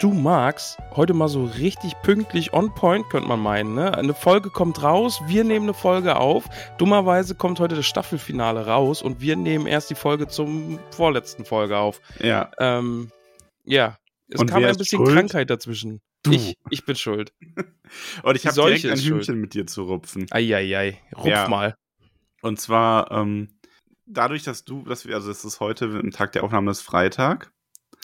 Du 0.00 0.12
magst 0.12 0.78
heute 0.94 1.12
mal 1.12 1.26
so 1.26 1.44
richtig 1.44 1.92
pünktlich 2.02 2.52
on 2.52 2.72
point, 2.72 3.10
könnte 3.10 3.26
man 3.26 3.40
meinen. 3.40 3.74
Ne? 3.74 3.98
Eine 3.98 4.14
Folge 4.14 4.48
kommt 4.48 4.80
raus, 4.80 5.20
wir 5.26 5.42
nehmen 5.42 5.64
eine 5.64 5.74
Folge 5.74 6.14
auf. 6.16 6.44
Dummerweise 6.78 7.34
kommt 7.34 7.58
heute 7.58 7.74
das 7.74 7.86
Staffelfinale 7.86 8.66
raus 8.66 9.02
und 9.02 9.20
wir 9.20 9.34
nehmen 9.34 9.66
erst 9.66 9.90
die 9.90 9.96
Folge 9.96 10.28
zum 10.28 10.78
vorletzten 10.92 11.44
Folge 11.44 11.78
auf. 11.78 12.00
Ja. 12.20 12.48
Ähm, 12.58 13.10
ja, 13.64 13.98
es 14.28 14.40
Und 14.40 14.48
kam 14.50 14.64
ein 14.64 14.76
bisschen 14.76 15.04
schuld? 15.04 15.16
Krankheit 15.16 15.50
dazwischen. 15.50 16.00
Du. 16.22 16.30
Ich, 16.30 16.56
ich 16.70 16.84
bin 16.84 16.94
schuld. 16.94 17.32
Und 18.22 18.36
ich 18.36 18.46
habe 18.46 18.54
direkt 18.54 18.84
ein 18.84 18.92
ist 18.92 19.04
schuld. 19.04 19.22
Hühnchen 19.26 19.40
mit 19.40 19.54
dir 19.54 19.66
zu 19.66 19.82
rupfen. 19.82 20.26
Eieiei, 20.30 21.00
rupf 21.16 21.26
Ja. 21.26 21.48
mal. 21.48 21.74
Und 22.42 22.60
zwar 22.60 23.10
ähm, 23.10 23.48
dadurch, 24.06 24.44
dass 24.44 24.64
du, 24.64 24.82
dass 24.82 25.06
wir, 25.06 25.16
also 25.16 25.28
es 25.30 25.44
ist 25.44 25.58
heute, 25.58 25.86
im 25.86 26.12
Tag 26.12 26.32
der 26.32 26.44
Aufnahme 26.44 26.70
ist 26.70 26.82
Freitag. 26.82 27.52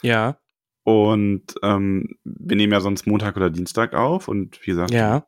Ja, 0.02 0.38
Und 0.84 1.54
ähm, 1.62 2.16
wir 2.24 2.56
nehmen 2.56 2.72
ja 2.72 2.80
sonst 2.80 3.06
Montag 3.06 3.36
oder 3.36 3.50
Dienstag 3.50 3.94
auf. 3.94 4.28
Und 4.28 4.60
wie 4.62 4.70
gesagt, 4.70 4.92
ja. 4.92 5.20
du 5.20 5.26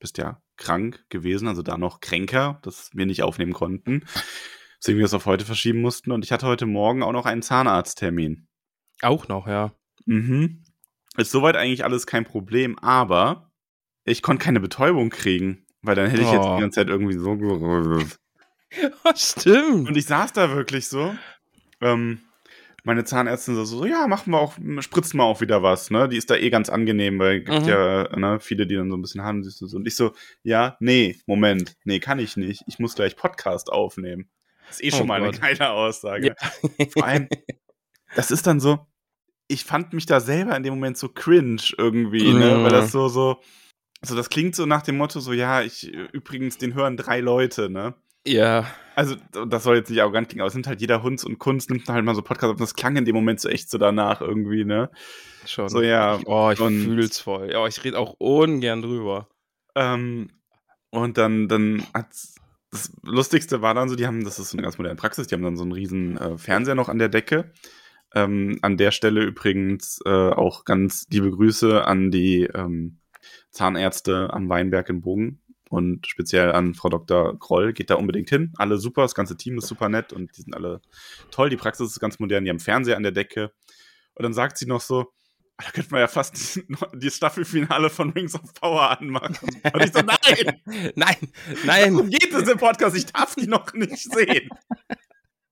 bist 0.00 0.18
ja 0.18 0.40
krank 0.56 1.04
gewesen, 1.08 1.48
also 1.48 1.62
da 1.62 1.78
noch 1.78 2.00
kränker, 2.00 2.60
dass 2.62 2.90
wir 2.92 3.06
nicht 3.06 3.22
aufnehmen 3.22 3.52
konnten. 3.54 4.04
Deswegen 4.80 4.98
wir 4.98 5.04
das 5.04 5.14
auf 5.14 5.26
heute 5.26 5.44
verschieben 5.44 5.80
mussten. 5.80 6.12
Und 6.12 6.24
ich 6.24 6.32
hatte 6.32 6.46
heute 6.46 6.66
Morgen 6.66 7.02
auch 7.02 7.12
noch 7.12 7.26
einen 7.26 7.42
Zahnarzttermin. 7.42 8.46
Auch 9.00 9.28
noch, 9.28 9.46
ja. 9.46 9.72
Mhm. 10.04 10.64
Ist 11.16 11.30
soweit 11.30 11.56
eigentlich 11.56 11.84
alles 11.84 12.06
kein 12.06 12.24
Problem, 12.24 12.78
aber 12.78 13.50
ich 14.04 14.22
konnte 14.22 14.44
keine 14.44 14.60
Betäubung 14.60 15.10
kriegen, 15.10 15.66
weil 15.82 15.94
dann 15.94 16.10
hätte 16.10 16.22
ich 16.22 16.30
jetzt 16.30 16.44
Oh. 16.44 16.56
die 16.56 16.60
ganze 16.60 16.80
Zeit 16.80 16.88
irgendwie 16.88 17.18
so. 17.18 17.36
Stimmt. 19.14 19.88
Und 19.88 19.96
ich 19.96 20.06
saß 20.06 20.32
da 20.32 20.54
wirklich 20.54 20.88
so. 20.88 21.14
Ähm, 21.80 22.20
meine 22.84 23.04
Zahnärztin 23.04 23.54
so, 23.54 23.64
so, 23.64 23.84
ja, 23.84 24.06
machen 24.06 24.32
wir 24.32 24.38
auch, 24.40 24.54
spritzen 24.80 25.18
wir 25.18 25.24
auch 25.24 25.40
wieder 25.40 25.62
was, 25.62 25.90
ne? 25.90 26.08
Die 26.08 26.16
ist 26.16 26.30
da 26.30 26.36
eh 26.36 26.48
ganz 26.50 26.68
angenehm, 26.70 27.18
weil 27.18 27.38
es 27.40 27.44
gibt 27.44 27.62
Mhm. 27.62 27.68
ja 27.68 28.16
ne, 28.16 28.40
viele, 28.40 28.66
die 28.66 28.76
dann 28.76 28.90
so 28.90 28.96
ein 28.96 29.02
bisschen 29.02 29.22
haben. 29.22 29.42
siehst 29.44 29.60
du 29.60 29.66
so. 29.66 29.76
Und 29.76 29.86
ich 29.86 29.96
so, 29.96 30.12
ja, 30.42 30.76
nee, 30.80 31.18
Moment, 31.26 31.76
nee, 31.84 31.98
kann 32.00 32.18
ich 32.18 32.36
nicht. 32.36 32.62
Ich 32.66 32.78
muss 32.78 32.94
gleich 32.94 33.16
Podcast 33.16 33.70
aufnehmen. 33.70 34.30
Das 34.68 34.80
ist 34.80 34.84
eh 34.84 34.90
schon 34.90 35.02
Oh 35.02 35.06
mal 35.06 35.20
Gott. 35.20 35.40
eine 35.42 35.54
geile 35.56 35.70
Aussage. 35.70 36.28
Ja. 36.28 36.86
Vor 36.92 37.04
allem, 37.04 37.28
das 38.14 38.30
ist 38.30 38.46
dann 38.46 38.60
so, 38.60 38.86
ich 39.48 39.64
fand 39.64 39.92
mich 39.92 40.06
da 40.06 40.20
selber 40.20 40.56
in 40.56 40.62
dem 40.62 40.74
Moment 40.74 40.98
so 40.98 41.08
cringe 41.08 41.62
irgendwie, 41.78 42.32
ne? 42.32 42.56
Mhm. 42.58 42.62
Weil 42.64 42.70
das 42.70 42.92
so, 42.92 43.08
so, 43.08 43.40
so, 44.02 44.14
das 44.14 44.28
klingt 44.30 44.54
so 44.54 44.66
nach 44.66 44.82
dem 44.82 44.96
Motto, 44.98 45.20
so, 45.20 45.32
ja, 45.32 45.62
ich, 45.62 45.92
übrigens, 46.12 46.58
den 46.58 46.74
hören 46.74 46.96
drei 46.96 47.20
Leute, 47.20 47.68
ne? 47.70 47.94
Ja, 48.26 48.66
Also, 48.96 49.14
das 49.46 49.62
soll 49.62 49.76
jetzt 49.76 49.90
nicht 49.90 50.00
arrogant 50.00 50.28
klingen, 50.28 50.40
aber 50.42 50.48
es 50.48 50.54
nimmt 50.54 50.66
halt 50.66 50.80
jeder 50.80 51.02
Hunds 51.02 51.24
und 51.24 51.38
Kunst, 51.38 51.70
nimmt 51.70 51.88
halt 51.88 52.04
mal 52.04 52.14
so 52.16 52.22
Podcast 52.22 52.50
auf. 52.50 52.56
Und 52.56 52.60
das 52.60 52.74
klang 52.74 52.96
in 52.96 53.04
dem 53.04 53.14
Moment 53.14 53.40
so 53.40 53.48
echt 53.48 53.70
so 53.70 53.78
danach 53.78 54.20
irgendwie, 54.20 54.64
ne? 54.64 54.90
schon. 55.46 55.68
So, 55.68 55.80
ja. 55.80 56.18
Oh, 56.26 56.50
ich 56.52 56.60
und- 56.60 56.82
fühl's 56.82 57.20
voll. 57.20 57.50
Ja, 57.52 57.66
ich 57.66 57.82
rede 57.84 57.98
auch 57.98 58.14
ungern 58.18 58.82
drüber. 58.82 59.28
Ähm, 59.76 60.30
und 60.90 61.16
dann, 61.16 61.46
dann 61.48 61.84
hat's, 61.94 62.34
das 62.70 62.92
Lustigste 63.02 63.62
war 63.62 63.72
dann 63.74 63.88
so, 63.88 63.94
die 63.94 64.06
haben, 64.06 64.24
das 64.24 64.38
ist 64.38 64.50
so 64.50 64.56
eine 64.56 64.62
ganz 64.64 64.76
moderne 64.78 64.96
Praxis, 64.96 65.28
die 65.28 65.34
haben 65.34 65.42
dann 65.42 65.56
so 65.56 65.62
einen 65.62 65.72
riesen 65.72 66.18
äh, 66.18 66.36
Fernseher 66.36 66.74
noch 66.74 66.88
an 66.88 66.98
der 66.98 67.08
Decke. 67.08 67.52
Ähm, 68.14 68.58
an 68.62 68.76
der 68.78 68.90
Stelle 68.90 69.22
übrigens 69.22 70.00
äh, 70.06 70.10
auch 70.10 70.64
ganz 70.64 71.06
liebe 71.10 71.30
Grüße 71.30 71.84
an 71.86 72.10
die 72.10 72.44
ähm, 72.52 72.98
Zahnärzte 73.52 74.32
am 74.32 74.48
Weinberg 74.48 74.88
in 74.88 75.02
Bogen 75.02 75.40
und 75.68 76.06
speziell 76.06 76.52
an 76.52 76.74
Frau 76.74 76.88
Dr. 76.88 77.38
Kroll. 77.38 77.72
Geht 77.72 77.90
da 77.90 77.94
unbedingt 77.96 78.28
hin. 78.30 78.52
Alle 78.56 78.78
super, 78.78 79.02
das 79.02 79.14
ganze 79.14 79.36
Team 79.36 79.58
ist 79.58 79.66
super 79.68 79.88
nett 79.88 80.12
und 80.12 80.36
die 80.36 80.42
sind 80.42 80.54
alle 80.54 80.80
toll. 81.30 81.50
Die 81.50 81.56
Praxis 81.56 81.90
ist 81.90 82.00
ganz 82.00 82.18
modern, 82.18 82.44
die 82.44 82.50
haben 82.50 82.60
Fernseher 82.60 82.96
an 82.96 83.02
der 83.02 83.12
Decke. 83.12 83.52
Und 84.14 84.22
dann 84.24 84.32
sagt 84.32 84.58
sie 84.58 84.66
noch 84.66 84.80
so, 84.80 85.12
"Ah, 85.56 85.64
da 85.66 85.70
könnte 85.70 85.90
man 85.92 86.00
ja 86.00 86.08
fast 86.08 86.56
die, 86.56 86.64
die 86.98 87.10
Staffelfinale 87.10 87.90
von 87.90 88.10
Rings 88.10 88.34
of 88.34 88.54
Power 88.54 88.98
anmachen. 88.98 89.36
Und 89.72 89.84
ich 89.84 89.92
so, 89.92 90.00
nein, 90.00 90.60
Nein, 90.96 91.16
nein, 91.64 92.10
geht 92.10 92.32
es 92.32 92.48
im 92.48 92.58
Podcast. 92.58 92.96
Ich 92.96 93.06
darf 93.06 93.34
die 93.34 93.46
noch 93.46 93.72
nicht 93.74 94.10
sehen. 94.12 94.48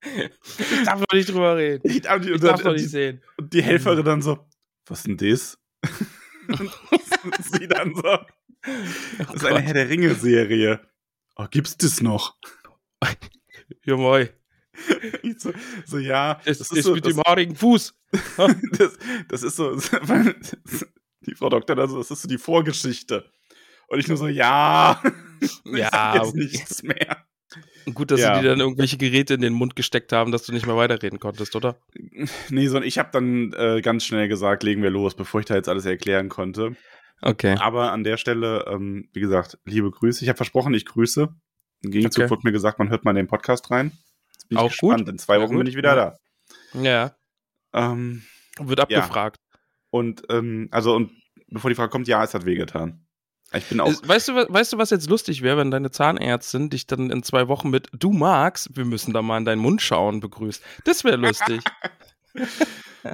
ich 0.03 0.85
darf 0.85 1.01
noch 1.01 1.13
nicht 1.13 1.29
drüber 1.29 1.57
reden. 1.57 1.89
Ich 1.89 2.03
darf 2.03 2.21
die, 2.21 2.29
Ich 2.29 2.35
und, 2.35 2.45
darf 2.45 2.63
noch 2.65 2.73
nicht 2.73 2.85
die, 2.85 2.89
sehen. 2.89 3.23
und 3.39 3.53
die 3.53 3.63
Helferin 3.63 4.05
dann 4.05 4.23
so, 4.23 4.39
was 4.87 5.03
denn 5.05 5.17
das? 5.17 5.59
und 6.49 6.71
sie 7.41 7.67
dann 7.69 7.95
so, 7.95 8.19
das 9.19 9.35
ist 9.35 9.45
eine. 9.45 9.61
Herr 9.61 9.75
der 9.75 9.89
Ringe-Serie. 9.89 10.81
Oh, 11.37 11.47
gibt's 11.51 11.77
das 11.77 12.01
noch? 12.01 12.37
Ja, 13.85 13.97
moi. 13.97 14.29
So, 15.39 15.53
so, 15.87 15.99
ja, 15.99 16.41
Es 16.45 16.59
das 16.59 16.71
ist, 16.71 16.85
so, 16.85 16.95
mit 16.95 17.05
das, 17.07 17.15
dem 17.15 17.23
haarigen 17.23 17.57
Fuß. 17.57 17.95
das, 18.79 18.99
das 19.29 19.43
ist 19.43 19.57
so, 19.57 19.75
die 21.27 21.35
Frau 21.35 21.49
Doktor 21.49 21.75
dann 21.77 21.89
so, 21.89 21.99
das 21.99 22.11
ist 22.11 22.23
so 22.23 22.29
die 22.29 22.39
Vorgeschichte. 22.39 23.31
Und 23.89 23.99
ich 23.99 24.09
nur 24.09 24.17
so, 24.17 24.29
ja, 24.29 25.03
Ja, 25.65 26.15
jetzt 26.17 26.29
okay. 26.29 26.39
nichts 26.39 26.83
mehr. 26.83 27.25
Gut, 27.95 28.11
dass 28.11 28.21
Ja. 28.21 28.35
sie 28.37 28.43
dir 28.43 28.49
dann 28.51 28.61
irgendwelche 28.61 28.97
Geräte 28.97 29.35
in 29.35 29.41
den 29.41 29.53
Mund 29.53 29.77
gesteckt 29.77 30.13
haben, 30.13 30.33
dass 30.33 30.43
du 30.45 30.53
nicht 30.53 30.67
mehr 30.67 30.77
weiterreden 30.77 31.21
konntest, 31.21 31.55
oder? 31.55 31.79
Nee, 32.51 32.67
sondern 32.67 32.89
ich 32.89 32.99
habe 32.99 33.11
dann 33.13 33.53
äh, 33.53 33.81
ganz 33.81 34.05
schnell 34.05 34.29
gesagt, 34.29 34.63
legen 34.65 34.83
wir 34.83 34.91
los, 34.91 35.15
bevor 35.15 35.41
ich 35.41 35.47
da 35.47 35.55
jetzt 35.55 35.69
alles 35.69 35.85
erklären 35.87 36.29
konnte. 36.29 36.77
Okay. 37.23 37.57
Aber 37.61 37.93
an 37.93 38.05
der 38.05 38.17
Stelle, 38.19 38.65
ähm, 38.69 39.09
wie 39.13 39.21
gesagt, 39.21 39.59
liebe 39.65 39.91
Grüße. 39.91 40.23
Ich 40.25 40.29
habe 40.29 40.37
versprochen, 40.37 40.75
ich 40.75 40.85
grüße. 40.85 41.29
Im 41.83 41.91
Gegenzug 41.91 42.25
Okay. 42.25 42.31
wurde 42.31 42.43
mir 42.45 42.53
gesagt, 42.53 42.79
man 42.79 42.89
hört 42.91 43.05
mal 43.05 43.11
in 43.13 43.17
den 43.17 43.27
Podcast 43.27 43.71
rein. 43.71 43.93
Jetzt 44.33 44.49
bin 44.49 44.59
ich 44.59 44.63
Auch 44.65 44.69
gespannt. 44.69 45.01
gut. 45.01 45.09
In 45.09 45.19
zwei 45.19 45.37
Ja, 45.37 45.41
Wochen 45.43 45.53
gut. 45.55 45.59
bin 45.61 45.67
ich 45.67 45.77
wieder 45.77 45.97
Ja. 45.97 46.17
da. 46.73 46.81
Ja, 46.83 47.17
Ähm, 47.73 48.23
wird 48.59 48.81
abgefragt. 48.81 49.39
und 49.91 50.23
ähm, 50.31 50.69
also 50.71 50.95
und 50.95 51.13
bevor 51.49 51.71
die 51.71 51.75
Frage 51.75 51.91
kommt, 51.91 52.09
ja, 52.09 52.23
es 52.25 52.35
hat 52.35 52.45
wehgetan. 52.47 53.07
Ich 53.53 53.65
bin 53.67 53.81
auch. 53.81 53.89
Weißt 54.03 54.29
du, 54.29 54.35
was- 54.35 54.47
weißt 54.51 54.73
du, 54.73 54.79
was 54.79 54.91
jetzt 54.91 55.09
lustig 55.09 55.41
wäre, 55.43 55.57
wenn 55.59 55.71
deine 55.71 55.91
Zahnärztin 55.91 56.69
dich 56.69 56.87
dann 56.87 57.11
in 57.11 57.23
zwei 57.23 57.47
Wochen 57.49 57.71
mit 57.71 57.89
Du 57.93 58.11
magst, 58.13 58.77
wir 58.77 58.85
müssen 58.85 59.13
da 59.15 59.23
mal 59.23 59.39
in 59.39 59.45
deinen 59.45 59.61
Mund 59.61 59.81
schauen, 59.83 60.21
begrüßt? 60.21 60.63
Das 60.85 61.05
wäre 61.05 61.17
lustig. 61.17 61.63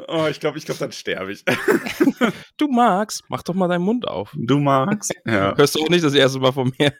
oh, 0.08 0.26
ich 0.30 0.40
glaube, 0.40 0.58
ich 0.58 0.64
glaube, 0.64 0.78
dann 0.78 0.92
sterbe 0.92 1.32
ich. 1.32 1.44
du 2.56 2.68
magst, 2.68 3.24
mach 3.28 3.42
doch 3.42 3.54
mal 3.54 3.68
deinen 3.68 3.84
Mund 3.84 4.06
auf. 4.06 4.32
du 4.34 4.58
magst. 4.58 5.14
Ja. 5.24 5.56
Hörst 5.56 5.74
du 5.74 5.82
auch 5.82 5.88
nicht 5.88 6.04
das 6.04 6.14
erste 6.14 6.38
Mal 6.38 6.52
von 6.52 6.72
mir? 6.78 6.92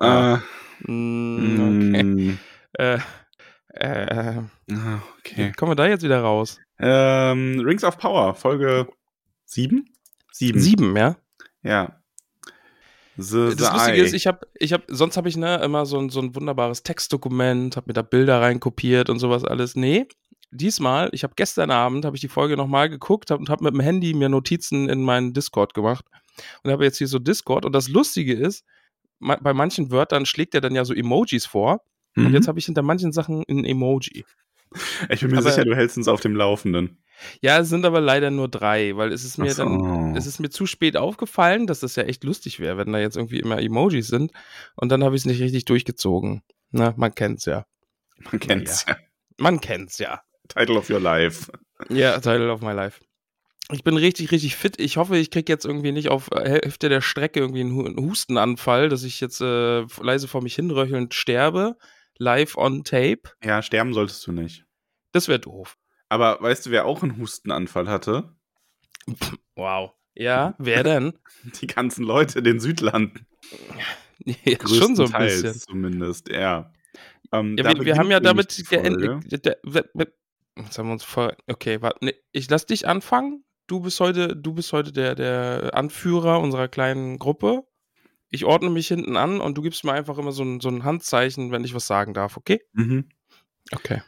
Äh, 0.00 0.36
okay. 0.82 2.36
Äh, 2.78 2.98
äh, 3.68 4.42
ah, 4.72 5.02
okay. 5.18 5.52
kommen 5.56 5.72
wir 5.72 5.76
da 5.76 5.86
jetzt 5.86 6.02
wieder 6.02 6.20
raus? 6.20 6.58
Ähm, 6.78 7.60
Rings 7.64 7.84
of 7.84 7.98
Power, 7.98 8.34
Folge 8.34 8.88
7? 9.46 9.86
7. 10.32 10.60
Sieben, 10.60 10.96
ja? 10.96 11.16
Ja. 11.62 12.00
The, 13.16 13.54
Das 13.56 13.72
Lustige 13.72 14.02
ist, 14.02 14.12
ich 14.14 14.26
habe, 14.26 14.46
ich 14.54 14.72
habe, 14.72 14.84
sonst 14.88 15.16
habe 15.16 15.28
ich 15.28 15.36
ne, 15.36 15.56
immer 15.62 15.86
so 15.86 15.98
ein, 15.98 16.10
so 16.10 16.20
ein 16.20 16.34
wunderbares 16.34 16.82
Textdokument, 16.82 17.76
habe 17.76 17.88
mir 17.88 17.94
da 17.94 18.02
Bilder 18.02 18.40
reinkopiert 18.40 19.08
und 19.10 19.18
sowas 19.18 19.44
alles. 19.44 19.74
Nee, 19.74 20.06
diesmal, 20.50 21.08
ich 21.12 21.22
habe 21.22 21.34
gestern 21.36 21.70
Abend, 21.70 22.04
habe 22.04 22.16
ich 22.16 22.20
die 22.20 22.28
Folge 22.28 22.56
nochmal 22.56 22.88
geguckt 22.88 23.30
hab, 23.30 23.40
und 23.40 23.48
habe 23.48 23.64
mit 23.64 23.74
dem 23.74 23.80
Handy 23.80 24.14
mir 24.14 24.28
Notizen 24.28 24.88
in 24.88 25.02
meinen 25.02 25.32
Discord 25.32 25.74
gemacht 25.74 26.04
und 26.62 26.70
habe 26.70 26.84
jetzt 26.84 26.98
hier 26.98 27.08
so 27.08 27.18
Discord. 27.18 27.64
Und 27.64 27.72
das 27.72 27.88
Lustige 27.88 28.34
ist, 28.34 28.64
ma 29.18 29.36
bei 29.36 29.54
manchen 29.54 29.90
Wörtern 29.90 30.26
schlägt 30.26 30.54
er 30.54 30.60
dann 30.60 30.74
ja 30.74 30.84
so 30.84 30.92
Emojis 30.92 31.46
vor. 31.46 31.80
Mhm. 32.14 32.26
Und 32.26 32.34
jetzt 32.34 32.48
habe 32.48 32.58
ich 32.58 32.66
hinter 32.66 32.82
manchen 32.82 33.12
Sachen 33.12 33.44
ein 33.48 33.64
Emoji. 33.64 34.24
ich 35.08 35.20
bin 35.20 35.30
mir 35.30 35.38
aber- 35.38 35.50
sicher, 35.50 35.64
du 35.64 35.74
hältst 35.74 35.96
uns 35.96 36.08
auf 36.08 36.20
dem 36.20 36.34
Laufenden. 36.36 36.98
Ja, 37.40 37.58
es 37.58 37.68
sind 37.68 37.84
aber 37.84 38.00
leider 38.00 38.30
nur 38.30 38.48
drei, 38.48 38.96
weil 38.96 39.12
es 39.12 39.24
ist 39.24 39.38
mir 39.38 39.52
so. 39.52 39.64
dann, 39.64 40.16
es 40.16 40.26
ist 40.26 40.40
mir 40.40 40.50
zu 40.50 40.66
spät 40.66 40.96
aufgefallen, 40.96 41.66
dass 41.66 41.80
das 41.80 41.96
ja 41.96 42.04
echt 42.04 42.24
lustig 42.24 42.60
wäre, 42.60 42.76
wenn 42.76 42.92
da 42.92 42.98
jetzt 42.98 43.16
irgendwie 43.16 43.40
immer 43.40 43.60
Emojis 43.60 44.08
sind. 44.08 44.32
Und 44.74 44.90
dann 44.90 45.02
habe 45.04 45.16
ich 45.16 45.22
es 45.22 45.26
nicht 45.26 45.40
richtig 45.40 45.64
durchgezogen. 45.64 46.42
Na, 46.70 46.94
man 46.96 47.14
kennt's 47.14 47.44
ja. 47.44 47.66
Man 48.30 48.40
kennt's 48.40 48.84
ja. 48.86 48.96
Man 49.38 49.60
kennt's 49.60 49.98
ja. 49.98 50.22
Title 50.48 50.76
of 50.76 50.90
your 50.90 51.00
life. 51.00 51.50
Ja, 51.88 52.18
Title 52.20 52.50
of 52.50 52.60
my 52.60 52.72
life. 52.72 53.00
Ich 53.72 53.82
bin 53.82 53.96
richtig, 53.96 54.30
richtig 54.30 54.54
fit. 54.54 54.78
Ich 54.78 54.96
hoffe, 54.96 55.16
ich 55.16 55.30
kriege 55.30 55.52
jetzt 55.52 55.64
irgendwie 55.64 55.90
nicht 55.90 56.08
auf 56.08 56.30
äh, 56.30 56.48
Hälfte 56.48 56.88
der 56.88 57.00
Strecke 57.00 57.40
irgendwie 57.40 57.60
einen 57.62 57.96
Hustenanfall, 57.96 58.88
dass 58.88 59.02
ich 59.02 59.20
jetzt 59.20 59.40
äh, 59.40 59.84
leise 60.00 60.28
vor 60.28 60.42
mich 60.42 60.54
hinröchelnd 60.54 61.14
sterbe. 61.14 61.76
Live 62.18 62.56
on 62.56 62.84
tape. 62.84 63.22
Ja, 63.42 63.62
sterben 63.62 63.92
solltest 63.92 64.26
du 64.26 64.32
nicht. 64.32 64.64
Das 65.12 65.28
wäre 65.28 65.40
doof. 65.40 65.76
Aber 66.08 66.40
weißt 66.40 66.66
du, 66.66 66.70
wer 66.70 66.86
auch 66.86 67.02
einen 67.02 67.18
Hustenanfall 67.18 67.88
hatte? 67.88 68.34
Wow. 69.54 69.92
Ja, 70.14 70.54
wer 70.58 70.82
denn? 70.82 71.18
Die 71.60 71.66
ganzen 71.66 72.04
Leute 72.04 72.38
in 72.38 72.44
den 72.44 72.60
Südlanden. 72.60 73.26
Ja, 74.24 74.56
schon 74.66 74.96
so 74.96 75.04
ein 75.04 75.12
bisschen. 75.12 75.54
Zumindest, 75.54 76.30
ja. 76.30 76.72
Ähm, 77.32 77.54
ja 77.58 77.64
wir, 77.64 77.84
wir 77.84 77.96
haben 77.96 78.10
ja 78.10 78.18
damit 78.18 78.64
geendet. 78.68 79.24
Jetzt 79.30 80.78
haben 80.78 80.86
wir 80.88 80.92
uns 80.92 81.04
voll. 81.04 81.36
Okay, 81.46 81.82
warte. 81.82 81.98
Nee, 82.02 82.14
ich 82.32 82.48
lass 82.48 82.64
dich 82.64 82.88
anfangen. 82.88 83.44
Du 83.66 83.80
bist 83.80 84.00
heute, 84.00 84.34
du 84.34 84.54
bist 84.54 84.72
heute 84.72 84.90
der, 84.90 85.14
der 85.14 85.74
Anführer 85.74 86.40
unserer 86.40 86.66
kleinen 86.66 87.18
Gruppe. 87.18 87.64
Ich 88.30 88.44
ordne 88.44 88.70
mich 88.70 88.88
hinten 88.88 89.16
an 89.16 89.40
und 89.40 89.58
du 89.58 89.62
gibst 89.62 89.84
mir 89.84 89.92
einfach 89.92 90.18
immer 90.18 90.32
so 90.32 90.42
ein, 90.42 90.60
so 90.60 90.70
ein 90.70 90.82
Handzeichen, 90.82 91.52
wenn 91.52 91.64
ich 91.64 91.74
was 91.74 91.86
sagen 91.86 92.14
darf, 92.14 92.36
okay? 92.36 92.60
Mhm. 92.72 93.10
Okay. 93.72 94.02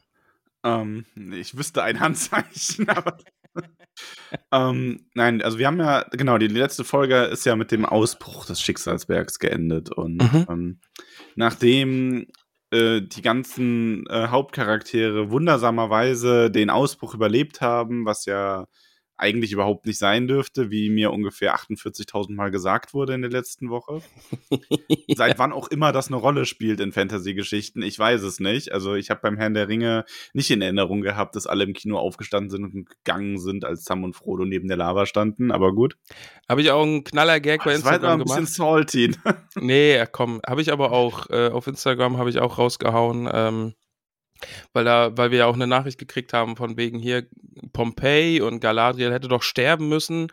Ähm, 0.68 1.04
ich 1.32 1.56
wüsste 1.56 1.82
ein 1.82 2.00
Handzeichen, 2.00 2.88
aber. 2.88 3.18
ähm, 4.52 5.06
nein, 5.14 5.42
also 5.42 5.58
wir 5.58 5.66
haben 5.66 5.78
ja, 5.80 6.04
genau, 6.12 6.38
die 6.38 6.48
letzte 6.48 6.84
Folge 6.84 7.24
ist 7.24 7.46
ja 7.46 7.56
mit 7.56 7.72
dem 7.72 7.84
Ausbruch 7.84 8.46
des 8.46 8.60
Schicksalsbergs 8.60 9.38
geendet. 9.38 9.90
Und 9.90 10.16
mhm. 10.16 10.46
ähm, 10.48 10.80
nachdem 11.34 12.26
äh, 12.70 13.00
die 13.00 13.22
ganzen 13.22 14.06
äh, 14.08 14.28
Hauptcharaktere 14.28 15.30
wundersamerweise 15.30 16.50
den 16.50 16.70
Ausbruch 16.70 17.14
überlebt 17.14 17.60
haben, 17.60 18.04
was 18.04 18.26
ja 18.26 18.66
eigentlich 19.18 19.52
überhaupt 19.52 19.86
nicht 19.86 19.98
sein 19.98 20.28
dürfte, 20.28 20.70
wie 20.70 20.90
mir 20.90 21.12
ungefähr 21.12 21.56
48.000 21.56 22.34
Mal 22.34 22.50
gesagt 22.50 22.94
wurde 22.94 23.14
in 23.14 23.22
der 23.22 23.30
letzten 23.30 23.68
Woche. 23.68 24.00
Seit 25.16 25.38
wann 25.38 25.52
auch 25.52 25.68
immer 25.68 25.92
das 25.92 26.08
eine 26.08 26.16
Rolle 26.16 26.46
spielt 26.46 26.80
in 26.80 26.92
Fantasy-Geschichten, 26.92 27.82
ich 27.82 27.98
weiß 27.98 28.22
es 28.22 28.38
nicht. 28.40 28.72
Also 28.72 28.94
ich 28.94 29.10
habe 29.10 29.20
beim 29.20 29.36
Herrn 29.36 29.54
der 29.54 29.68
Ringe 29.68 30.04
nicht 30.32 30.50
in 30.50 30.62
Erinnerung 30.62 31.00
gehabt, 31.02 31.36
dass 31.36 31.46
alle 31.46 31.64
im 31.64 31.72
Kino 31.72 31.98
aufgestanden 31.98 32.50
sind 32.50 32.64
und 32.64 32.88
gegangen 32.88 33.38
sind, 33.38 33.64
als 33.64 33.84
Sam 33.84 34.04
und 34.04 34.14
Frodo 34.14 34.44
neben 34.44 34.68
der 34.68 34.76
Lava 34.76 35.04
standen, 35.06 35.50
aber 35.50 35.74
gut. 35.74 35.96
Habe 36.48 36.62
ich 36.62 36.70
auch 36.70 36.82
einen 36.82 37.04
Knaller-Gag 37.04 37.64
bei 37.64 37.74
Instagram 37.74 38.20
gemacht. 38.20 38.40
Das 38.40 38.58
war 38.58 38.78
ein 38.78 38.84
bisschen 38.84 39.14
salty. 39.14 39.60
nee, 39.60 40.04
komm, 40.12 40.40
habe 40.46 40.62
ich 40.62 40.72
aber 40.72 40.92
auch, 40.92 41.28
äh, 41.30 41.48
auf 41.48 41.66
Instagram 41.66 42.18
habe 42.18 42.30
ich 42.30 42.38
auch 42.38 42.58
rausgehauen, 42.58 43.28
ähm, 43.32 43.74
weil 44.72 44.84
da, 44.84 45.16
weil 45.16 45.30
wir 45.30 45.38
ja 45.38 45.46
auch 45.46 45.54
eine 45.54 45.66
Nachricht 45.66 45.98
gekriegt 45.98 46.32
haben 46.32 46.56
von 46.56 46.76
wegen 46.76 46.98
hier 46.98 47.26
Pompeii 47.72 48.40
und 48.40 48.60
Galadriel 48.60 49.12
hätte 49.12 49.28
doch 49.28 49.42
sterben 49.42 49.88
müssen. 49.88 50.22
Und 50.22 50.30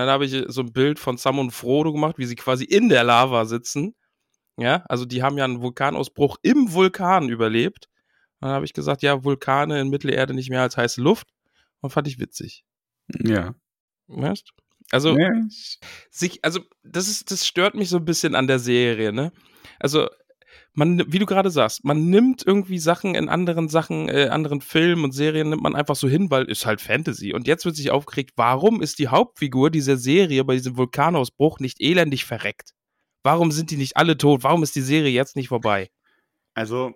dann 0.00 0.08
habe 0.08 0.26
ich 0.26 0.44
so 0.48 0.60
ein 0.62 0.72
Bild 0.72 0.98
von 0.98 1.16
Sam 1.16 1.38
und 1.38 1.50
Frodo 1.50 1.92
gemacht, 1.92 2.18
wie 2.18 2.26
sie 2.26 2.36
quasi 2.36 2.64
in 2.64 2.88
der 2.88 3.04
Lava 3.04 3.46
sitzen. 3.46 3.94
Ja, 4.56 4.84
also 4.88 5.04
die 5.04 5.22
haben 5.22 5.38
ja 5.38 5.44
einen 5.44 5.62
Vulkanausbruch 5.62 6.36
im 6.42 6.72
Vulkan 6.72 7.28
überlebt. 7.28 7.88
Und 8.40 8.48
dann 8.48 8.54
habe 8.54 8.64
ich 8.64 8.72
gesagt, 8.72 9.02
ja, 9.02 9.24
Vulkane 9.24 9.80
in 9.80 9.88
Mittelerde 9.88 10.34
nicht 10.34 10.50
mehr 10.50 10.62
als 10.62 10.76
heiße 10.76 11.00
Luft. 11.00 11.28
Und 11.80 11.90
fand 11.90 12.08
ich 12.08 12.18
witzig. 12.18 12.64
Ja. 13.08 13.54
Weißt? 14.08 14.50
Also, 14.90 15.16
ja. 15.16 15.30
sich, 16.10 16.44
also, 16.44 16.60
das 16.82 17.08
ist, 17.08 17.30
das 17.30 17.46
stört 17.46 17.74
mich 17.74 17.88
so 17.88 17.98
ein 17.98 18.04
bisschen 18.04 18.34
an 18.34 18.46
der 18.46 18.58
Serie, 18.58 19.12
ne? 19.12 19.32
Also, 19.78 20.08
man, 20.78 21.12
wie 21.12 21.18
du 21.18 21.26
gerade 21.26 21.50
sagst, 21.50 21.84
man 21.84 22.08
nimmt 22.08 22.46
irgendwie 22.46 22.78
Sachen 22.78 23.16
in 23.16 23.28
anderen 23.28 23.68
Sachen, 23.68 24.08
äh, 24.08 24.28
anderen 24.28 24.60
Filmen 24.60 25.02
und 25.02 25.10
Serien 25.10 25.50
nimmt 25.50 25.62
man 25.62 25.74
einfach 25.74 25.96
so 25.96 26.08
hin, 26.08 26.30
weil 26.30 26.44
ist 26.44 26.66
halt 26.66 26.80
Fantasy. 26.80 27.34
Und 27.34 27.48
jetzt 27.48 27.64
wird 27.64 27.74
sich 27.74 27.90
aufgeregt, 27.90 28.34
warum 28.36 28.80
ist 28.80 29.00
die 29.00 29.08
Hauptfigur 29.08 29.70
dieser 29.70 29.96
Serie 29.96 30.44
bei 30.44 30.54
diesem 30.54 30.76
Vulkanausbruch 30.76 31.58
nicht 31.58 31.80
elendig 31.80 32.24
verreckt? 32.24 32.74
Warum 33.24 33.50
sind 33.50 33.72
die 33.72 33.76
nicht 33.76 33.96
alle 33.96 34.16
tot? 34.16 34.44
Warum 34.44 34.62
ist 34.62 34.76
die 34.76 34.80
Serie 34.80 35.10
jetzt 35.10 35.34
nicht 35.34 35.48
vorbei? 35.48 35.90
Also, 36.54 36.94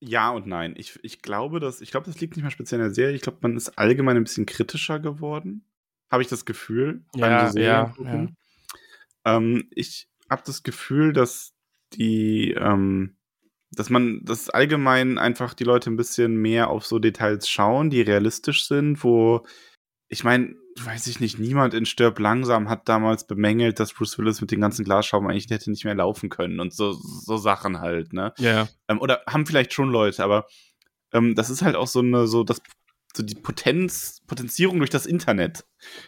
ja 0.00 0.30
und 0.30 0.46
nein. 0.46 0.72
Ich, 0.78 0.98
ich 1.02 1.20
glaube, 1.20 1.60
dass, 1.60 1.82
ich 1.82 1.90
glaube, 1.90 2.06
das 2.06 2.18
liegt 2.22 2.34
nicht 2.34 2.42
mehr 2.42 2.50
speziell 2.50 2.80
in 2.80 2.86
der 2.86 2.94
Serie. 2.94 3.14
Ich 3.14 3.22
glaube, 3.22 3.38
man 3.42 3.58
ist 3.58 3.76
allgemein 3.78 4.16
ein 4.16 4.24
bisschen 4.24 4.46
kritischer 4.46 5.00
geworden. 5.00 5.66
Habe 6.10 6.22
ich 6.22 6.28
das 6.30 6.46
Gefühl. 6.46 7.04
Ja, 7.14 7.52
ja, 7.52 7.94
ja. 7.94 8.28
Ähm, 9.26 9.68
ich 9.70 10.08
habe 10.30 10.42
das 10.46 10.62
Gefühl, 10.62 11.12
dass 11.12 11.52
die, 11.92 12.52
ähm, 12.52 13.17
dass 13.70 13.90
man, 13.90 14.20
dass 14.24 14.50
allgemein 14.50 15.18
einfach 15.18 15.54
die 15.54 15.64
Leute 15.64 15.90
ein 15.90 15.96
bisschen 15.96 16.36
mehr 16.36 16.70
auf 16.70 16.86
so 16.86 16.98
Details 16.98 17.48
schauen, 17.48 17.90
die 17.90 18.00
realistisch 18.00 18.66
sind, 18.66 19.02
wo, 19.04 19.44
ich 20.08 20.24
meine, 20.24 20.54
weiß 20.84 21.06
ich 21.08 21.20
nicht, 21.20 21.38
niemand 21.38 21.74
in 21.74 21.86
Stirb 21.86 22.18
langsam 22.18 22.68
hat 22.68 22.88
damals 22.88 23.26
bemängelt, 23.26 23.80
dass 23.80 23.92
Bruce 23.92 24.18
Willis 24.18 24.40
mit 24.40 24.50
den 24.50 24.60
ganzen 24.60 24.84
Glasschrauben 24.84 25.28
eigentlich 25.28 25.50
hätte 25.50 25.70
nicht 25.70 25.84
mehr 25.84 25.94
laufen 25.94 26.28
können 26.28 26.60
und 26.60 26.72
so, 26.72 26.92
so 26.92 27.36
Sachen 27.36 27.80
halt, 27.80 28.12
ne? 28.12 28.32
Ja. 28.38 28.68
Ähm, 28.88 29.00
oder 29.00 29.22
haben 29.26 29.46
vielleicht 29.46 29.72
schon 29.72 29.90
Leute, 29.90 30.22
aber 30.22 30.46
ähm, 31.12 31.34
das 31.34 31.50
ist 31.50 31.62
halt 31.62 31.76
auch 31.76 31.88
so 31.88 32.00
eine, 32.00 32.26
so 32.26 32.44
das 32.44 32.60
so 33.18 33.22
die 33.24 33.34
Potenz, 33.34 34.22
Potenzierung 34.26 34.78
durch 34.78 34.90
das 34.90 35.04
Internet. 35.04 35.66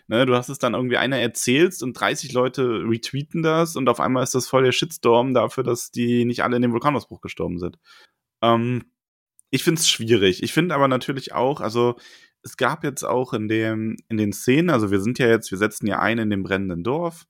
Ne, 0.09 0.25
du 0.25 0.35
hast 0.35 0.49
es 0.49 0.59
dann 0.59 0.75
irgendwie 0.75 0.97
einer 0.97 1.19
erzählst 1.19 1.83
und 1.83 1.93
30 1.93 2.33
Leute 2.33 2.83
retweeten 2.89 3.43
das 3.43 3.77
und 3.77 3.89
auf 3.89 4.01
einmal 4.01 4.23
ist 4.23 4.35
das 4.35 4.49
voll 4.49 4.65
der 4.65 4.73
Shitstorm 4.73 5.35
dafür, 5.35 5.65
dass 5.65 5.91
die 5.91 6.25
nicht 6.25 6.43
alle 6.43 6.57
in 6.57 6.63
dem 6.63 6.73
Vulkanausbruch 6.73 7.21
gestorben 7.21 7.59
sind. 7.59 7.79
Ähm, 8.43 8.85
ich 9.51 9.65
finde 9.65 9.81
es 9.81 9.89
schwierig. 9.89 10.43
Ich 10.43 10.53
finde 10.53 10.75
aber 10.75 10.89
natürlich 10.89 11.33
auch, 11.35 11.61
also 11.61 11.97
es 12.43 12.57
gab 12.57 12.85
jetzt 12.85 13.03
auch 13.05 13.33
in 13.33 13.49
dem, 13.49 13.97
in 14.09 14.17
den 14.17 14.33
Szenen, 14.33 14.71
also 14.71 14.91
wir 14.91 15.01
sind 15.01 15.19
ja 15.19 15.29
jetzt, 15.29 15.51
wir 15.51 15.59
setzen 15.59 15.87
ja 15.87 15.99
ein 15.99 16.19
in 16.19 16.31
dem 16.31 16.43
brennenden 16.43 16.85
Dorf. 16.85 17.27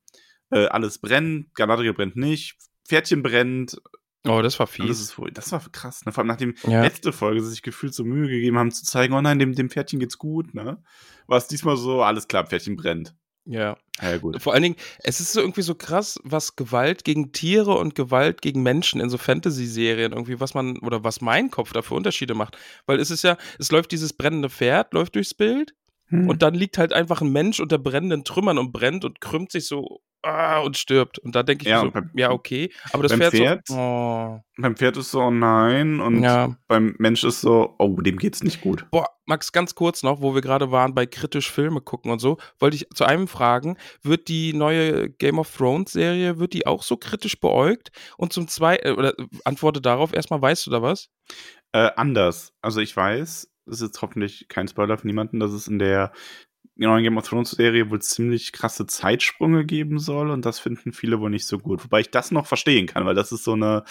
Äh, 0.51 0.67
alles 0.67 0.99
brennt, 0.99 1.55
Galadriel 1.55 1.95
brennt 1.95 2.17
nicht, 2.17 2.59
Pferdchen 2.87 3.23
brennt, 3.23 3.81
Oh, 4.29 4.43
das 4.43 4.59
war 4.59 4.67
fies. 4.67 4.87
Das, 4.87 5.01
ist, 5.01 5.17
das 5.33 5.53
war 5.53 5.63
krass. 5.73 6.05
Ne? 6.05 6.13
Vor 6.13 6.23
allem 6.23 6.29
nachdem 6.29 6.55
ja. 6.65 6.83
letzte 6.83 7.13
Folge 7.13 7.43
sie 7.43 7.51
sich 7.51 7.63
gefühlt 7.63 7.95
so 7.95 8.05
Mühe 8.05 8.29
gegeben 8.29 8.59
haben 8.59 8.71
zu 8.71 8.85
zeigen, 8.85 9.15
oh 9.15 9.21
nein, 9.21 9.39
dem, 9.39 9.55
dem 9.55 9.71
Pferdchen 9.71 9.99
geht's 9.99 10.19
gut, 10.19 10.55
ne? 10.55 10.83
War 11.27 11.39
es 11.39 11.47
diesmal 11.47 11.77
so, 11.77 12.03
alles 12.03 12.29
klar, 12.29 12.47
Pferdchen 12.47 12.77
brennt. 12.77 13.15
Ja. 13.47 13.79
Ja, 14.03 14.17
gut. 14.19 14.41
Vor 14.41 14.53
allen 14.53 14.63
Dingen, 14.63 14.77
es 15.03 15.21
ist 15.21 15.33
so 15.33 15.41
irgendwie 15.41 15.63
so 15.63 15.75
krass, 15.75 16.19
was 16.23 16.57
Gewalt 16.57 17.05
gegen 17.05 17.33
Tiere 17.33 17.77
und 17.77 17.95
Gewalt 17.95 18.43
gegen 18.43 18.63
Menschen 18.63 19.01
in 19.01 19.11
so 19.11 19.19
Fantasy-Serien 19.19 20.13
irgendwie, 20.13 20.41
was 20.41 20.55
man, 20.55 20.79
oder 20.79 21.05
was 21.05 21.21
mein 21.21 21.51
Kopf 21.51 21.73
da 21.73 21.83
für 21.83 21.95
Unterschiede 21.95 22.35
macht. 22.35 22.57
Weil 22.87 23.01
es 23.01 23.11
ist 23.11 23.23
ja, 23.23 23.37
es 23.59 23.71
läuft 23.71 23.93
dieses 23.93 24.13
brennende 24.13 24.51
Pferd, 24.51 24.93
läuft 24.95 25.15
durchs 25.15 25.35
Bild 25.35 25.75
hm. 26.07 26.29
und 26.29 26.43
dann 26.43 26.55
liegt 26.55 26.79
halt 26.79 26.93
einfach 26.93 27.23
ein 27.23 27.33
Mensch 27.33 27.61
unter 27.61 27.79
brennenden 27.79 28.25
Trümmern 28.25 28.59
und 28.59 28.73
brennt 28.73 29.05
und 29.05 29.21
krümmt 29.21 29.51
sich 29.51 29.67
so 29.67 30.03
ah, 30.23 30.61
und 30.61 30.77
stirbt. 30.77 31.19
Und 31.19 31.35
da 31.35 31.43
denke 31.43 31.65
ich 31.65 31.71
ja, 31.71 31.81
so, 31.81 31.91
beim, 31.91 32.11
ja, 32.15 32.31
okay. 32.31 32.73
Aber 32.93 33.03
das 33.03 33.13
Pferd, 33.13 33.33
Pferd, 33.33 33.67
so, 33.67 33.75
oh. 33.77 34.41
beim 34.57 34.77
Pferd 34.77 34.97
ist 34.97 35.11
so, 35.11 35.21
oh 35.23 35.31
nein. 35.31 36.01
Und 36.01 36.23
ja. 36.23 36.57
beim 36.69 36.95
Mensch 36.99 37.25
ist 37.25 37.41
so, 37.41 37.75
oh, 37.79 38.01
dem 38.01 38.19
geht's 38.19 38.43
nicht 38.43 38.61
gut. 38.61 38.87
Boah, 38.91 39.09
Max, 39.27 39.53
ganz 39.53 39.75
kurz 39.75 40.03
noch, 40.03 40.21
wo 40.21 40.35
wir 40.35 40.41
gerade 40.41 40.71
waren 40.71 40.95
bei 40.95 41.07
kritisch 41.07 41.51
Filme 41.51 41.81
gucken 41.81 42.11
und 42.11 42.19
so, 42.19 42.39
wollte 42.59 42.77
ich 42.77 42.89
zu 42.95 43.05
einem 43.05 43.29
fragen, 43.29 43.77
wird 44.03 44.29
die 44.29 44.53
neue 44.53 45.11
Game 45.11 45.39
of 45.39 45.55
Thrones 45.57 45.93
Serie, 45.93 46.39
wird 46.39 46.53
die 46.53 46.67
auch 46.67 46.83
so 46.83 46.97
kritisch 46.97 47.41
beäugt? 47.41 47.91
Und 48.17 48.33
zum 48.33 48.49
zweiten, 48.49 48.89
äh, 48.89 48.93
oder 48.93 49.15
antworte 49.45 49.81
darauf 49.81 50.13
erstmal, 50.13 50.43
weißt 50.43 50.67
du 50.67 50.71
da 50.71 50.83
was? 50.83 51.09
Äh, 51.73 51.91
anders. 51.97 52.53
Also 52.63 52.81
ich 52.81 52.97
weiß, 52.97 53.51
das 53.67 53.77
ist 53.77 53.83
jetzt 53.83 54.03
hoffentlich 54.03 54.49
kein 54.49 54.67
Spoiler 54.67 54.99
für 54.99 55.07
niemanden, 55.07 55.39
dass 55.39 55.53
es 55.53 55.69
in 55.69 55.79
der 55.79 56.13
neuen 56.87 57.03
Game 57.03 57.19
of 57.19 57.29
Thrones 57.29 57.51
Serie 57.51 57.91
wohl 57.91 58.01
ziemlich 58.01 58.53
krasse 58.53 58.87
Zeitsprünge 58.87 59.65
geben 59.65 59.99
soll 59.99 60.31
und 60.31 60.45
das 60.45 60.59
finden 60.59 60.93
viele 60.93 61.21
wohl 61.21 61.31
nicht 61.31 61.47
so 61.47 61.59
gut. 61.59 61.85
Wobei 61.85 62.01
ich 62.01 62.11
das 62.11 62.31
noch 62.31 62.47
verstehen 62.47 62.87
kann, 62.87 63.05
weil 63.07 63.15
das 63.15 63.33
ist 63.33 63.45
so 63.45 63.53
eine 63.53 63.85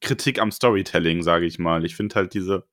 Kritik 0.00 0.38
am 0.38 0.50
Storytelling, 0.50 1.22
sage 1.22 1.46
ich 1.46 1.58
mal. 1.58 1.84
Ich 1.84 1.96
finde 1.96 2.14
halt 2.14 2.34
diese 2.34 2.66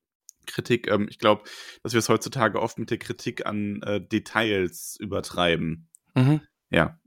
Kritik, 0.45 0.87
ähm, 0.87 1.07
ich 1.09 1.19
glaube, 1.19 1.43
dass 1.83 1.93
wir 1.93 1.99
es 1.99 2.09
heutzutage 2.09 2.61
oft 2.61 2.79
mit 2.79 2.89
der 2.89 2.97
Kritik 2.97 3.45
an 3.45 3.81
äh, 3.83 4.01
Details 4.01 4.97
übertreiben. 4.99 5.89
Mhm. 6.15 6.41
Ja. 6.69 6.99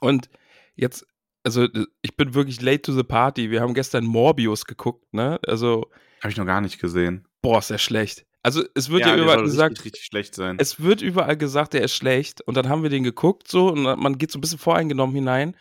Und 0.00 0.28
jetzt, 0.74 1.06
also 1.44 1.68
ich 2.02 2.16
bin 2.16 2.34
wirklich 2.34 2.60
late 2.60 2.82
to 2.82 2.92
the 2.92 3.02
party. 3.02 3.50
Wir 3.50 3.60
haben 3.60 3.74
gestern 3.74 4.04
Morbius 4.04 4.64
geguckt, 4.64 5.12
ne? 5.12 5.38
Also. 5.46 5.90
Habe 6.20 6.30
ich 6.30 6.36
noch 6.36 6.46
gar 6.46 6.60
nicht 6.60 6.80
gesehen. 6.80 7.28
Boah, 7.42 7.58
ist 7.58 7.70
ja 7.70 7.78
schlecht. 7.78 8.26
Also 8.42 8.64
es 8.74 8.88
wird 8.88 9.02
ja, 9.02 9.16
ja 9.16 9.22
überall 9.22 9.42
gesagt, 9.42 9.72
richtig, 9.72 9.86
richtig 9.86 10.04
schlecht 10.06 10.34
sein. 10.34 10.56
Es 10.60 10.80
wird 10.80 11.02
überall 11.02 11.36
gesagt, 11.36 11.74
der 11.74 11.82
ist 11.82 11.94
schlecht. 11.94 12.40
Und 12.42 12.56
dann 12.56 12.68
haben 12.68 12.82
wir 12.82 12.90
den 12.90 13.02
geguckt 13.02 13.48
so 13.48 13.68
und 13.68 13.82
man 13.82 14.18
geht 14.18 14.30
so 14.30 14.38
ein 14.38 14.40
bisschen 14.40 14.58
voreingenommen 14.58 15.14
hinein. 15.14 15.56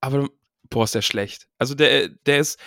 Aber 0.00 0.28
boah, 0.68 0.84
ist 0.84 0.94
der 0.94 1.02
schlecht. 1.02 1.48
Also 1.58 1.74
der, 1.74 2.08
der 2.08 2.38
ist, 2.38 2.58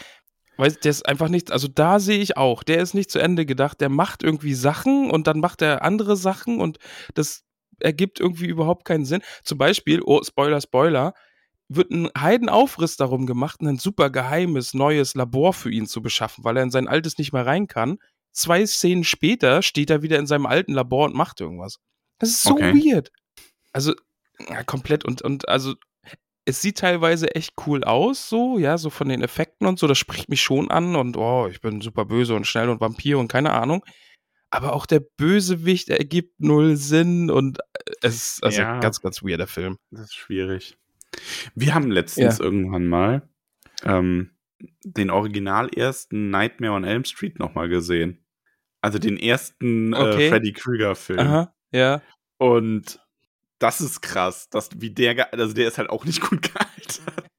weiß, 0.57 0.79
der 0.79 0.91
ist 0.91 1.07
einfach 1.07 1.27
nicht. 1.27 1.51
Also 1.51 1.67
da 1.67 1.99
sehe 1.99 2.19
ich 2.19 2.37
auch, 2.37 2.63
der 2.63 2.81
ist 2.81 2.93
nicht 2.93 3.11
zu 3.11 3.19
Ende 3.19 3.45
gedacht. 3.45 3.81
Der 3.81 3.89
macht 3.89 4.23
irgendwie 4.23 4.53
Sachen 4.53 5.11
und 5.11 5.27
dann 5.27 5.39
macht 5.39 5.61
er 5.61 5.83
andere 5.83 6.15
Sachen 6.15 6.59
und 6.59 6.77
das 7.13 7.43
ergibt 7.79 8.19
irgendwie 8.19 8.47
überhaupt 8.47 8.85
keinen 8.85 9.05
Sinn. 9.05 9.21
Zum 9.43 9.57
Beispiel, 9.57 10.01
oh 10.03 10.21
Spoiler, 10.23 10.61
Spoiler, 10.61 11.13
wird 11.67 11.89
ein 11.91 12.09
Heidenaufriss 12.17 12.97
darum 12.97 13.25
gemacht, 13.25 13.61
ein 13.61 13.77
super 13.77 14.09
geheimes 14.09 14.73
neues 14.73 15.15
Labor 15.15 15.53
für 15.53 15.71
ihn 15.71 15.87
zu 15.87 16.01
beschaffen, 16.01 16.43
weil 16.43 16.57
er 16.57 16.63
in 16.63 16.71
sein 16.71 16.87
altes 16.87 17.17
nicht 17.17 17.33
mehr 17.33 17.45
rein 17.45 17.67
kann 17.67 17.97
zwei 18.31 18.65
Szenen 18.65 19.03
später 19.03 19.61
steht 19.61 19.89
er 19.89 20.01
wieder 20.01 20.19
in 20.19 20.27
seinem 20.27 20.45
alten 20.45 20.73
Labor 20.73 21.05
und 21.05 21.15
macht 21.15 21.41
irgendwas. 21.41 21.79
Das 22.19 22.29
ist 22.29 22.43
so 22.43 22.53
Okay. 22.53 22.73
weird. 22.73 23.11
Also, 23.73 23.93
ja, 24.49 24.63
komplett 24.63 25.05
und, 25.05 25.21
und 25.21 25.47
also, 25.47 25.75
es 26.45 26.61
sieht 26.61 26.79
teilweise 26.79 27.35
echt 27.35 27.53
cool 27.67 27.83
aus, 27.83 28.27
so, 28.27 28.57
ja, 28.57 28.77
so 28.77 28.89
von 28.89 29.07
den 29.09 29.21
Effekten 29.21 29.67
und 29.67 29.77
so, 29.79 29.87
das 29.87 29.97
spricht 29.99 30.27
mich 30.27 30.41
schon 30.41 30.71
an 30.71 30.95
und 30.95 31.15
oh, 31.15 31.47
ich 31.47 31.61
bin 31.61 31.81
super 31.81 32.05
böse 32.05 32.33
und 32.35 32.47
schnell 32.47 32.69
und 32.69 32.81
Vampir 32.81 33.19
und 33.19 33.27
keine 33.27 33.53
Ahnung. 33.53 33.85
Aber 34.49 34.73
auch 34.73 34.85
der 34.85 34.99
Bösewicht 34.99 35.89
ergibt 35.89 36.39
null 36.39 36.75
Sinn 36.75 37.29
und 37.29 37.59
äh, 37.59 37.63
es 38.01 38.15
ist 38.15 38.43
also 38.43 38.61
Ja. 38.61 38.79
ganz, 38.79 39.01
ganz 39.01 39.23
weirder 39.23 39.47
Film. 39.47 39.77
Das 39.91 40.01
ist 40.01 40.15
schwierig. 40.15 40.75
Wir 41.55 41.73
haben 41.73 41.91
letztens 41.91 42.39
irgendwann 42.39 42.87
mal 42.87 43.29
ähm, 43.83 44.31
den 44.83 45.09
original 45.09 45.69
ersten 45.69 46.29
Nightmare 46.29 46.73
on 46.73 46.83
Elm 46.83 47.05
Street 47.05 47.39
nochmal 47.39 47.69
gesehen. 47.69 48.23
Also 48.81 48.97
den 48.99 49.17
ersten 49.17 49.93
Okay. 49.93 50.27
äh, 50.27 50.29
Freddy 50.29 50.53
Krueger-Film. 50.53 51.19
Aha, 51.19 51.53
ja. 51.71 52.01
Und 52.37 52.99
das 53.59 53.79
ist 53.79 54.01
krass, 54.01 54.49
dass 54.49 54.69
wie 54.81 54.89
der, 54.89 55.33
also 55.33 55.53
der 55.53 55.67
ist 55.67 55.77
halt 55.77 55.89
auch 55.89 56.05
nicht 56.05 56.21
gut 56.21 56.41
gealtert. 56.53 57.25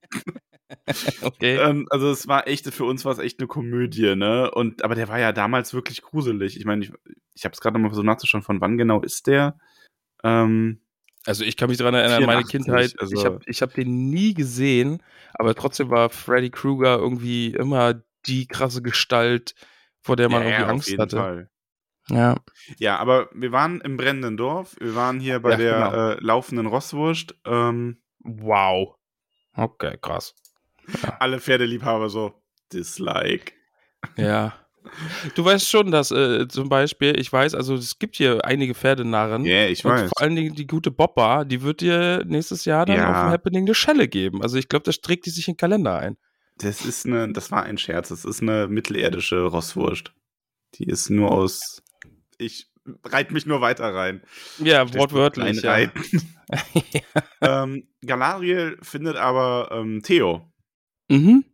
Okay. 1.20 1.56
Ähm, 1.56 1.86
also 1.90 2.10
es 2.10 2.26
war 2.26 2.48
echt, 2.48 2.66
für 2.66 2.84
uns 2.84 3.04
war 3.04 3.12
es 3.12 3.18
echt 3.18 3.38
eine 3.38 3.46
Komödie, 3.46 4.16
ne? 4.16 4.50
Und 4.50 4.82
aber 4.84 4.94
der 4.94 5.08
war 5.08 5.18
ja 5.18 5.32
damals 5.32 5.74
wirklich 5.74 6.02
gruselig. 6.02 6.56
Ich 6.56 6.64
meine, 6.64 6.84
ich, 6.84 6.92
ich 7.34 7.44
habe 7.44 7.52
es 7.52 7.60
gerade 7.60 7.74
noch 7.74 7.82
mal 7.82 7.88
versucht 7.88 8.06
nachzuschauen, 8.06 8.42
von 8.42 8.60
wann 8.60 8.78
genau 8.78 9.00
ist 9.00 9.26
der? 9.26 9.58
Ähm, 10.24 10.80
Also 11.26 11.44
ich 11.44 11.56
kann 11.56 11.68
mich 11.68 11.78
daran 11.78 11.94
erinnern, 11.94 12.24
meine 12.24 12.44
84, 12.44 12.50
Kindheit, 12.50 12.94
also- 13.00 13.14
ich 13.16 13.24
habe 13.24 13.40
ich 13.46 13.62
hab 13.62 13.74
den 13.74 14.10
nie 14.10 14.34
gesehen, 14.34 15.02
aber 15.34 15.54
trotzdem 15.54 15.90
war 15.90 16.10
Freddy 16.10 16.50
Krueger 16.50 16.98
irgendwie 16.98 17.48
immer 17.54 18.02
die 18.26 18.46
krasse 18.46 18.82
Gestalt, 18.82 19.54
vor 20.00 20.16
der 20.16 20.28
man 20.28 20.42
ja, 20.42 20.48
irgendwie 20.48 20.62
ja, 20.62 20.68
Angst 20.68 20.98
hatte. 20.98 21.16
Fall. 21.16 21.50
Ja. 22.08 22.36
Ja, 22.78 22.96
aber 22.98 23.28
wir 23.32 23.52
waren 23.52 23.80
im 23.80 23.96
brennenden 23.96 24.36
Dorf. 24.36 24.74
Wir 24.80 24.94
waren 24.96 25.20
hier 25.20 25.38
bei 25.40 25.50
Ja, 25.52 25.56
der 25.56 25.72
genau. 25.74 26.10
äh, 26.10 26.16
laufenden 26.20 26.66
Rosswurst. 26.66 27.34
Ähm, 27.44 27.98
Wow. 28.24 28.94
Okay, 29.54 29.98
krass. 30.00 30.34
alle 31.18 31.40
Pferdeliebhaber 31.40 32.08
so 32.08 32.34
Dislike. 32.72 33.52
Ja. 34.16 34.54
Du 35.34 35.44
weißt 35.44 35.68
schon, 35.68 35.90
dass 35.90 36.10
äh, 36.10 36.46
zum 36.48 36.68
Beispiel, 36.68 37.18
ich 37.18 37.32
weiß, 37.32 37.54
also 37.54 37.74
es 37.74 37.98
gibt 37.98 38.16
hier 38.16 38.44
einige 38.44 38.74
Pferdenarren. 38.74 39.44
Ja, 39.44 39.66
ich 39.66 39.84
und 39.84 39.90
weiß. 39.92 40.10
vor 40.10 40.20
allen 40.22 40.36
Dingen 40.36 40.54
die 40.54 40.66
gute 40.66 40.90
Boppa, 40.90 41.44
die 41.44 41.62
wird 41.62 41.80
dir 41.80 42.22
nächstes 42.26 42.64
Jahr 42.64 42.86
dann 42.86 42.96
Ja. 42.96 43.10
auf 43.10 43.16
dem 43.26 43.30
Happening 43.32 43.64
eine 43.64 43.74
Schelle 43.74 44.08
geben. 44.08 44.42
Also 44.42 44.56
ich 44.58 44.68
glaube, 44.68 44.84
das 44.84 45.00
trägt 45.00 45.26
die 45.26 45.30
sich 45.30 45.48
in 45.48 45.54
den 45.54 45.58
Kalender 45.58 45.98
ein. 45.98 46.16
Das 46.58 46.84
ist 46.84 47.06
eine, 47.06 47.32
das 47.32 47.50
war 47.50 47.62
ein 47.64 47.78
Scherz. 47.78 48.08
Das 48.10 48.24
ist 48.24 48.42
eine 48.42 48.68
mittelerdische 48.68 49.42
Rosswurst. 49.44 50.12
Die 50.74 50.84
ist 50.84 51.10
nur 51.10 51.30
aus. 51.30 51.82
Ich 52.38 52.66
reite 53.04 53.32
mich 53.32 53.46
nur 53.46 53.60
weiter 53.60 53.94
rein. 53.94 54.22
Ja, 54.58 54.92
wortwörtlich. 54.94 55.62
Ja. 57.42 57.62
Ähm, 57.62 57.88
Galadriel 58.04 58.76
findet 58.82 59.16
aber 59.16 59.70
ähm, 59.72 60.02
Theo. 60.02 60.52
Mhm. 61.08 61.44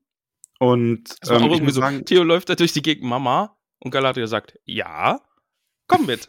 Und 0.58 1.14
ähm, 1.28 1.36
auch 1.42 1.52
irgendwie 1.52 1.72
so. 1.72 1.80
sagen, 1.80 2.04
Theo 2.04 2.22
läuft 2.24 2.48
da 2.48 2.54
durch 2.56 2.72
die 2.72 2.82
Gegend, 2.82 3.04
Mama, 3.08 3.56
und 3.80 3.90
Galadriel 3.92 4.26
sagt, 4.26 4.58
ja, 4.64 5.20
komm 5.86 6.06
mit. 6.06 6.28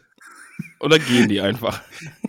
Und 0.78 0.92
dann 0.92 1.04
gehen 1.04 1.28
die 1.28 1.40
einfach. 1.40 1.82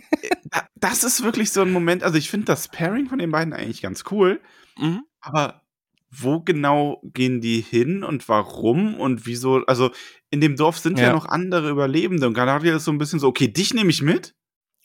da- 0.50 0.66
das 0.76 1.04
ist 1.04 1.22
wirklich 1.22 1.50
so 1.52 1.62
ein 1.62 1.70
Moment. 1.70 2.02
Also 2.02 2.18
ich 2.18 2.28
finde 2.30 2.46
das 2.46 2.68
Pairing 2.68 3.06
von 3.08 3.18
den 3.18 3.30
beiden 3.30 3.52
eigentlich 3.52 3.82
ganz 3.82 4.04
cool. 4.10 4.40
Mhm. 4.76 5.04
Aber 5.20 5.62
wo 6.10 6.40
genau 6.40 7.00
gehen 7.04 7.40
die 7.40 7.60
hin 7.60 8.02
und 8.04 8.28
warum 8.28 8.98
und 9.00 9.24
wieso? 9.26 9.64
Also 9.66 9.90
in 10.30 10.40
dem 10.40 10.56
Dorf 10.56 10.78
sind 10.78 10.98
ja, 10.98 11.06
Ja. 11.06 11.12
noch 11.12 11.26
andere 11.26 11.70
Überlebende 11.70 12.26
und 12.26 12.34
Galadriel 12.34 12.74
ist 12.74 12.84
so 12.84 12.90
ein 12.90 12.98
bisschen 12.98 13.18
so, 13.20 13.28
okay, 13.28 13.48
dich 13.48 13.72
nehme 13.74 13.90
ich 13.90 14.02
mit 14.02 14.34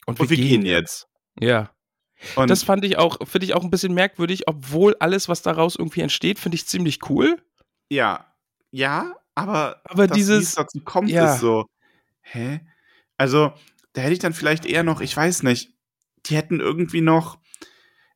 und 0.06 0.18
wir, 0.20 0.26
gehen 0.36 0.64
jetzt. 0.64 1.06
Ja. 1.40 1.70
Und 2.36 2.50
Das 2.50 2.62
fand 2.64 2.84
ich 2.84 2.98
auch, 2.98 3.18
finde 3.28 3.44
ich 3.46 3.54
auch 3.54 3.62
ein 3.62 3.70
bisschen 3.70 3.94
merkwürdig, 3.94 4.48
obwohl 4.48 4.96
alles, 5.00 5.28
was 5.28 5.42
daraus 5.42 5.76
irgendwie 5.76 6.00
entsteht, 6.00 6.38
finde 6.38 6.56
ich 6.56 6.66
ziemlich 6.66 7.08
cool. 7.10 7.36
ja, 7.90 8.24
ja, 8.70 9.14
aber, 9.34 9.80
Aber 9.84 10.06
dass 10.08 10.16
dieses- 10.16 10.38
wie 10.40 10.42
es 10.42 10.54
dazu 10.56 10.80
kommt, 10.84 11.08
ja. 11.10 11.32
ist 11.34 11.40
so, 11.40 11.64
hä? 12.20 12.60
Also 13.16 13.52
da 13.94 14.02
hätte 14.02 14.12
ich 14.12 14.18
dann 14.18 14.34
vielleicht 14.34 14.66
eher 14.66 14.82
noch, 14.82 15.00
ich 15.00 15.16
weiß 15.16 15.42
nicht, 15.44 15.72
die 16.26 16.36
hätten 16.36 16.60
irgendwie 16.60 17.00
noch, 17.00 17.38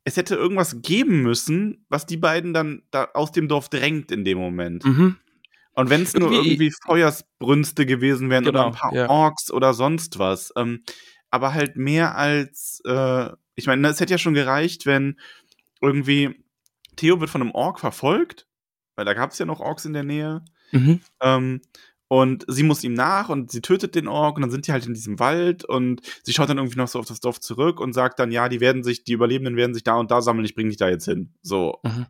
es 0.04 0.16
hätte 0.16 0.34
irgendwas 0.34 0.82
geben 0.82 1.22
müssen, 1.22 1.86
was 1.88 2.04
die 2.06 2.16
beiden 2.18 2.52
dann 2.52 2.82
da 2.90 3.08
aus 3.14 3.32
dem 3.32 3.48
Dorf 3.48 3.68
drängt 3.70 4.10
in 4.10 4.24
dem 4.24 4.36
Moment. 4.36 4.84
Mhm. 4.84 5.16
Und 5.74 5.88
wenn 5.90 6.02
es 6.02 6.12
nur 6.12 6.30
Irgendwie- 6.30 6.50
irgendwie 6.50 6.72
Feuersbrünste 6.84 7.86
gewesen 7.86 8.28
wären 8.28 8.46
oder 8.46 8.64
Genau, 8.64 8.66
ein 8.66 8.72
paar 8.74 8.92
ja. 8.94 9.08
Orks 9.08 9.50
oder 9.50 9.72
sonst 9.74 10.18
was. 10.18 10.52
Ähm, 10.56 10.82
aber 11.30 11.54
halt 11.54 11.76
mehr 11.76 12.14
als, 12.16 12.82
äh, 12.84 13.30
ich 13.54 13.66
meine, 13.66 13.86
es 13.88 14.00
hätte 14.00 14.14
ja 14.14 14.18
schon 14.18 14.34
gereicht, 14.34 14.86
wenn 14.86 15.18
irgendwie 15.80 16.42
Theo 16.96 17.20
wird 17.20 17.30
von 17.30 17.42
einem 17.42 17.52
Ork 17.52 17.80
verfolgt, 17.80 18.46
weil 18.96 19.04
da 19.04 19.14
gab 19.14 19.30
es 19.30 19.38
ja 19.38 19.46
noch 19.46 19.60
Orks 19.60 19.84
in 19.84 19.92
der 19.92 20.04
Nähe. 20.04 20.44
Mhm. 20.72 21.00
Ähm, 21.20 21.60
und 22.08 22.44
sie 22.46 22.62
muss 22.62 22.84
ihm 22.84 22.92
nach 22.92 23.30
und 23.30 23.50
sie 23.50 23.62
tötet 23.62 23.94
den 23.94 24.06
Ork 24.06 24.36
und 24.36 24.42
dann 24.42 24.50
sind 24.50 24.66
die 24.66 24.72
halt 24.72 24.86
in 24.86 24.92
diesem 24.92 25.18
Wald 25.18 25.64
und 25.64 26.02
sie 26.22 26.34
schaut 26.34 26.50
dann 26.50 26.58
irgendwie 26.58 26.76
noch 26.76 26.88
so 26.88 26.98
auf 26.98 27.06
das 27.06 27.20
Dorf 27.20 27.40
zurück 27.40 27.80
und 27.80 27.94
sagt 27.94 28.18
dann, 28.18 28.30
ja, 28.30 28.50
die 28.50 28.60
werden 28.60 28.84
sich, 28.84 29.04
die 29.04 29.14
Überlebenden 29.14 29.56
werden 29.56 29.72
sich 29.72 29.82
da 29.82 29.94
und 29.94 30.10
da 30.10 30.20
sammeln, 30.20 30.44
ich 30.44 30.54
bringe 30.54 30.68
dich 30.68 30.76
da 30.76 30.90
jetzt 30.90 31.06
hin. 31.06 31.32
So. 31.40 31.80
Mhm. 31.82 32.06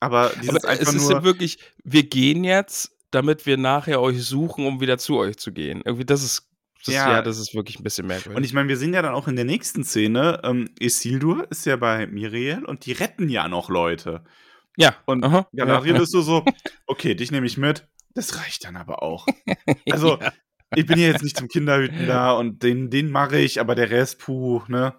Aber 0.00 0.32
dieses 0.42 0.64
Aber 0.64 0.68
einfach 0.68 0.92
es 0.92 0.94
ist 0.94 1.10
ja 1.10 1.22
wirklich, 1.22 1.58
wir 1.84 2.02
gehen 2.02 2.42
jetzt, 2.42 2.92
damit 3.12 3.46
wir 3.46 3.56
nachher 3.56 4.00
euch 4.00 4.24
suchen, 4.24 4.66
um 4.66 4.80
wieder 4.80 4.98
zu 4.98 5.16
euch 5.16 5.36
zu 5.36 5.52
gehen. 5.52 5.80
Irgendwie, 5.84 6.04
das 6.04 6.24
ist, 6.24 6.45
das, 6.86 6.94
ja. 6.94 7.12
Ja. 7.12 7.22
das 7.22 7.38
ist 7.38 7.54
wirklich 7.54 7.78
ein 7.78 7.82
bisschen 7.84 8.06
merkwürdig. 8.06 8.36
Und 8.36 8.44
ich 8.44 8.52
meine, 8.52 8.68
wir 8.68 8.76
sehen 8.76 8.94
ja 8.94 9.02
dann 9.02 9.14
auch 9.14 9.28
in 9.28 9.36
der 9.36 9.44
nächsten 9.44 9.84
Szene, 9.84 10.40
ähm, 10.44 10.68
Isildur 10.78 11.46
ist 11.50 11.66
ja 11.66 11.76
bei 11.76 12.06
Miriel 12.06 12.64
und 12.64 12.86
die 12.86 12.92
retten 12.92 13.28
ja 13.28 13.48
noch 13.48 13.68
Leute. 13.68 14.24
ja, 14.76 14.94
Und 15.06 15.24
aha, 15.24 15.48
Galadriel 15.54 15.96
ja. 15.96 16.02
ist 16.02 16.12
so 16.12 16.22
so, 16.22 16.44
okay, 16.86 17.14
dich 17.14 17.30
nehme 17.30 17.46
ich 17.46 17.56
mit. 17.56 17.86
Das 18.14 18.38
reicht 18.38 18.64
dann 18.64 18.76
aber 18.76 19.02
auch. 19.02 19.26
Also, 19.90 20.18
ich 20.74 20.86
bin 20.86 20.98
hier 20.98 21.08
jetzt 21.08 21.22
nicht 21.22 21.36
zum 21.36 21.48
Kinderhüten 21.48 22.06
da 22.06 22.32
und 22.32 22.62
den, 22.62 22.90
den 22.90 23.10
mache 23.10 23.38
ich, 23.38 23.60
aber 23.60 23.74
der 23.74 23.90
Rest, 23.90 24.18
puh, 24.18 24.62
ne? 24.68 24.94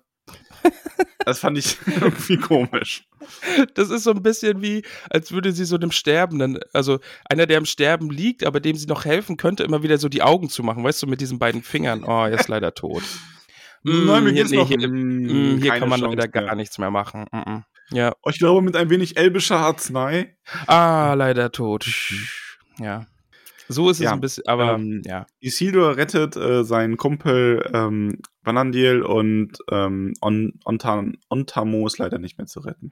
Das 1.25 1.39
fand 1.39 1.57
ich 1.57 1.77
irgendwie 1.85 2.37
komisch. 2.37 3.05
Das 3.73 3.89
ist 3.89 4.03
so 4.03 4.11
ein 4.11 4.23
bisschen 4.23 4.61
wie, 4.61 4.83
als 5.09 5.31
würde 5.31 5.51
sie 5.51 5.65
so 5.65 5.77
dem 5.77 5.91
Sterbenden, 5.91 6.59
also 6.71 6.99
einer, 7.29 7.45
der 7.45 7.57
am 7.57 7.65
Sterben 7.65 8.09
liegt, 8.09 8.45
aber 8.45 8.59
dem 8.61 8.77
sie 8.77 8.87
noch 8.87 9.03
helfen 9.03 9.35
könnte, 9.35 9.63
immer 9.63 9.83
wieder 9.83 9.97
so 9.97 10.07
die 10.07 10.21
Augen 10.21 10.49
zu 10.49 10.63
machen, 10.63 10.83
weißt 10.83 11.03
du, 11.03 11.07
mit 11.07 11.19
diesen 11.19 11.37
beiden 11.37 11.63
Fingern. 11.63 12.03
Oh, 12.05 12.23
er 12.23 12.31
ist 12.31 12.47
leider 12.47 12.73
tot. 12.73 13.03
Nein, 13.83 14.23
mir 14.23 14.31
hier, 14.31 14.43
geht's 14.43 14.51
noch. 14.51 14.67
hier, 14.67 14.87
Mm, 14.87 15.55
mm, 15.55 15.61
hier 15.61 15.71
kann 15.71 15.89
man 15.89 15.99
Chance 15.99 16.15
leider 16.15 16.27
gar 16.27 16.55
nichts 16.55 16.77
mehr 16.77 16.91
machen. 16.91 17.25
Mm, 17.31 17.37
mm. 17.37 17.63
Ja. 17.91 18.13
Oh, 18.23 18.29
Ich 18.29 18.39
glaube, 18.39 18.61
mit 18.61 18.75
ein 18.75 18.89
wenig 18.89 19.17
elbischer 19.17 19.57
Arznei. 19.57 20.35
Ah, 20.65 21.13
leider 21.13 21.51
tot. 21.51 21.87
Ja. 22.79 23.05
So 23.69 23.89
ist 23.89 23.97
es 23.97 24.03
Ja, 24.05 24.13
ein 24.13 24.21
bisschen, 24.21 24.45
aber 24.47 24.73
ähm, 24.75 25.01
ja. 25.05 25.25
Isildur 25.39 25.97
rettet 25.97 26.35
äh, 26.35 26.63
seinen 26.63 26.97
Kumpel 26.97 27.69
ähm, 27.73 28.19
Vanandil 28.43 29.01
und 29.01 29.57
ähm, 29.71 30.13
On 30.21 30.53
Ontan 30.63 31.17
Ontamo 31.29 31.85
ist 31.85 31.97
leider 31.97 32.17
nicht 32.17 32.37
mehr 32.37 32.47
zu 32.47 32.61
retten. 32.61 32.91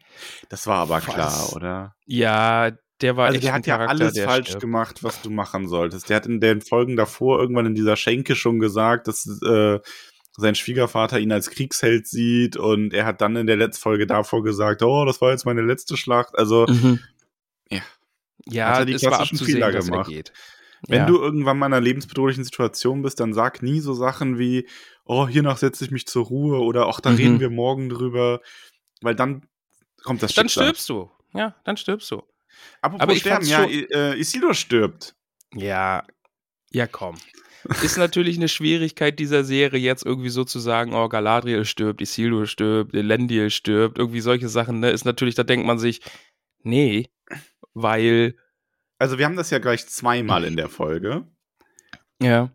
Das 0.49 0.67
war 0.67 0.77
aber 0.79 0.99
Boah, 0.99 1.13
klar, 1.13 1.53
oder? 1.55 1.95
Ja, 2.05 2.71
der 3.01 3.17
war 3.17 3.27
Also 3.27 3.39
der 3.39 3.53
hat 3.53 3.67
ja 3.67 3.75
Charakter, 3.77 3.91
alles 4.05 4.19
falsch 4.19 4.47
stirbt. 4.47 4.61
gemacht, 4.61 5.03
was 5.03 5.21
du 5.21 5.29
machen 5.29 5.67
solltest. 5.67 6.09
Der 6.09 6.17
hat 6.17 6.25
in 6.27 6.39
den 6.39 6.61
Folgen 6.61 6.95
davor 6.95 7.39
irgendwann 7.39 7.65
in 7.67 7.75
dieser 7.75 7.95
Schenke 7.95 8.35
schon 8.35 8.59
gesagt, 8.59 9.07
dass 9.07 9.25
äh, 9.43 9.79
sein 10.37 10.55
Schwiegervater 10.55 11.19
ihn 11.19 11.31
als 11.31 11.49
Kriegsheld 11.49 12.07
sieht 12.07 12.57
und 12.57 12.93
er 12.93 13.05
hat 13.05 13.21
dann 13.21 13.37
in 13.37 13.47
der 13.47 13.55
letzten 13.55 13.81
Folge 13.81 14.05
davor 14.07 14.43
gesagt, 14.43 14.81
oh, 14.83 15.05
das 15.05 15.21
war 15.21 15.31
jetzt 15.31 15.45
meine 15.45 15.61
letzte 15.61 15.95
Schlacht. 15.95 16.37
Also 16.37 16.65
Mhm. 16.67 16.99
Ja. 17.69 17.81
Ja, 18.47 18.69
Hat 18.69 18.79
er 18.79 18.85
die 18.85 18.93
es 18.93 19.03
war 19.03 19.11
klassischen 19.11 19.35
abzusehen, 19.37 19.57
Fehler 19.57 19.73
er 19.73 19.81
gemacht. 19.81 20.33
Wenn 20.87 20.99
ja. 21.01 21.05
du 21.05 21.17
irgendwann 21.17 21.57
mal 21.57 21.67
in 21.67 21.73
einer 21.73 21.81
lebensbedrohlichen 21.81 22.43
Situation 22.43 23.01
bist, 23.01 23.19
dann 23.19 23.33
sag 23.33 23.63
nie 23.63 23.79
so 23.79 23.93
Sachen 23.93 24.37
wie, 24.39 24.67
oh, 25.05 25.27
hiernach 25.27 25.57
setze 25.57 25.85
ich 25.85 25.91
mich 25.91 26.05
zur 26.07 26.25
Ruhe 26.25 26.59
oder 26.59 26.87
ach, 26.87 27.01
da 27.01 27.11
Mhm. 27.11 27.15
reden 27.17 27.39
wir 27.39 27.49
morgen 27.49 27.89
drüber, 27.89 28.41
weil 29.01 29.15
dann 29.15 29.47
kommt 30.03 30.21
das 30.23 30.33
dann 30.33 30.47
Schicksal. 30.49 30.65
stirbst 30.65 30.89
du. 30.89 31.09
Ja, 31.33 31.55
dann 31.65 31.77
stirbst 31.77 32.09
du. 32.11 32.23
Apropos 32.81 33.01
Aber 33.01 33.13
ich 33.13 33.19
sterben, 33.19 33.45
ja, 33.45 33.65
äh, 33.65 34.17
Isildur 34.19 34.53
stirbt. 34.53 35.15
Ja, 35.53 36.03
ja, 36.71 36.87
komm. 36.87 37.15
Ist 37.81 37.97
natürlich 37.97 38.37
eine 38.37 38.47
Schwierigkeit 38.47 39.17
dieser 39.17 39.43
Serie 39.43 39.79
jetzt 39.79 40.05
irgendwie 40.05 40.29
so 40.29 40.43
zu 40.43 40.59
sagen, 40.59 40.93
oh, 40.93 41.09
Galadriel 41.09 41.65
stirbt, 41.65 41.99
Isildur 41.99 42.45
stirbt, 42.45 42.93
Elendil 42.93 43.49
stirbt, 43.49 43.97
irgendwie 43.97 44.21
solche 44.21 44.49
Sachen, 44.49 44.79
ne? 44.81 44.91
Ist 44.91 45.03
natürlich, 45.03 45.33
da 45.33 45.43
denkt 45.43 45.65
man 45.65 45.79
sich, 45.79 46.01
nee, 46.61 47.09
weil, 47.73 48.35
Also 48.97 49.17
wir 49.17 49.25
haben 49.25 49.35
das 49.35 49.49
ja 49.49 49.59
gleich 49.59 49.87
zweimal 49.87 50.43
in 50.43 50.55
der 50.55 50.69
Folge. 50.69 51.27
ja, 52.21 52.51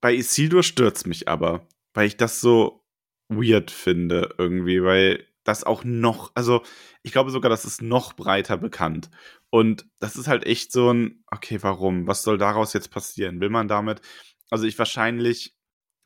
Bei 0.00 0.14
Isildur 0.14 0.62
stürzt 0.62 1.06
mich 1.06 1.28
aber, 1.28 1.66
weil 1.94 2.06
ich 2.06 2.16
das 2.16 2.40
so 2.40 2.84
weird 3.28 3.70
finde 3.70 4.34
irgendwie, 4.38 4.82
weil 4.82 5.26
das 5.44 5.64
auch 5.64 5.84
noch, 5.84 6.32
also 6.34 6.62
ich 7.02 7.12
glaube 7.12 7.30
sogar, 7.30 7.48
das 7.48 7.64
ist 7.64 7.82
noch 7.82 8.12
breiter 8.12 8.56
bekannt. 8.56 9.10
Und 9.50 9.86
das 9.98 10.16
ist 10.16 10.28
halt 10.28 10.46
echt 10.46 10.70
so 10.70 10.92
ein, 10.92 11.24
okay, 11.30 11.58
warum? 11.62 12.06
Was 12.06 12.22
soll 12.22 12.38
daraus 12.38 12.72
jetzt 12.72 12.90
passieren? 12.90 13.40
Will 13.40 13.50
man 13.50 13.68
damit, 13.68 14.00
also 14.50 14.64
ich 14.66 14.78
wahrscheinlich, 14.78 15.56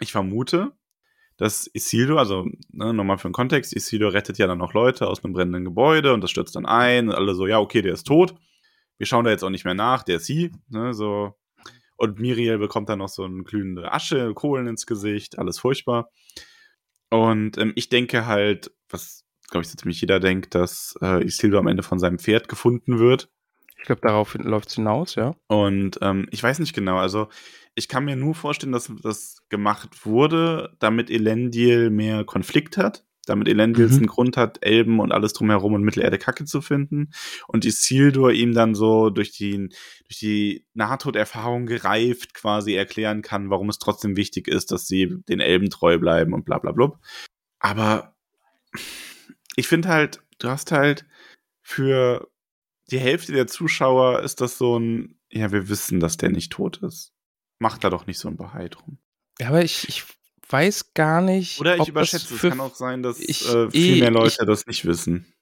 ich 0.00 0.12
vermute, 0.12 0.72
dass 1.36 1.68
Isildur, 1.72 2.18
also 2.18 2.46
ne, 2.70 2.94
nochmal 2.94 3.18
für 3.18 3.28
den 3.28 3.34
Kontext, 3.34 3.74
Isildur 3.74 4.12
rettet 4.12 4.38
ja 4.38 4.46
dann 4.46 4.58
noch 4.58 4.72
Leute 4.72 5.08
aus 5.08 5.24
einem 5.24 5.34
brennenden 5.34 5.64
Gebäude 5.64 6.14
und 6.14 6.20
das 6.20 6.30
stürzt 6.30 6.54
dann 6.56 6.66
ein 6.66 7.08
und 7.08 7.14
alle 7.14 7.34
so, 7.34 7.46
ja, 7.46 7.58
okay, 7.58 7.82
der 7.82 7.92
ist 7.92 8.06
tot. 8.06 8.34
Wir 8.98 9.06
schauen 9.06 9.24
da 9.24 9.30
jetzt 9.30 9.42
auch 9.42 9.50
nicht 9.50 9.64
mehr 9.64 9.74
nach, 9.74 10.02
der 10.02 10.16
ist 10.16 10.26
sie, 10.26 10.52
ne, 10.68 10.94
so. 10.94 11.34
Und 11.96 12.18
Miriel 12.18 12.58
bekommt 12.58 12.88
dann 12.88 12.98
noch 12.98 13.08
so 13.08 13.24
eine 13.24 13.44
glühende 13.44 13.92
Asche, 13.92 14.34
Kohlen 14.34 14.66
ins 14.66 14.86
Gesicht, 14.86 15.38
alles 15.38 15.58
furchtbar. 15.58 16.10
Und 17.10 17.58
ähm, 17.58 17.72
ich 17.76 17.88
denke 17.88 18.26
halt, 18.26 18.72
was, 18.88 19.24
glaube 19.48 19.62
ich, 19.62 19.70
so 19.70 19.76
ziemlich 19.76 20.00
jeder 20.00 20.18
denkt, 20.18 20.54
dass 20.54 20.98
äh, 21.00 21.24
Isildur 21.24 21.60
am 21.60 21.68
Ende 21.68 21.84
von 21.84 22.00
seinem 22.00 22.18
Pferd 22.18 22.48
gefunden 22.48 22.98
wird. 22.98 23.30
Ich 23.78 23.84
glaube, 23.84 24.00
darauf 24.00 24.34
läuft 24.34 24.70
es 24.70 24.74
hinaus, 24.76 25.14
ja. 25.14 25.36
Und 25.46 25.98
ähm, 26.00 26.26
ich 26.30 26.42
weiß 26.42 26.58
nicht 26.58 26.74
genau, 26.74 26.96
also 26.96 27.28
ich 27.74 27.88
kann 27.88 28.04
mir 28.04 28.16
nur 28.16 28.34
vorstellen, 28.34 28.72
dass 28.72 28.90
das 29.02 29.44
gemacht 29.48 30.06
wurde, 30.06 30.74
damit 30.78 31.10
Elendil 31.10 31.90
mehr 31.90 32.24
Konflikt 32.24 32.76
hat, 32.76 33.03
damit 33.24 33.48
Elendil 33.48 33.88
mhm. 33.88 33.96
einen 33.96 34.06
Grund 34.06 34.36
hat, 34.36 34.58
Elben 34.62 35.00
und 35.00 35.12
alles 35.12 35.32
drumherum 35.32 35.74
und 35.74 35.82
Mittelerde 35.82 36.18
Kacke 36.18 36.44
zu 36.44 36.60
finden 36.60 37.10
und 37.48 37.64
Isildur 37.64 38.32
ihm 38.32 38.54
dann 38.54 38.74
so 38.74 39.10
durch 39.10 39.32
die, 39.32 39.68
durch 40.06 40.18
die 40.18 40.66
Nahtoderfahrung 40.74 41.66
gereift 41.66 42.34
quasi 42.34 42.74
erklären 42.74 43.22
kann, 43.22 43.50
warum 43.50 43.68
es 43.68 43.78
trotzdem 43.78 44.16
wichtig 44.16 44.48
ist, 44.48 44.70
dass 44.70 44.86
sie 44.86 45.16
den 45.28 45.40
Elben 45.40 45.70
treu 45.70 45.98
bleiben 45.98 46.32
und 46.32 46.44
bla 46.44 46.58
bla 46.58 46.72
bla. 46.72 46.92
Aber 47.58 48.14
ich 49.56 49.68
finde 49.68 49.88
halt, 49.88 50.22
du 50.38 50.48
hast 50.48 50.72
halt 50.72 51.06
für 51.62 52.28
die 52.90 52.98
Hälfte 52.98 53.32
der 53.32 53.46
Zuschauer 53.46 54.20
ist 54.20 54.40
das 54.40 54.58
so 54.58 54.78
ein, 54.78 55.18
ja, 55.30 55.52
wir 55.52 55.68
wissen, 55.68 56.00
dass 56.00 56.16
der 56.16 56.30
nicht 56.30 56.52
tot 56.52 56.78
ist. 56.78 57.12
Macht 57.58 57.84
da 57.84 57.90
doch 57.90 58.06
nicht 58.06 58.18
so 58.18 58.28
ein 58.28 58.36
Bahai 58.36 58.68
drum. 58.68 58.98
Ja, 59.40 59.48
aber 59.48 59.64
ich, 59.64 59.88
ich 59.88 60.04
weiß 60.48 60.94
gar 60.94 61.20
nicht. 61.20 61.60
Oder 61.60 61.76
ich 61.76 61.88
überschätze, 61.88 62.34
es 62.34 62.40
kann 62.40 62.60
auch 62.60 62.74
sein, 62.74 63.02
dass 63.02 63.20
ich, 63.20 63.48
äh, 63.48 63.70
viel 63.70 64.00
mehr 64.00 64.10
Leute 64.10 64.36
ich, 64.40 64.46
das 64.46 64.66
nicht 64.66 64.84
wissen. 64.84 65.32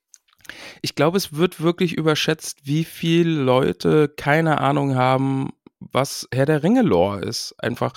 Ich 0.83 0.95
glaube, 0.95 1.17
es 1.17 1.35
wird 1.35 1.61
wirklich 1.61 1.95
überschätzt, 1.97 2.59
wie 2.65 2.85
viele 2.85 3.43
Leute 3.43 4.09
keine 4.09 4.61
Ahnung 4.61 4.97
haben, 4.97 5.51
was 5.79 6.29
Herr 6.33 6.47
der 6.47 6.63
Ringe-Lore 6.63 7.21
ist. 7.21 7.55
Einfach 7.59 7.93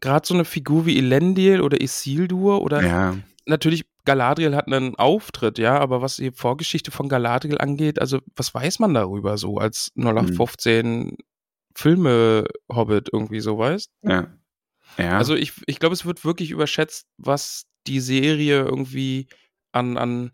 gerade 0.00 0.26
so 0.26 0.34
eine 0.34 0.44
Figur 0.44 0.86
wie 0.86 0.98
Elendil 0.98 1.60
oder 1.60 1.80
Isildur 1.80 2.62
oder 2.62 2.82
ja. 2.84 3.16
natürlich 3.46 3.84
Galadriel 4.04 4.56
hat 4.56 4.66
einen 4.66 4.96
Auftritt, 4.96 5.58
ja, 5.58 5.78
aber 5.78 6.02
was 6.02 6.16
die 6.16 6.32
Vorgeschichte 6.32 6.90
von 6.90 7.08
Galadriel 7.08 7.58
angeht, 7.58 8.00
also 8.00 8.18
was 8.34 8.52
weiß 8.52 8.80
man 8.80 8.94
darüber 8.94 9.38
so 9.38 9.58
als 9.58 9.92
0815 9.96 10.86
mhm. 10.86 11.16
Filme 11.74 12.44
Hobbit 12.70 13.10
irgendwie 13.12 13.40
so, 13.40 13.58
weißt? 13.58 13.90
Ja. 14.02 14.26
Ja. 14.98 15.18
Also 15.18 15.34
ich, 15.34 15.52
ich 15.66 15.78
glaube, 15.78 15.94
es 15.94 16.04
wird 16.04 16.24
wirklich 16.24 16.50
überschätzt, 16.50 17.06
was 17.18 17.66
die 17.86 18.00
Serie 18.00 18.60
irgendwie 18.60 19.28
an, 19.72 19.96
an 19.96 20.32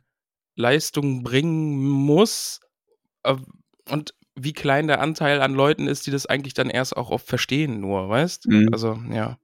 Leistung 0.57 1.23
bringen 1.23 1.79
muss 1.79 2.61
äh, 3.23 3.37
und 3.89 4.15
wie 4.35 4.53
klein 4.53 4.87
der 4.87 5.01
Anteil 5.01 5.41
an 5.41 5.55
Leuten 5.55 5.89
ist, 5.89 6.07
die 6.07 6.11
das 6.11 6.27
eigentlich 6.27 6.55
dann 6.55 6.71
erst 6.71 6.97
auch 6.97 7.11
oft 7.11 7.27
verstehen, 7.27 7.81
nur, 7.81 8.09
weißt? 8.09 8.47
Mhm. 8.47 8.69
Also, 8.73 8.99
ja. 9.11 9.39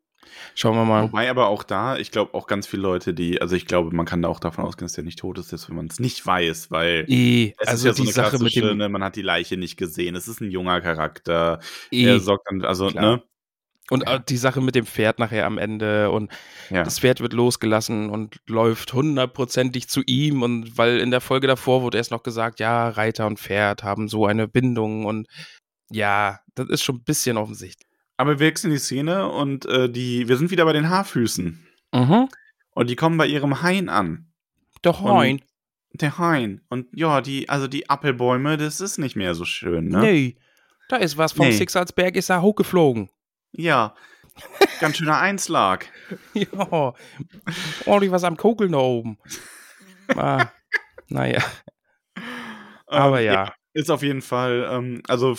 Schauen 0.54 0.76
wir 0.76 0.84
mal. 0.84 1.04
Wobei 1.04 1.30
aber 1.30 1.48
auch 1.48 1.62
da, 1.62 1.96
ich 1.96 2.10
glaube 2.10 2.34
auch 2.34 2.46
ganz 2.46 2.66
viele 2.66 2.82
Leute, 2.82 3.14
die, 3.14 3.40
also 3.40 3.56
ich 3.56 3.66
glaube, 3.66 3.94
man 3.94 4.06
kann 4.06 4.22
da 4.22 4.28
auch 4.28 4.40
davon 4.40 4.64
ausgehen, 4.64 4.86
dass 4.86 4.94
der 4.94 5.04
nicht 5.04 5.18
tot 5.18 5.38
ist, 5.38 5.48
selbst 5.48 5.68
wenn 5.68 5.76
man 5.76 5.86
es 5.86 6.00
nicht 6.00 6.24
weiß, 6.24 6.70
weil 6.70 7.04
e, 7.08 7.54
es 7.58 7.68
also 7.68 7.88
ist 7.88 7.98
ja 7.98 8.04
die 8.04 8.10
so 8.10 8.20
eine 8.20 8.30
Sache 8.30 8.42
mit 8.42 8.56
dem, 8.56 8.76
ne, 8.76 8.88
man 8.88 9.04
hat 9.04 9.16
die 9.16 9.22
Leiche 9.22 9.56
nicht 9.56 9.76
gesehen, 9.76 10.16
es 10.16 10.28
ist 10.28 10.40
ein 10.40 10.50
junger 10.50 10.80
Charakter, 10.80 11.60
e, 11.90 12.04
er 12.04 12.20
sorgt 12.20 12.48
dann, 12.48 12.64
also, 12.64 12.88
klar. 12.88 13.16
ne? 13.16 13.22
Und 13.90 14.04
ja. 14.06 14.18
die 14.18 14.38
Sache 14.38 14.62
mit 14.62 14.74
dem 14.74 14.86
Pferd 14.86 15.18
nachher 15.18 15.44
am 15.44 15.58
Ende 15.58 16.10
und 16.10 16.32
ja. 16.70 16.82
das 16.84 17.00
Pferd 17.00 17.20
wird 17.20 17.34
losgelassen 17.34 18.08
und 18.08 18.36
läuft 18.46 18.94
hundertprozentig 18.94 19.88
zu 19.88 20.00
ihm 20.06 20.42
und 20.42 20.78
weil 20.78 21.00
in 21.00 21.10
der 21.10 21.20
Folge 21.20 21.46
davor 21.46 21.82
wurde 21.82 21.98
erst 21.98 22.10
noch 22.10 22.22
gesagt, 22.22 22.60
ja, 22.60 22.88
Reiter 22.88 23.26
und 23.26 23.38
Pferd 23.38 23.82
haben 23.82 24.08
so 24.08 24.24
eine 24.24 24.48
Bindung 24.48 25.04
und 25.04 25.28
ja, 25.90 26.40
das 26.54 26.68
ist 26.70 26.82
schon 26.82 26.96
ein 26.96 27.04
bisschen 27.04 27.36
offensichtlich. 27.36 27.86
Aber 28.16 28.38
wir 28.38 28.46
wechseln 28.46 28.70
die 28.70 28.78
Szene 28.78 29.28
und 29.28 29.66
äh, 29.66 29.90
die, 29.90 30.28
wir 30.28 30.38
sind 30.38 30.50
wieder 30.50 30.64
bei 30.64 30.72
den 30.72 30.88
Haarfüßen. 30.88 31.66
Mhm. 31.92 32.28
Und 32.70 32.90
die 32.90 32.96
kommen 32.96 33.18
bei 33.18 33.26
ihrem 33.26 33.62
Hain 33.62 33.88
an. 33.88 34.32
Der 34.82 35.00
Hain. 35.00 35.40
Und 35.92 36.02
der 36.02 36.18
Hain. 36.18 36.60
Und 36.68 36.86
ja, 36.94 37.20
die, 37.20 37.48
also 37.48 37.68
die 37.68 37.88
Appelbäume, 37.90 38.56
das 38.56 38.80
ist 38.80 38.98
nicht 38.98 39.16
mehr 39.16 39.34
so 39.34 39.44
schön, 39.44 39.88
ne? 39.88 40.00
Nee. 40.00 40.36
Da 40.88 40.96
ist 40.96 41.16
was 41.16 41.32
vom 41.32 41.46
nee. 41.46 41.56
Schicksalsberg, 41.56 42.14
ist 42.16 42.30
da 42.30 42.40
hochgeflogen. 42.40 43.08
Ja. 43.56 43.94
Ganz 44.80 44.96
schöner 44.96 45.18
Einschlag. 45.18 45.86
ja. 46.34 46.94
Ordentlich 47.86 48.10
was 48.10 48.24
am 48.24 48.36
Kokeln 48.36 48.72
da 48.72 48.78
oben. 48.78 49.18
ah, 50.16 50.46
naja. 51.08 51.42
Aber 52.86 53.20
ähm, 53.20 53.26
ja. 53.26 53.32
ja. 53.32 53.54
Ist 53.72 53.90
auf 53.90 54.02
jeden 54.02 54.22
Fall, 54.22 54.68
ähm, 54.70 55.02
also 55.08 55.36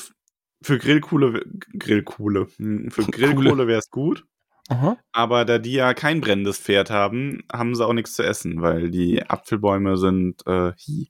für 0.62 0.78
Grillkohle, 0.78 1.43
Grillkohle, 1.78 2.47
hm, 2.58 2.91
für 2.91 3.04
Grillkohle 3.12 3.67
wäre 3.67 3.80
es 3.80 3.89
gut. 3.89 4.25
Aha. 4.67 4.97
Aber 5.12 5.45
da 5.45 5.60
die 5.60 5.73
ja 5.73 5.93
kein 5.93 6.21
brennendes 6.21 6.58
Pferd 6.58 6.89
haben, 6.89 7.43
haben 7.54 7.75
sie 7.75 7.86
auch 7.86 7.93
nichts 7.93 8.15
zu 8.15 8.23
essen, 8.23 8.62
weil 8.62 8.89
die 8.89 9.23
Apfelbäume 9.23 9.95
sind 9.97 10.41
äh, 10.47 10.71
hi, 10.71 11.08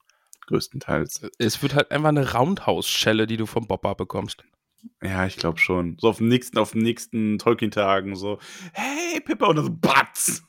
größtenteils. 0.47 1.29
Es 1.37 1.61
wird 1.61 1.73
halt 1.73 1.91
einfach 1.91 2.09
eine 2.09 2.33
Roundhouse-Schelle, 2.33 3.27
die 3.27 3.37
du 3.37 3.45
vom 3.45 3.65
Bopper 3.65 3.95
bekommst. 3.95 4.43
Ja, 5.01 5.25
ich 5.25 5.37
glaube 5.37 5.59
schon. 5.59 5.97
So 5.99 6.09
auf 6.09 6.17
dem 6.17 6.27
nächsten, 6.27 6.57
auf 6.57 6.71
den 6.71 6.81
nächsten 6.81 7.37
Tolkien-Tagen 7.37 8.15
so, 8.15 8.39
hey 8.73 9.19
Pippa 9.21 9.47
und 9.47 9.57
dann 9.57 9.65
so 9.65 9.71
Batz. 9.71 10.43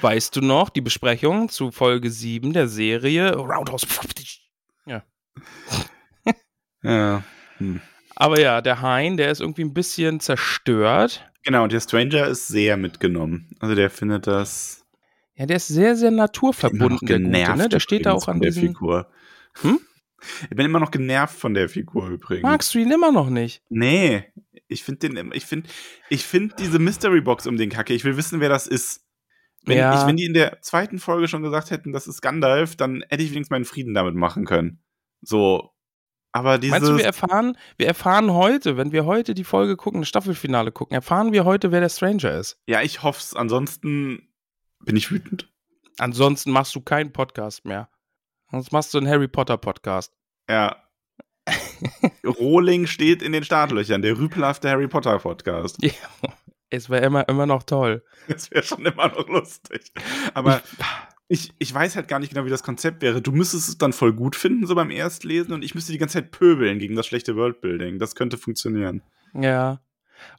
Weißt 0.00 0.36
du 0.36 0.40
noch, 0.40 0.70
die 0.70 0.80
Besprechung 0.80 1.48
zu 1.48 1.70
Folge 1.70 2.10
7 2.10 2.52
der 2.52 2.68
Serie 2.68 3.34
Roundhouse. 3.34 3.86
Ja. 4.86 5.02
ja. 6.82 7.22
Hm. 7.58 7.80
Aber 8.16 8.40
ja, 8.40 8.60
der 8.60 8.82
Hein, 8.82 9.16
der 9.16 9.30
ist 9.30 9.40
irgendwie 9.40 9.62
ein 9.62 9.74
bisschen 9.74 10.20
zerstört. 10.20 11.24
Genau, 11.44 11.64
und 11.64 11.72
der 11.72 11.80
Stranger 11.80 12.26
ist 12.26 12.48
sehr 12.48 12.76
mitgenommen. 12.76 13.56
Also 13.60 13.74
der 13.74 13.90
findet 13.90 14.26
das. 14.26 14.84
Ja, 15.36 15.46
der 15.46 15.56
ist 15.56 15.68
sehr, 15.68 15.94
sehr 15.94 16.10
naturverbunden, 16.10 17.06
der 17.06 17.18
Gute, 17.20 17.56
ne? 17.56 17.68
Der 17.68 17.80
steht 17.80 18.06
da 18.06 18.12
auch 18.12 18.26
an 18.26 18.40
der 18.40 18.52
Figur. 18.52 19.06
Hm? 19.60 19.78
Ich 20.42 20.56
bin 20.56 20.66
immer 20.66 20.80
noch 20.80 20.90
genervt 20.90 21.38
von 21.38 21.54
der 21.54 21.68
Figur 21.68 22.08
übrigens. 22.08 22.42
Magst 22.42 22.74
du 22.74 22.78
ihn 22.78 22.90
immer 22.90 23.12
noch 23.12 23.30
nicht? 23.30 23.62
Nee, 23.68 24.24
ich 24.66 24.82
finde 24.82 25.08
den, 25.08 25.32
ich 25.32 25.46
finde, 25.46 25.68
ich 26.10 26.24
finde 26.24 26.54
diese 26.58 26.78
Mystery 26.78 27.20
Box 27.20 27.46
um 27.46 27.56
den 27.56 27.70
Kacke. 27.70 27.94
Ich 27.94 28.04
will 28.04 28.16
wissen, 28.16 28.40
wer 28.40 28.48
das 28.48 28.66
ist. 28.66 29.04
Wenn, 29.64 29.78
ja. 29.78 30.00
ich, 30.00 30.06
wenn 30.06 30.16
die 30.16 30.24
in 30.24 30.34
der 30.34 30.60
zweiten 30.62 30.98
Folge 30.98 31.28
schon 31.28 31.42
gesagt 31.42 31.70
hätten, 31.70 31.92
das 31.92 32.06
ist 32.06 32.20
Gandalf, 32.20 32.76
dann 32.76 33.04
hätte 33.08 33.22
ich 33.22 33.30
wenigstens 33.30 33.50
meinen 33.50 33.64
Frieden 33.64 33.94
damit 33.94 34.14
machen 34.14 34.44
können. 34.44 34.82
So, 35.20 35.72
aber 36.32 36.58
dieses 36.58 36.72
Meinst 36.72 36.88
du, 36.88 36.96
wir 36.98 37.04
erfahren, 37.04 37.56
wir 37.76 37.86
erfahren 37.86 38.32
heute, 38.32 38.76
wenn 38.76 38.92
wir 38.92 39.06
heute 39.06 39.34
die 39.34 39.44
Folge 39.44 39.76
gucken, 39.76 40.02
das 40.02 40.08
Staffelfinale 40.08 40.72
gucken, 40.72 40.94
erfahren 40.94 41.32
wir 41.32 41.44
heute, 41.44 41.72
wer 41.72 41.80
der 41.80 41.88
Stranger 41.88 42.38
ist? 42.38 42.60
Ja, 42.66 42.82
ich 42.82 43.02
hoffe 43.02 43.20
es. 43.20 43.34
Ansonsten 43.34 44.28
bin 44.84 44.96
ich 44.96 45.10
wütend. 45.10 45.52
Ansonsten 45.98 46.52
machst 46.52 46.74
du 46.74 46.80
keinen 46.80 47.12
Podcast 47.12 47.64
mehr. 47.64 47.90
Sonst 48.50 48.72
machst 48.72 48.94
du 48.94 48.98
einen 48.98 49.08
Harry 49.08 49.28
Potter 49.28 49.58
Podcast. 49.58 50.12
Ja. 50.48 50.76
Rohling 52.24 52.86
steht 52.86 53.22
in 53.22 53.32
den 53.32 53.44
Startlöchern, 53.44 54.02
der 54.02 54.18
rüpelhafte 54.18 54.70
Harry 54.70 54.88
Potter 54.88 55.18
Podcast. 55.18 55.76
Ja, 55.82 55.92
es 56.70 56.90
wäre 56.90 57.04
immer, 57.04 57.28
immer 57.28 57.46
noch 57.46 57.62
toll. 57.62 58.04
Es 58.26 58.50
wäre 58.50 58.62
schon 58.62 58.84
immer 58.84 59.08
noch 59.08 59.28
lustig. 59.28 59.92
Aber 60.34 60.62
ich, 61.28 61.52
ich, 61.58 61.72
weiß 61.72 61.96
halt 61.96 62.08
gar 62.08 62.18
nicht 62.18 62.32
genau, 62.32 62.44
wie 62.46 62.50
das 62.50 62.62
Konzept 62.62 63.02
wäre. 63.02 63.22
Du 63.22 63.32
müsstest 63.32 63.68
es 63.68 63.78
dann 63.78 63.92
voll 63.92 64.12
gut 64.12 64.36
finden, 64.36 64.66
so 64.66 64.74
beim 64.74 64.90
Erstlesen, 64.90 65.52
und 65.52 65.62
ich 65.62 65.74
müsste 65.74 65.92
die 65.92 65.98
ganze 65.98 66.14
Zeit 66.14 66.30
pöbeln 66.30 66.78
gegen 66.78 66.94
das 66.94 67.06
schlechte 67.06 67.36
Worldbuilding. 67.36 67.98
Das 67.98 68.14
könnte 68.14 68.38
funktionieren. 68.38 69.02
Ja. 69.34 69.80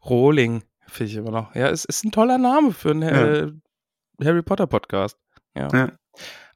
Rohling, 0.06 0.64
finde 0.88 1.12
ich 1.12 1.18
immer 1.18 1.32
noch. 1.32 1.56
Ja, 1.56 1.70
es 1.70 1.86
ist 1.86 2.04
ein 2.04 2.12
toller 2.12 2.38
Name 2.38 2.74
für 2.74 2.92
einen 2.92 3.02
ja. 3.02 3.36
äh, 3.36 3.52
Harry 4.24 4.42
Potter 4.42 4.68
Podcast. 4.68 5.18
Ja. 5.56 5.68
ja. 5.74 5.92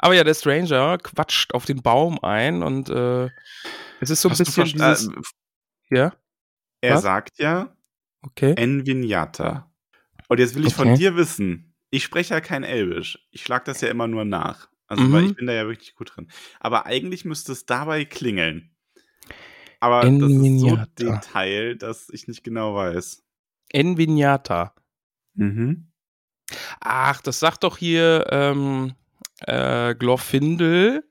Aber 0.04 0.16
ja, 0.16 0.26
der 0.26 0.34
Stranger 0.34 0.98
quatscht 0.98 1.54
auf 1.54 1.64
den 1.64 1.82
Baum 1.82 2.22
ein 2.22 2.62
und 2.62 2.90
äh, 2.90 3.30
es 4.02 4.10
ist 4.10 4.22
so 4.22 4.28
ein 4.28 4.32
Hast 4.32 4.40
bisschen 4.40 4.66
dieses. 4.66 5.08
Äh, 5.08 5.98
ja? 5.98 6.14
Er 6.82 6.96
Was? 6.96 7.04
sagt 7.04 7.40
ja 7.40 7.74
okay. 8.22 8.54
Envignata. 8.58 9.72
Und 10.28 10.42
jetzt 10.42 10.56
will 10.56 10.68
ich 10.68 10.78
okay. 10.78 10.90
von 10.90 10.96
dir 10.96 11.16
wissen, 11.16 11.74
ich 11.90 12.04
spreche 12.04 12.34
ja 12.34 12.42
kein 12.42 12.66
Elbisch. 12.66 13.18
Ich 13.32 13.44
schlage 13.44 13.64
das 13.64 13.80
ja 13.80 13.88
immer 13.88 14.10
nur 14.10 14.26
nach. 14.26 14.68
Also, 14.88 15.04
mhm. 15.06 15.14
weil 15.14 15.26
ich 15.28 15.36
bin 15.38 15.48
da 15.48 15.54
ja 15.54 15.68
wirklich 15.68 15.96
gut 15.96 16.12
drin. 16.14 16.28
Aber 16.60 16.86
eigentlich 16.86 17.24
müsste 17.24 17.54
es 17.54 17.66
dabei 17.66 18.04
klingeln. 18.04 18.76
Aber 19.80 20.02
das 20.02 20.32
ist 20.32 20.60
so 20.60 20.80
Detail, 21.00 21.78
dass 21.78 22.10
ich 22.10 22.28
nicht 22.28 22.44
genau 22.44 22.76
weiß. 22.76 23.24
Envignata. 23.72 24.76
Mhm. 25.36 25.94
Ach, 26.82 27.22
das 27.22 27.40
sagt 27.40 27.64
doch 27.64 27.78
hier 27.78 28.28
ähm, 28.32 28.96
äh, 29.48 29.96
Glorfindel. 29.96 31.04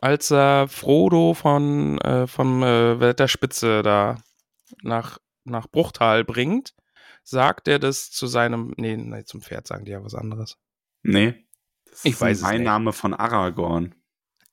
als 0.00 0.30
er 0.30 0.68
Frodo 0.68 1.34
von, 1.34 1.98
äh, 2.02 2.26
vom 2.26 2.62
äh, 2.62 3.00
Wetterspitze 3.00 3.82
da 3.82 4.16
nach, 4.82 5.18
nach 5.44 5.66
Bruchtal 5.68 6.24
bringt, 6.24 6.74
sagt 7.24 7.66
er 7.68 7.78
das 7.78 8.10
zu 8.10 8.26
seinem, 8.26 8.74
nee, 8.76 8.96
nee, 8.96 9.24
zum 9.24 9.40
Pferd 9.42 9.66
sagen 9.66 9.84
die 9.84 9.90
ja 9.92 10.04
was 10.04 10.14
anderes. 10.14 10.56
Nee. 11.02 11.34
Das 11.90 12.04
Ich 12.04 12.12
ist 12.12 12.20
weiß 12.20 12.38
es 12.38 12.44
ein 12.44 12.58
nicht. 12.58 12.64
Name 12.66 12.92
von 12.92 13.12
Aragorn. 13.14 13.94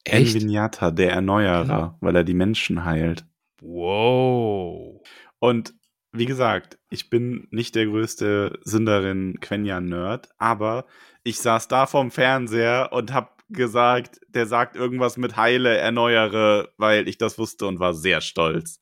Echt? 0.04 0.36
Der 0.42 1.12
Erneuerer, 1.12 1.68
Ja. 1.68 1.98
weil 2.00 2.16
er 2.16 2.24
die 2.24 2.34
Menschen 2.34 2.86
heilt. 2.86 3.26
Wow. 3.62 5.02
Und 5.40 5.74
wie 6.18 6.26
gesagt, 6.26 6.78
ich 6.90 7.10
bin 7.10 7.48
nicht 7.52 7.76
der 7.76 7.86
größte 7.86 8.60
Sindarin 8.64 9.40
Quenya-Nerd, 9.42 10.30
aber 10.38 10.86
ich 11.24 11.40
saß 11.40 11.68
da 11.68 11.86
vorm 11.86 12.12
Fernseher 12.12 12.90
und 12.92 13.14
hab 13.14 13.36
gesagt, 13.50 14.20
der 14.28 14.48
sagt 14.48 14.76
irgendwas 14.76 15.18
mit 15.18 15.38
Heile, 15.38 15.78
erneuere, 15.78 16.70
weil 16.78 17.08
ich 17.08 17.18
das 17.18 17.38
wusste 17.38 17.68
und 17.68 17.80
war 17.80 17.94
sehr 17.94 18.22
stolz. 18.22 18.82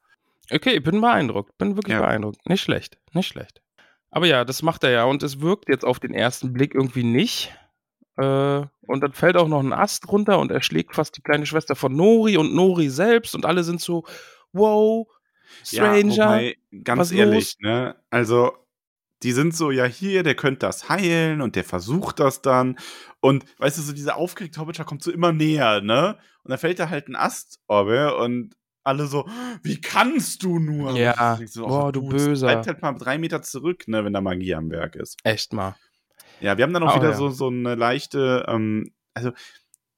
Okay, 0.51 0.75
ich 0.77 0.83
bin 0.83 1.01
beeindruckt. 1.01 1.57
Bin 1.57 1.75
wirklich 1.75 1.93
Ja. 1.95 2.01
beeindruckt. 2.01 2.47
Nicht 2.47 2.61
schlecht. 2.61 2.97
Nicht 3.13 3.27
schlecht. 3.27 3.61
Aber 4.11 4.25
ja, 4.27 4.45
das 4.45 4.61
macht 4.61 4.83
er 4.83 4.91
ja. 4.91 5.03
Und 5.05 5.23
es 5.23 5.41
wirkt 5.41 5.69
jetzt 5.69 5.83
auf 5.85 5.99
den 5.99 6.13
ersten 6.13 6.53
Blick 6.53 6.75
irgendwie 6.75 7.03
nicht. 7.03 7.53
Äh, 8.17 8.61
und 8.87 9.01
dann 9.01 9.13
fällt 9.13 9.37
auch 9.37 9.47
noch 9.47 9.61
ein 9.61 9.73
Ast 9.73 10.07
runter 10.09 10.37
und 10.39 10.51
er 10.51 10.61
schlägt 10.61 10.95
fast 10.95 11.17
die 11.17 11.21
kleine 11.21 11.45
Schwester 11.45 11.75
von 11.75 11.95
Nori 11.95 12.37
und 12.37 12.53
Nori 12.53 12.89
selbst. 12.89 13.33
Und 13.35 13.45
alle 13.45 13.63
sind 13.63 13.81
so, 13.81 14.05
wow, 14.51 15.07
Stranger. 15.63 16.13
Ja, 16.13 16.25
wobei, 16.25 16.57
ganz 16.83 17.11
ehrlich, 17.11 17.55
ne? 17.59 17.95
Also, 18.09 18.57
die 19.23 19.31
sind 19.31 19.55
so, 19.55 19.71
ja, 19.71 19.85
hier, 19.85 20.23
der 20.23 20.35
könnte 20.35 20.59
das 20.65 20.89
heilen 20.89 21.41
und 21.41 21.55
der 21.55 21.63
versucht 21.63 22.19
das 22.19 22.41
dann. 22.41 22.77
Und 23.21 23.45
weißt 23.59 23.77
du, 23.77 23.81
so 23.81 23.93
dieser 23.93 24.17
aufgeregte 24.17 24.59
Hobbiter 24.59 24.83
kommt 24.83 25.01
so 25.01 25.11
immer 25.11 25.31
näher, 25.31 25.81
ne? 25.81 26.17
Und 26.43 26.49
dann 26.51 26.59
fällt 26.59 26.79
da 26.79 26.89
halt 26.89 27.07
ein 27.07 27.15
Ast, 27.15 27.59
Orbe, 27.67 28.17
und 28.17 28.53
alle 28.83 29.07
so, 29.07 29.25
wie 29.61 29.79
kannst 29.79 30.43
du 30.43 30.59
nur? 30.59 30.97
Ja, 30.97 31.39
so, 31.45 31.65
boah, 31.67 31.87
ach, 31.87 31.91
du 31.93 32.09
Böser. 32.09 32.47
Bleibt 32.47 32.67
halt 32.67 32.81
mal 32.81 32.91
drei 32.93 33.17
Meter 33.17 33.41
zurück, 33.41 33.87
ne, 33.87 34.03
wenn 34.03 34.11
da 34.11 34.19
Magie 34.19 34.55
am 34.55 34.69
Werk 34.71 34.97
ist. 34.97 35.17
Echt 35.23 35.53
mal. 35.53 35.77
Ja, 36.41 36.57
wir 36.57 36.65
haben 36.65 36.73
dann 36.73 36.83
auch 36.83 36.91
Oh, 36.91 36.95
wieder 36.97 37.11
ja. 37.11 37.15
so, 37.15 37.29
so 37.29 37.47
eine 37.47 37.75
leichte, 37.75 38.43
ähm, 38.49 38.93
also, 39.13 39.31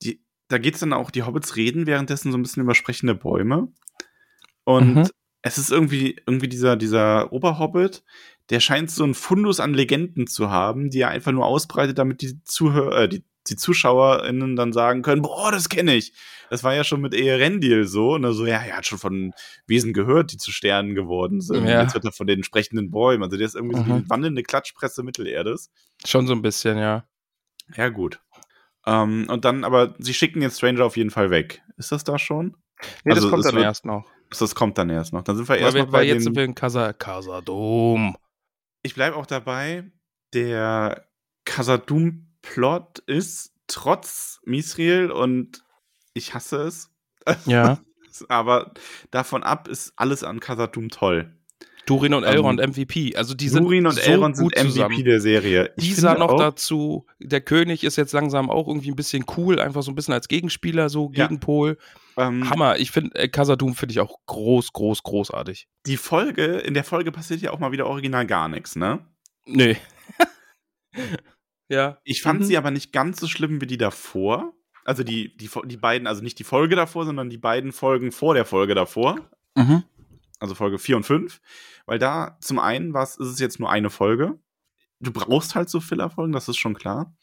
die, 0.03 0.23
da 0.49 0.59
geht's 0.59 0.81
dann 0.81 0.93
auch, 0.93 1.09
die 1.09 1.23
Hobbits 1.23 1.55
reden 1.55 1.87
währenddessen 1.87 2.31
so 2.31 2.37
ein 2.37 2.43
bisschen 2.43 2.61
über 2.61 2.75
sprechende 2.75 3.15
Bäume. 3.15 3.69
Und 4.65 4.95
Mhm. 4.95 5.09
Es 5.45 5.59
ist 5.59 5.71
irgendwie, 5.71 6.15
irgendwie 6.25 6.47
dieser, 6.49 6.75
dieser 6.75 7.31
Oberhobbit, 7.31 8.03
der 8.49 8.59
scheint 8.59 8.89
so 8.89 9.03
einen 9.03 9.13
Fundus 9.13 9.59
an 9.59 9.75
Legenden 9.75 10.25
zu 10.25 10.49
haben, 10.49 10.89
die 10.89 11.01
er 11.01 11.09
einfach 11.09 11.31
nur 11.31 11.45
ausbreitet, 11.45 11.99
damit 11.99 12.21
die 12.21 12.41
Zuhörer, 12.43 13.03
äh, 13.03 13.09
die, 13.09 13.23
die 13.47 13.55
ZuschauerInnen 13.55 14.55
dann 14.55 14.73
sagen 14.73 15.03
können, 15.03 15.21
boah, 15.21 15.51
das 15.51 15.69
kenne 15.69 15.93
ich. 15.95 16.13
Das 16.49 16.63
war 16.63 16.73
ja 16.73 16.83
schon 16.83 16.99
mit 17.01 17.13
Eärendil 17.13 17.85
so, 17.85 18.17
ne, 18.17 18.33
so, 18.33 18.47
ja, 18.47 18.57
er 18.57 18.77
hat 18.77 18.87
schon 18.87 18.97
von 18.97 19.33
Wesen 19.67 19.93
gehört, 19.93 20.31
die 20.31 20.37
zu 20.37 20.51
Sternen 20.51 20.95
geworden 20.95 21.41
sind. 21.41 21.67
Ja. 21.67 21.83
Jetzt 21.83 21.93
wird 21.93 22.05
er 22.05 22.11
von 22.11 22.25
den 22.25 22.43
sprechenden 22.43 22.89
Bäumen. 22.89 23.21
Also 23.23 23.37
der 23.37 23.45
ist 23.45 23.55
irgendwie 23.55 23.77
so 23.77 23.83
Mhm. 23.83 24.03
die 24.03 24.09
wandelnde 24.09 24.41
Klatschpresse 24.41 25.03
Mittelerdes. 25.03 25.69
Schon 26.05 26.25
so 26.25 26.33
ein 26.33 26.41
bisschen, 26.41 26.77
ja. 26.79 27.07
Ja, 27.75 27.89
gut. 27.89 28.19
Ähm, 28.87 29.27
und 29.29 29.45
dann, 29.45 29.63
aber 29.63 29.95
sie 29.99 30.13
schicken 30.15 30.41
jetzt 30.41 30.57
Stranger 30.57 30.85
auf 30.85 30.97
jeden 30.97 31.11
Fall 31.11 31.29
weg. 31.29 31.61
Ist 31.77 31.91
das 31.91 32.03
da 32.03 32.17
schon? 32.17 32.55
Nee, 33.03 33.13
Also, 33.13 33.23
das 33.23 33.31
kommt 33.31 33.45
dann 33.45 33.55
wird- 33.55 33.65
erst 33.65 33.85
noch. 33.85 34.05
Das 34.37 34.55
kommt 34.55 34.77
dann 34.77 34.89
erst 34.89 35.13
noch. 35.13 35.23
Dann 35.23 35.35
sind 35.37 35.47
wir 35.47 35.57
erst 35.57 35.77
noch 35.77 35.85
bei 35.85 35.91
weil 35.99 36.07
jetzt 36.07 36.23
sind 36.23 36.35
wir 36.35 36.43
in 36.43 36.55
Casa, 36.55 36.93
Casa 36.93 37.41
Dom. 37.41 38.17
Ich 38.81 38.95
bleibe 38.95 39.15
auch 39.15 39.25
dabei, 39.25 39.89
der 40.33 41.07
Casadum-Plot 41.45 42.99
ist 42.99 43.53
trotz 43.67 44.39
Misriel 44.45 45.11
und 45.11 45.63
ich 46.13 46.33
hasse 46.33 46.57
es, 46.63 46.91
Ja. 47.45 47.79
aber 48.29 48.73
davon 49.11 49.43
ab 49.43 49.67
ist 49.67 49.93
alles 49.95 50.23
an 50.23 50.39
Casadum 50.39 50.89
toll. 50.89 51.35
Durin 51.85 52.13
und 52.13 52.23
Ähm, 52.23 52.29
Elrond 52.29 52.59
MVP. 52.59 53.15
Also 53.15 53.33
die 53.33 53.49
sind 53.49 53.63
Durin 53.63 53.85
und 53.85 53.93
so 53.93 54.01
Elrond 54.01 54.35
sind 54.35 54.43
gut 54.45 54.55
MVP 54.55 54.69
zusammen. 54.69 55.03
der 55.03 55.21
Serie. 55.21 55.73
Ich 55.77 55.83
Dieser 55.85 56.17
noch 56.17 56.29
auch, 56.31 56.39
dazu, 56.39 57.05
der 57.19 57.41
König 57.41 57.83
ist 57.83 57.95
jetzt 57.95 58.13
langsam 58.13 58.49
auch 58.49 58.67
irgendwie 58.67 58.89
ein 58.91 58.95
bisschen 58.95 59.23
cool, 59.37 59.59
einfach 59.59 59.83
so 59.83 59.91
ein 59.91 59.95
bisschen 59.95 60.13
als 60.13 60.27
Gegenspieler, 60.27 60.89
so 60.89 61.11
Ja. 61.13 61.27
Gegenpol. 61.27 61.77
ähm, 62.17 62.49
Hammer, 62.49 62.77
ich 62.79 62.91
finde 62.91 63.15
äh, 63.15 63.27
Casadum 63.27 63.75
finde 63.75 63.93
ich 63.93 63.99
auch 63.99 64.17
groß, 64.25 64.73
groß, 64.73 65.03
großartig. 65.03 65.67
die 65.85 65.97
Folge, 65.97 66.45
in 66.45 66.73
der 66.73 66.83
Folge 66.83 67.11
passiert 67.11 67.41
ja 67.41 67.51
auch 67.51 67.59
mal 67.59 67.71
wieder 67.71 67.87
original 67.87 68.25
gar 68.25 68.47
nichts, 68.49 68.75
ne? 68.75 68.99
Nee. 69.45 69.77
ja. 71.69 71.97
Ich 72.03 72.21
fand 72.21 72.41
Mhm. 72.41 72.43
sie 72.45 72.57
aber 72.57 72.71
nicht 72.71 72.91
ganz 72.93 73.19
so 73.19 73.27
schlimm 73.27 73.61
wie 73.61 73.67
die 73.67 73.77
davor. 73.77 74.53
Also 74.83 75.03
die, 75.03 75.35
die, 75.37 75.49
die 75.65 75.77
beiden, 75.77 76.07
also 76.07 76.21
nicht 76.21 76.37
die 76.37 76.43
Folge 76.43 76.75
davor, 76.75 77.05
sondern 77.05 77.29
die 77.29 77.37
beiden 77.39 77.71
Folgen 77.71 78.11
vor 78.11 78.33
der 78.35 78.45
Folge 78.45 78.75
davor. 78.75 79.19
Mhm. 79.55 79.83
Also 80.45 80.55
Folge 80.55 80.77
4 80.79 80.97
und 80.97 81.03
5. 81.03 81.41
Weil 81.87 81.99
da 81.99 82.37
zum 82.39 82.59
einen 82.59 82.93
war's, 82.93 83.17
ist 83.17 83.27
es 83.27 83.39
jetzt 83.39 83.59
nur 83.59 83.69
eine 83.71 83.89
Folge. 83.89 84.39
Du 84.99 85.11
brauchst 85.11 85.55
halt 85.55 85.69
so 85.69 85.81
Fillerfolgen, 85.81 86.31
das 86.33 86.47
ist 86.47 86.57
schon 86.57 86.73
klar. 86.75 87.13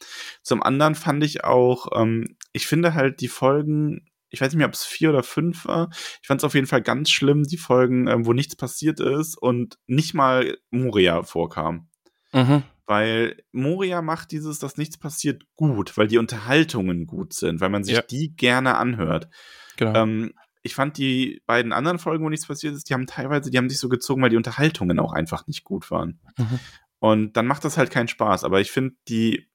Zum 0.43 0.63
anderen 0.63 0.95
fand 0.95 1.25
ich 1.25 1.45
auch, 1.45 1.89
ähm, 2.01 2.37
ich 2.53 2.67
finde 2.67 2.95
halt 2.95 3.21
die 3.21 3.29
Folgen, 3.29 4.07
ich 4.29 4.41
weiß 4.41 4.53
nicht 4.53 4.59
mehr, 4.59 4.67
ob 4.67 4.75
es 4.75 4.85
vier 4.85 5.11
oder 5.11 5.23
fünf 5.23 5.65
war. 5.67 5.89
Ich 6.21 6.27
fand 6.27 6.41
es 6.41 6.45
auf 6.45 6.55
jeden 6.55 6.67
Fall 6.67 6.83
ganz 6.83 7.11
schlimm, 7.11 7.45
die 7.45 7.57
Folgen, 7.59 8.09
ähm, 8.09 8.27
wo 8.27 8.33
nichts 8.33 8.57
passiert 8.57 9.01
ist 9.01 9.37
und 9.37 9.79
nicht 9.87 10.15
mal 10.15 10.57
Moria 10.71 11.23
vorkam. 11.23 11.89
Mhm. 12.33 12.63
Weil 12.87 13.43
Moria 13.53 14.03
macht 14.03 14.33
dieses, 14.33 14.59
dass 14.59 14.77
nichts 14.77 14.99
passiert, 14.99 15.45
gut, 15.57 15.97
weil 15.97 16.09
die 16.09 16.19
Unterhaltungen 16.19 17.07
gut 17.07 17.33
sind, 17.33 17.61
weil 17.61 17.71
man 17.71 17.85
sich 17.85 17.95
Ja. 17.97 18.03
die 18.03 18.35
gerne 18.35 18.77
anhört. 18.77 19.29
Genau. 19.77 20.03
Ähm, 20.03 20.35
ich 20.63 20.75
fand 20.75 20.97
die 20.97 21.43
beiden 21.47 21.73
anderen 21.73 21.99
Folgen, 21.99 22.25
wo 22.25 22.29
nichts 22.29 22.47
passiert 22.47 22.75
ist, 22.75 22.89
die 22.89 22.95
haben 22.95 23.07
teilweise, 23.07 23.51
die 23.51 23.59
haben 23.59 23.69
sich 23.69 23.79
so 23.79 23.89
gezogen, 23.89 24.23
weil 24.23 24.31
die 24.31 24.37
Unterhaltungen 24.37 24.99
auch 24.99 25.13
einfach 25.13 25.47
nicht 25.47 25.65
gut 25.65 25.91
waren. 25.91 26.21
Mhm. 26.37 26.61
Und 27.01 27.37
dann 27.37 27.47
macht 27.47 27.65
das 27.65 27.77
halt 27.77 27.91
keinen 27.91 28.09
Spaß. 28.09 28.45
Aber 28.45 28.61
ich 28.61 28.71
finde, 28.71 28.95
die 29.09 29.49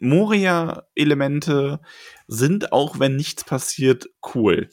Moria-Elemente 0.00 1.80
sind, 2.28 2.72
auch 2.72 3.00
wenn 3.00 3.16
nichts 3.16 3.44
passiert, 3.44 4.08
cool. 4.34 4.70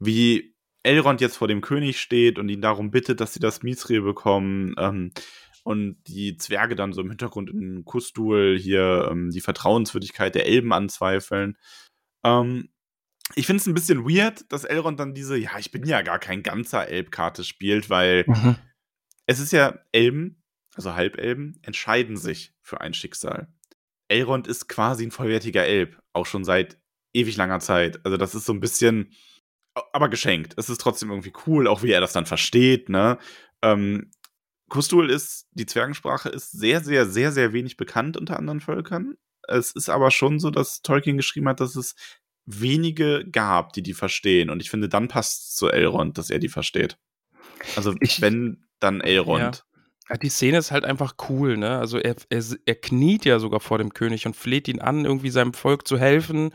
Wie 0.00 0.56
Elrond 0.82 1.20
jetzt 1.20 1.36
vor 1.36 1.46
dem 1.48 1.60
König 1.60 2.00
steht 2.00 2.38
und 2.40 2.48
ihn 2.48 2.60
darum 2.60 2.90
bittet, 2.90 3.20
dass 3.20 3.32
sie 3.32 3.40
das 3.40 3.62
Mithril 3.62 4.02
bekommen. 4.02 4.74
Ähm, 4.76 5.12
und 5.64 5.98
die 6.08 6.36
Zwerge 6.36 6.74
dann 6.74 6.92
so 6.92 7.02
im 7.02 7.10
Hintergrund 7.10 7.48
in 7.48 7.84
Kustul 7.84 8.58
hier 8.58 9.08
ähm, 9.10 9.30
die 9.30 9.40
Vertrauenswürdigkeit 9.40 10.34
der 10.34 10.46
Elben 10.46 10.72
anzweifeln. 10.72 11.56
Ähm, 12.24 12.70
ich 13.34 13.46
finde 13.46 13.60
es 13.60 13.66
ein 13.66 13.74
bisschen 13.74 14.04
weird, 14.04 14.50
dass 14.52 14.64
Elrond 14.64 14.98
dann 15.00 15.14
diese, 15.14 15.36
ja, 15.36 15.58
ich 15.58 15.70
bin 15.70 15.84
ja 15.86 16.02
gar 16.02 16.18
kein 16.18 16.42
ganzer 16.42 16.88
Elbkarte 16.88 17.44
spielt, 17.44 17.88
weil 17.90 18.24
Mhm. 18.26 18.56
es 19.26 19.40
ist 19.40 19.52
ja 19.52 19.78
Elben, 19.92 20.42
also 20.74 20.94
Halbelben, 20.94 21.58
entscheiden 21.62 22.16
sich 22.16 22.54
für 22.62 22.80
ein 22.80 22.94
Schicksal. 22.94 23.48
Elrond 24.08 24.46
ist 24.46 24.68
quasi 24.68 25.06
ein 25.06 25.10
vollwertiger 25.10 25.64
Elb, 25.64 26.00
auch 26.12 26.26
schon 26.26 26.44
seit 26.44 26.78
ewig 27.14 27.36
langer 27.36 27.60
Zeit. 27.60 28.04
Also 28.04 28.16
das 28.16 28.34
ist 28.34 28.44
so 28.44 28.52
ein 28.52 28.60
bisschen, 28.60 29.12
aber 29.92 30.08
geschenkt. 30.08 30.54
Es 30.58 30.68
ist 30.68 30.80
trotzdem 30.80 31.10
irgendwie 31.10 31.32
cool, 31.46 31.66
auch 31.66 31.82
wie 31.82 31.92
er 31.92 32.00
das 32.00 32.12
dann 32.12 32.26
versteht, 32.26 32.88
ne? 32.88 33.18
Ähm, 33.62 34.10
Kustul 34.68 35.10
ist, 35.10 35.48
die 35.52 35.66
Zwergensprache 35.66 36.30
ist 36.30 36.50
sehr, 36.52 36.82
sehr, 36.82 37.06
sehr, 37.06 37.30
sehr 37.32 37.52
wenig 37.52 37.76
bekannt 37.76 38.16
unter 38.16 38.38
anderen 38.38 38.60
Völkern. 38.60 39.16
Es 39.46 39.72
ist 39.72 39.88
aber 39.90 40.10
schon 40.10 40.38
so, 40.38 40.50
dass 40.50 40.80
Tolkien 40.82 41.16
geschrieben 41.18 41.48
hat, 41.48 41.60
dass 41.60 41.76
es 41.76 41.94
wenige 42.46 43.24
gab, 43.30 43.72
die 43.72 43.82
die 43.82 43.94
verstehen. 43.94 44.50
Und 44.50 44.60
ich 44.60 44.70
finde, 44.70 44.88
dann 44.88 45.08
passt 45.08 45.42
es 45.50 45.54
zu 45.56 45.68
Elrond, 45.68 46.18
dass 46.18 46.30
er 46.30 46.38
die 46.38 46.48
versteht. 46.48 46.98
Also, 47.76 47.94
Ich- 48.00 48.20
wenn, 48.20 48.64
dann 48.80 49.00
Elrond. 49.00 49.64
Ja, 50.08 50.16
die 50.16 50.28
Szene 50.28 50.58
ist 50.58 50.72
halt 50.72 50.84
einfach 50.84 51.14
cool, 51.28 51.56
ne? 51.56 51.78
Also 51.78 51.98
er, 51.98 52.16
er, 52.28 52.42
er 52.66 52.74
kniet 52.74 53.24
ja 53.24 53.38
sogar 53.38 53.60
vor 53.60 53.78
dem 53.78 53.94
König 53.94 54.26
und 54.26 54.34
fleht 54.36 54.68
ihn 54.68 54.80
an, 54.80 55.04
irgendwie 55.04 55.30
seinem 55.30 55.54
Volk 55.54 55.86
zu 55.86 55.96
helfen. 55.98 56.52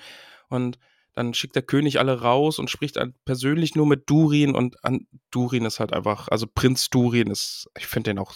Und 0.49 0.77
dann 1.13 1.33
schickt 1.33 1.55
der 1.55 1.63
König 1.63 1.97
alle 1.97 2.21
raus 2.21 2.59
und 2.59 2.69
spricht 2.69 2.99
persönlich 3.25 3.73
nur 3.75 3.87
mit 3.87 4.09
Durin. 4.09 4.53
Und 4.53 4.83
an 4.83 5.07
Durin 5.31 5.65
ist 5.65 5.79
halt 5.79 5.93
einfach, 5.93 6.27
also 6.27 6.45
Prinz 6.45 6.89
Durin 6.89 7.31
ist, 7.31 7.69
ich 7.77 7.87
finde 7.87 8.11
den 8.11 8.19
auch 8.19 8.35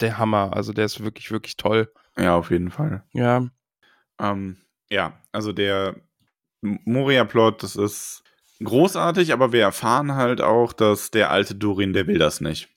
der 0.00 0.16
Hammer. 0.16 0.54
Also 0.54 0.72
der 0.72 0.86
ist 0.86 1.02
wirklich, 1.02 1.30
wirklich 1.32 1.56
toll. 1.56 1.92
Ja, 2.16 2.36
auf 2.36 2.50
jeden 2.50 2.70
Fall. 2.70 3.04
Ja. 3.12 3.48
Ähm, 4.20 4.56
ja, 4.90 5.20
also 5.32 5.52
der 5.52 5.96
Moria-Plot, 6.62 7.62
das 7.62 7.76
ist 7.76 8.22
großartig, 8.62 9.32
aber 9.32 9.52
wir 9.52 9.62
erfahren 9.62 10.14
halt 10.14 10.40
auch, 10.40 10.72
dass 10.72 11.10
der 11.10 11.30
alte 11.30 11.54
Durin, 11.54 11.92
der 11.92 12.06
will 12.06 12.18
das 12.18 12.40
nicht. 12.40 12.68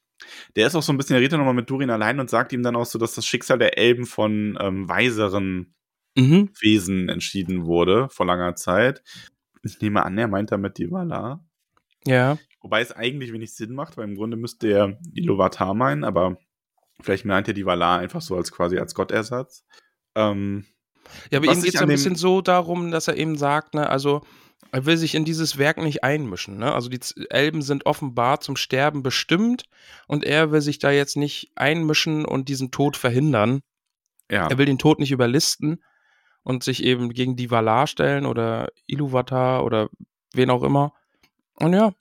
Der 0.55 0.67
ist 0.67 0.75
auch 0.75 0.81
so 0.81 0.91
ein 0.91 0.97
bisschen, 0.97 1.13
der 1.13 1.21
redet 1.21 1.37
nochmal 1.37 1.53
mit 1.53 1.69
Durin 1.69 1.89
allein 1.89 2.19
und 2.19 2.29
sagt 2.29 2.51
ihm 2.51 2.63
dann 2.63 2.75
auch 2.75 2.85
so, 2.85 2.97
dass 2.97 3.15
das 3.15 3.25
Schicksal 3.25 3.59
der 3.59 3.77
Elben 3.77 4.05
von 4.05 4.57
ähm, 4.59 4.89
weiseren 4.89 5.75
Mhm. 6.15 6.49
Wesen 6.59 7.09
entschieden 7.09 7.65
wurde 7.65 8.09
vor 8.09 8.25
langer 8.25 8.55
Zeit. 8.55 9.03
Ich 9.63 9.79
nehme 9.81 10.03
an, 10.03 10.17
er 10.17 10.27
meint 10.27 10.51
damit 10.51 10.77
die 10.77 10.89
Valar. 10.89 11.45
Ja. 12.05 12.37
Wobei 12.61 12.81
es 12.81 12.91
eigentlich 12.91 13.33
wenig 13.33 13.53
Sinn 13.53 13.73
macht, 13.73 13.97
weil 13.97 14.05
im 14.05 14.15
Grunde 14.15 14.37
müsste 14.37 14.67
er 14.67 14.97
die 15.01 15.21
Lovatar 15.21 15.73
meinen, 15.73 16.03
aber 16.03 16.37
vielleicht 17.01 17.25
meint 17.25 17.47
er 17.47 17.53
die 17.53 17.65
Valar 17.65 17.99
einfach 17.99 18.21
so 18.21 18.37
als 18.37 18.51
quasi 18.51 18.77
als 18.77 18.95
Gottersatz. 18.95 19.65
Ähm, 20.15 20.65
Ja, 21.31 21.39
aber 21.39 21.47
Was 21.47 21.57
ihm 21.57 21.63
geht 21.63 21.75
es 21.75 21.81
ein 21.81 21.87
bisschen 21.87 22.15
so 22.15 22.41
darum, 22.41 22.91
dass 22.91 23.07
er 23.07 23.17
eben 23.17 23.37
sagt, 23.37 23.73
ne, 23.73 23.89
also 23.89 24.21
er 24.71 24.85
will 24.85 24.97
sich 24.97 25.15
in 25.15 25.25
dieses 25.25 25.57
Werk 25.57 25.77
nicht 25.77 26.03
einmischen. 26.03 26.57
Ne? 26.57 26.73
Also 26.73 26.89
die 26.89 26.99
Elben 27.29 27.61
sind 27.61 27.85
offenbar 27.85 28.41
zum 28.41 28.55
Sterben 28.55 29.03
bestimmt 29.03 29.63
und 30.07 30.23
er 30.23 30.51
will 30.51 30.61
sich 30.61 30.79
da 30.79 30.91
jetzt 30.91 31.15
nicht 31.15 31.51
einmischen 31.55 32.25
und 32.25 32.49
diesen 32.49 32.71
Tod 32.71 32.97
verhindern. 32.97 33.61
Ja. 34.29 34.47
Er 34.47 34.57
will 34.57 34.65
den 34.65 34.79
Tod 34.79 34.99
nicht 34.99 35.11
überlisten 35.11 35.83
und 36.43 36.63
sich 36.63 36.83
eben 36.83 37.13
gegen 37.13 37.35
die 37.35 37.51
Valar 37.51 37.87
stellen 37.87 38.25
oder 38.25 38.69
Iluvatar 38.85 39.63
oder 39.63 39.89
wen 40.33 40.49
auch 40.49 40.63
immer. 40.63 40.93
Und 41.55 41.73
ja, 41.73 41.93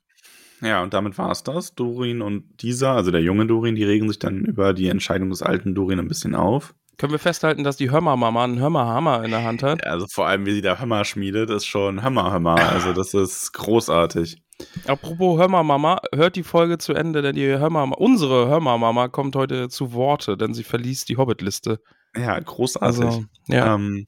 Ja, 0.61 0.81
und 0.81 0.93
damit 0.93 1.17
war 1.17 1.31
es 1.31 1.43
das. 1.43 1.75
Durin 1.75 2.21
und 2.21 2.61
dieser, 2.61 2.91
also 2.91 3.11
der 3.11 3.21
junge 3.21 3.45
Durin, 3.45 3.75
die 3.75 3.83
regen 3.83 4.07
sich 4.07 4.19
dann 4.19 4.45
über 4.45 4.73
die 4.73 4.87
Entscheidung 4.87 5.29
des 5.29 5.41
alten 5.41 5.75
Durin 5.75 5.99
ein 5.99 6.07
bisschen 6.07 6.35
auf. 6.35 6.75
Können 6.97 7.11
wir 7.11 7.19
festhalten, 7.19 7.63
dass 7.63 7.77
die 7.77 7.91
Hörmermama 7.91 8.43
einen 8.43 8.59
Hörmerhammer 8.59 9.23
in 9.23 9.31
der 9.31 9.43
Hand 9.43 9.63
hat. 9.63 9.83
Ja, 9.83 9.91
Also 9.91 10.07
vor 10.11 10.27
allem, 10.27 10.45
wie 10.45 10.53
sie 10.53 10.61
da 10.61 10.79
Hammer 10.79 11.05
schmiedet, 11.05 11.49
ist 11.49 11.65
schon 11.65 12.03
Hammer, 12.03 12.31
Hammer. 12.31 12.55
Also 12.55 12.93
das 12.93 13.13
ist 13.13 13.51
großartig. 13.53 14.41
Apropos 14.87 15.37
Hörmermama, 15.37 16.01
hört 16.13 16.35
die 16.35 16.43
Folge 16.43 16.77
zu 16.77 16.93
Ende, 16.93 17.21
denn 17.21 17.35
die 17.35 17.45
Hörmermama, 17.45 17.95
unsere 17.95 18.47
Hörmermama 18.47 19.09
kommt 19.09 19.35
heute 19.35 19.67
zu 19.69 19.93
Worte, 19.93 20.37
denn 20.37 20.53
sie 20.53 20.63
verließ 20.63 21.05
die 21.05 21.17
Hobbit-Liste. 21.17 21.79
Ja, 22.15 22.39
großartig. 22.39 23.03
Also, 23.03 23.25
ja. 23.47 23.75
Ähm, 23.75 24.07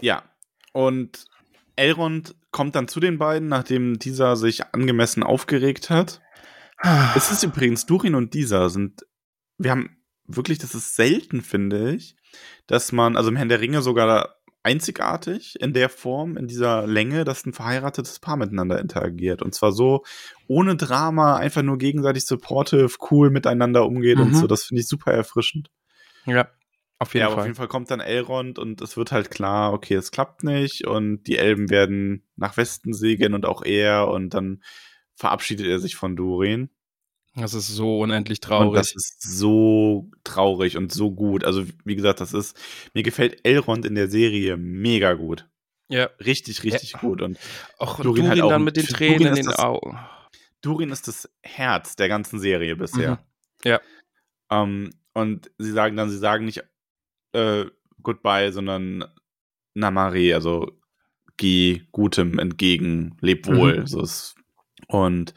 ja, 0.00 0.22
und 0.72 1.24
Elrond 1.76 2.34
kommt 2.50 2.74
dann 2.74 2.88
zu 2.88 3.00
den 3.00 3.18
beiden, 3.18 3.48
nachdem 3.48 3.98
dieser 3.98 4.36
sich 4.36 4.74
angemessen 4.74 5.22
aufgeregt 5.22 5.90
hat. 5.90 6.20
Es 7.14 7.30
ist 7.30 7.42
übrigens, 7.42 7.86
Durin 7.86 8.14
und 8.14 8.34
dieser 8.34 8.68
sind, 8.68 9.06
wir 9.58 9.70
haben 9.70 9.96
wirklich, 10.28 10.58
das 10.58 10.74
ist 10.74 10.96
selten, 10.96 11.42
finde 11.42 11.94
ich, 11.94 12.16
dass 12.66 12.92
man, 12.92 13.16
also 13.16 13.30
im 13.30 13.36
Herrn 13.36 13.48
der 13.48 13.60
Ringe 13.60 13.82
sogar 13.82 14.36
einzigartig 14.62 15.60
in 15.60 15.72
der 15.72 15.88
Form, 15.88 16.36
in 16.36 16.48
dieser 16.48 16.86
Länge, 16.88 17.24
dass 17.24 17.46
ein 17.46 17.52
verheiratetes 17.52 18.18
Paar 18.18 18.36
miteinander 18.36 18.80
interagiert. 18.80 19.40
Und 19.40 19.54
zwar 19.54 19.70
so 19.70 20.02
ohne 20.48 20.74
Drama, 20.76 21.36
einfach 21.36 21.62
nur 21.62 21.78
gegenseitig 21.78 22.26
supportive, 22.26 22.90
cool 23.10 23.30
miteinander 23.30 23.86
umgeht 23.86 24.18
und 24.18 24.30
Mhm. 24.30 24.34
so. 24.34 24.46
Das 24.48 24.64
finde 24.64 24.80
ich 24.80 24.88
super 24.88 25.12
erfrischend. 25.12 25.70
ja, 26.26 26.48
auf 26.98 27.14
jeden 27.14 27.22
ja, 27.24 27.28
Fall. 27.30 27.38
auf 27.38 27.44
jeden 27.44 27.54
Fall 27.56 27.68
kommt 27.68 27.90
dann 27.92 28.00
Elrond 28.00 28.58
und 28.58 28.80
es 28.80 28.96
wird 28.96 29.12
halt 29.12 29.30
klar, 29.30 29.72
okay, 29.72 29.94
es 29.94 30.10
klappt 30.10 30.42
nicht 30.42 30.86
und 30.86 31.22
die 31.24 31.36
Elben 31.38 31.70
werden 31.70 32.24
nach 32.36 32.56
Westen 32.56 32.92
segeln 32.92 33.34
und 33.34 33.46
auch 33.46 33.62
er 33.64 34.08
und 34.08 34.30
dann 34.34 34.62
verabschiedet 35.14 35.66
er 35.66 35.78
sich 35.78 35.94
von 35.94 36.16
Durin. 36.16 36.70
Das 37.36 37.52
ist 37.54 37.68
so 37.68 38.00
unendlich 38.00 38.38
Und 38.38 38.42
traurig. 38.48 38.74
das 38.80 38.94
ist 38.94 39.20
so 39.22 40.10
traurig 40.24 40.76
und 40.76 40.90
so 40.92 41.10
gut. 41.12 41.44
Also, 41.44 41.64
wie 41.84 41.94
gesagt, 41.94 42.20
das 42.20 42.32
ist, 42.32 42.56
mir 42.94 43.02
gefällt 43.02 43.44
Elrond 43.46 43.84
in 43.84 43.94
der 43.94 44.08
Serie 44.08 44.56
mega 44.56 45.12
gut. 45.12 45.46
ja, 45.88 46.06
Richtig, 46.24 46.62
richtig 46.64 46.94
gut. 46.94 47.20
Und 47.22 47.38
auch 47.78 47.96
Durin 48.00 48.14
Durin, 48.24 48.28
halt 48.30 48.40
auch 48.42 48.48
dann 48.48 48.64
mit 48.64 48.76
den 48.76 48.86
Tränen 48.86 49.18
Durin 49.18 49.28
in 49.28 49.34
den 49.36 49.46
das- 49.46 49.58
Augen. 49.58 49.98
Durin 50.62 50.90
ist 50.90 51.06
das 51.08 51.28
Herz 51.42 51.94
der 51.96 52.08
ganzen 52.08 52.40
Serie 52.40 52.74
bisher. 52.74 53.12
Mhm. 53.64 53.70
Ja. 53.70 53.80
Ähm, 54.50 54.90
und 55.12 55.50
sie 55.58 55.70
sagen 55.72 55.96
dann, 55.96 56.08
sie 56.10 56.18
sagen 56.18 56.46
nicht 56.46 56.64
äh, 57.32 57.66
Goodbye, 58.02 58.50
sondern 58.52 59.04
Namare, 59.74 60.34
also 60.34 60.72
geh 61.36 61.82
Gutem 61.92 62.38
entgegen, 62.38 63.16
leb 63.20 63.46
wohl. 63.46 63.80
Mhm. 63.80 63.86
So 63.86 64.00
ist, 64.00 64.36
und 64.88 65.34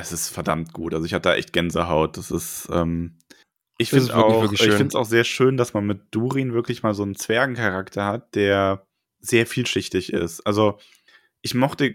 es 0.00 0.10
ist 0.10 0.30
verdammt 0.30 0.72
gut. 0.72 0.94
Also 0.94 1.06
ich 1.06 1.14
hatte 1.14 1.28
da 1.28 1.34
echt 1.36 1.52
Gänsehaut. 1.52 2.16
Das 2.16 2.30
ist, 2.30 2.68
ähm, 2.72 3.18
ich 3.78 3.90
finde 3.90 4.08
wirklich, 4.08 4.24
auch, 4.24 4.42
wirklich 4.42 4.62
ich 4.62 4.80
es 4.80 4.94
auch 4.94 5.04
sehr 5.04 5.24
schön, 5.24 5.56
dass 5.56 5.74
man 5.74 5.86
mit 5.86 6.00
Durin 6.10 6.54
wirklich 6.54 6.82
mal 6.82 6.94
so 6.94 7.02
einen 7.02 7.14
Zwergencharakter 7.14 8.04
hat, 8.04 8.34
der 8.34 8.86
sehr 9.20 9.46
vielschichtig 9.46 10.12
ist. 10.12 10.40
Also 10.40 10.78
ich 11.42 11.54
mochte, 11.54 11.94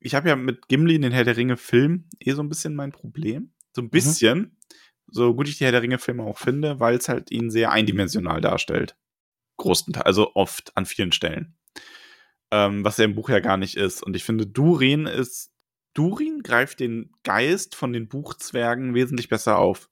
ich 0.00 0.14
habe 0.14 0.28
ja 0.28 0.36
mit 0.36 0.68
Gimli 0.68 0.96
in 0.96 1.02
den 1.02 1.12
Herr 1.12 1.24
der 1.24 1.36
Ringe 1.36 1.56
Film 1.56 2.08
eh 2.20 2.32
so 2.32 2.42
ein 2.42 2.48
bisschen 2.48 2.74
mein 2.74 2.92
Problem. 2.92 3.52
So 3.74 3.80
Mhm. 3.82 3.86
ein 3.86 3.90
bisschen, 3.90 4.58
so 5.06 5.34
gut 5.34 5.48
ich 5.48 5.58
die 5.58 5.64
Herr 5.64 5.72
der 5.72 5.82
Ringe 5.82 5.98
Filme 5.98 6.24
auch 6.24 6.38
finde, 6.38 6.80
weil 6.80 6.96
es 6.96 7.08
halt 7.08 7.30
ihn 7.30 7.50
sehr 7.50 7.70
eindimensional 7.70 8.40
darstellt. 8.40 8.96
Großteils, 9.58 10.04
also 10.04 10.34
oft 10.34 10.76
an 10.76 10.84
vielen 10.84 11.12
Stellen. 11.12 11.56
Ähm, 12.50 12.84
was 12.84 12.98
er 12.98 13.04
im 13.06 13.14
Buch 13.14 13.28
ja 13.28 13.40
gar 13.40 13.56
nicht 13.56 13.76
ist. 13.76 14.02
Und 14.02 14.16
ich 14.16 14.24
finde, 14.24 14.46
Durin 14.46 15.06
ist, 15.06 15.52
Durin 15.96 16.42
greift 16.42 16.80
den 16.80 17.10
Geist 17.22 17.74
von 17.74 17.92
den 17.92 18.08
Buchzwergen 18.08 18.94
wesentlich 18.94 19.28
besser 19.28 19.58
auf. 19.58 19.88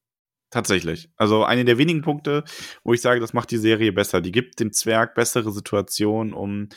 Tatsächlich. 0.50 1.08
Also 1.16 1.44
eine 1.44 1.64
der 1.64 1.78
wenigen 1.78 2.02
Punkte, 2.02 2.44
wo 2.84 2.92
ich 2.92 3.00
sage, 3.00 3.18
das 3.20 3.32
macht 3.32 3.50
die 3.50 3.58
Serie 3.58 3.92
besser. 3.92 4.20
Die 4.20 4.30
gibt 4.30 4.60
dem 4.60 4.72
Zwerg 4.72 5.14
bessere 5.14 5.50
Situationen, 5.50 6.32
um 6.32 6.68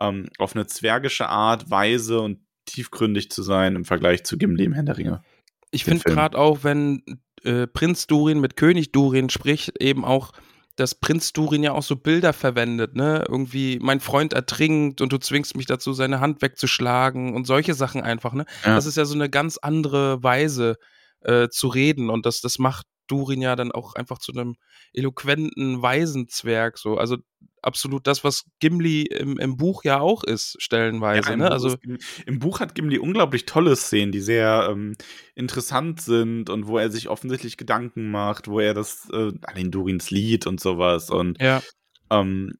ähm, 0.00 0.28
auf 0.38 0.54
eine 0.54 0.66
zwergische 0.66 1.28
Art 1.28 1.70
weise 1.70 2.20
und 2.20 2.40
tiefgründig 2.66 3.30
zu 3.30 3.42
sein 3.42 3.74
im 3.74 3.84
Vergleich 3.84 4.24
zu 4.24 4.38
Gimli 4.38 4.64
im 4.64 4.72
Herr 4.72 4.84
der 4.84 4.98
Ringe. 4.98 5.22
Ich 5.70 5.84
finde 5.84 6.04
gerade 6.04 6.38
auch, 6.38 6.62
wenn 6.62 7.02
äh, 7.42 7.66
Prinz 7.66 8.06
Durin 8.06 8.40
mit 8.40 8.56
König 8.56 8.92
Durin 8.92 9.30
spricht, 9.30 9.82
eben 9.82 10.04
auch, 10.04 10.32
dass 10.78 10.94
Prinz 10.94 11.32
Durin 11.32 11.62
ja 11.64 11.72
auch 11.72 11.82
so 11.82 11.96
Bilder 11.96 12.32
verwendet, 12.32 12.94
ne? 12.94 13.24
Irgendwie, 13.28 13.78
mein 13.80 13.98
Freund 14.00 14.32
ertrinkt 14.32 15.00
und 15.00 15.12
du 15.12 15.18
zwingst 15.18 15.56
mich 15.56 15.66
dazu, 15.66 15.92
seine 15.92 16.20
Hand 16.20 16.40
wegzuschlagen 16.40 17.34
und 17.34 17.46
solche 17.46 17.74
Sachen 17.74 18.02
einfach, 18.02 18.32
ne? 18.32 18.44
Ja. 18.64 18.76
Das 18.76 18.86
ist 18.86 18.96
ja 18.96 19.04
so 19.04 19.14
eine 19.14 19.28
ganz 19.28 19.58
andere 19.58 20.22
Weise 20.22 20.76
äh, 21.22 21.48
zu 21.48 21.68
reden 21.68 22.10
und 22.10 22.26
das, 22.26 22.40
das 22.40 22.58
macht 22.58 22.86
Durin 23.08 23.42
ja 23.42 23.56
dann 23.56 23.72
auch 23.72 23.94
einfach 23.94 24.18
zu 24.18 24.32
einem 24.32 24.56
eloquenten 24.92 25.82
Weisenzwerg, 25.82 26.78
so. 26.78 26.96
Also 26.96 27.16
absolut 27.62 28.06
das, 28.06 28.24
was 28.24 28.44
Gimli 28.60 29.02
im, 29.02 29.38
im 29.38 29.56
Buch 29.56 29.84
ja 29.84 30.00
auch 30.00 30.24
ist, 30.24 30.56
stellenweise, 30.60 31.32
im, 31.32 31.40
ne? 31.40 31.46
Buch 31.46 31.52
Also, 31.52 31.68
ist 31.68 32.24
Im 32.26 32.38
Buch 32.38 32.60
hat 32.60 32.74
Gimli 32.74 32.98
unglaublich 32.98 33.46
tolle 33.46 33.76
Szenen, 33.76 34.12
die 34.12 34.20
sehr 34.20 34.68
ähm, 34.70 34.94
interessant 35.34 36.00
sind 36.00 36.50
und 36.50 36.66
wo 36.66 36.78
er 36.78 36.90
sich 36.90 37.08
offensichtlich 37.08 37.56
Gedanken 37.56 38.10
macht, 38.10 38.48
wo 38.48 38.60
er 38.60 38.74
das, 38.74 39.08
äh, 39.12 39.32
allein 39.42 39.70
Durins 39.70 40.10
Lied 40.10 40.46
und 40.46 40.60
sowas 40.60 41.10
und 41.10 41.40
ja. 41.40 41.62
ähm, 42.10 42.54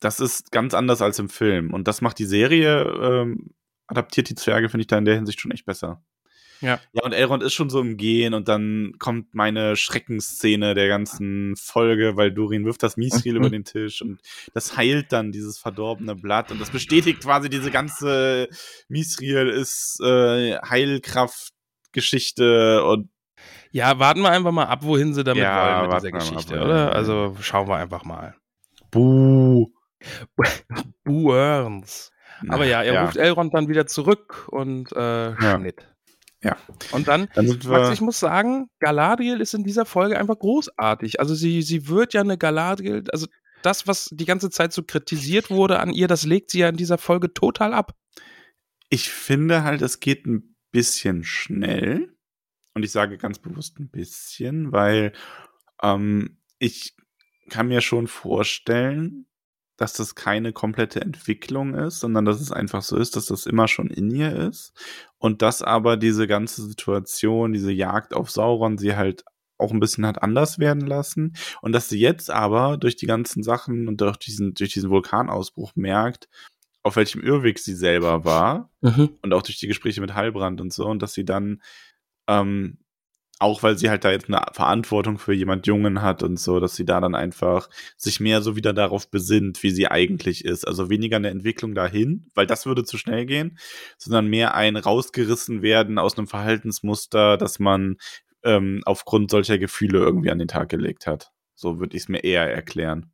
das 0.00 0.20
ist 0.20 0.50
ganz 0.50 0.74
anders 0.74 1.00
als 1.00 1.18
im 1.18 1.28
Film 1.28 1.72
und 1.72 1.86
das 1.88 2.00
macht 2.00 2.18
die 2.18 2.24
Serie, 2.24 2.82
ähm, 3.00 3.50
adaptiert 3.86 4.28
die 4.28 4.34
Zwerge, 4.34 4.68
finde 4.68 4.82
ich 4.82 4.88
da 4.88 4.98
in 4.98 5.04
der 5.04 5.14
Hinsicht 5.14 5.40
schon 5.40 5.52
echt 5.52 5.64
besser. 5.66 6.02
Ja. 6.62 6.80
Ja, 6.92 7.02
und 7.04 7.12
Elrond 7.12 7.42
ist 7.42 7.52
schon 7.52 7.68
so 7.68 7.80
im 7.80 7.96
Gehen 7.98 8.32
und 8.34 8.48
dann 8.48 8.94
kommt 8.98 9.34
meine 9.34 9.76
Schreckensszene 9.76 10.74
der 10.74 10.88
ganzen 10.88 11.54
Folge, 11.56 12.16
weil 12.16 12.32
Durin 12.32 12.64
wirft 12.64 12.82
das 12.82 12.96
Mhm. 12.96 13.10
über 13.36 13.50
den 13.50 13.64
Tisch 13.64 14.00
und 14.00 14.20
das 14.54 14.74
heilt 14.76 15.12
dann 15.12 15.32
dieses 15.32 15.58
verdorbene 15.58 16.14
Blatt 16.14 16.50
und 16.50 16.58
das 16.60 16.70
bestätigt 16.70 17.20
quasi 17.22 17.50
diese 17.50 17.70
ganze 17.70 18.48
Mithril 18.88 19.48
ist 19.48 20.00
äh, 20.02 20.56
Heilkraft-Geschichte 20.58 22.84
und 22.84 23.10
Ja, 23.72 23.98
warten 23.98 24.20
wir 24.22 24.30
einfach 24.30 24.52
mal 24.52 24.66
ab, 24.66 24.84
wohin 24.84 25.12
sie 25.14 25.24
damit 25.24 25.42
Ja, 25.42 25.80
wollen 25.80 25.90
mit 25.90 26.02
dieser 26.02 26.14
ab, 26.14 26.20
Geschichte, 26.20 26.54
ja. 26.56 26.64
oder? 26.64 26.94
Also 26.94 27.36
schauen 27.40 27.68
wir 27.68 27.76
einfach 27.76 28.04
mal. 28.04 28.34
Buh. 28.90 29.68
Burns. 31.04 32.10
Aber 32.48 32.64
ja, 32.66 32.82
er 32.82 33.02
ruft 33.04 33.16
Elrond 33.16 33.54
dann 33.54 33.68
wieder 33.68 33.86
zurück 33.86 34.48
und 34.50 34.90
äh, 34.92 35.34
Schnitt. 35.36 35.80
Ja. 35.80 35.86
Und 36.92 37.08
dann, 37.08 37.28
Dann 37.34 37.58
Max, 37.66 37.90
ich 37.90 38.00
muss 38.00 38.18
sagen, 38.18 38.68
Galadriel 38.80 39.40
ist 39.40 39.54
in 39.54 39.62
dieser 39.62 39.86
Folge 39.86 40.18
einfach 40.18 40.38
großartig. 40.38 41.20
Also 41.20 41.34
sie, 41.34 41.62
sie 41.62 41.88
wird 41.88 42.14
ja 42.14 42.20
eine 42.20 42.36
Galadriel, 42.36 43.04
also 43.12 43.26
das, 43.62 43.86
was 43.86 44.08
die 44.10 44.24
ganze 44.24 44.50
Zeit 44.50 44.72
so 44.72 44.82
kritisiert 44.82 45.50
wurde 45.50 45.78
an 45.78 45.90
ihr, 45.90 46.08
das 46.08 46.24
legt 46.24 46.50
sie 46.50 46.58
ja 46.58 46.68
in 46.68 46.76
dieser 46.76 46.98
Folge 46.98 47.32
total 47.32 47.72
ab. 47.74 47.94
ich 48.92 49.08
finde 49.10 49.64
halt, 49.64 49.80
es 49.80 50.00
geht 50.00 50.26
ein 50.26 50.54
bisschen 50.70 51.24
schnell. 51.24 52.14
Und 52.74 52.82
ich 52.82 52.92
sage 52.92 53.16
ganz 53.16 53.38
bewusst 53.38 53.78
ein 53.80 53.88
bisschen, 53.88 54.70
weil 54.70 55.14
ähm, 55.82 56.36
ich 56.58 56.94
kann 57.48 57.68
mir 57.68 57.80
schon 57.80 58.06
vorstellen, 58.06 59.26
dass 59.78 59.94
das 59.94 60.14
keine 60.14 60.52
komplette 60.52 61.00
Entwicklung 61.00 61.74
ist, 61.74 62.00
sondern 62.00 62.26
dass 62.26 62.40
es 62.40 62.52
einfach 62.52 62.82
so 62.82 62.98
ist, 62.98 63.16
dass 63.16 63.26
das 63.26 63.46
immer 63.46 63.66
schon 63.66 63.88
in 63.88 64.10
ihr 64.10 64.36
ist. 64.36 64.74
Und 65.22 65.40
dass 65.40 65.62
aber 65.62 65.96
diese 65.96 66.26
ganze 66.26 66.66
Situation, 66.66 67.52
diese 67.52 67.70
Jagd 67.70 68.12
auf 68.12 68.28
Sauron 68.28 68.76
sie 68.76 68.96
halt 68.96 69.24
auch 69.56 69.70
ein 69.70 69.78
bisschen 69.78 70.04
hat 70.04 70.20
anders 70.20 70.58
werden 70.58 70.84
lassen. 70.84 71.36
Und 71.60 71.70
dass 71.70 71.88
sie 71.88 72.00
jetzt 72.00 72.28
aber 72.28 72.76
durch 72.76 72.96
die 72.96 73.06
ganzen 73.06 73.44
Sachen 73.44 73.86
und 73.86 74.00
durch 74.00 74.16
diesen, 74.16 74.54
durch 74.54 74.72
diesen 74.72 74.90
Vulkanausbruch 74.90 75.76
merkt, 75.76 76.28
auf 76.82 76.96
welchem 76.96 77.22
Irrweg 77.22 77.60
sie 77.60 77.76
selber 77.76 78.24
war 78.24 78.70
und 79.22 79.32
auch 79.32 79.42
durch 79.42 79.60
die 79.60 79.68
Gespräche 79.68 80.00
mit 80.00 80.12
Heilbrand 80.12 80.60
und 80.60 80.72
so, 80.72 80.86
und 80.86 81.00
dass 81.00 81.12
sie 81.12 81.24
dann, 81.24 81.62
ähm, 82.26 82.78
auch 83.42 83.62
weil 83.62 83.76
sie 83.76 83.90
halt 83.90 84.04
da 84.04 84.10
jetzt 84.10 84.28
eine 84.28 84.40
Verantwortung 84.52 85.18
für 85.18 85.32
jemand 85.32 85.66
Jungen 85.66 86.02
hat 86.02 86.22
und 86.22 86.38
so, 86.38 86.60
dass 86.60 86.76
sie 86.76 86.84
da 86.84 87.00
dann 87.00 87.14
einfach 87.14 87.68
sich 87.96 88.20
mehr 88.20 88.40
so 88.40 88.56
wieder 88.56 88.72
darauf 88.72 89.10
besinnt, 89.10 89.62
wie 89.62 89.70
sie 89.70 89.88
eigentlich 89.88 90.44
ist. 90.44 90.66
Also 90.66 90.88
weniger 90.88 91.16
eine 91.16 91.30
Entwicklung 91.30 91.74
dahin, 91.74 92.26
weil 92.34 92.46
das 92.46 92.66
würde 92.66 92.84
zu 92.84 92.96
schnell 92.96 93.26
gehen, 93.26 93.58
sondern 93.98 94.28
mehr 94.28 94.54
ein 94.54 94.76
rausgerissen 94.76 95.62
werden 95.62 95.98
aus 95.98 96.16
einem 96.16 96.26
Verhaltensmuster, 96.26 97.36
das 97.36 97.58
man 97.58 97.96
ähm, 98.44 98.82
aufgrund 98.86 99.30
solcher 99.30 99.58
Gefühle 99.58 99.98
irgendwie 99.98 100.30
an 100.30 100.38
den 100.38 100.48
Tag 100.48 100.68
gelegt 100.68 101.06
hat. 101.06 101.32
So 101.54 101.78
würde 101.80 101.96
ich 101.96 102.04
es 102.04 102.08
mir 102.08 102.24
eher 102.24 102.52
erklären. 102.52 103.12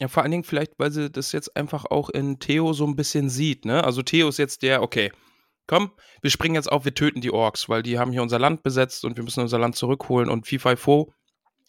Ja, 0.00 0.08
vor 0.08 0.22
allen 0.22 0.32
Dingen 0.32 0.44
vielleicht, 0.44 0.78
weil 0.78 0.90
sie 0.90 1.10
das 1.10 1.32
jetzt 1.32 1.56
einfach 1.56 1.84
auch 1.84 2.08
in 2.08 2.38
Theo 2.38 2.72
so 2.72 2.86
ein 2.86 2.96
bisschen 2.96 3.28
sieht, 3.28 3.66
ne? 3.66 3.84
Also 3.84 4.02
Theo 4.02 4.28
ist 4.28 4.38
jetzt 4.38 4.62
der, 4.62 4.82
okay, 4.82 5.12
komm, 5.66 5.92
wir 6.22 6.30
springen 6.30 6.54
jetzt 6.54 6.70
auf, 6.70 6.84
wir 6.84 6.94
töten 6.94 7.20
die 7.20 7.32
Orks, 7.32 7.68
weil 7.68 7.82
die 7.82 7.98
haben 7.98 8.12
hier 8.12 8.22
unser 8.22 8.38
Land 8.38 8.62
besetzt 8.62 9.04
und 9.04 9.16
wir 9.16 9.24
müssen 9.24 9.40
unser 9.40 9.58
Land 9.58 9.76
zurückholen 9.76 10.28
und 10.28 10.46
FIFA. 10.46 10.74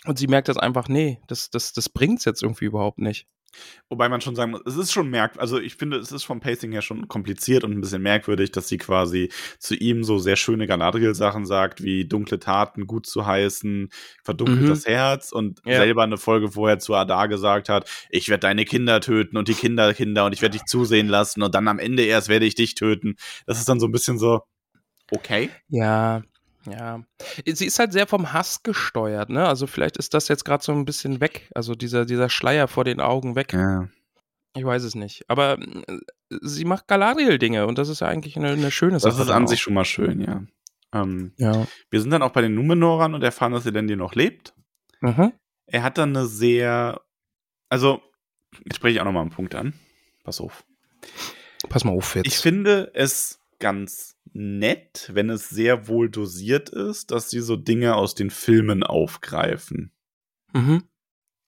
Und 0.05 0.17
sie 0.17 0.27
merkt 0.27 0.47
das 0.47 0.57
einfach, 0.57 0.87
nee, 0.87 1.21
das, 1.27 1.49
das, 1.49 1.73
das 1.73 1.89
bringt's 1.89 2.25
jetzt 2.25 2.41
irgendwie 2.41 2.65
überhaupt 2.65 2.99
nicht. 2.99 3.27
Wobei 3.89 4.09
man 4.09 4.21
schon 4.21 4.35
sagen 4.35 4.51
muss, 4.51 4.61
es 4.65 4.77
ist 4.77 4.91
schon 4.91 5.09
merkwürdig, 5.09 5.41
also 5.41 5.59
ich 5.59 5.75
finde, 5.75 5.97
es 5.97 6.11
ist 6.11 6.23
vom 6.23 6.39
Pacing 6.39 6.71
her 6.71 6.81
schon 6.81 7.07
kompliziert 7.07 7.63
und 7.63 7.71
ein 7.71 7.81
bisschen 7.81 8.01
merkwürdig, 8.01 8.51
dass 8.51 8.67
sie 8.67 8.77
quasi 8.77 9.29
zu 9.59 9.75
ihm 9.75 10.03
so 10.03 10.17
sehr 10.17 10.35
schöne 10.35 10.67
Galadriel-Sachen 10.67 11.45
sagt, 11.45 11.83
wie 11.83 12.05
dunkle 12.05 12.39
Taten 12.39 12.87
gut 12.87 13.05
zu 13.05 13.25
heißen, 13.25 13.89
verdunkelt 14.23 14.61
Mhm. 14.63 14.67
das 14.67 14.85
Herz 14.85 15.31
und 15.31 15.61
Ja. 15.65 15.77
selber 15.77 16.03
eine 16.03 16.17
Folge 16.17 16.51
vorher 16.51 16.79
zu 16.79 16.93
Adar 16.95 17.27
gesagt 17.27 17.69
hat, 17.69 17.89
ich 18.09 18.29
werde 18.29 18.41
deine 18.41 18.65
Kinder 18.65 19.01
töten 19.01 19.37
und 19.37 19.47
die 19.47 19.53
Kinderkinder 19.53 20.25
und 20.25 20.33
ich 20.33 20.41
werde 20.41 20.57
dich 20.57 20.65
zusehen 20.65 21.07
lassen 21.07 21.41
und 21.41 21.53
dann 21.55 21.67
am 21.67 21.79
Ende 21.79 22.03
erst 22.03 22.29
werde 22.29 22.45
ich 22.45 22.55
dich 22.55 22.75
töten. 22.75 23.15
Das 23.45 23.59
ist 23.59 23.67
dann 23.67 23.79
so 23.79 23.87
ein 23.87 23.91
bisschen 23.91 24.17
so, 24.17 24.41
okay. 25.11 25.49
Ja, 25.67 26.21
ja. 26.69 27.03
Sie 27.45 27.65
ist 27.65 27.79
halt 27.79 27.91
sehr 27.93 28.07
vom 28.07 28.33
Hass 28.33 28.63
gesteuert, 28.63 29.29
ne? 29.29 29.47
Also 29.47 29.67
vielleicht 29.67 29.97
ist 29.97 30.13
das 30.13 30.27
jetzt 30.27 30.45
gerade 30.45 30.63
so 30.63 30.71
ein 30.71 30.85
bisschen 30.85 31.19
weg. 31.21 31.49
Also 31.55 31.75
dieser, 31.75 32.05
dieser 32.05 32.29
Schleier 32.29 32.67
vor 32.67 32.83
den 32.83 32.99
Augen 32.99 33.35
weg. 33.35 33.53
Ja. 33.53 33.87
Ich 34.55 34.65
weiß 34.65 34.83
es 34.83 34.95
nicht. 34.95 35.23
Aber 35.29 35.57
äh, 35.59 35.97
sie 36.41 36.65
macht 36.65 36.87
Galadriel-Dinge 36.87 37.65
und 37.67 37.77
das 37.77 37.89
ist 37.89 38.01
ja 38.01 38.07
eigentlich 38.07 38.35
eine, 38.37 38.49
eine 38.51 38.71
schöne 38.71 38.99
Sache. 38.99 39.11
Das 39.17 39.19
ist 39.25 39.31
an 39.31 39.45
auch. 39.45 39.47
sich 39.47 39.61
schon 39.61 39.73
mal 39.73 39.85
schön, 39.85 40.21
ja. 40.21 40.43
Ähm, 40.93 41.33
Ja. 41.37 41.65
wir 41.89 42.01
sind 42.01 42.11
dann 42.11 42.21
auch 42.21 42.31
bei 42.31 42.41
den 42.41 42.53
Numenorern 42.55 43.13
und 43.15 43.23
erfahren, 43.23 43.53
dass 43.53 43.65
Elendil 43.65 43.95
noch 43.97 44.13
lebt. 44.13 44.53
Mhm. 44.99 45.31
er 45.65 45.81
hat 45.83 45.97
dann 45.97 46.15
eine 46.15 46.27
sehr, 46.27 47.01
also, 47.69 48.01
jetzt 48.65 48.75
spreche 48.75 48.95
ich 48.95 48.99
auch 49.01 49.05
nochmal 49.05 49.23
einen 49.23 49.31
Punkt 49.31 49.55
an. 49.55 49.73
Pass 50.23 50.39
auf. 50.41 50.63
Pass 51.69 51.83
mal 51.85 51.93
auf 51.93 52.13
jetzt. 52.15 52.27
Ich 52.27 52.37
finde 52.37 52.91
es 52.93 53.39
ganz 53.61 54.17
nett, 54.33 55.09
wenn 55.13 55.29
es 55.29 55.49
sehr 55.49 55.87
wohl 55.87 56.09
dosiert 56.09 56.69
ist, 56.69 57.11
dass 57.11 57.29
sie 57.29 57.39
so 57.39 57.55
Dinge 57.55 57.95
aus 57.95 58.15
den 58.15 58.29
Filmen 58.29 58.83
aufgreifen. 58.83 59.93
mhm. 60.53 60.83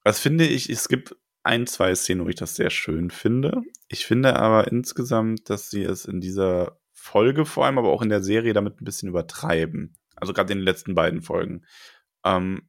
Das 0.02 0.20
finde 0.20 0.46
ich, 0.46 0.68
es 0.68 0.88
gibt 0.88 1.16
ein, 1.42 1.66
zwei 1.66 1.94
Szenen, 1.94 2.24
wo 2.24 2.28
ich 2.28 2.34
das 2.36 2.56
sehr 2.56 2.70
schön 2.70 3.10
finde. 3.10 3.62
Ich 3.88 4.06
finde 4.06 4.36
aber 4.36 4.68
insgesamt, 4.68 5.48
dass 5.48 5.70
sie 5.70 5.82
es 5.82 6.04
in 6.04 6.20
dieser 6.20 6.78
Folge 6.92 7.44
vor 7.44 7.66
allem, 7.66 7.78
aber 7.78 7.90
auch 7.90 8.02
in 8.02 8.08
der 8.08 8.22
Serie 8.22 8.54
damit 8.54 8.80
ein 8.80 8.84
bisschen 8.84 9.08
übertreiben. 9.08 9.96
Also 10.16 10.32
gerade 10.32 10.52
in 10.52 10.58
den 10.58 10.64
letzten 10.64 10.94
beiden 10.94 11.22
Folgen. 11.22 11.64
Ähm, 12.24 12.68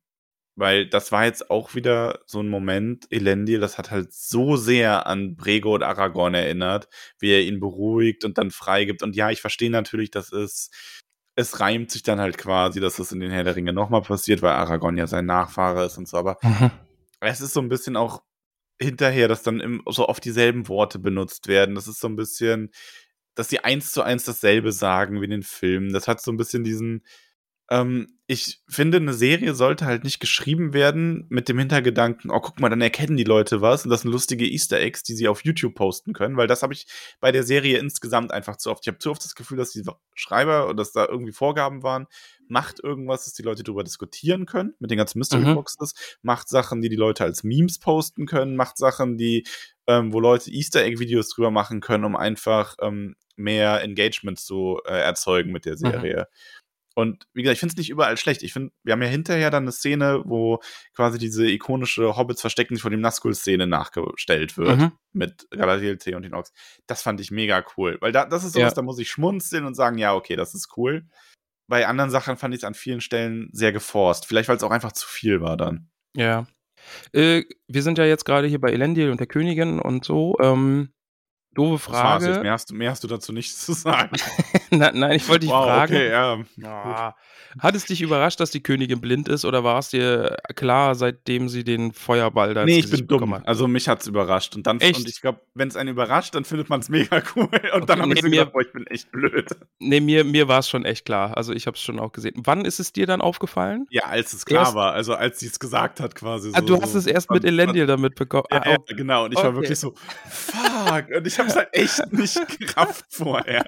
weil 0.56 0.88
das 0.88 1.12
war 1.12 1.26
jetzt 1.26 1.50
auch 1.50 1.76
wieder 1.76 2.20
so 2.26 2.42
ein 2.42 2.50
Moment, 2.50 3.08
Elendil, 3.12 3.60
das 3.60 3.78
hat 3.78 3.92
halt 3.92 4.14
so 4.14 4.56
sehr 4.56 5.06
an 5.08 5.36
Brego 5.36 5.76
und 5.76 5.84
Aragorn 5.84 6.34
erinnert, 6.34 6.88
wie 7.20 7.32
er 7.32 7.42
ihn 7.42 7.60
beruhigt 7.60 8.24
und 8.24 8.38
dann 8.38 8.52
freigibt. 8.52 9.04
Und 9.04 9.16
ja, 9.16 9.30
ich 9.32 9.42
verstehe 9.42 9.70
natürlich, 9.70 10.12
dass 10.12 10.32
es, 10.32 10.72
es 11.36 11.60
reimt 11.60 11.92
sich 11.92 12.04
dann 12.04 12.20
halt 12.20 12.38
quasi, 12.38 12.80
dass 12.80 13.00
es 13.00 13.12
in 13.12 13.20
den 13.20 13.32
Herr 13.32 13.44
der 13.44 13.56
Ringe 13.56 13.74
nochmal 13.74 14.02
passiert, 14.02 14.42
weil 14.42 14.54
Aragorn 14.54 14.98
ja 14.98 15.08
sein 15.08 15.26
Nachfahre 15.26 15.86
ist 15.86 15.98
und 15.98 16.08
so, 16.08 16.18
aber 16.18 16.38
Mhm. 16.42 16.72
es 17.20 17.42
ist 17.42 17.54
so 17.54 17.60
ein 17.60 17.70
bisschen 17.70 17.98
auch 17.98 18.24
hinterher, 18.80 19.28
dass 19.28 19.44
dann 19.44 19.60
im, 19.60 19.82
so 19.88 20.08
oft 20.08 20.24
dieselben 20.24 20.68
Worte 20.68 21.00
benutzt 21.00 21.48
werden. 21.48 21.76
Das 21.76 21.88
ist 21.88 22.00
so 22.00 22.08
ein 22.08 22.16
bisschen, 22.16 22.72
dass 23.36 23.50
sie 23.50 23.60
eins 23.60 23.92
zu 23.92 24.02
eins 24.02 24.24
dasselbe 24.26 24.72
sagen 24.72 25.20
wie 25.20 25.26
in 25.26 25.32
den 25.32 25.44
Filmen. 25.44 25.94
Das 25.94 26.08
hat 26.08 26.22
so 26.22 26.32
ein 26.32 26.38
bisschen 26.38 26.64
diesen, 26.64 27.06
ähm, 27.70 28.08
ich 28.28 28.62
finde, 28.68 28.98
eine 28.98 29.14
Serie 29.14 29.54
sollte 29.54 29.86
halt 29.86 30.04
nicht 30.04 30.20
geschrieben 30.20 30.74
werden 30.74 31.26
mit 31.30 31.48
dem 31.48 31.60
Hintergedanken, 31.60 32.32
oh, 32.32 32.40
guck 32.40 32.60
mal, 32.60 32.70
dann 32.70 32.82
erkennen 32.82 33.18
die 33.18 33.24
Leute 33.24 33.62
was 33.62 33.84
und 33.84 33.92
das 33.92 34.02
sind 34.02 34.12
lustige 34.12 34.48
Easter 34.48 34.80
Eggs, 34.80 35.04
die 35.04 35.14
sie 35.14 35.28
auf 35.28 35.44
YouTube 35.44 35.76
posten 35.76 36.14
können, 36.14 36.36
weil 36.36 36.48
das 36.48 36.64
habe 36.64 36.74
ich 36.74 36.88
bei 37.20 37.32
der 37.32 37.44
Serie 37.44 37.78
insgesamt 37.78 38.32
einfach 38.32 38.58
zu 38.58 38.72
oft. 38.72 38.84
Ich 38.84 38.88
habe 38.88 38.98
zu 38.98 39.12
oft 39.12 39.24
das 39.24 39.36
Gefühl, 39.36 39.58
dass 39.58 39.72
die 39.72 39.84
Schreiber 40.16 40.66
oder 40.66 40.76
dass 40.76 40.92
da 40.92 41.06
irgendwie 41.06 41.34
Vorgaben 41.34 41.84
waren, 41.84 42.08
macht 42.48 42.84
irgendwas, 42.84 43.26
dass 43.26 43.34
die 43.34 43.44
Leute 43.44 43.64
darüber 43.64 43.84
diskutieren 43.84 44.46
können, 44.48 44.74
mit 44.80 44.90
den 44.90 44.98
ganzen 44.98 45.20
Mystery 45.20 45.46
Mhm. 45.46 45.56
Boxes, 45.56 45.94
macht 46.24 46.50
Sachen, 46.50 46.82
die 46.82 46.90
die 46.90 46.96
Leute 46.96 47.24
als 47.24 47.44
Memes 47.44 47.78
posten 47.80 48.26
können, 48.26 48.56
macht 48.56 48.78
Sachen, 48.78 49.18
die, 49.18 49.46
ähm, 49.88 50.14
wo 50.14 50.20
Leute 50.20 50.52
Easter 50.52 50.84
Egg-Videos 50.84 51.30
drüber 51.30 51.52
machen 51.52 51.80
können, 51.80 52.06
um 52.06 52.16
einfach 52.16 52.76
ähm, 52.82 53.16
mehr 53.36 53.82
Engagement 53.84 54.40
zu 54.40 54.80
äh, 54.86 54.94
erzeugen 54.94 55.52
mit 55.52 55.66
der 55.66 55.78
Serie. 55.78 56.28
Und 56.96 57.28
wie 57.34 57.44
gesagt, 57.44 57.56
ich 57.56 57.60
finde 57.60 57.74
es 57.74 57.78
nicht 57.78 57.90
überall 57.90 58.18
schlecht. 58.18 58.42
Ich 58.42 58.54
finde, 58.54 58.72
wir 58.84 58.94
haben 58.94 59.02
ja 59.02 59.08
hinterher 59.08 59.52
dann 59.52 59.64
eine 59.66 59.72
Szene, 59.74 60.22
wo 60.26 60.60
quasi 60.96 61.20
diese 61.20 61.46
ikonische 61.46 62.16
Hobbits 62.18 62.42
verstecken 62.42 62.74
sich 62.76 62.82
vor 62.82 62.90
dem 62.92 63.02
Nazgul-Szene 63.02 63.68
nachgestellt 63.68 64.58
wird 64.58 64.78
Mhm. 64.80 64.92
mit 65.14 65.46
Galadriel, 65.52 65.98
T 65.98 66.16
und 66.16 66.24
den 66.24 66.34
Orks. 66.34 66.52
Das 66.88 67.02
fand 67.02 67.20
ich 67.20 67.32
mega 67.32 67.64
cool, 67.78 67.98
weil 68.00 68.12
da, 68.14 68.26
das 68.26 68.44
ist 68.46 68.54
sowas, 68.54 68.72
Ja. 68.72 68.76
da 68.76 68.82
muss 68.82 68.98
ich 68.98 69.10
schmunzeln 69.10 69.66
und 69.66 69.76
sagen, 69.76 69.98
ja, 69.98 70.16
okay, 70.16 70.36
das 70.36 70.56
ist 70.56 70.70
cool. 70.78 71.06
Bei 71.68 71.86
anderen 71.88 72.12
Sachen 72.12 72.38
fand 72.38 72.54
ich 72.54 72.62
es 72.62 72.64
an 72.64 72.76
vielen 72.76 73.02
Stellen 73.02 73.50
sehr 73.52 73.72
geforst. 73.74 74.26
Vielleicht, 74.26 74.48
weil 74.50 74.56
es 74.58 74.64
auch 74.64 74.72
einfach 74.72 74.94
zu 74.94 75.08
viel 75.08 75.42
war 75.42 75.58
dann. 75.58 75.90
Ja. 76.16 76.48
Äh, 77.12 77.44
wir 77.68 77.82
sind 77.84 77.98
ja 77.98 78.06
jetzt 78.06 78.24
gerade 78.26 78.48
hier 78.48 78.62
bei 78.62 78.72
Elendil 78.72 79.10
und 79.10 79.20
der 79.20 79.28
Königin 79.28 79.80
und 79.80 80.06
so. 80.06 80.38
Ähm, 80.40 80.94
doofe 81.56 81.92
war's 81.92 82.24
jetzt. 82.24 82.30
Frage. 82.34 82.44
Mehr 82.44 82.52
hast, 82.52 82.70
du- 82.70 82.76
mehr 82.76 82.92
hast 82.92 83.04
du 83.04 83.08
dazu 83.08 83.32
nichts 83.34 83.58
zu 83.66 83.74
sagen. 83.74 84.16
Na, 84.72 84.92
nein, 84.94 85.14
ich 85.14 85.28
wollte 85.28 85.42
dich 85.48 85.50
fragen. 85.50 85.94
okay, 85.94 86.10
ja. 86.12 86.38
Ja. 86.58 87.16
Hat 87.58 87.74
es 87.74 87.86
dich 87.86 88.02
überrascht, 88.02 88.42
dass 88.42 88.52
die 88.52 88.62
Königin 88.62 89.00
blind 89.00 89.30
ist 89.30 89.46
oder 89.46 89.64
war 89.64 89.80
es 89.80 89.90
dir 89.90 90.36
klar, 90.58 90.94
seitdem 90.94 91.48
sie 91.48 91.64
den 91.64 91.94
Feuerball 91.94 92.54
da 92.54 92.66
Nee, 92.66 92.80
ich 92.80 92.90
bin 92.92 93.08
dumm. 93.08 93.20
bekommen 93.20 93.36
hat? 93.36 93.48
Also 93.48 93.68
mich 93.70 93.88
hat's 93.88 94.08
überrascht. 94.08 94.58
Und 94.58 94.68
dann 94.68 94.82
Echt? 94.82 95.00
und 95.00 95.08
ich 95.08 95.22
glaube, 95.22 95.40
wenn 95.54 95.70
es 95.70 95.78
einen 95.78 95.90
überrascht, 95.92 96.36
dann 96.36 96.44
findet 96.44 96.70
man 96.70 96.82
es 96.82 96.90
mega 96.90 97.24
cool. 97.36 97.48
Und 97.74 97.90
dann 97.90 98.02
Okay, 98.02 98.02
habe 98.02 98.14
ich 98.14 98.16
nee, 98.16 98.22
so 98.22 98.28
mir- 98.28 98.38
gedacht, 98.40 98.52
boah, 98.54 98.62
ich 98.62 98.74
bin 98.74 98.86
echt 98.88 99.10
blöd. 99.10 99.48
Nee, 99.80 100.02
mir, 100.02 100.26
mir 100.26 100.50
war 100.50 100.60
es 100.60 100.68
schon 100.68 100.84
echt 100.84 101.06
klar. 101.06 101.38
Also 101.38 101.54
ich 101.54 101.66
habe 101.66 101.76
es 101.76 101.82
schon 101.82 101.98
auch 101.98 102.12
gesehen. 102.12 102.34
Wann 102.44 102.66
ist 102.66 102.80
es 102.82 102.92
dir 102.92 103.06
dann 103.08 103.22
aufgefallen? 103.22 103.86
Ja, 103.90 104.04
als 104.04 104.34
es 104.34 104.46
klar 104.46 104.64
Erst- 104.64 104.76
war, 104.76 104.92
also 104.92 105.14
als 105.16 105.40
sie 105.40 105.48
es 105.48 105.58
gesagt 105.58 106.02
hat 106.02 106.14
quasi. 106.14 106.52
ah, 106.54 106.60
So, 106.60 106.66
du 106.66 106.82
hast 106.82 106.92
so, 106.92 107.00
es 107.00 107.08
erst 107.08 107.32
mit 107.32 107.46
Elendil 107.46 107.86
damit 107.88 108.16
bekommen. 108.16 108.46
Ja, 108.52 108.62
ah, 108.64 108.70
ja, 108.72 108.78
oh, 108.80 108.84
genau. 108.96 109.24
Und 109.26 109.32
ich 109.32 109.38
war 109.38 109.46
Okay. 109.46 109.56
wirklich 109.56 109.80
so, 109.80 109.94
fuck. 110.30 111.06
Und 111.16 111.26
ich 111.26 111.40
habe 111.40 111.45
es 111.48 111.56
halt 111.56 111.70
echt 111.74 112.12
nicht 112.14 112.60
gerafft 112.60 113.06
vorher. 113.10 113.66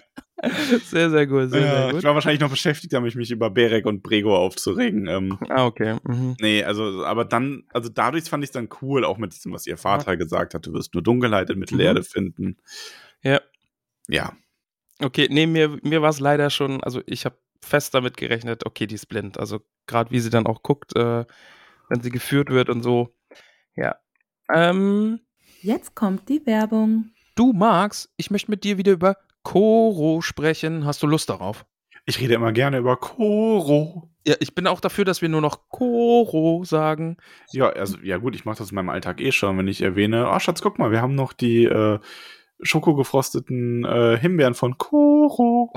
sehr, 0.86 1.10
sehr 1.10 1.26
gut, 1.28 1.50
sehr, 1.50 1.62
Ja, 1.62 1.72
sehr 1.76 1.88
ich 1.88 1.94
gut. 1.96 2.04
war 2.04 2.14
wahrscheinlich 2.14 2.42
noch 2.42 2.50
beschäftigt, 2.52 2.94
damit 2.94 3.16
mich 3.16 3.32
über 3.32 3.50
Berek 3.50 3.86
und 3.88 4.04
Brego 4.04 4.36
aufzuregen. 4.38 5.08
Ähm, 5.08 5.38
Ah, 5.50 5.66
okay. 5.66 5.98
Mhm. 6.04 6.36
nee, 6.40 6.64
also, 6.64 7.04
aber 7.06 7.26
dann, 7.26 7.64
also 7.74 7.90
dadurch 7.90 8.26
fand 8.26 8.44
ich 8.44 8.50
es 8.50 8.54
dann 8.54 8.70
cool, 8.82 9.04
auch 9.04 9.18
mit 9.18 9.34
diesem, 9.34 9.52
was 9.54 9.66
ihr 9.66 9.78
Vater 9.78 10.16
gesagt 10.16 10.54
hat, 10.54 10.66
du 10.68 10.74
wirst 10.74 10.94
nur 10.94 11.02
Dunkelheit 11.04 11.50
in 11.50 11.58
Mittelerde 11.60 12.04
finden. 12.04 12.58
Ja. 13.24 13.42
Ja. 14.08 14.34
Okay, 15.00 15.28
nee, 15.30 15.48
mir, 15.48 15.80
mir 15.84 16.02
war 16.02 16.10
es 16.10 16.20
leider 16.20 16.50
schon, 16.50 16.84
also 16.84 17.02
ich 17.08 17.26
habe 17.26 17.38
fest 17.64 17.94
damit 17.96 18.16
gerechnet, 18.18 18.66
okay, 18.66 18.86
die 18.88 18.96
ist 18.96 19.08
blind. 19.08 19.40
Also 19.40 19.62
gerade 19.88 20.12
wie 20.12 20.20
sie 20.20 20.30
dann 20.30 20.46
auch 20.46 20.62
guckt, 20.62 20.96
äh, 20.96 21.26
wenn 21.90 22.02
sie 22.04 22.12
geführt 22.12 22.50
wird 22.50 22.70
und 22.70 22.84
so. 22.84 23.16
Ja. 23.76 23.96
Ähm, 24.54 25.20
Jetzt 25.62 25.96
kommt 25.96 26.30
die 26.30 26.46
Werbung. 26.46 27.10
Du 27.38 27.54
Max, 27.54 28.14
ich 28.18 28.32
möchte 28.32 28.52
mit 28.52 28.64
dir 28.64 28.78
wieder 28.78 28.92
über 28.92 29.18
Koro 29.44 30.22
sprechen. 30.22 30.86
Hast 30.86 31.04
du 31.04 31.08
Lust 31.08 31.30
darauf? 31.30 31.66
Ich 32.06 32.20
rede 32.20 32.34
immer 32.34 32.52
gerne 32.52 32.78
über 32.78 32.98
Koro. 32.98 34.10
Ja, 34.26 34.36
ich 34.40 34.56
bin 34.56 34.68
auch 34.68 34.80
dafür, 34.80 35.06
dass 35.06 35.22
wir 35.22 35.30
nur 35.30 35.42
noch 35.42 35.70
Koro 35.70 36.64
sagen. 36.64 37.18
Ja, 37.52 37.70
also, 37.70 37.98
ja 38.02 38.18
gut, 38.18 38.36
ich 38.36 38.46
mache 38.46 38.58
das 38.58 38.72
in 38.72 38.76
meinem 38.76 38.90
Alltag 38.90 39.22
eh 39.22 39.32
schon, 39.32 39.58
wenn 39.58 39.68
ich 39.68 39.82
erwähne, 39.82 40.30
oh 40.30 40.40
Schatz, 40.40 40.62
guck 40.62 40.80
mal, 40.80 40.92
wir 40.92 41.02
haben 41.02 41.16
noch 41.16 41.34
die 41.34 41.66
äh, 41.66 42.00
schokogefrosteten 42.62 43.86
äh, 43.86 44.18
Himbeeren 44.18 44.54
von 44.54 44.78
Koro. 44.78 45.72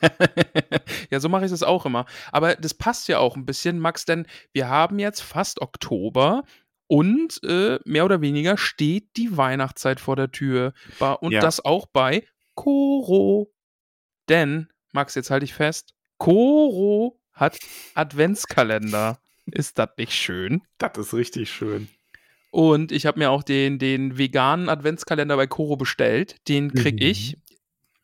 ja, 1.10 1.20
so 1.20 1.28
mache 1.28 1.46
ich 1.46 1.52
es 1.52 1.62
auch 1.62 1.86
immer. 1.86 2.06
Aber 2.32 2.56
das 2.56 2.74
passt 2.74 3.08
ja 3.08 3.18
auch 3.18 3.36
ein 3.36 3.46
bisschen, 3.46 3.78
Max, 3.78 4.04
denn 4.04 4.26
wir 4.52 4.68
haben 4.68 4.98
jetzt 4.98 5.20
fast 5.20 5.60
Oktober 5.60 6.42
und 6.94 7.40
äh, 7.44 7.78
mehr 7.84 8.04
oder 8.04 8.20
weniger 8.20 8.56
steht 8.56 9.16
die 9.16 9.36
Weihnachtszeit 9.36 9.98
vor 10.00 10.16
der 10.16 10.30
Tür. 10.30 10.72
Und 11.20 11.32
Ja. 11.32 11.40
das 11.40 11.64
auch 11.64 11.86
bei 11.86 12.24
Koro. 12.54 13.50
Denn, 14.28 14.68
Max, 14.92 15.14
jetzt 15.14 15.30
halte 15.30 15.44
ich 15.44 15.54
fest, 15.54 15.94
Koro 16.18 17.18
hat 17.32 17.58
Adventskalender. 17.94 19.18
Ist 19.46 19.78
das 19.78 19.90
nicht 19.98 20.12
schön? 20.12 20.62
Das 20.78 20.96
ist 20.96 21.12
richtig 21.14 21.50
schön. 21.50 21.88
Und 22.50 22.92
ich 22.92 23.04
habe 23.06 23.18
mir 23.18 23.30
auch 23.30 23.42
den, 23.42 23.78
den 23.80 24.16
veganen 24.16 24.68
Adventskalender 24.68 25.36
bei 25.36 25.46
Koro 25.48 25.76
bestellt. 25.76 26.36
Den 26.48 26.72
krieg 26.72 26.94
Mhm. 26.94 27.02
ich. 27.06 27.36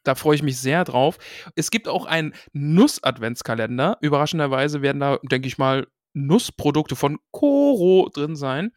Da 0.03 0.15
freue 0.17 0.35
ich 0.35 0.43
mich 0.43 0.59
sehr 0.59 0.83
drauf. 0.85 1.19
Es 1.55 1.71
gibt 1.71 1.87
auch 1.87 2.07
einen 2.07 2.35
Nuss-Adventskalender. 2.53 3.99
Überraschenderweise 4.01 4.83
werden 4.83 4.99
da, 5.01 5.19
denke 5.23 5.47
ich 5.47 5.59
mal, 5.59 5.87
Nussprodukte 6.13 6.97
von 6.97 7.19
Koro 7.31 8.11
drin 8.13 8.37
sein. 8.37 8.73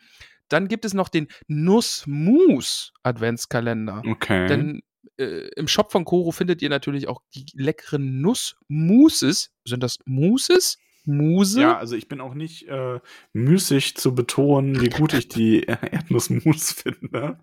Dann 0.50 0.68
gibt 0.68 0.86
es 0.86 0.94
noch 0.94 1.10
den 1.10 1.30
Nussmus-Adventskalender. 1.48 4.04
Okay. 4.06 4.48
Denn 4.48 4.84
äh, 5.18 5.50
im 5.56 5.68
Shop 5.68 5.92
von 5.92 6.06
Koro 6.06 6.32
findet 6.32 6.62
ihr 6.62 6.70
natürlich 6.70 7.08
auch 7.08 7.22
die 7.34 7.46
leckeren 7.54 8.22
Nussmousses. 8.22 9.50
Sind 9.66 9.82
das 9.84 9.98
Mousses? 10.06 10.78
Muse? 11.06 11.62
Ja, 11.62 11.78
also 11.78 11.96
ich 11.96 12.08
bin 12.08 12.22
auch 12.22 12.34
nicht 12.34 12.68
äh, 12.68 13.00
müßig 13.34 13.98
zu 13.98 14.16
betonen, 14.16 14.80
wie 14.80 14.90
gut 14.90 15.14
ich 15.14 15.28
die 15.28 15.64
Erdnussmus 15.64 16.72
finde. 16.72 17.40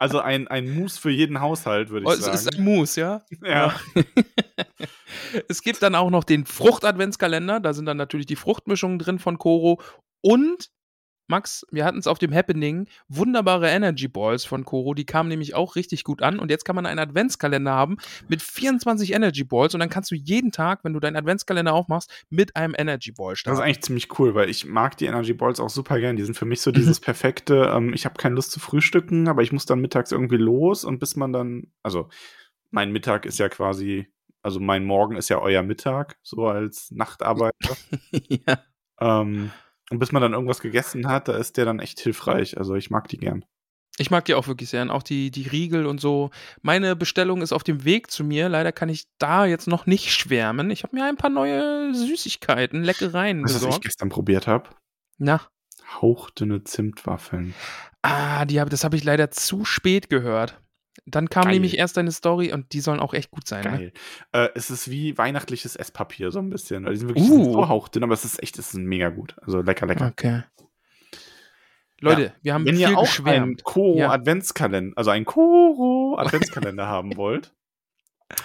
Also 0.00 0.20
ein, 0.20 0.48
ein 0.48 0.70
Mus 0.74 0.96
für 0.96 1.10
jeden 1.10 1.42
Haushalt, 1.42 1.90
würde 1.90 2.04
ich 2.04 2.08
oh, 2.08 2.12
es 2.12 2.20
sagen. 2.20 2.34
ist 2.34 2.56
ein 2.56 2.64
Mousse, 2.64 3.00
ja? 3.02 3.22
ja. 3.44 3.74
es 5.48 5.60
gibt 5.60 5.82
dann 5.82 5.94
auch 5.94 6.08
noch 6.08 6.24
den 6.24 6.46
Frucht-Adventskalender. 6.46 7.60
Da 7.60 7.74
sind 7.74 7.84
dann 7.84 7.98
natürlich 7.98 8.24
die 8.24 8.36
Fruchtmischungen 8.36 8.98
drin 8.98 9.18
von 9.18 9.36
Koro. 9.36 9.78
Und, 10.22 10.70
Max, 11.30 11.64
wir 11.70 11.84
hatten 11.84 11.98
es 11.98 12.06
auf 12.06 12.18
dem 12.18 12.34
Happening, 12.34 12.86
wunderbare 13.08 13.68
Energy 13.68 14.08
Balls 14.08 14.44
von 14.44 14.64
Koro. 14.64 14.94
Die 14.94 15.06
kamen 15.06 15.28
nämlich 15.28 15.54
auch 15.54 15.76
richtig 15.76 16.04
gut 16.04 16.22
an. 16.22 16.38
Und 16.38 16.50
jetzt 16.50 16.64
kann 16.64 16.76
man 16.76 16.84
einen 16.84 16.98
Adventskalender 16.98 17.72
haben 17.72 17.96
mit 18.28 18.42
24 18.42 19.14
Energy 19.14 19.44
Balls. 19.44 19.72
Und 19.74 19.80
dann 19.80 19.88
kannst 19.88 20.10
du 20.10 20.16
jeden 20.16 20.52
Tag, 20.52 20.80
wenn 20.82 20.92
du 20.92 21.00
deinen 21.00 21.16
Adventskalender 21.16 21.72
aufmachst, 21.72 22.26
mit 22.28 22.56
einem 22.56 22.74
Energy 22.76 23.12
Ball 23.12 23.30
Das 23.30 23.38
ist 23.38 23.40
starten. 23.40 23.62
eigentlich 23.62 23.82
ziemlich 23.82 24.18
cool, 24.18 24.34
weil 24.34 24.50
ich 24.50 24.66
mag 24.66 24.96
die 24.98 25.06
Energy 25.06 25.32
Balls 25.32 25.60
auch 25.60 25.70
super 25.70 25.98
gern. 26.00 26.16
Die 26.16 26.24
sind 26.24 26.36
für 26.36 26.44
mich 26.44 26.60
so 26.60 26.72
dieses 26.72 27.00
perfekte, 27.00 27.72
ähm, 27.74 27.94
ich 27.94 28.04
habe 28.04 28.16
keine 28.16 28.34
Lust 28.34 28.50
zu 28.50 28.60
frühstücken, 28.60 29.28
aber 29.28 29.42
ich 29.42 29.52
muss 29.52 29.66
dann 29.66 29.80
mittags 29.80 30.12
irgendwie 30.12 30.36
los 30.36 30.84
und 30.84 30.98
bis 30.98 31.16
man 31.16 31.32
dann, 31.32 31.72
also 31.82 32.08
mein 32.70 32.92
Mittag 32.92 33.24
ist 33.24 33.38
ja 33.38 33.48
quasi, 33.48 34.08
also 34.42 34.60
mein 34.60 34.84
Morgen 34.84 35.16
ist 35.16 35.28
ja 35.28 35.38
euer 35.38 35.62
Mittag, 35.62 36.18
so 36.22 36.46
als 36.46 36.90
Nachtarbeiter. 36.90 37.76
ja. 38.12 38.64
ähm, 39.00 39.50
und 39.90 39.98
bis 39.98 40.12
man 40.12 40.22
dann 40.22 40.32
irgendwas 40.32 40.60
gegessen 40.60 41.06
hat, 41.08 41.28
da 41.28 41.36
ist 41.36 41.56
der 41.56 41.64
dann 41.64 41.80
echt 41.80 42.00
hilfreich. 42.00 42.56
Also 42.58 42.74
ich 42.74 42.90
mag 42.90 43.08
die 43.08 43.18
gern. 43.18 43.44
Ich 43.98 44.10
mag 44.10 44.24
die 44.24 44.34
auch 44.34 44.46
wirklich 44.46 44.70
sehr. 44.70 44.80
Und 44.82 44.90
auch 44.90 45.02
die, 45.02 45.30
die 45.30 45.46
Riegel 45.46 45.84
und 45.84 46.00
so. 46.00 46.30
Meine 46.62 46.96
Bestellung 46.96 47.42
ist 47.42 47.52
auf 47.52 47.64
dem 47.64 47.84
Weg 47.84 48.10
zu 48.10 48.24
mir. 48.24 48.48
Leider 48.48 48.72
kann 48.72 48.88
ich 48.88 49.04
da 49.18 49.44
jetzt 49.44 49.66
noch 49.66 49.84
nicht 49.84 50.10
schwärmen. 50.12 50.70
Ich 50.70 50.84
habe 50.84 50.96
mir 50.96 51.04
ein 51.04 51.16
paar 51.16 51.28
neue 51.28 51.92
Süßigkeiten, 51.94 52.82
Leckereien 52.82 53.42
Weißt 53.42 53.50
du, 53.50 53.56
was 53.56 53.62
ich 53.62 53.66
besorgt. 53.66 53.84
gestern 53.84 54.08
probiert 54.08 54.46
habe? 54.46 54.70
Na. 55.18 55.42
Hauchdünne 56.00 56.64
Zimtwaffeln. 56.64 57.52
Ah, 58.00 58.44
die 58.46 58.60
hab, 58.60 58.70
das 58.70 58.84
habe 58.84 58.96
ich 58.96 59.04
leider 59.04 59.30
zu 59.30 59.64
spät 59.66 60.08
gehört. 60.08 60.58
Dann 61.06 61.30
kam 61.30 61.44
Geil. 61.44 61.54
nämlich 61.54 61.78
erst 61.78 61.96
deine 61.96 62.12
Story 62.12 62.52
und 62.52 62.72
die 62.72 62.80
sollen 62.80 63.00
auch 63.00 63.14
echt 63.14 63.30
gut 63.30 63.46
sein. 63.46 63.64
Ne? 63.64 63.70
Geil. 63.70 63.92
Äh, 64.32 64.48
es 64.54 64.70
ist 64.70 64.90
wie 64.90 65.16
weihnachtliches 65.16 65.76
Esspapier, 65.76 66.30
so 66.30 66.40
ein 66.40 66.50
bisschen. 66.50 66.84
Weil 66.84 66.92
Die 66.92 66.98
sind 66.98 67.08
wirklich 67.08 67.30
Uh. 67.30 67.44
sind 67.44 67.52
so 67.52 67.68
hauchdünn, 67.68 68.02
aber 68.02 68.12
es 68.14 68.24
ist 68.24 68.42
echt, 68.42 68.58
es 68.58 68.74
ist 68.74 68.80
mega 68.80 69.08
gut. 69.08 69.36
Also 69.42 69.62
lecker, 69.62 69.86
lecker. 69.86 70.08
Okay. 70.08 70.42
Leute, 72.00 72.34
wir 72.42 72.54
haben 72.54 72.64
Wenn 72.64 72.76
ihr 72.78 72.88
auch 72.88 72.92
einen 72.96 73.04
geschwärmt. 73.06 73.64
Koro 73.64 73.98
Ja. 73.98 74.10
Adventskalender, 74.10 74.96
also 74.96 75.10
einen 75.10 75.24
Koro 75.26 76.16
Adventskalender 76.18 76.86
haben 76.86 77.16
wollt, 77.16 77.54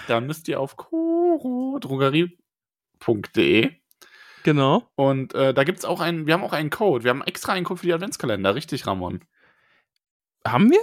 dann 0.08 0.26
müsst 0.26 0.46
ihr 0.48 0.60
auf 0.60 0.76
korodrogerie.de 0.76 3.70
Genau. 4.42 4.88
und 4.94 5.34
äh, 5.34 5.52
da 5.54 5.64
gibt's 5.64 5.84
auch 5.84 6.00
einen, 6.00 6.26
wir 6.26 6.34
haben 6.34 6.44
auch 6.44 6.52
einen 6.52 6.70
Code, 6.70 7.04
wir 7.04 7.10
haben 7.10 7.22
extra 7.24 7.52
einen 7.54 7.64
Code 7.64 7.80
für 7.80 7.86
die 7.86 7.92
Adventskalender, 7.94 8.54
richtig, 8.54 8.86
Ramon? 8.86 9.24
Haben 10.46 10.70
wir? 10.70 10.80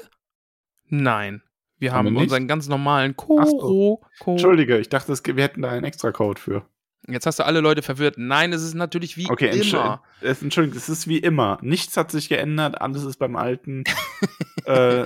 Nein. 0.88 1.42
Wir 1.84 1.92
Haben 1.92 2.08
haben, 2.08 2.16
wir 2.16 2.22
unseren 2.22 2.48
ganz 2.48 2.70
normalen 2.70 3.12
so. 3.12 3.26
Koro. 3.26 4.02
Koro. 4.20 4.32
Entschuldige, 4.32 4.80
ich 4.80 4.88
dachte, 4.88 5.14
wir 5.14 5.44
hätten 5.44 5.64
da 5.64 5.70
einen 5.70 5.84
extra 5.84 6.14
Code 6.14 6.40
für. 6.40 6.66
Jetzt 7.10 7.26
hast 7.26 7.40
du 7.40 7.46
alle 7.46 7.60
Leute 7.60 7.82
verwirrt. 7.82 8.16
Nein, 8.18 8.54
es 8.54 8.64
ist 8.64 8.74
natürlich 8.74 9.18
wie 9.18 9.30
Okay, 9.30 9.48
Entschuldigung, 9.48 9.82
immer. 9.82 10.04
es, 10.22 10.42
Entschuldigung, 10.42 10.78
es 10.78 10.88
ist 10.88 11.10
wie 11.10 11.18
immer. 11.18 11.60
Nichts 11.62 11.98
hat 11.98 12.10
sich 12.10 12.30
geändert, 12.30 12.80
alles 12.80 13.04
ist 13.04 13.18
beim 13.18 13.36
Alten. 13.36 13.84
äh, 14.66 15.04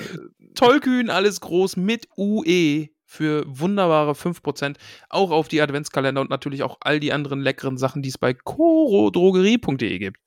Tollkühn, 0.53 1.09
alles 1.09 1.41
groß 1.41 1.77
mit 1.77 2.09
UE 2.15 2.89
für 3.05 3.43
wunderbare 3.47 4.11
5%. 4.11 4.75
Auch 5.09 5.31
auf 5.31 5.47
die 5.47 5.59
Adventskalender 5.59 6.21
und 6.21 6.29
natürlich 6.29 6.61
auch 6.61 6.77
all 6.81 6.99
die 6.99 7.11
anderen 7.11 7.41
leckeren 7.41 7.79
Sachen, 7.79 8.03
die 8.03 8.09
es 8.09 8.19
bei 8.19 8.35
korodrogerie.de 8.35 9.97
gibt. 9.97 10.19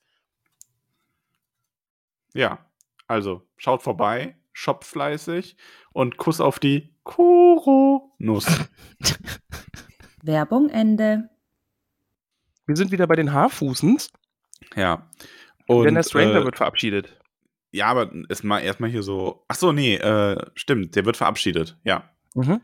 ja, 2.35 2.59
also 3.07 3.43
schaut 3.57 3.83
vorbei, 3.83 4.35
shoppt 4.53 4.85
fleißig 4.85 5.57
und 5.93 6.17
Kuss 6.17 6.41
auf 6.41 6.59
die 6.59 6.95
Koro-Nuss. 7.05 8.47
Werbung 10.23 10.69
Ende. 10.69 11.31
Wir 12.67 12.77
sind 12.77 12.93
wieder 12.93 13.07
bei 13.07 13.17
den 13.17 13.33
Haarfußens, 13.33 14.13
ja. 14.77 15.09
denn 15.69 15.95
der 15.95 16.03
Stranger 16.03 16.43
äh, 16.43 16.45
wird 16.45 16.57
verabschiedet. 16.57 17.19
Ja, 17.73 17.87
aber 17.87 18.13
erstmal 18.29 18.63
erstmal 18.63 18.91
hier 18.91 19.03
so. 19.03 19.45
Ach 19.49 19.57
so, 19.57 19.73
nee, 19.73 19.97
äh, 19.97 20.37
stimmt, 20.55 20.97
der 20.97 21.05
wird 21.05 21.17
verabschiedet. 21.17 21.79
Ja. 21.85 22.11
Mhm. 22.35 22.61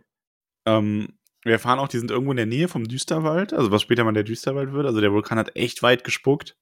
Ähm, 0.64 1.09
wir 1.43 1.53
erfahren 1.53 1.78
auch, 1.78 1.89
die 1.89 1.99
sind 1.99 2.11
irgendwo 2.11 2.32
in 2.32 2.39
der 2.39 2.47
Nähe 2.47 2.66
vom 2.66 2.89
Düsterwald, 2.89 3.53
also 3.53 3.70
was 3.70 3.82
später 3.82 4.03
mal 4.05 4.12
der 4.12 4.24
Düsterwald 4.24 4.72
wird. 4.72 4.87
Also 4.87 5.01
der 5.01 5.12
Vulkan 5.12 5.39
hat 5.39 5.55
echt 5.55 5.82
weit 5.82 6.03
gespuckt. 6.03 6.57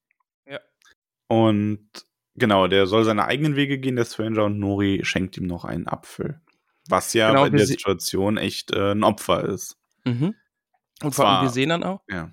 Ja. 0.47 0.61
Und 1.27 1.89
genau, 2.37 2.67
der 2.69 2.87
soll 2.87 3.05
seine 3.05 3.25
eigenen 3.25 3.57
Wege 3.57 3.79
gehen, 3.79 3.97
der 3.97 4.05
Stranger, 4.05 4.45
und 4.45 4.59
Nori 4.59 5.01
schenkt 5.05 5.37
ihm 5.37 5.47
noch 5.47 5.65
einen 5.65 5.87
Apfel. 5.89 6.41
Was 6.89 7.15
ja 7.15 7.31
Genau, 7.31 7.45
in 7.47 7.53
wir 7.53 7.59
der 7.59 7.67
Situation 7.67 8.37
echt 8.37 8.73
äh, 8.73 8.93
ein 8.93 9.05
Opfer 9.05 9.45
ist. 9.45 9.77
Mhm. 10.05 10.35
Und 11.03 11.15
vor 11.15 11.27
allem, 11.27 11.37
Zwar- 11.37 11.43
wir 11.43 11.51
sehen 11.51 11.71
dann 11.71 11.83
auch, 11.83 12.03
Ja. 12.11 12.31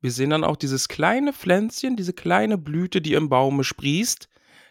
wir 0.00 0.10
sehen 0.10 0.30
dann 0.30 0.44
auch 0.44 0.56
dieses 0.56 0.88
kleine 0.88 1.32
Pflänzchen, 1.32 1.96
diese 1.96 2.12
kleine 2.14 2.56
Blüte, 2.58 3.00
die 3.02 3.12
im 3.14 3.28
Baume 3.28 3.64
sprießt, 3.64 4.28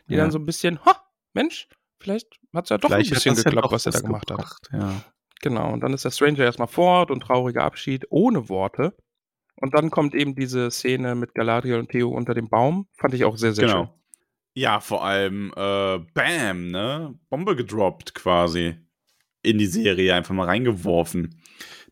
die 0.10 0.14
Ja. 0.16 0.22
dann 0.22 0.32
so 0.32 0.40
ein 0.40 0.46
bisschen, 0.46 0.84
ha, 0.86 0.96
Mensch, 1.34 1.68
vielleicht 2.00 2.40
hat 2.54 2.66
es 2.66 2.70
ja 2.72 2.78
doch 2.80 2.90
Vielleicht 2.90 3.12
ein 3.12 3.16
hat 3.16 3.24
bisschen 3.24 3.36
ja 3.36 3.44
geklappt, 3.44 3.66
doch 3.66 3.72
was 3.72 3.86
er 3.86 3.92
da 3.92 4.00
gemacht 4.00 4.32
hat. 4.32 4.38
gebracht, 4.38 4.70
Ja. 4.74 5.04
Genau, 5.44 5.72
und 5.74 5.82
dann 5.82 5.94
ist 5.94 6.06
der 6.06 6.12
Stranger 6.12 6.40
erstmal 6.44 6.68
fort 6.68 7.10
und 7.10 7.22
trauriger 7.22 7.64
Abschied 7.64 8.06
ohne 8.10 8.48
Worte. 8.50 8.96
Und 9.56 9.74
dann 9.76 9.90
kommt 9.92 10.14
eben 10.16 10.36
diese 10.36 10.70
Szene 10.72 11.14
mit 11.16 11.34
Galadriel 11.36 11.78
und 11.80 11.90
Theo 11.90 12.10
unter 12.10 12.34
dem 12.34 12.50
Baum. 12.50 12.88
Fand 12.98 13.14
ich 13.14 13.24
auch 13.26 13.38
sehr, 13.38 13.54
sehr 13.54 13.68
genau. 13.68 13.86
schön. 13.86 14.01
Ja, 14.54 14.80
vor 14.82 15.06
allem, 15.06 15.54
äh, 15.56 16.00
bam, 16.14 16.68
ne? 16.68 17.18
Bombe 17.30 17.56
gedroppt 17.56 18.14
quasi 18.14 18.76
in 19.44 19.58
die 19.58 19.66
Serie, 19.68 20.14
einfach 20.14 20.34
mal 20.36 20.46
reingeworfen. 20.46 21.42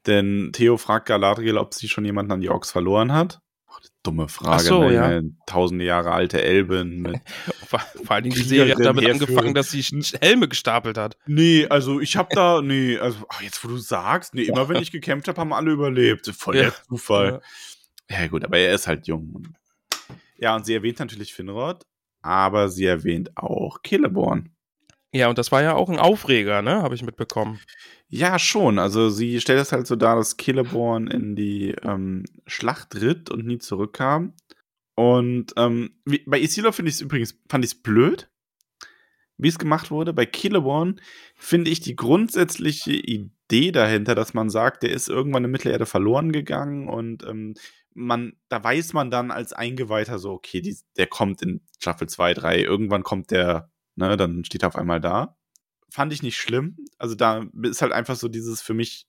Denn 0.06 0.52
Theo 0.54 0.78
fragt 0.78 1.08
Galadriel, 1.08 1.58
ob 1.58 1.74
sie 1.74 1.88
schon 1.90 2.06
jemanden 2.06 2.32
an 2.32 2.42
die 2.42 2.50
Orks 2.50 2.72
verloren 2.72 3.14
hat. 3.14 3.40
Ach, 3.68 3.80
dumme 4.04 4.28
Frage, 4.28 4.56
Ach 4.56 4.60
so, 4.60 4.84
ne? 4.84 4.94
ja. 4.94 5.22
Tausende 5.46 5.86
Jahre 5.86 6.12
alte 6.12 6.42
Elben 6.42 7.02
mit. 7.02 7.22
Vor, 7.68 7.80
vor 8.04 8.12
allen 8.16 8.24
Dingen 8.24 8.36
die 8.36 8.42
Serie 8.42 8.76
hat 8.76 8.84
damit 8.84 9.08
angefangen, 9.08 9.54
dass 9.54 9.70
sie 9.72 9.82
Helme 10.22 10.48
gestapelt 10.48 10.98
hat. 10.98 11.18
nee, 11.28 11.68
also 11.68 12.00
ich 12.00 12.18
hab 12.18 12.32
da, 12.32 12.62
nee, 12.64 12.98
also 12.98 13.20
ach, 13.30 13.42
jetzt 13.44 13.64
wo 13.64 13.68
du 13.68 13.78
sagst, 13.78 14.34
nee, 14.34 14.44
immer 14.44 14.68
wenn 14.70 14.82
ich 14.82 14.92
gekämpft 14.92 15.28
habe, 15.28 15.40
haben 15.40 15.54
alle 15.54 15.72
überlebt. 15.72 16.28
Voll 16.36 16.56
Ja. 16.56 16.62
der 16.64 16.74
Zufall. 16.88 17.42
Ja. 18.10 18.26
gut, 18.28 18.44
aber 18.44 18.58
er 18.58 18.74
ist 18.74 18.88
halt 18.88 19.06
jung. 19.08 19.54
Ja, 20.40 20.56
und 20.56 20.66
sie 20.66 20.74
erwähnt 20.74 20.98
natürlich 20.98 21.34
Finrod, 21.34 21.86
aber 22.22 22.70
sie 22.70 22.86
erwähnt 22.86 23.36
auch 23.38 23.80
Celeborn. 23.86 24.50
Ja, 25.12 25.28
und 25.28 25.38
das 25.38 25.52
war 25.52 25.64
ja 25.64 25.74
auch 25.74 25.90
ein 25.90 25.98
Aufreger, 25.98 26.62
ne? 26.62 26.84
Habe 26.84 26.94
ich 26.94 27.04
mitbekommen. 27.04 27.60
Ja, 28.10 28.38
schon. 28.38 28.78
Also 28.78 29.10
sie 29.10 29.42
stellt 29.42 29.60
es 29.60 29.72
halt 29.72 29.88
so 29.88 29.96
dar, 29.96 30.16
dass 30.16 30.38
Celeborn 30.38 31.08
in 31.08 31.36
die 31.36 31.76
ähm, 31.84 32.26
Schlacht 32.46 32.96
ritt 33.02 33.30
und 33.30 33.46
nie 33.46 33.58
zurückkam. 33.58 34.34
Und 34.96 35.54
ähm, 35.58 35.92
wie, 36.06 36.24
bei 36.28 36.40
Isildur 36.40 36.74
finde 36.74 36.90
ich 36.90 36.96
es 36.96 37.02
übrigens, 37.02 37.40
fand 37.50 37.64
ich 37.64 37.72
es 37.72 37.82
blöd, 37.82 38.30
wie 39.38 39.48
es 39.48 39.58
gemacht 39.58 39.90
wurde. 39.90 40.14
Bei 40.14 40.26
Celeborn 40.26 41.00
finde 41.36 41.72
ich 41.72 41.80
die 41.80 41.96
grundsätzliche 41.96 42.92
Idee 42.94 43.72
dahinter, 43.72 44.14
dass 44.14 44.34
man 44.34 44.50
sagt, 44.50 44.84
der 44.84 44.92
ist 44.92 45.08
irgendwann 45.08 45.46
in 45.46 45.52
Mittelerde 45.52 45.86
verloren 45.86 46.32
gegangen 46.32 46.88
und 46.88 47.24
ähm, 47.24 47.56
man, 47.94 48.34
da 48.50 48.64
weiß 48.64 48.94
man 48.94 49.12
dann 49.12 49.32
als 49.32 49.54
Eingeweihter 49.54 50.20
so, 50.20 50.32
okay, 50.32 50.62
die, 50.62 50.78
der 50.98 51.08
kommt 51.08 51.42
in 51.42 51.62
Staffel 51.80 52.08
2, 52.08 52.34
3, 52.34 52.60
irgendwann 52.60 53.04
kommt 53.04 53.32
der, 53.32 53.72
ne, 53.96 54.16
dann 54.18 54.46
steht 54.46 54.64
er 54.64 54.70
auf 54.70 54.76
einmal 54.76 55.02
da 55.02 55.36
fand 55.90 56.14
ich 56.14 56.24
nicht 56.24 56.38
schlimm. 56.38 56.78
Also 56.98 57.16
da 57.16 57.46
ist 57.64 57.82
halt 57.82 57.92
einfach 57.92 58.16
so 58.16 58.28
dieses 58.28 58.62
für 58.62 58.74
mich, 58.74 59.08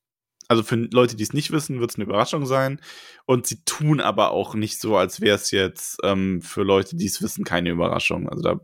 also 0.49 0.62
für 0.62 0.76
Leute, 0.76 1.16
die 1.16 1.22
es 1.22 1.33
nicht 1.33 1.51
wissen, 1.53 1.81
wird 1.81 1.91
es 1.91 1.97
eine 1.97 2.05
Überraschung 2.05 2.47
sein. 2.47 2.81
Und 3.26 3.47
sie 3.47 3.62
tun 3.64 4.01
aber 4.01 4.33
auch 4.33 4.55
nicht 4.55 4.81
so, 4.81 4.97
als 4.97 5.20
wäre 5.20 5.37
es 5.37 5.51
jetzt 5.51 5.99
ähm, 6.03 6.43
für 6.43 6.62
Leute, 6.62 6.97
die 6.97 7.07
es 7.07 7.22
wissen, 7.22 7.45
keine 7.45 7.70
Überraschung. 7.70 8.28
Also 8.28 8.43
da 8.43 8.61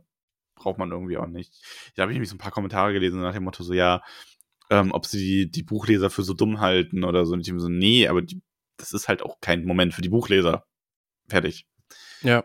braucht 0.54 0.78
man 0.78 0.90
irgendwie 0.90 1.18
auch 1.18 1.28
nicht. 1.28 1.54
Da 1.94 2.02
habe 2.02 2.12
ich 2.12 2.16
nämlich 2.16 2.30
so 2.30 2.36
ein 2.36 2.40
paar 2.40 2.50
Kommentare 2.50 2.92
gelesen 2.92 3.20
nach 3.20 3.34
dem 3.34 3.44
Motto 3.44 3.62
so, 3.62 3.72
ja, 3.72 4.02
ähm, 4.70 4.90
ob 4.92 5.06
sie 5.06 5.18
die, 5.18 5.50
die 5.50 5.62
Buchleser 5.62 6.10
für 6.10 6.22
so 6.22 6.34
dumm 6.34 6.60
halten 6.60 7.04
oder 7.04 7.24
so. 7.26 7.34
Und 7.34 7.46
ich 7.46 7.52
mir 7.52 7.60
so, 7.60 7.68
nee, 7.68 8.08
aber 8.08 8.22
die, 8.22 8.42
das 8.76 8.92
ist 8.92 9.08
halt 9.08 9.22
auch 9.22 9.40
kein 9.40 9.64
Moment 9.64 9.94
für 9.94 10.02
die 10.02 10.08
Buchleser. 10.08 10.64
Fertig. 11.28 11.66
Ja. 12.22 12.44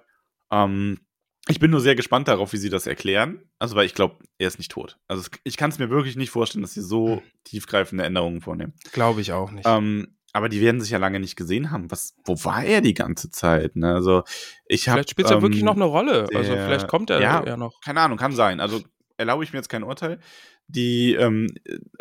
Ähm, 0.51 0.99
ich 1.47 1.59
bin 1.59 1.71
nur 1.71 1.81
sehr 1.81 1.95
gespannt 1.95 2.27
darauf, 2.27 2.53
wie 2.53 2.57
sie 2.57 2.69
das 2.69 2.87
erklären. 2.87 3.49
Also, 3.59 3.75
weil 3.75 3.85
ich 3.85 3.95
glaube, 3.95 4.17
er 4.37 4.47
ist 4.47 4.57
nicht 4.59 4.71
tot. 4.71 4.97
Also, 5.07 5.29
ich 5.43 5.57
kann 5.57 5.71
es 5.71 5.79
mir 5.79 5.89
wirklich 5.89 6.15
nicht 6.15 6.29
vorstellen, 6.29 6.61
dass 6.61 6.73
sie 6.73 6.81
so 6.81 7.21
tiefgreifende 7.45 8.03
Änderungen 8.03 8.41
vornehmen. 8.41 8.73
Glaube 8.91 9.21
ich 9.21 9.31
auch 9.33 9.51
nicht. 9.51 9.67
Ähm, 9.67 10.17
aber 10.33 10.49
die 10.49 10.61
werden 10.61 10.79
sich 10.79 10.91
ja 10.91 10.97
lange 10.97 11.19
nicht 11.19 11.35
gesehen 11.35 11.71
haben. 11.71 11.91
Was, 11.91 12.15
wo 12.25 12.35
war 12.45 12.63
er 12.63 12.81
die 12.81 12.93
ganze 12.93 13.31
Zeit? 13.31 13.75
Ne? 13.75 13.93
Also, 13.93 14.23
ich 14.65 14.87
habe. 14.87 14.97
vielleicht 14.97 15.09
spielt 15.11 15.29
er 15.29 15.41
wirklich 15.41 15.63
noch 15.63 15.75
eine 15.75 15.85
Rolle. 15.85 16.27
also 16.33 16.53
der- 16.53 16.65
vielleicht 16.67 16.87
kommt 16.87 17.09
er 17.09 17.19
ja. 17.21 17.43
ja 17.45 17.57
noch. 17.57 17.81
Keine 17.81 17.99
Ahnung, 18.01 18.17
kann 18.17 18.33
sein. 18.33 18.59
Also, 18.59 18.81
erlaube 19.21 19.43
ich 19.45 19.53
mir 19.53 19.59
jetzt 19.59 19.69
kein 19.69 19.83
Urteil. 19.83 20.19
Die 20.67 21.13
ähm, 21.15 21.47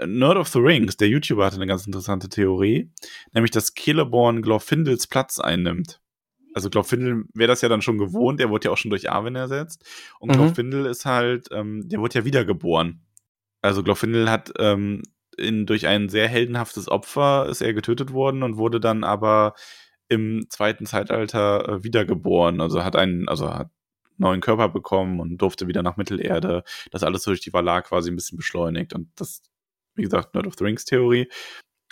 Nerd 0.05 0.37
of 0.37 0.49
the 0.49 0.59
Rings, 0.59 0.97
der 0.97 1.09
YouTuber, 1.09 1.45
hatte 1.47 1.57
eine 1.57 1.67
ganz 1.67 1.87
interessante 1.87 2.29
Theorie, 2.29 2.91
nämlich 3.33 3.51
dass 3.53 3.73
Celeborn 3.75 4.43
Glorfindels 4.43 5.07
Platz 5.07 5.39
einnimmt. 5.41 6.01
also 6.55 6.69
Glorfindel 6.71 7.25
wäre 7.35 7.49
das 7.49 7.61
ja 7.63 7.69
dann 7.69 7.83
schon 7.83 7.99
gewohnt, 7.99 8.41
der 8.41 8.51
wurde 8.51 8.67
ja 8.67 8.71
auch 8.73 8.77
schon 8.77 8.91
durch 8.91 9.11
Arwen 9.11 9.37
ersetzt. 9.37 9.85
Und 10.19 10.31
Mhm. 10.31 10.35
Glorfindel 10.35 10.87
ist 10.87 11.05
halt, 11.07 11.49
ähm, 11.53 11.89
der 11.89 12.01
wurde 12.01 12.19
ja 12.21 12.25
wiedergeboren. 12.25 13.03
Also 13.63 13.83
Glorfindel 13.85 14.31
hat 14.31 14.53
ähm, 14.59 15.03
in, 15.37 15.67
durch 15.67 15.87
ein 15.87 16.09
sehr 16.09 16.29
heldenhaftes 16.29 16.89
Opfer 16.89 17.47
ist 17.49 17.61
er 17.63 17.73
getötet 17.75 18.13
worden 18.13 18.43
und 18.43 18.57
wurde 18.57 18.81
dann 18.81 19.05
aber 19.05 19.55
im 20.09 20.47
zweiten 20.51 20.87
Zeitalter 20.87 21.69
äh, 21.69 21.85
wiedergeboren. 21.85 22.61
Also 22.61 22.83
hat 22.85 22.97
einen, 22.97 23.29
also 23.29 23.55
hat 23.55 23.71
neuen 24.21 24.41
Körper 24.41 24.69
bekommen 24.69 25.21
und 25.21 25.39
durfte 25.39 25.67
wieder 25.67 25.83
nach 25.83 25.97
Mittelerde. 25.97 26.63
Das 26.91 27.03
alles 27.03 27.23
durch 27.23 27.41
die 27.41 27.53
Valar 27.53 27.83
quasi 27.83 28.11
ein 28.11 28.17
bisschen 28.17 28.37
beschleunigt. 28.37 28.95
Und 28.95 29.09
das, 29.17 29.43
wie 29.95 30.03
gesagt, 30.03 30.35
Nerd 30.35 30.47
of 30.47 30.55
the 30.59 30.65
Rings 30.65 30.85
Theorie 30.85 31.29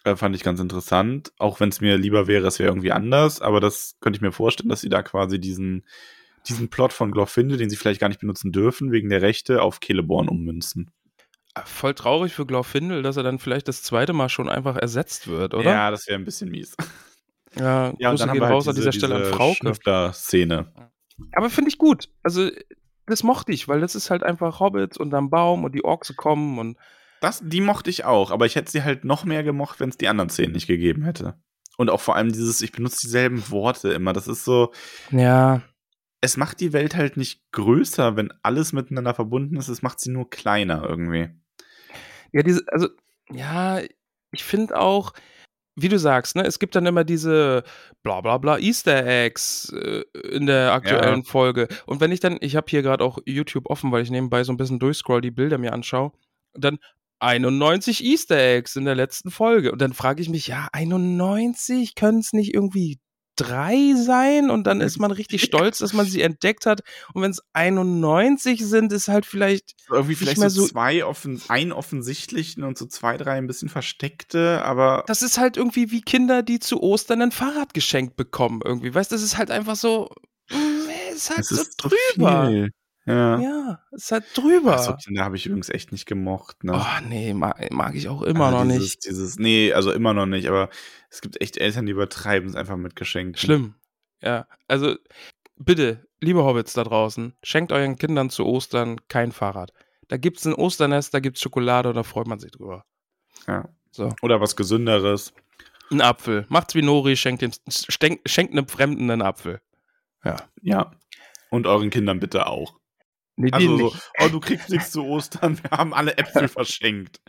äh, 0.05 0.15
fand 0.15 0.37
ich 0.37 0.43
ganz 0.43 0.61
interessant. 0.61 1.33
Auch 1.39 1.61
wenn 1.61 1.71
es 1.71 1.81
mir 1.81 1.97
lieber 1.97 2.27
wäre, 2.27 2.47
es 2.47 2.59
wäre 2.59 2.69
irgendwie 2.71 2.93
anders. 2.93 3.41
Aber 3.41 3.61
das 3.61 3.97
könnte 4.01 4.19
ich 4.19 4.23
mir 4.23 4.33
vorstellen, 4.33 4.69
dass 4.69 4.81
sie 4.81 4.89
da 4.89 5.03
quasi 5.03 5.41
diesen, 5.41 5.87
diesen 6.47 6.69
Plot 6.69 6.93
von 6.93 7.11
Glorfindel, 7.11 7.59
den 7.59 7.71
sie 7.71 7.77
vielleicht 7.77 8.01
gar 8.01 8.09
nicht 8.09 8.21
benutzen 8.21 8.53
dürfen, 8.53 8.93
wegen 8.93 9.09
der 9.09 9.23
Rechte, 9.23 9.63
auf 9.63 9.81
Celeborn 9.81 10.29
ummünzen. 10.29 10.91
Voll 11.65 11.95
traurig 11.95 12.35
für 12.35 12.47
Glorfindel, 12.47 13.03
dass 13.03 13.17
er 13.17 13.25
dann 13.25 13.41
vielleicht 13.41 13.67
das 13.67 13.83
zweite 13.83 14.13
Mal 14.13 14.29
schon 14.29 14.49
einfach 14.49 14.77
ersetzt 14.77 15.27
wird, 15.27 15.55
oder? 15.55 15.69
Ja, 15.69 15.91
das 15.91 16.07
wäre 16.07 16.19
ein 16.19 16.25
bisschen 16.25 16.51
mies. 16.51 16.77
Ja, 17.59 17.93
Ja, 17.99 18.11
und 18.11 18.21
dann 18.21 18.31
haben 18.31 18.39
wir 18.39 18.47
halt 18.47 18.55
raus 18.55 18.69
an 18.69 18.77
diese, 18.77 18.91
dieser 18.91 19.07
Stelle 19.07 19.27
an 19.27 19.33
Frauke. 19.33 19.57
Schnüffler-Szene. 19.57 20.73
Aber 21.33 21.51
finde 21.51 21.71
ich 21.71 21.79
gut. 21.79 22.09
Also, 22.23 22.51
das 23.07 23.23
mochte 23.23 23.53
ich, 23.53 23.69
weil 23.69 23.81
das 23.81 23.95
ist 23.95 24.11
halt 24.11 24.23
einfach 24.23 24.61
Hobbits 24.61 24.99
und 24.99 25.13
am 25.15 25.31
Baum 25.31 25.65
und 25.65 25.75
die 25.75 25.85
Orks 25.85 26.15
kommen 26.17 26.59
und 26.59 26.77
Das, 27.21 27.43
die 27.45 27.61
mochte 27.61 27.91
ich 27.91 28.05
auch, 28.05 28.31
aber 28.31 28.47
ich 28.47 28.55
hätte 28.55 28.71
sie 28.71 28.83
halt 28.83 29.05
noch 29.05 29.25
mehr 29.25 29.43
gemocht, 29.43 29.81
wenn 29.81 29.89
es 29.89 29.97
die 29.97 30.09
anderen 30.09 30.31
Szenen 30.31 30.53
nicht 30.53 30.67
gegeben 30.67 31.03
hätte. 31.05 31.41
Und 31.77 31.91
auch 31.91 32.01
vor 32.01 32.17
allem 32.17 32.33
dieses, 32.33 32.61
ich 32.61 32.73
benutze 32.73 33.01
dieselben 33.03 33.51
Worte 33.51 33.93
immer. 33.93 34.13
Das 34.13 34.29
ist 34.29 34.45
so, 34.45 34.73
ja, 35.11 35.63
es 36.21 36.37
macht 36.37 36.61
die 36.61 36.73
Welt 36.73 36.97
halt 36.97 37.17
nicht 37.17 37.51
größer, 37.53 38.17
wenn 38.17 38.33
alles 38.43 38.73
miteinander 38.73 39.15
verbunden 39.15 39.57
ist. 39.57 39.69
Es 39.69 39.83
macht 39.83 40.01
sie 40.01 40.11
nur 40.11 40.29
kleiner 40.29 40.83
irgendwie. 40.83 41.31
Ja, 42.33 42.43
diese, 42.43 42.65
also, 42.69 42.89
ja, 43.31 43.81
ich 44.33 44.45
finde 44.45 44.79
auch, 44.79 45.13
wie 45.81 45.89
du 45.89 45.99
sagst, 45.99 46.37
ne, 46.37 46.45
es 46.45 46.59
gibt 46.59 46.75
dann 46.75 46.87
immer 46.87 47.05
diese 47.05 47.63
bla 48.03 48.21
bla 48.21 48.39
bla 48.39 48.59
Easter 48.59 49.07
Eggs 49.07 49.73
äh, 49.73 50.03
in 50.31 50.47
der 50.47 50.73
aktuellen 50.73 51.25
Folge. 51.25 51.69
Und 51.87 52.01
wenn 52.01 52.13
ich 52.13 52.21
dann, 52.21 52.37
ich 52.41 52.57
habe 52.57 52.67
hier 52.69 52.83
gerade 52.83 53.05
auch 53.05 53.19
YouTube 53.27 53.71
offen, 53.71 53.93
weil 53.93 54.03
ich 54.03 54.11
nebenbei 54.11 54.43
so 54.45 54.53
ein 54.53 54.57
bisschen 54.57 54.79
durchscroll, 54.79 55.21
die 55.21 55.31
Bilder 55.31 55.59
mir 55.59 55.73
anschaue, 55.73 56.13
dann 56.55 56.79
91 57.21 58.05
Easter 58.05 58.39
Eggs 58.39 58.77
in 58.77 58.85
der 58.85 58.95
letzten 58.95 59.31
Folge. 59.31 59.73
Und 59.73 59.81
dann 59.81 59.93
frage 59.93 60.23
ich 60.23 60.29
mich, 60.29 60.49
ja, 60.49 60.69
91 60.73 61.95
können 61.95 62.21
es 62.21 62.33
nicht 62.33 62.55
irgendwie 62.55 62.99
drei 63.39 63.95
sein 63.95 64.51
und 64.51 64.67
dann 64.67 64.81
ist 64.81 64.99
man 64.99 65.11
richtig 65.11 65.43
stolz, 65.45 65.79
dass 65.79 65.93
man 65.93 66.07
sie 66.07 66.23
entdeckt 66.23 66.67
hat. 66.67 66.83
Und 67.15 67.23
wenn 67.23 67.31
es 67.31 67.43
91 67.53 68.65
sind, 68.65 68.93
ist 68.93 69.09
halt 69.09 69.27
vielleicht 69.27 69.75
Irgendwie 69.91 70.15
vielleicht 70.15 70.41
so, 70.51 70.67
zwei 70.67 71.05
offen, 71.05 71.41
ein 71.49 71.73
offensichtlichen 71.73 72.65
und 72.65 72.77
so 72.77 72.87
zwei, 72.87 73.17
drei 73.17 73.39
ein 73.39 73.47
bisschen 73.47 73.69
versteckte, 73.69 74.63
aber 74.65 75.05
das 75.07 75.23
ist 75.23 75.39
halt 75.39 75.57
irgendwie 75.57 75.91
wie 75.91 76.03
Kinder, 76.03 76.43
die 76.43 76.59
zu 76.59 76.83
Ostern 76.83 77.23
ein 77.23 77.33
Fahrrad 77.33 77.75
geschenkt 77.75 78.17
bekommen 78.17 78.61
irgendwie. 78.65 78.95
Weißt 78.95 79.11
du, 79.11 79.15
das 79.15 79.23
ist 79.23 79.39
halt 79.39 79.51
einfach 79.51 79.77
so, 79.77 80.11
mm, 80.51 81.15
ist 81.15 81.31
halt 81.31 81.41
es 81.41 81.49
so 81.49 81.63
ist 81.63 81.77
drüber. 81.77 82.49
viel. 82.49 82.71
Ja. 83.09 83.41
Ja, 83.41 83.83
ist 83.93 84.13
halt 84.13 84.25
drüber. 84.35 84.75
Ach 84.75 84.79
so, 84.79 84.95
Kinder 84.95 85.25
habe 85.25 85.37
ich 85.37 85.47
übrigens 85.47 85.71
echt 85.71 85.93
nicht 85.93 86.05
gemocht. 86.05 86.63
Ne? 86.63 86.75
oh 86.75 87.09
nee, 87.09 87.33
mag, 87.33 87.73
mag 87.73 87.95
ich 87.95 88.09
auch 88.09 88.23
immer 88.23 88.47
Also 88.47 88.59
noch 88.59 88.65
dieses, 88.65 88.81
nicht. 88.81 89.05
Dieses, 89.07 89.39
nee, 89.39 89.73
also 89.73 89.93
immer 89.93 90.13
noch 90.13 90.27
nicht, 90.27 90.47
aber 90.47 90.69
es 91.09 91.23
gibt 91.23 91.41
echt 91.41 91.57
Eltern, 91.57 91.87
die 91.87 91.93
übertreiben 91.93 92.49
es 92.49 92.55
einfach 92.55 92.77
mit 92.77 92.97
Geschenken. 92.97 93.39
Schlimm. 93.39 93.75
Ja, 94.21 94.47
also 94.67 94.95
bitte, 95.57 96.07
liebe 96.21 96.45
Hobbits 96.45 96.75
da 96.75 96.85
draußen, 96.85 97.35
schenkt 97.43 97.73
euren 97.73 97.97
Kindern 97.97 98.29
zu 98.29 98.45
Ostern 98.45 99.01
kein 99.09 99.33
Fahrrad. 99.33 99.73
Da 100.09 100.19
gibt's 100.19 100.47
ein 100.47 100.55
Osternest, 100.55 101.15
da 101.15 101.21
gibt's 101.21 101.41
Schokolade 101.41 101.89
und 101.89 101.95
da 101.95 102.03
freut 102.03 102.27
man 102.27 102.41
sich 102.41 102.51
drüber. 102.51 102.85
Ja. 103.47 103.69
So. 103.91 104.13
Oder 104.21 104.41
was 104.41 104.55
Gesünderes. 104.55 105.33
Ein 105.91 106.03
Apfel. 106.03 106.45
Macht's 106.51 106.75
wie 106.75 106.83
Nori, 106.83 107.17
schenkt, 107.17 107.41
dem, 107.41 107.53
schenkt, 107.69 108.29
schenkt 108.29 108.53
einem 108.53 108.69
Fremden 108.69 109.11
einen 109.11 109.23
Apfel. 109.23 109.61
Ja. 110.25 110.37
Ja. 110.61 110.91
Und 111.51 111.67
euren 111.67 111.89
Kindern 111.89 112.21
bitte 112.21 112.47
auch. 112.47 112.78
Nee, 113.41 113.51
Also 113.53 113.89
so, 113.91 113.97
oh, 114.21 114.29
du 114.29 114.41
kriegst 114.41 114.69
nichts 114.69 114.91
zu 114.91 115.05
Ostern, 115.05 115.63
wir 115.63 115.71
haben 115.71 115.95
alle 115.95 116.19
Äpfel 116.19 116.49
verschenkt. 116.49 117.21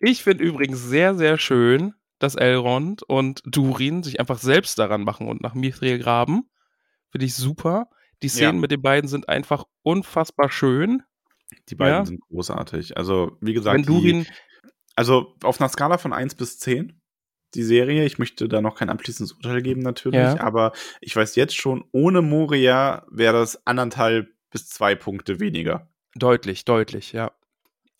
Ich 0.00 0.22
finde 0.22 0.44
übrigens 0.44 0.82
sehr, 0.82 1.14
sehr 1.14 1.36
schön, 1.38 1.94
dass 2.18 2.34
Elrond 2.34 3.02
und 3.02 3.42
Durin 3.44 4.02
sich 4.02 4.18
einfach 4.20 4.38
selbst 4.38 4.78
daran 4.78 5.02
machen 5.04 5.28
und 5.28 5.42
nach 5.42 5.54
Mithril 5.54 5.98
graben. 5.98 6.48
Finde 7.10 7.26
ich 7.26 7.34
super. 7.34 7.88
Die 8.22 8.28
Szenen 8.28 8.56
Ja. 8.56 8.60
mit 8.62 8.70
den 8.70 8.80
beiden 8.80 9.08
sind 9.08 9.28
einfach 9.28 9.64
unfassbar 9.82 10.50
schön. 10.50 11.02
Die 11.68 11.74
beiden 11.74 11.98
Ja. 11.98 12.06
sind 12.06 12.20
großartig. 12.22 12.96
Also, 12.96 13.36
wie 13.42 13.52
gesagt, 13.52 13.76
Wenn 13.76 13.84
Durin, 13.84 14.22
die, 14.24 14.30
also 14.96 15.34
auf 15.42 15.60
einer 15.60 15.68
Skala 15.68 15.98
von 15.98 16.12
1 16.14 16.34
bis 16.34 16.58
10, 16.58 17.02
die 17.54 17.62
Serie, 17.62 18.04
ich 18.04 18.18
möchte 18.18 18.48
da 18.48 18.60
noch 18.60 18.74
kein 18.76 18.90
abschließendes 18.90 19.32
Urteil 19.34 19.62
geben 19.62 19.80
natürlich, 19.82 20.20
Ja. 20.20 20.40
aber 20.40 20.72
ich 21.00 21.14
weiß 21.14 21.36
jetzt 21.36 21.56
schon, 21.56 21.84
ohne 21.92 22.22
Moria 22.22 23.06
wäre 23.10 23.34
das 23.34 23.66
anderthalb 23.66 24.28
bis 24.50 24.68
zwei 24.68 24.94
Punkte 24.94 25.40
weniger. 25.40 25.88
deutlich, 26.16 26.64
deutlich, 26.64 27.12
ja. 27.12 27.32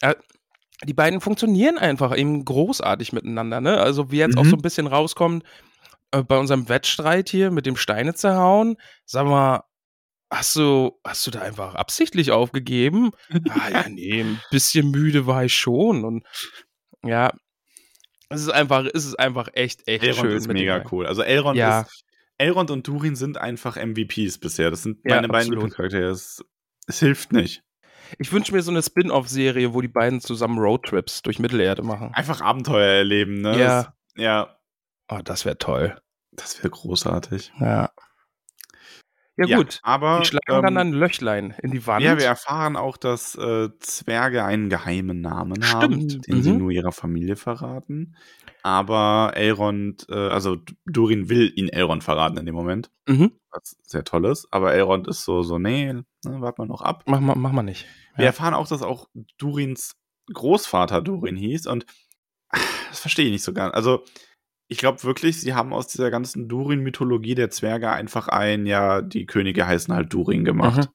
Äh, 0.01 0.15
die 0.85 0.95
beiden 0.95 1.21
funktionieren 1.21 1.79
einfach 1.79 2.17
eben 2.17 2.45
großartig 2.45 3.13
miteinander, 3.13 3.61
ne? 3.61 3.81
Also, 3.81 4.11
wie 4.11 4.19
jetzt 4.19 4.37
auch 4.37 4.45
Mhm. 4.45 4.51
so 4.51 4.57
ein 4.57 4.63
bisschen 4.63 4.87
rauskommt, 4.87 5.45
äh, 6.13 6.23
bei 6.23 6.37
unserem 6.39 6.69
Wettstreit 6.69 7.29
hier 7.29 7.51
mit 7.51 7.67
dem 7.67 7.77
Steine 7.77 8.15
zerhauen, 8.15 8.77
sag 9.05 9.27
mal, 9.27 9.65
hast 10.31 10.55
du, 10.57 10.99
hast 11.05 11.27
du 11.27 11.31
da 11.33 11.41
einfach 11.43 11.75
absichtlich 11.75 12.31
aufgegeben? 12.33 13.11
Ah, 13.51 13.71
ja, 13.71 13.89
nee, 13.89 14.21
ein 14.23 14.41
bisschen 14.51 14.91
müde 14.91 15.27
war 15.27 15.45
ich 15.45 15.55
schon. 15.57 16.05
Und 16.05 16.25
ja, 17.05 17.33
es 18.35 18.43
ist 18.43 18.51
einfach, 18.51 18.85
es 18.93 19.05
ist 19.05 19.19
einfach 19.19 19.49
echt, 19.55 19.87
echt 19.89 20.03
Elrond 20.05 20.21
schön. 20.29 20.37
ist 20.37 20.47
mit 20.49 20.57
den 20.57 20.63
mega 20.65 20.79
beiden. 20.79 20.89
cool. 20.93 21.07
Also 21.07 21.23
Elrond 21.23 21.57
Ja. 21.57 21.83
ist 21.83 22.05
Elrond 22.39 22.71
und 22.71 22.87
Durin 22.87 23.15
sind 23.17 23.39
einfach 23.39 23.77
MVPs 23.77 24.39
bisher. 24.39 24.71
Das 24.71 24.83
sind 24.83 24.99
Ja, 25.05 25.17
meine 25.17 25.29
beiden 25.29 25.53
absolut. 25.53 25.55
Lieblingscharaktere. 25.71 26.11
Es, 26.11 26.45
es 26.87 26.99
hilft 26.99 27.33
nicht. 27.33 27.63
Ich 28.19 28.33
wünsche 28.33 28.53
mir 28.53 28.63
so 28.63 28.71
eine 28.71 28.83
Spin-off-Serie, 28.83 29.73
wo 29.73 29.81
die 29.81 29.89
beiden 29.89 30.21
zusammen 30.21 30.59
Roadtrips 30.59 31.23
durch 31.23 31.39
Mittelerde 31.39 31.83
machen. 31.83 32.13
Einfach 32.13 32.41
Abenteuer 32.41 32.87
erleben, 32.99 33.41
ne? 33.41 33.59
Ja. 33.59 33.83
Das, 33.83 33.93
ja, 34.17 34.57
Oh, 35.09 35.21
das 35.23 35.45
wäre 35.45 35.59
toll. 35.59 35.97
das 36.33 36.59
wäre 36.59 36.71
großartig. 36.71 37.53
Ja. 37.61 37.91
Ja, 39.37 39.57
gut. 39.57 39.81
aber 39.83 40.21
Die 40.21 40.27
schlagen 40.27 40.63
dann 40.63 40.75
ähm, 40.75 40.79
ein 40.79 40.93
Löchlein 40.93 41.55
in 41.61 41.73
die 41.73 41.85
Wand. 41.87 42.05
Ja, 42.05 42.17
wir 42.17 42.27
erfahren 42.27 42.77
auch, 42.77 42.97
dass 42.97 43.35
äh, 43.35 43.69
Zwerge 43.81 44.45
einen 44.45 44.69
geheimen 44.69 45.21
Namen 45.21 45.73
haben, 45.73 46.09
Stimmt, 46.09 46.27
den 46.29 46.43
sie 46.43 46.53
mhm. 46.53 46.59
nur 46.59 46.71
ihrer 46.71 46.93
Familie 46.93 47.35
verraten. 47.35 48.17
Aber 48.63 49.33
Elrond, 49.35 50.07
äh, 50.09 50.15
also 50.29 50.59
Durin 50.87 51.29
will 51.29 51.53
ihn 51.57 51.69
Elrond 51.69 52.05
verraten 52.05 52.39
in 52.39 52.47
dem 52.47 52.55
Moment, 52.55 52.91
mhm. 53.09 53.33
was 53.51 53.77
sehr 53.83 54.05
toll 54.05 54.25
ist. 54.27 54.47
Aber 54.53 54.73
Elrond 54.73 55.09
ist 55.09 55.25
so, 55.25 55.43
so, 55.43 55.59
nee, 55.59 55.93
ne, 55.93 56.05
warte 56.23 56.61
mal 56.63 56.69
noch 56.69 56.81
ab. 56.81 57.03
mach, 57.07 57.21
mal, 57.21 57.35
mach 57.35 57.53
mal 57.53 57.63
nicht. 57.63 57.87
Wir 58.15 58.25
Ja. 58.25 58.31
erfahren 58.31 58.55
auch, 58.55 58.69
dass 58.69 58.83
auch 58.83 59.09
Durins 59.37 59.97
Großvater 60.33 61.03
Durin 61.03 61.37
hieß 61.37 61.67
und 61.67 61.85
ah, 62.49 62.59
das 62.89 63.01
verstehe 63.01 63.27
ich 63.27 63.33
nicht 63.33 63.45
so 63.45 63.53
ganz. 63.53 63.75
Also, 63.75 64.05
ich 64.75 64.79
glaube 64.81 65.05
wirklich, 65.05 65.41
sie 65.41 65.55
haben 65.55 65.73
aus 65.73 65.87
dieser 65.87 66.11
ganzen 66.11 66.49
Durin-Mythologie 66.49 67.37
der 67.37 67.49
Zwerge 67.49 67.91
einfach 67.91 68.27
ein, 68.27 68.67
ja, 68.67 69.03
die 69.03 69.25
Könige 69.25 69.69
heißen 69.69 69.95
halt 69.95 70.13
Durin 70.13 70.45
gemacht. 70.45 70.79
Mhm. 70.79 70.93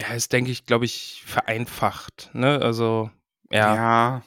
Ja, 0.00 0.14
ist, 0.14 0.32
denke 0.32 0.50
ich, 0.50 0.64
glaube 0.64 0.86
ich, 0.86 1.22
vereinfacht. 1.26 2.30
Ne? 2.32 2.58
Also, 2.62 3.10
ja. 3.50 3.74
Ja, 3.74 4.22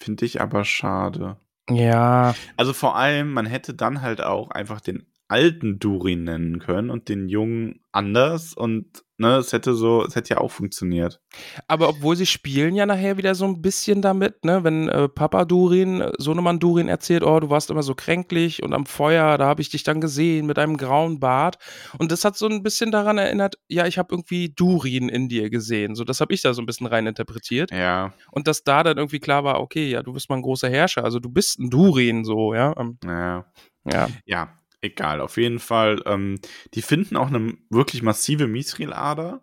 finde 0.00 0.26
ich 0.26 0.40
aber 0.40 0.64
schade. 0.64 1.38
Ja. 1.68 2.36
Also 2.56 2.72
vor 2.72 2.94
allem, 2.94 3.32
man 3.32 3.46
hätte 3.46 3.74
dann 3.74 4.00
halt 4.00 4.20
auch 4.20 4.52
einfach 4.52 4.80
den 4.80 5.06
alten 5.26 5.80
Durin 5.80 6.22
nennen 6.22 6.60
können 6.60 6.88
und 6.88 7.08
den 7.08 7.28
jungen 7.28 7.80
anders 7.90 8.54
und 8.54 9.02
ne, 9.20 9.36
es 9.36 9.52
hätte 9.52 9.74
so, 9.74 10.04
es 10.04 10.16
hätte 10.16 10.34
ja 10.34 10.40
auch 10.40 10.50
funktioniert. 10.50 11.20
Aber 11.68 11.90
obwohl 11.90 12.16
sie 12.16 12.26
spielen 12.26 12.74
ja 12.74 12.86
nachher 12.86 13.18
wieder 13.18 13.34
so 13.34 13.44
ein 13.44 13.60
bisschen 13.60 14.00
damit, 14.00 14.44
ne? 14.44 14.64
Wenn 14.64 14.88
äh, 14.88 15.08
Papa 15.08 15.44
Durin, 15.44 16.00
äh, 16.00 16.12
Sohnemann 16.18 16.58
Durin 16.58 16.88
erzählt, 16.88 17.22
oh, 17.22 17.38
du 17.38 17.50
warst 17.50 17.70
immer 17.70 17.82
so 17.82 17.94
kränklich 17.94 18.62
und 18.62 18.72
am 18.72 18.86
Feuer, 18.86 19.36
da 19.36 19.46
habe 19.46 19.60
ich 19.60 19.68
dich 19.68 19.82
dann 19.82 20.00
gesehen 20.00 20.46
mit 20.46 20.58
einem 20.58 20.78
grauen 20.78 21.20
Bart. 21.20 21.58
Und 21.98 22.10
das 22.10 22.24
hat 22.24 22.36
so 22.36 22.48
ein 22.48 22.62
bisschen 22.62 22.90
daran 22.90 23.18
erinnert, 23.18 23.56
ja, 23.68 23.86
ich 23.86 23.98
habe 23.98 24.14
irgendwie 24.14 24.48
Durin 24.48 25.10
in 25.10 25.28
dir 25.28 25.50
gesehen. 25.50 25.94
So, 25.94 26.04
das 26.04 26.20
habe 26.20 26.32
ich 26.32 26.40
da 26.40 26.54
so 26.54 26.62
ein 26.62 26.66
bisschen 26.66 26.86
rein 26.86 27.06
interpretiert. 27.06 27.70
Ja, 27.70 28.14
Und 28.30 28.48
dass 28.48 28.64
da 28.64 28.82
dann 28.82 28.96
irgendwie 28.96 29.20
klar 29.20 29.44
war, 29.44 29.60
okay, 29.60 29.90
ja, 29.90 30.02
du 30.02 30.14
bist 30.14 30.30
mal 30.30 30.36
ein 30.36 30.42
großer 30.42 30.70
Herrscher, 30.70 31.04
also 31.04 31.18
du 31.18 31.28
bist 31.28 31.58
ein 31.58 31.68
Durin, 31.68 32.24
so, 32.24 32.54
ja. 32.54 32.74
Ähm, 32.78 32.98
ja, 33.04 33.44
ja. 33.84 34.08
ja, 34.24 34.48
egal. 34.82 35.20
Auf 35.20 35.36
jeden 35.36 35.58
Fall, 35.58 36.02
ähm, 36.06 36.38
die 36.74 36.82
finden 36.82 37.16
auch 37.16 37.28
eine 37.28 37.54
wirklich 37.70 38.02
massive 38.02 38.46
Mithril-Ader, 38.46 39.40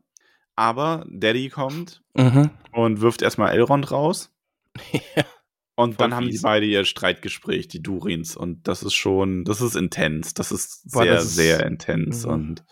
aber 0.56 1.06
Daddy 1.10 1.50
kommt 1.50 2.02
Mhm. 2.16 2.50
und 2.72 3.02
wirft 3.02 3.22
erstmal 3.22 3.54
Elrond 3.54 3.92
raus. 3.92 4.32
Und 5.80 5.94
Voll 5.94 6.06
dann 6.10 6.16
haben 6.16 6.28
die 6.28 6.40
beide 6.40 6.66
ihr 6.66 6.86
Streitgespräch, 6.86 7.68
die 7.68 7.84
Durins. 7.84 8.36
Und 8.36 8.68
das 8.68 8.82
ist 8.82 8.96
schon, 8.96 9.44
das 9.46 9.62
ist 9.62 9.76
intens. 9.76 10.34
Das 10.34 10.52
ist 10.52 10.92
Boah, 10.92 11.04
sehr, 11.04 11.14
das 11.14 11.24
ist- 11.26 11.36
sehr 11.36 11.66
intens. 11.68 12.26
Mhm. 12.26 12.32
Und 12.34 12.66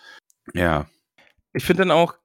ja. 0.55 0.87
Ich 1.53 1.63
finde 1.65 1.81
dann 1.83 1.91
auch 1.91 2.15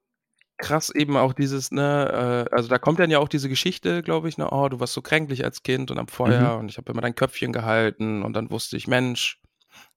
krass 0.57 0.89
eben 0.89 1.19
auch 1.19 1.35
dieses, 1.35 1.71
ne, 1.71 2.47
äh, 2.51 2.55
also 2.55 2.69
da 2.71 2.79
kommt 2.79 2.99
dann 2.99 3.11
ja 3.11 3.19
auch 3.19 3.29
diese 3.29 3.51
Geschichte, 3.51 4.03
glaube 4.03 4.31
ich, 4.31 4.39
ne, 4.39 4.49
oh, 4.51 4.71
du 4.71 4.81
warst 4.81 4.95
so 4.95 5.03
kränklich 5.03 5.45
als 5.45 5.63
Kind 5.63 5.91
und 5.91 5.99
am 5.99 6.09
Feuer 6.09 6.57
und 6.59 6.71
ich 6.71 6.79
habe 6.79 6.91
immer 6.93 7.03
dein 7.03 7.15
Köpfchen 7.15 7.53
gehalten 7.53 8.23
und 8.23 8.33
dann 8.33 8.51
wusste 8.51 8.79
ich, 8.79 8.87
Mensch, 8.87 9.39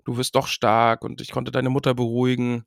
du 0.06 0.18
wirst 0.18 0.36
doch 0.36 0.47
stark 0.47 1.04
und 1.04 1.22
ich 1.22 1.32
konnte 1.32 1.51
deine 1.51 1.70
Mutter 1.70 1.93
beruhigen. 1.93 2.64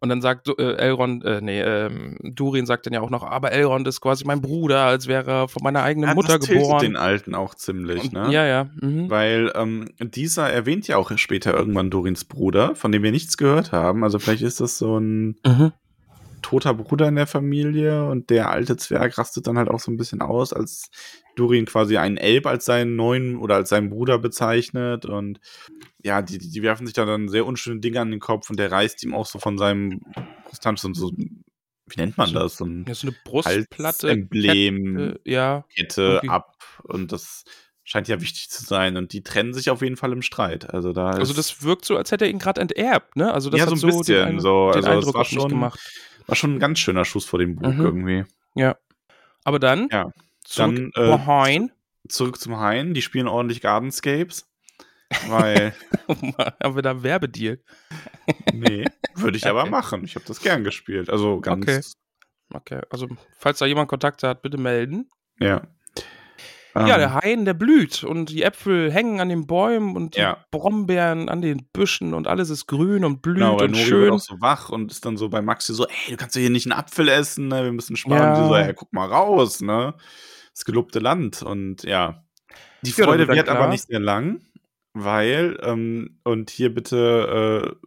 Und 0.00 0.10
dann 0.10 0.20
sagt 0.20 0.48
äh, 0.58 0.74
Elrond, 0.74 1.24
äh, 1.24 1.40
nee, 1.40 1.62
ähm, 1.62 2.18
Durin 2.22 2.66
sagt 2.66 2.84
dann 2.84 2.92
ja 2.92 3.00
auch 3.00 3.08
noch, 3.08 3.22
aber 3.22 3.52
Elrond 3.52 3.88
ist 3.88 4.02
quasi 4.02 4.24
mein 4.26 4.42
Bruder, 4.42 4.84
als 4.84 5.06
wäre 5.06 5.30
er 5.30 5.48
von 5.48 5.62
meiner 5.62 5.82
eigenen 5.82 6.10
Ja, 6.10 6.14
Mutter 6.14 6.38
das 6.38 6.46
geboren. 6.46 6.80
den 6.80 6.96
Alten 6.96 7.34
auch 7.34 7.54
ziemlich, 7.54 8.02
und, 8.02 8.12
ne? 8.12 8.30
Ja, 8.30 8.44
ja. 8.44 8.68
Mhm. 8.82 9.08
Weil 9.08 9.50
ähm, 9.54 9.88
dieser 10.00 10.50
erwähnt 10.50 10.86
ja 10.88 10.98
auch 10.98 11.16
später 11.16 11.54
irgendwann 11.54 11.88
Dorins 11.90 12.26
Bruder, 12.26 12.74
von 12.74 12.92
dem 12.92 13.02
wir 13.02 13.12
nichts 13.12 13.38
gehört 13.38 13.72
haben. 13.72 14.04
Also 14.04 14.18
vielleicht 14.18 14.42
ist 14.42 14.60
das 14.60 14.76
so 14.76 14.98
ein 14.98 15.36
Mhm. 15.46 15.72
toter 16.42 16.74
Bruder 16.74 17.08
in 17.08 17.16
der 17.16 17.26
Familie 17.26 18.04
und 18.06 18.28
der 18.28 18.50
alte 18.50 18.76
Zwerg 18.76 19.16
rastet 19.16 19.46
dann 19.46 19.56
halt 19.56 19.68
auch 19.70 19.80
so 19.80 19.90
ein 19.90 19.96
bisschen 19.96 20.20
aus, 20.20 20.52
als 20.52 20.90
Durin 21.36 21.64
quasi 21.66 21.96
einen 21.96 22.16
Elb 22.16 22.46
als 22.46 22.64
seinen 22.64 22.96
neuen 22.96 23.36
oder 23.36 23.56
als 23.56 23.68
seinen 23.68 23.90
Bruder 23.90 24.18
bezeichnet 24.18 25.04
und 25.06 25.40
ja, 26.02 26.22
die, 26.22 26.38
die 26.38 26.62
werfen 26.62 26.86
sich 26.86 26.94
da 26.94 27.04
dann 27.04 27.28
sehr 27.28 27.46
unschöne 27.46 27.80
Dinge 27.80 28.00
an 28.00 28.10
den 28.10 28.20
Kopf 28.20 28.50
und 28.50 28.58
der 28.58 28.70
reißt 28.70 29.02
ihm 29.04 29.14
auch 29.14 29.26
so 29.26 29.38
von 29.38 29.58
seinem 29.58 30.00
Brusthanf 30.46 30.78
so, 30.80 30.92
so 30.94 31.10
wie 31.16 31.96
nennt 32.00 32.16
man 32.16 32.28
So- 32.28 32.34
das? 32.38 32.56
So 32.56 32.64
ein 32.64 32.84
Ja, 32.88 32.94
so 32.94 33.08
eine 33.08 33.16
Brustplatte. 33.24 34.10
Emblem. 34.10 34.96
Kette, 34.96 35.20
ja. 35.24 35.64
Kette 35.74 36.22
ab 36.28 36.56
und 36.84 37.12
das 37.12 37.44
scheint 37.86 38.08
ja 38.08 38.20
wichtig 38.20 38.48
zu 38.48 38.64
sein 38.64 38.96
und 38.96 39.12
die 39.12 39.22
trennen 39.22 39.52
sich 39.52 39.68
auf 39.70 39.82
jeden 39.82 39.96
Fall 39.96 40.12
im 40.12 40.22
Streit. 40.22 40.72
Also 40.72 40.92
da 40.92 41.10
Also 41.10 41.34
das 41.34 41.62
wirkt 41.62 41.84
so, 41.84 41.96
als 41.98 42.10
hätte 42.12 42.24
er 42.24 42.30
ihn 42.30 42.38
gerade 42.38 42.60
enterbt, 42.62 43.16
ne? 43.16 43.32
Also 43.34 43.50
das 43.50 43.58
Ja, 43.58 43.66
hat 43.66 43.70
so 43.70 43.74
ein 43.86 43.92
so 43.92 43.98
bisschen 43.98 44.14
den, 44.14 44.24
Ein- 44.36 44.40
so. 44.40 44.70
den 44.70 44.76
Also 44.76 44.88
Eindruck 44.90 45.14
war 45.14 45.20
auf 45.22 45.30
mich 45.30 45.40
schon- 45.40 45.50
gemacht. 45.50 45.80
war 46.26 46.36
schon 46.36 46.54
ein 46.54 46.58
ganz 46.60 46.78
schöner 46.78 47.04
Schuss 47.04 47.26
vor 47.26 47.38
dem 47.38 47.56
Bug 47.56 47.74
Mhm. 47.74 47.80
irgendwie. 47.84 48.24
Aber 49.46 49.58
dann, 49.58 49.88
Ja. 49.92 50.10
Zurück 50.44 50.92
Dann, 50.94 51.04
äh, 51.04 51.10
Behind. 51.16 51.72
Zurück 52.08 52.38
zum 52.38 52.58
Hain, 52.58 52.92
die 52.94 53.02
spielen 53.02 53.28
ordentlich 53.28 53.60
Gardenscapes. 53.62 54.46
Weil, 55.28 55.74
haben 56.62 56.76
wir 56.76 56.82
da 56.82 56.90
einen 56.90 57.02
Werbedeal. 57.02 57.60
nee, 58.52 58.84
würde 59.14 59.36
ich 59.38 59.46
aber 59.48 59.62
Okay. 59.62 59.70
machen. 59.70 60.04
Ich 60.04 60.14
habe 60.16 60.24
das 60.26 60.40
gern 60.40 60.64
gespielt. 60.64 61.08
Also 61.10 61.40
ganz, 61.40 61.62
Okay. 61.66 61.80
Okay, 62.52 62.80
also 62.90 63.08
falls 63.38 63.58
da 63.58 63.66
jemand 63.66 63.88
Kontakte 63.88 64.28
hat, 64.28 64.42
bitte 64.42 64.58
melden. 64.58 65.08
ja. 65.40 65.62
ja, 66.76 66.80
Ähm, 66.80 66.86
der 66.86 67.14
Hain, 67.14 67.44
der 67.46 67.54
blüht 67.54 68.04
und 68.04 68.28
die 68.28 68.42
Äpfel 68.42 68.92
hängen 68.92 69.20
an 69.20 69.28
den 69.30 69.46
Bäumen 69.46 69.96
und 69.96 70.14
die 70.16 70.20
Ja. 70.20 70.44
Brombeeren 70.50 71.28
an 71.30 71.40
den 71.40 71.66
Büschen 71.72 72.12
und 72.14 72.26
alles 72.28 72.50
ist 72.50 72.66
grün 72.66 73.04
und 73.04 73.22
blüht 73.22 73.36
Genau, 73.36 73.52
und 73.54 73.70
Nori 73.70 73.72
wird 73.72 73.86
schön. 73.86 74.10
auch 74.12 74.20
so 74.20 74.40
wach 74.40 74.68
und 74.68 74.90
ist 74.92 75.06
dann 75.06 75.16
so 75.16 75.28
bei 75.30 75.40
Maxi 75.40 75.72
so, 75.72 75.86
ey, 75.86 76.10
du 76.10 76.16
kannst 76.16 76.36
doch 76.36 76.40
hier 76.40 76.50
nicht 76.50 76.66
einen 76.70 76.78
Apfel 76.78 77.08
essen, 77.08 77.48
ne? 77.48 77.64
wir 77.64 77.72
müssen 77.72 77.96
sparen. 77.96 78.18
Ja. 78.18 78.34
Und 78.34 78.42
die 78.42 78.48
so, 78.48 78.54
ey, 78.56 78.74
guck 78.74 78.92
mal 78.92 79.08
raus, 79.08 79.62
ne? 79.62 79.94
Das 80.54 80.64
gelobte 80.64 81.00
Land 81.00 81.42
und 81.42 81.82
ja. 81.82 82.24
Die 82.82 82.90
Ja, 82.90 83.04
Freude 83.04 83.26
wird 83.28 83.48
aber 83.48 83.68
nicht 83.68 83.86
sehr 83.86 83.98
lang, 84.00 84.40
weil, 84.92 85.58
ähm, 85.62 86.20
und 86.22 86.50
hier 86.50 86.72
bitte 86.72 87.76
äh, 87.82 87.86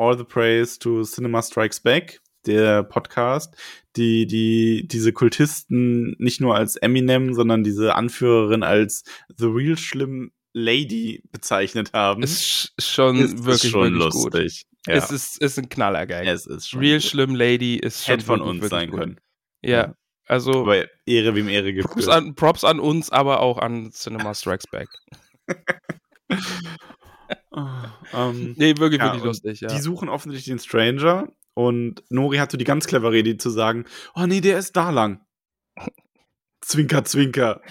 All 0.00 0.16
the 0.16 0.24
Praise 0.24 0.78
to 0.78 1.02
Cinema 1.02 1.42
Strikes 1.42 1.80
Back, 1.80 2.20
der 2.46 2.84
Podcast, 2.84 3.54
die, 3.96 4.26
die 4.26 4.86
diese 4.88 5.12
Kultisten 5.12 6.14
nicht 6.18 6.40
nur 6.40 6.54
als 6.54 6.76
Eminem, 6.76 7.34
sondern 7.34 7.64
diese 7.64 7.94
Anführerin 7.96 8.62
als 8.62 9.02
The 9.36 9.46
Real 9.46 9.76
Schlimm 9.76 10.30
Lady 10.54 11.22
bezeichnet 11.30 11.92
haben. 11.92 12.22
Ist 12.22 12.40
sch- 12.42 12.70
schon 12.78 13.16
ist 13.18 13.44
wirklich, 13.44 13.70
schon 13.70 13.92
wirklich 13.92 14.12
gut. 14.12 14.32
lustig. 14.34 14.64
Ja. 14.86 14.94
Es 14.94 15.10
ist, 15.10 15.42
ist 15.42 15.58
ein 15.58 15.68
Knallergag. 15.68 16.24
es 16.26 16.46
ist 16.46 16.70
schon 16.70 16.80
Real 16.80 16.98
gut. 17.00 17.04
Schlimm 17.04 17.34
Lady 17.34 17.76
ist 17.76 18.04
schon 18.06 18.14
hätte 18.14 18.24
von 18.24 18.40
uns 18.40 18.66
sein 18.68 18.90
gut. 18.90 19.00
können. 19.00 19.20
Ja, 19.62 19.94
also 20.28 20.62
Aber 20.62 20.84
Ehre 21.06 21.34
wem 21.34 21.48
Ehre 21.48 21.72
gibt. 21.72 21.88
Props 21.88 22.08
an, 22.08 22.34
Props 22.34 22.64
an 22.64 22.80
uns, 22.80 23.10
aber 23.10 23.40
auch 23.40 23.58
an 23.58 23.90
Cinema 23.92 24.34
Strikes 24.34 24.66
Back. 24.70 24.88
ähm, 28.14 28.54
Nee, 28.56 28.76
wirklich, 28.76 29.00
Ja, 29.00 29.06
wirklich 29.06 29.24
wistig, 29.24 29.60
ja. 29.60 29.68
Die 29.68 29.80
suchen 29.80 30.08
offensichtlich 30.08 30.52
den 30.52 30.58
Stranger 30.58 31.28
und 31.54 32.04
Nori 32.10 32.36
hatte 32.36 32.58
die 32.58 32.64
ganz 32.64 32.86
clevere 32.86 33.16
Idee 33.16 33.38
zu 33.38 33.50
sagen, 33.50 33.86
oh 34.14 34.26
nee, 34.26 34.40
der 34.40 34.58
ist 34.58 34.76
da 34.76 34.90
lang. 34.90 35.24
Zwinker, 36.60 37.04
zwinker. 37.04 37.62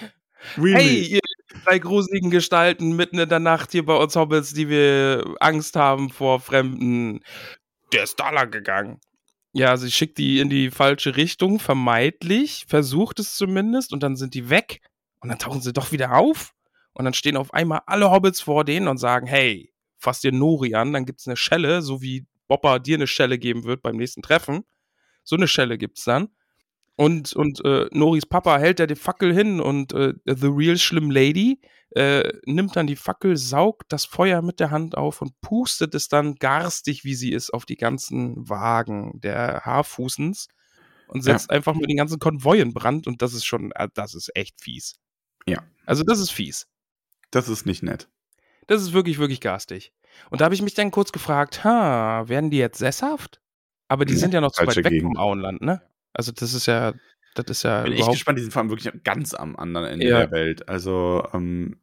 Really? 0.56 0.74
Hey, 0.74 1.02
ihr 1.04 1.20
drei 1.64 1.78
gruseligen 1.78 2.30
Gestalten 2.30 2.96
mitten 2.96 3.18
in 3.18 3.28
der 3.28 3.38
Nacht 3.38 3.72
hier 3.72 3.84
bei 3.84 3.94
uns 3.94 4.16
Hobbits, 4.16 4.52
die 4.52 4.68
wir 4.68 5.24
Angst 5.40 5.76
haben 5.76 6.10
vor 6.10 6.40
Fremden. 6.40 7.20
Der 7.92 8.04
ist 8.04 8.18
da 8.18 8.30
lang 8.30 8.50
gegangen. 8.50 9.00
Ja, 9.58 9.76
sie 9.76 9.90
schickt 9.90 10.18
die 10.18 10.38
in 10.38 10.48
die 10.48 10.70
falsche 10.70 11.16
Richtung, 11.16 11.58
vermeidlich, 11.58 12.64
versucht 12.68 13.18
es 13.18 13.34
zumindest, 13.34 13.92
und 13.92 14.04
dann 14.04 14.14
sind 14.14 14.34
die 14.34 14.50
weg. 14.50 14.80
Und 15.18 15.30
dann 15.30 15.40
tauchen 15.40 15.60
sie 15.60 15.72
doch 15.72 15.90
wieder 15.90 16.14
auf. 16.14 16.54
Und 16.92 17.04
dann 17.04 17.12
stehen 17.12 17.36
auf 17.36 17.52
einmal 17.52 17.80
alle 17.86 18.08
Hobbits 18.12 18.40
vor 18.40 18.64
denen 18.64 18.86
und 18.86 18.98
sagen, 18.98 19.26
hey, 19.26 19.72
fass 19.96 20.20
dir 20.20 20.30
Nori 20.30 20.76
an, 20.76 20.92
dann 20.92 21.06
gibt's 21.06 21.26
eine 21.26 21.36
Schelle, 21.36 21.82
so 21.82 22.00
wie 22.00 22.24
Bopper 22.46 22.78
dir 22.78 22.98
eine 22.98 23.08
Schelle 23.08 23.36
geben 23.36 23.64
wird 23.64 23.82
beim 23.82 23.96
nächsten 23.96 24.22
Treffen. 24.22 24.62
So 25.24 25.34
eine 25.34 25.48
Schelle 25.48 25.76
gibt's 25.76 26.04
dann. 26.04 26.28
Und, 26.94 27.32
und 27.32 27.64
äh, 27.64 27.88
Noris 27.90 28.26
Papa 28.26 28.58
hält 28.58 28.78
da 28.78 28.86
die 28.86 28.94
Fackel 28.94 29.34
hin 29.34 29.58
und 29.58 29.92
äh, 29.92 30.14
The 30.24 30.46
Real 30.46 30.78
Schlimm 30.78 31.10
Lady 31.10 31.60
äh, 31.98 32.32
nimmt 32.46 32.76
dann 32.76 32.86
die 32.86 32.96
Fackel, 32.96 33.36
saugt 33.36 33.92
das 33.92 34.04
Feuer 34.04 34.40
mit 34.42 34.60
der 34.60 34.70
Hand 34.70 34.96
auf 34.96 35.20
und 35.20 35.40
pustet 35.40 35.94
es 35.94 36.08
dann 36.08 36.36
garstig, 36.36 37.04
wie 37.04 37.14
sie 37.14 37.32
ist, 37.32 37.50
auf 37.52 37.64
die 37.66 37.76
ganzen 37.76 38.48
Wagen 38.48 39.20
der 39.20 39.62
Haarfußens 39.64 40.48
und 41.08 41.22
setzt 41.22 41.50
einfach 41.50 41.74
mit 41.74 41.90
den 41.90 41.96
ganzen 41.96 42.18
Konvoi 42.18 42.60
in 42.60 42.72
Brand 42.74 43.06
und 43.06 43.20
das 43.22 43.34
ist 43.34 43.44
schon, 43.46 43.72
äh, 43.72 43.88
das 43.94 44.14
ist 44.14 44.30
echt 44.36 44.60
fies. 44.60 44.98
Ja. 45.46 45.62
Also 45.86 46.04
das 46.04 46.18
ist 46.20 46.30
fies. 46.30 46.66
Das 47.30 47.48
ist 47.48 47.66
nicht 47.66 47.82
nett. 47.82 48.08
Das 48.66 48.80
ist 48.82 48.92
wirklich, 48.92 49.18
wirklich 49.18 49.40
garstig. 49.40 49.92
Und 50.30 50.40
da 50.40 50.44
habe 50.46 50.54
ich 50.54 50.62
mich 50.62 50.74
dann 50.74 50.90
kurz 50.90 51.10
gefragt, 51.12 51.64
ha, 51.64 52.28
werden 52.28 52.50
die 52.50 52.58
jetzt 52.58 52.78
sesshaft? 52.78 53.40
Aber 53.88 54.04
die 54.04 54.12
Nee, 54.14 54.20
sind 54.20 54.34
ja 54.34 54.40
noch 54.42 54.52
zu 54.52 54.66
weit 54.66 54.76
weg 54.76 54.84
Gegend. 54.84 55.02
vom 55.02 55.16
Auenland, 55.16 55.62
ne? 55.62 55.80
Also 56.12 56.32
das 56.32 56.52
ist 56.52 56.66
ja, 56.66 56.92
das 57.34 57.46
ist 57.48 57.62
ja 57.62 57.82
Bin 57.82 57.92
echt 57.92 58.00
überhaupt 58.00 58.16
gespannt, 58.16 58.38
die 58.38 58.42
sind 58.42 58.52
vor 58.52 58.60
allem 58.60 58.70
wirklich 58.70 58.92
ganz 59.04 59.32
am 59.34 59.56
anderen 59.56 59.86
Ende 59.86 60.06
Ja. 60.06 60.18
der 60.18 60.30
Welt. 60.30 60.68
Also, 60.68 61.26
ähm, 61.32 61.80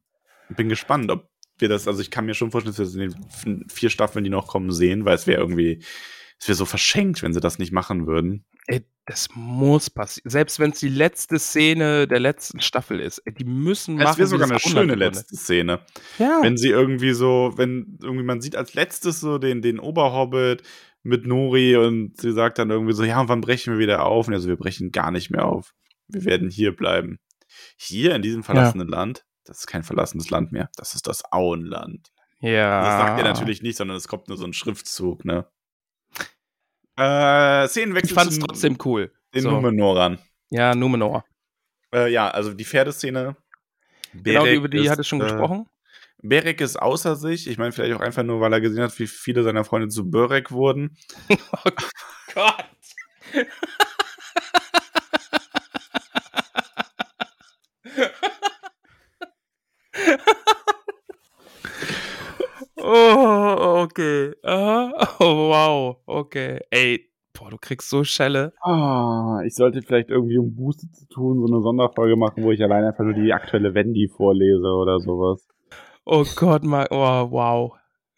bin 0.50 0.70
gespannt, 0.70 1.12
ob 1.12 1.30
wir 1.58 1.70
das, 1.70 1.88
also 1.88 2.02
ich 2.02 2.12
kann 2.12 2.26
mir 2.26 2.34
schon 2.34 2.52
vorstellen, 2.52 2.76
dass 2.76 2.94
wir 2.94 3.08
das 3.08 3.46
in 3.46 3.60
den 3.60 3.70
vier 3.70 3.90
Staffeln, 3.90 4.24
die 4.24 4.30
noch 4.30 4.48
kommen, 4.48 4.72
sehen, 4.72 5.06
weil 5.06 5.16
es 5.16 5.28
wäre 5.28 5.40
irgendwie, 5.40 5.82
es 6.40 6.48
wäre 6.48 6.56
so 6.56 6.66
verschenkt, 6.66 7.24
wenn 7.24 7.34
sie 7.34 7.40
das 7.40 7.60
nicht 7.60 7.72
machen 7.72 8.08
würden. 8.08 8.46
Ey, 8.68 8.86
das 9.06 9.30
muss 9.36 9.90
passieren. 9.90 10.30
Selbst 10.30 10.60
wenn 10.60 10.72
es 10.72 10.80
die 10.80 10.90
letzte 10.90 11.40
Szene 11.40 12.08
der 12.08 12.20
letzten 12.20 12.60
Staffel 12.60 13.00
ist. 13.00 13.20
Ey, 13.20 13.34
die 13.34 13.46
müssen 13.46 13.96
machen. 13.96 14.12
Es 14.12 14.18
wäre 14.18 14.28
sogar 14.28 14.50
eine 14.50 14.60
schöne 14.60 14.96
letzte 14.96 15.36
Szene. 15.36 15.86
Ja. 16.20 16.40
wenn 16.42 16.58
sie 16.58 16.70
irgendwie 16.70 17.14
so, 17.14 17.54
wenn 17.56 17.98
irgendwie 18.02 18.26
man 18.26 18.42
sieht 18.42 18.56
als 18.56 18.74
letztes 18.74 19.20
so 19.20 19.38
den, 19.38 19.62
den 19.62 19.80
Oberhobbit 19.80 20.64
mit 21.04 21.28
Nori 21.28 21.78
und 21.78 22.20
sie 22.20 22.34
sagt 22.34 22.58
dann 22.58 22.72
irgendwie 22.72 22.94
so, 22.94 23.04
ja, 23.04 23.22
und 23.22 23.30
wann 23.30 23.42
brechen 23.42 23.74
wir 23.74 23.80
wieder 23.80 24.06
auf? 24.06 24.28
Und 24.28 24.34
also 24.34 24.50
wir 24.50 24.58
brechen 24.58 24.92
gar 24.92 25.12
nicht 25.12 25.30
mehr 25.30 25.46
auf. 25.46 25.74
Wir 26.08 26.26
werden 26.26 26.50
hier 26.50 26.76
bleiben. 26.76 27.20
Hier 27.78 28.16
in 28.16 28.22
diesem 28.22 28.44
verlassenen 28.44 28.88
Land, 28.88 29.24
das 29.46 29.60
ist 29.60 29.68
kein 29.68 29.84
verlassenes 29.84 30.30
Land 30.30 30.52
mehr, 30.52 30.70
das 30.76 30.94
ist 30.96 31.08
das 31.08 31.24
Auenland. 31.32 32.12
ja. 32.40 32.82
Das 32.82 33.08
sagt 33.08 33.20
er 33.20 33.26
natürlich 33.26 33.62
nicht, 33.62 33.78
sondern 33.78 33.98
es 33.98 34.08
kommt 34.08 34.28
nur 34.28 34.38
so 34.38 34.46
ein 34.46 34.54
Schriftzug, 34.54 35.24
ne? 35.26 35.48
Äh, 36.98 37.68
Szenenwechsel 37.68 38.10
Ich 38.12 38.14
fand 38.14 38.30
es 38.32 38.40
zum- 38.40 38.48
trotzdem 38.48 38.78
cool. 38.86 39.12
den 39.34 39.42
So. 39.44 39.52
Numenorern. 39.52 40.20
Ja, 40.50 40.74
Numenor. 40.76 41.26
Äh, 41.94 42.12
ja, 42.12 42.30
also 42.30 42.54
die 42.54 42.64
Pferdeszene. 42.66 43.36
Genau, 44.14 44.44
Berek 44.44 44.56
über 44.58 44.70
die 44.70 44.78
ist, 44.80 44.90
hat 44.90 45.00
es 45.00 45.08
schon 45.08 45.20
äh, 45.20 45.24
gesprochen. 45.26 45.68
Berek 46.22 46.62
ist 46.62 46.82
außer 46.82 47.16
sich. 47.18 47.48
Ich 47.50 47.58
meine, 47.58 47.72
vielleicht 47.74 47.94
auch 47.96 48.00
einfach 48.02 48.24
nur, 48.24 48.40
weil 48.40 48.54
er 48.54 48.62
gesehen 48.62 48.82
hat, 48.84 48.98
wie 49.00 49.08
viele 49.08 49.44
seiner 49.44 49.66
Freunde 49.66 49.90
zu 49.90 50.10
Börek 50.10 50.52
wurden. 50.52 50.98
Oh 51.66 51.72
Gott. 52.34 52.66
oh, 62.78 63.84
okay. 63.84 64.34
Aha. 64.44 65.16
Oh, 65.20 65.50
wow. 65.50 65.98
Okay. 66.06 66.60
Ey, 66.70 67.10
boah, 67.34 67.50
du 67.50 67.58
kriegst 67.58 67.90
so 67.90 68.04
Schelle. 68.04 68.54
Ah, 68.62 69.42
ich 69.46 69.56
sollte 69.56 69.82
vielleicht 69.82 70.10
irgendwie, 70.10 70.38
um 70.38 70.56
Buße 70.56 70.92
zu 70.92 71.08
tun, 71.08 71.40
so 71.40 71.54
eine 71.54 71.62
Sonderfolge 71.62 72.16
machen, 72.16 72.44
wo 72.44 72.52
ich 72.52 72.62
allein 72.64 72.84
einfach 72.84 73.04
nur 73.04 73.14
die 73.14 73.34
aktuelle 73.34 73.74
Wendy 73.74 74.08
vorlese 74.08 74.68
oder 74.68 75.00
sowas. 75.00 75.48
Oh 76.06 76.26
Gott, 76.36 76.64
Max. 76.64 76.90
Oh, 76.92 77.32
wow. 77.32 77.74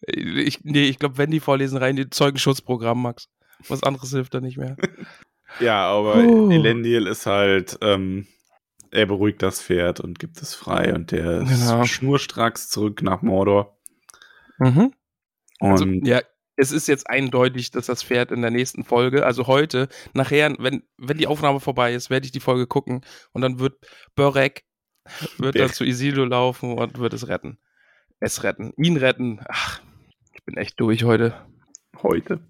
Ich, 0.06 0.62
nee, 0.64 0.84
ich 0.84 0.98
glaube, 0.98 1.18
wenn 1.18 1.30
die 1.30 1.40
vorlesen, 1.40 1.78
rein 1.78 1.96
die 1.96 2.10
Zeugenschutzprogramm, 2.10 3.02
Max. 3.02 3.28
Was 3.66 3.82
anderes 3.82 4.10
hilft 4.10 4.34
da 4.34 4.40
nicht 4.40 4.58
mehr. 4.58 4.76
Ja, 5.60 5.88
aber. 5.88 6.16
Elendil 6.16 7.06
ist 7.06 7.24
halt, 7.24 7.78
ähm, 7.80 8.26
er 8.90 9.06
beruhigt 9.06 9.42
das 9.42 9.62
Pferd 9.62 10.00
und 10.00 10.18
gibt 10.18 10.40
es 10.40 10.54
frei 10.54 10.94
und 10.94 11.10
der 11.12 11.44
Genau. 11.44 11.82
ist 11.82 11.88
schnurstracks 11.88 12.68
zurück 12.68 13.02
nach 13.02 13.22
Mordor. 13.22 13.78
Mhm. 14.58 14.92
Und 15.60 15.70
Also, 15.70 15.84
ja, 15.86 16.20
es 16.56 16.72
ist 16.72 16.88
jetzt 16.88 17.08
eindeutig, 17.08 17.70
dass 17.70 17.86
das 17.86 18.02
Pferd 18.02 18.32
in 18.32 18.42
der 18.42 18.50
nächsten 18.50 18.84
Folge, 18.84 19.24
also 19.24 19.46
heute, 19.46 19.88
nachher, 20.12 20.54
wenn, 20.58 20.82
wenn 20.96 21.18
die 21.18 21.26
Aufnahme 21.28 21.60
vorbei 21.60 21.94
ist, 21.94 22.10
werde 22.10 22.26
ich 22.26 22.32
die 22.32 22.40
Folge 22.40 22.66
gucken 22.66 23.02
und 23.32 23.42
dann 23.42 23.58
wird 23.60 23.76
Börek 24.16 24.64
wird 25.38 25.58
dann 25.58 25.72
zu 25.72 25.84
Isildur 25.84 26.26
laufen 26.28 26.76
und 26.76 26.98
wird 26.98 27.14
es 27.14 27.28
retten. 27.28 27.58
Es 28.20 28.42
retten. 28.42 28.72
Ihn 28.76 28.96
retten. 28.96 29.40
Ach, 29.48 29.80
ich 30.34 30.44
bin 30.44 30.56
echt 30.56 30.80
durch 30.80 31.04
heute. 31.04 31.46
heute. 32.02 32.40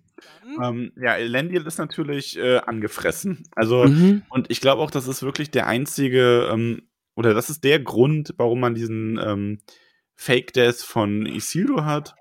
Ähm, 0.63 0.93
ja, 1.01 1.17
Elendil 1.17 1.67
ist 1.67 1.79
natürlich 1.79 2.37
äh, 2.39 2.59
angefressen. 2.59 3.45
Also, 3.55 3.85
Mhm. 3.85 4.23
und 4.31 4.51
ich 4.51 4.61
glaube 4.61 4.83
auch, 4.83 4.91
das 4.91 5.07
ist 5.07 5.23
wirklich 5.23 5.51
der 5.51 5.67
einzige, 5.67 6.49
ähm, 6.53 6.89
oder 7.15 7.35
das 7.35 7.51
ist 7.51 7.65
der 7.65 7.81
Grund, 7.81 8.35
warum 8.37 8.61
man 8.61 8.75
diesen 8.75 9.19
ähm, 9.23 9.59
Fake-Death 10.17 10.83
von 10.83 11.27
Isildur 11.27 11.85
hat, 11.85 12.15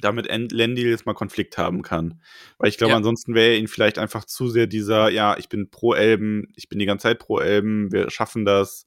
damit 0.00 0.28
Elendil 0.28 0.88
jetzt 0.90 1.06
mal 1.06 1.14
Konflikt 1.14 1.58
haben 1.58 1.82
kann. 1.82 2.20
Weil 2.58 2.68
ich 2.68 2.78
glaube, 2.78 2.92
Ja. 2.92 2.96
ansonsten 2.98 3.34
wäre 3.34 3.56
ihn 3.56 3.68
vielleicht 3.68 3.98
einfach 3.98 4.24
zu 4.24 4.48
sehr 4.48 4.66
dieser, 4.66 5.08
ja, 5.10 5.36
ich 5.38 5.48
bin 5.48 5.70
pro 5.70 5.94
Elben, 5.94 6.52
ich 6.56 6.68
bin 6.68 6.78
die 6.78 6.86
ganze 6.86 7.04
Zeit 7.04 7.18
pro 7.18 7.40
Elben, 7.40 7.90
wir 7.90 8.10
schaffen 8.10 8.44
das 8.44 8.86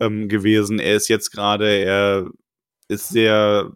ähm, 0.00 0.28
gewesen. 0.28 0.78
Er 0.78 0.96
ist 0.96 1.08
jetzt 1.08 1.30
gerade, 1.30 1.66
er 1.68 2.28
ist 2.88 3.08
sehr, 3.08 3.72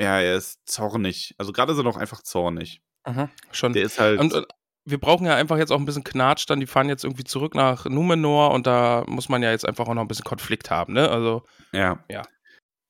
ja, 0.00 0.20
er 0.20 0.36
ist 0.36 0.60
zornig. 0.66 1.34
Also 1.38 1.52
gerade 1.52 1.72
ist 1.72 1.78
er 1.78 1.84
noch 1.84 1.96
einfach 1.96 2.22
zornig. 2.22 2.82
Mhm. 3.06 3.28
Schon. 3.52 3.72
Der 3.72 3.82
ist 3.84 3.98
halt. 3.98 4.20
Und, 4.20 4.32
und 4.32 4.46
wir 4.84 4.98
brauchen 4.98 5.26
ja 5.26 5.34
einfach 5.36 5.58
jetzt 5.58 5.70
auch 5.72 5.78
ein 5.78 5.84
bisschen 5.84 6.04
Knatsch, 6.04 6.48
dann 6.48 6.60
die 6.60 6.66
fahren 6.66 6.88
jetzt 6.88 7.04
irgendwie 7.04 7.24
zurück 7.24 7.54
nach 7.54 7.84
Numenor 7.86 8.52
und 8.52 8.66
da 8.66 9.04
muss 9.06 9.28
man 9.28 9.42
ja 9.42 9.50
jetzt 9.50 9.66
einfach 9.68 9.86
auch 9.86 9.94
noch 9.94 10.02
ein 10.02 10.08
bisschen 10.08 10.24
Konflikt 10.24 10.70
haben, 10.70 10.94
ne? 10.94 11.08
Also, 11.10 11.42
Ja. 11.72 12.02
Ja. 12.10 12.22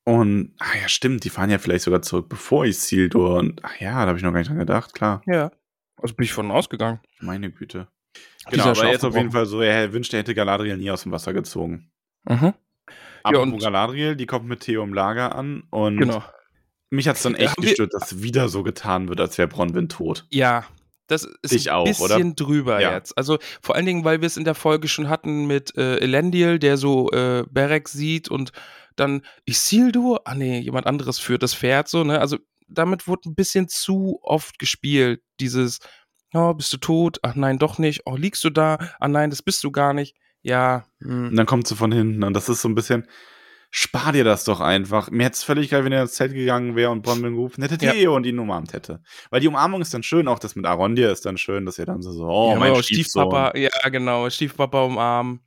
Und, 0.03 0.55
ah 0.59 0.77
ja, 0.81 0.87
stimmt, 0.87 1.23
die 1.25 1.29
fahren 1.29 1.51
ja 1.51 1.59
vielleicht 1.59 1.83
sogar 1.83 2.01
zurück, 2.01 2.27
bevor 2.27 2.65
Isildur 2.65 3.35
und, 3.37 3.63
ach 3.63 3.79
ja, 3.79 4.01
da 4.01 4.07
habe 4.07 4.17
ich 4.17 4.23
noch 4.23 4.31
gar 4.31 4.39
nicht 4.39 4.49
dran 4.49 4.57
gedacht, 4.57 4.93
klar. 4.93 5.21
ja. 5.27 5.51
Also 6.01 6.15
bin 6.15 6.23
ich 6.23 6.33
von 6.33 6.49
ausgegangen. 6.49 6.99
Meine 7.19 7.51
Güte. 7.51 7.87
Genau, 8.49 8.71
ist 8.71 8.77
ja 8.79 8.83
aber 8.85 8.91
jetzt 8.91 9.05
auf 9.05 9.15
jeden. 9.15 9.29
Fall 9.31 9.45
so, 9.45 9.61
er 9.61 9.93
wünscht, 9.93 10.11
er 10.13 10.19
hätte 10.21 10.33
Galadriel 10.33 10.75
nie 10.77 10.89
aus 10.89 11.03
dem 11.03 11.11
Wasser 11.11 11.31
gezogen. 11.33 11.91
Mhm. 12.27 12.53
Aber 13.21 13.41
und- 13.41 13.59
Galadriel, 13.59 14.15
die 14.15 14.25
kommt 14.25 14.47
mit 14.47 14.61
Theo 14.61 14.81
im 14.81 14.95
Lager 14.95 15.35
an 15.35 15.63
und 15.69 15.97
Genau. 15.97 16.23
Mich 16.91 17.07
hat's 17.07 17.23
dann 17.23 17.33
Ja, 17.33 17.39
echt 17.39 17.57
gestört, 17.57 17.93
dass 17.93 18.21
wieder 18.21 18.47
so 18.49 18.61
getan 18.63 19.09
wird, 19.09 19.19
als 19.19 19.37
wäre 19.37 19.47
Bronwyn 19.47 19.89
tot. 19.89 20.25
Ja, 20.29 20.65
das 21.07 21.27
ist 21.41 21.53
Dich 21.53 21.71
ein 21.71 21.75
auch, 21.75 21.99
oder? 21.99 22.15
bisschen 22.15 22.35
drüber 22.35 22.79
Ja. 22.79 22.93
jetzt. 22.93 23.17
Also 23.17 23.39
vor 23.61 23.75
allen 23.75 23.85
Dingen, 23.85 24.05
weil 24.05 24.21
wir 24.21 24.27
es 24.27 24.37
in 24.37 24.45
der 24.45 24.55
Folge 24.55 24.87
schon 24.87 25.09
hatten 25.09 25.45
mit 25.47 25.75
äh, 25.77 25.97
Elendil, 25.97 26.59
der 26.59 26.77
so 26.77 27.09
äh, 27.11 27.43
Berek 27.49 27.89
sieht 27.89 28.29
und 28.29 28.51
dann 28.95 29.21
Isildur, 29.45 30.21
ah 30.25 30.35
nee, 30.35 30.59
jemand 30.59 30.85
anderes 30.85 31.17
führt 31.19 31.43
das 31.43 31.53
Pferd 31.55 31.87
so, 31.87 32.03
ne? 32.03 32.19
Also 32.19 32.37
damit 32.67 33.07
wurde 33.07 33.29
ein 33.29 33.35
bisschen 33.35 33.67
zu 33.67 34.19
oft 34.21 34.59
gespielt, 34.59 35.21
dieses 35.39 35.79
Oh, 36.33 36.53
bist 36.53 36.71
du 36.71 36.77
tot? 36.77 37.19
Ach 37.23 37.35
nein, 37.35 37.59
doch 37.59 37.77
nicht. 37.77 38.03
Oh, 38.05 38.15
liegst 38.15 38.41
du 38.45 38.49
da? 38.49 38.77
Ah 39.01 39.09
nein, 39.09 39.29
das 39.31 39.41
bist 39.41 39.65
du 39.65 39.71
gar 39.71 39.93
nicht. 39.93 40.15
Ja, 40.43 40.85
hm. 41.01 41.27
Und 41.29 41.35
dann 41.35 41.45
kommt 41.45 41.67
sie 41.67 41.75
von 41.75 41.91
hinten 41.91 42.23
und 42.23 42.33
das 42.33 42.47
ist 42.47 42.61
so 42.61 42.69
ein 42.69 42.75
bisschen, 42.75 43.05
spar 43.71 44.11
dir 44.11 44.23
das 44.23 44.43
doch 44.43 44.59
einfach. 44.59 45.09
Mir 45.09 45.23
hätte 45.25 45.35
es 45.35 45.43
völlig 45.43 45.69
geil, 45.69 45.83
wenn 45.85 45.91
er 45.93 46.03
ins 46.03 46.13
Zelt 46.13 46.33
gegangen 46.33 46.75
wäre 46.75 46.91
und 46.91 47.01
Bronwyn 47.01 47.33
gerufen 47.33 47.63
hätte, 47.63 47.83
Ja. 47.83 47.93
Theo 47.93 48.15
und 48.15 48.25
ihn 48.25 48.37
umarmt 48.37 48.73
hätte. 48.73 49.01
Weil 49.29 49.39
die 49.41 49.47
Umarmung 49.47 49.81
ist 49.81 49.93
dann 49.93 50.03
schön, 50.03 50.27
auch 50.27 50.39
das 50.39 50.55
mit 50.55 50.65
Arondir 50.65 51.11
ist 51.11 51.25
dann 51.25 51.37
schön, 51.37 51.65
dass 51.65 51.79
er 51.79 51.85
dann 51.87 52.01
so, 52.01 52.27
oh, 52.27 52.51
ja, 52.53 52.59
mein 52.59 52.75
Stiefsohn. 52.83 53.23
Stiefpapa, 53.23 53.57
ja 53.57 53.89
genau, 53.89 54.29
Stiefpapa 54.29 54.83
umarmen. 54.83 55.39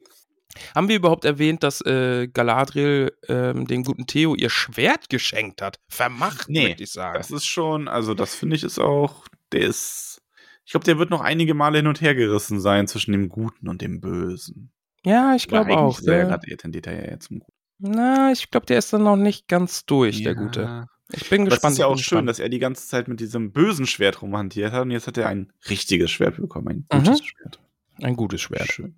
Haben 0.75 0.89
wir 0.89 0.97
überhaupt 0.97 1.25
erwähnt, 1.25 1.63
dass 1.65 1.81
äh, 1.81 2.29
Galadriel 2.29 3.13
ähm, 3.29 3.67
dem 3.67 3.83
guten 3.83 4.07
Theo 4.07 4.35
ihr 4.37 4.51
Schwert 4.51 5.11
geschenkt 5.11 5.61
hat? 5.61 5.81
Vermacht, 5.89 6.49
Nee, 6.49 6.69
möchte 6.69 6.85
ich 6.85 6.93
sagen. 6.93 7.19
Das 7.19 7.31
ist 7.33 7.45
schon, 7.45 7.89
also 7.89 8.15
das 8.15 8.35
finde 8.37 8.55
ich 8.57 8.63
ist 8.63 8.79
auch, 8.79 9.27
der 9.53 9.63
ist, 9.63 10.23
ich 10.65 10.71
glaube, 10.71 10.85
der 10.85 10.99
wird 10.99 11.11
noch 11.11 11.21
einige 11.23 11.55
Male 11.55 11.79
hin 11.79 11.89
und 11.89 12.01
her 12.01 12.15
gerissen 12.15 12.61
sein 12.61 12.87
zwischen 12.87 13.13
dem 13.13 13.29
Guten 13.29 13.69
und 13.69 13.83
dem 13.83 14.01
Bösen. 14.01 14.73
ja, 15.05 15.35
ich 15.35 15.49
glaube 15.49 15.77
auch. 15.77 16.01
Der, 16.01 16.31
hat 16.31 16.47
er 16.47 16.57
tendiert 16.57 16.87
er 16.87 17.05
ja 17.05 17.11
jetzt 17.11 17.27
zum 17.27 17.41
Guten. 17.41 17.54
Na, 17.79 18.33
ich 18.33 18.51
glaube, 18.51 18.67
der 18.67 18.79
ist 18.79 18.93
dann 18.93 19.03
noch 19.05 19.17
nicht 19.17 19.49
ganz 19.49 19.85
durch, 19.87 20.23
der 20.23 20.33
Ja. 20.35 20.39
Gute. 20.41 20.87
Ich 21.13 21.29
bin 21.29 21.45
gespannt. 21.45 21.65
es 21.65 21.73
ist 21.73 21.79
ja 21.79 21.87
auch 21.87 21.99
schön, 21.99 22.27
dass 22.27 22.39
er 22.39 22.49
die 22.49 22.59
ganze 22.59 22.89
Zeit 22.89 23.09
mit 23.09 23.21
diesem 23.21 23.53
bösen 23.53 23.87
Schwert 23.87 24.23
rumhantiert 24.23 24.73
hat 24.73 24.83
und 24.83 24.91
jetzt 24.91 25.07
hat 25.07 25.19
er 25.19 25.29
ein 25.29 25.53
richtiges 25.69 26.11
Schwert 26.11 26.37
bekommen, 26.37 26.87
ein 26.89 27.01
Mhm. 27.01 27.05
gutes 27.05 27.25
Schwert. 27.25 27.61
Ein 28.03 28.17
gutes 28.17 28.41
Schwert. 28.41 28.73
Schön. 28.73 28.97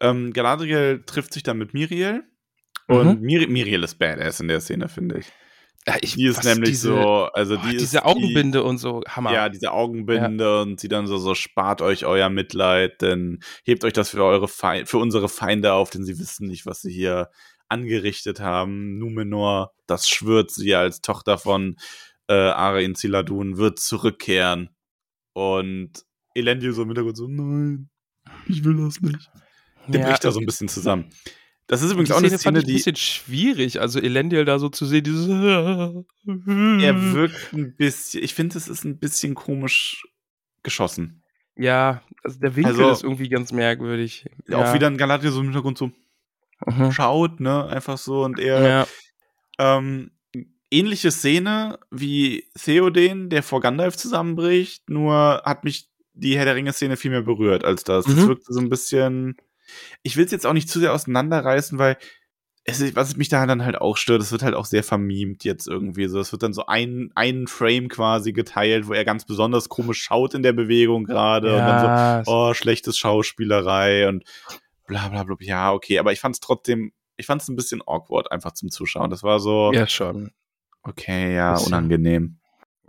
Ähm, 0.00 0.32
Galadriel 0.32 1.02
trifft 1.04 1.34
sich 1.34 1.42
dann 1.42 1.58
mit 1.58 1.74
Miriel. 1.74 2.22
Mhm. 2.86 2.96
Und 2.96 3.22
Mir 3.22 3.46
Miriel 3.48 3.82
ist 3.82 3.98
badass 3.98 4.40
in 4.40 4.48
der 4.48 4.60
Szene, 4.60 4.88
finde 4.88 5.18
ich. 5.18 5.26
Ja, 5.86 5.96
ich, 6.00 6.14
Die 6.14 6.26
ist 6.26 6.44
nämlich 6.44 6.70
diese, 6.70 6.88
so, 6.88 7.28
also 7.32 7.54
oh, 7.56 7.60
die 7.64 7.76
ist 7.76 7.80
diese 7.82 8.04
Augenbinde 8.04 8.62
und 8.62 8.78
so, 8.78 9.02
Hammer. 9.08 9.30
Die, 9.30 9.36
ja, 9.36 9.48
diese 9.48 9.72
Augenbinde 9.72 10.62
und 10.62 10.78
sie 10.80 10.88
dann 10.88 11.06
so, 11.06 11.18
so, 11.18 11.34
spart 11.34 11.82
euch 11.82 12.04
euer 12.04 12.28
Mitleid, 12.30 13.00
denn 13.02 13.40
hebt 13.64 13.84
euch 13.84 13.92
das 13.94 14.10
für 14.10 14.22
eure 14.24 14.48
Fei 14.48 14.84
für 14.86 14.98
unsere 14.98 15.28
Feinde 15.28 15.72
auf, 15.72 15.90
denn 15.90 16.04
sie 16.04 16.18
wissen 16.18 16.46
nicht, 16.46 16.66
was 16.66 16.82
sie 16.82 16.92
hier 16.92 17.30
angerichtet 17.68 18.40
haben. 18.40 18.98
Numenor, 18.98 19.72
das 19.86 20.08
schwört 20.08 20.50
sie 20.50 20.74
als 20.74 21.00
Tochter 21.00 21.38
von 21.38 21.76
äh, 22.28 22.32
Arein 22.34 22.94
Ziladun, 22.94 23.56
wird 23.56 23.78
zurückkehren. 23.78 24.70
Und 25.32 26.04
Elendil 26.34 26.72
so 26.72 26.82
im 26.82 26.88
Hintergrund 26.88 27.16
so, 27.16 27.26
nein, 27.28 27.88
ich 28.46 28.64
will 28.64 28.76
das 28.76 29.00
nicht. 29.00 29.30
Der 29.86 30.00
Ja, 30.00 30.08
bricht 30.08 30.24
da 30.24 30.30
so 30.32 30.40
ein 30.40 30.46
bisschen 30.46 30.68
zusammen. 30.68 31.10
Das 31.66 31.82
ist 31.82 31.90
übrigens 31.92 32.08
die 32.08 32.14
auch 32.14 32.18
eine 32.18 32.28
Szene 32.28 32.38
fand 32.38 32.58
ich 32.58 32.64
ein 32.64 32.66
die 32.66 32.72
bisschen 32.74 32.96
schwierig, 32.96 33.80
also 33.80 34.00
Elendil 34.00 34.44
da 34.46 34.58
so 34.58 34.70
zu 34.70 34.86
sehen, 34.86 35.04
dieses 35.04 35.28
er 35.28 36.04
wirkt 37.14 37.52
ein 37.52 37.76
bisschen, 37.76 38.22
ich 38.24 38.34
finde, 38.34 38.56
es 38.56 38.68
ist 38.68 38.84
ein 38.84 38.98
bisschen 38.98 39.34
komisch 39.34 40.06
geschossen. 40.62 41.22
Ja, 41.56 42.02
also 42.22 42.38
der 42.40 42.56
Winkel 42.56 42.72
Also- 42.72 42.90
ist 42.90 43.02
irgendwie 43.02 43.28
ganz 43.28 43.52
merkwürdig. 43.52 44.26
Auch 44.52 44.72
wieder 44.74 44.86
ein 44.86 44.96
Galadriel 44.96 45.30
so 45.30 45.40
im 45.40 45.46
Hintergrund 45.46 45.76
so 45.76 45.90
Mhm. 46.66 46.92
schaut, 46.92 47.40
ne, 47.40 47.66
einfach 47.66 47.98
so 47.98 48.24
und 48.24 48.38
er 48.38 48.68
Ja. 48.68 48.86
ähm, 49.58 50.10
ähnliche 50.70 51.10
Szene 51.10 51.78
wie 51.90 52.44
Theoden, 52.62 53.30
der 53.30 53.42
vor 53.42 53.60
Gandalf 53.60 53.96
zusammenbricht, 53.96 54.88
nur 54.90 55.42
hat 55.44 55.64
mich 55.64 55.88
die 56.14 56.36
Herr 56.36 56.44
der 56.44 56.56
Ringe-Szene 56.56 56.96
viel 56.96 57.10
mehr 57.10 57.22
berührt 57.22 57.64
als 57.64 57.84
das. 57.84 58.04
Das 58.04 58.14
Mhm. 58.16 58.28
wirkte 58.28 58.52
so 58.52 58.60
ein 58.60 58.68
bisschen. 58.68 59.36
Ich 60.02 60.16
will 60.16 60.24
es 60.24 60.32
jetzt 60.32 60.46
auch 60.46 60.52
nicht 60.52 60.68
zu 60.68 60.80
sehr 60.80 60.92
auseinanderreißen, 60.92 61.78
weil 61.78 61.96
es, 62.64 62.80
ist- 62.80 62.96
was 62.96 63.16
mich 63.16 63.28
da 63.30 63.46
dann 63.46 63.64
halt 63.64 63.80
auch 63.80 63.96
stört, 63.96 64.20
es 64.20 64.32
wird 64.32 64.42
halt 64.42 64.54
auch 64.54 64.66
sehr 64.66 64.82
vermiemt 64.84 65.44
jetzt 65.44 65.66
irgendwie. 65.68 66.06
So, 66.08 66.18
es 66.20 66.32
wird 66.32 66.42
dann 66.42 66.52
so 66.52 66.66
ein, 66.66 67.10
ein 67.14 67.46
Frame 67.46 67.88
quasi 67.88 68.32
geteilt, 68.32 68.88
wo 68.88 68.92
er 68.92 69.04
ganz 69.06 69.24
besonders 69.24 69.68
komisch 69.70 70.02
schaut 70.02 70.34
in 70.34 70.42
der 70.42 70.52
Bewegung 70.52 71.04
gerade 71.04 71.56
und 71.56 71.66
dann 71.66 71.78
so, 71.80 71.86
Ja, 71.86 72.22
oh, 72.26 72.52
schlechtes 72.52 72.98
Schauspielerei 72.98 74.08
und 74.08 74.24
bla 74.88 75.08
bla 75.08 75.22
bla. 75.22 75.36
Ja, 75.40 75.72
okay, 75.72 76.00
aber 76.00 76.12
ich 76.12 76.18
fand 76.18 76.34
es 76.34 76.40
trotzdem, 76.40 76.92
ich 77.16 77.26
fand 77.26 77.40
es 77.42 77.48
ein 77.48 77.54
bisschen 77.56 77.80
awkward 77.86 78.32
einfach 78.32 78.52
zum 78.52 78.70
Zuschauen. 78.70 79.10
Das 79.10 79.22
war 79.22 79.38
so, 79.38 79.70
ja, 79.72 79.86
schon. 79.86 80.32
okay, 80.82 81.34
ja, 81.34 81.52
Bisschen. 81.52 81.68
unangenehm. 81.68 82.40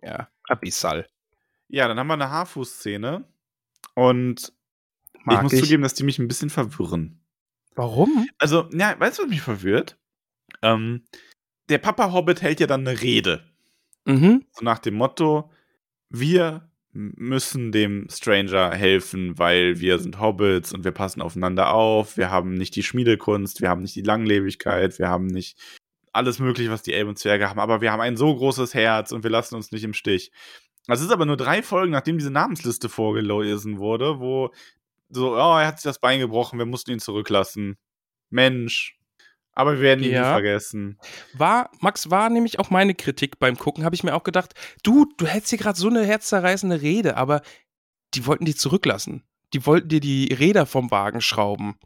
Ja, 0.01 0.29
abyssal. 0.47 1.07
Ja, 1.67 1.87
dann 1.87 1.99
haben 1.99 2.07
wir 2.07 2.13
eine 2.15 2.31
Haarfuß-Szene 2.31 3.25
und 3.93 4.53
ich 5.13 5.25
Mag 5.25 5.43
muss 5.43 5.53
ich. 5.53 5.61
zugeben, 5.61 5.83
dass 5.83 5.93
die 5.93 6.03
mich 6.03 6.17
ein 6.17 6.27
bisschen 6.27 6.49
verwirren. 6.49 7.23
Warum? 7.75 8.27
Also, 8.39 8.67
ja, 8.71 8.99
weißt 8.99 9.19
du, 9.19 9.23
was 9.23 9.29
mich 9.29 9.41
verwirrt? 9.41 9.99
Ähm, 10.61 11.05
der 11.69 11.77
Papa 11.77 12.11
Hobbit 12.11 12.41
hält 12.41 12.59
ja 12.59 12.67
dann 12.67 12.87
eine 12.87 12.99
Rede. 13.01 13.43
Mhm. 14.05 14.45
So 14.51 14.65
nach 14.65 14.79
dem 14.79 14.95
Motto, 14.95 15.51
wir 16.09 16.68
müssen 16.91 17.71
dem 17.71 18.07
Stranger 18.09 18.71
helfen, 18.71 19.37
weil 19.37 19.79
wir 19.79 19.99
sind 19.99 20.19
Hobbits 20.19 20.73
und 20.73 20.83
wir 20.83 20.91
passen 20.91 21.21
aufeinander 21.21 21.71
auf, 21.71 22.17
wir 22.17 22.31
haben 22.31 22.55
nicht 22.55 22.75
die 22.75 22.83
Schmiedekunst, 22.83 23.61
wir 23.61 23.69
haben 23.69 23.81
nicht 23.81 23.95
die 23.95 24.01
Langlebigkeit, 24.01 24.97
wir 24.97 25.07
haben 25.07 25.27
nicht 25.27 25.57
alles 26.11 26.39
mögliche, 26.39 26.71
was 26.71 26.81
die 26.81 26.93
Elben 26.93 27.09
und 27.09 27.19
Zwerge 27.19 27.49
haben, 27.49 27.59
aber 27.59 27.81
wir 27.81 27.91
haben 27.91 28.01
ein 28.01 28.17
so 28.17 28.35
großes 28.35 28.73
Herz 28.73 29.11
und 29.11 29.23
wir 29.23 29.29
lassen 29.29 29.55
uns 29.55 29.71
nicht 29.71 29.83
im 29.83 29.93
Stich. 29.93 30.31
Das 30.87 31.01
ist 31.01 31.11
aber 31.11 31.25
nur 31.25 31.37
drei 31.37 31.61
Folgen, 31.61 31.91
nachdem 31.91 32.17
diese 32.17 32.31
Namensliste 32.31 32.89
vorgelesen 32.89 33.77
wurde, 33.77 34.19
wo 34.19 34.51
so, 35.09 35.33
oh, 35.33 35.57
er 35.57 35.67
hat 35.67 35.77
sich 35.77 35.83
das 35.83 35.99
Bein 35.99 36.19
gebrochen, 36.19 36.59
wir 36.59 36.65
mussten 36.65 36.91
ihn 36.91 36.99
zurücklassen. 36.99 37.77
Mensch. 38.29 38.98
Aber 39.59 39.73
wir 39.73 39.81
werden 39.81 40.03
ihn 40.05 40.11
Ja. 40.11 40.21
nie 40.21 40.33
vergessen. 40.33 40.97
War, 41.33 41.69
Max, 41.81 42.09
war 42.09 42.29
nämlich 42.29 42.59
auch 42.59 42.69
meine 42.69 42.95
Kritik 42.95 43.39
beim 43.39 43.57
Gucken, 43.57 43.83
habe 43.83 43.93
ich 43.93 44.03
mir 44.03 44.15
auch 44.15 44.23
gedacht, 44.23 44.53
du, 44.83 45.05
du 45.17 45.27
hältst 45.27 45.49
hier 45.49 45.59
gerade 45.59 45.77
so 45.77 45.89
eine 45.89 46.03
herzzerreißende 46.05 46.81
Rede, 46.81 47.17
aber 47.17 47.41
die 48.13 48.25
wollten 48.25 48.45
die 48.45 48.55
zurücklassen. 48.55 49.23
Die 49.53 49.65
wollten 49.65 49.89
dir 49.89 49.99
die 49.99 50.33
Räder 50.33 50.65
vom 50.65 50.91
Wagen 50.91 51.19
schrauben. 51.19 51.77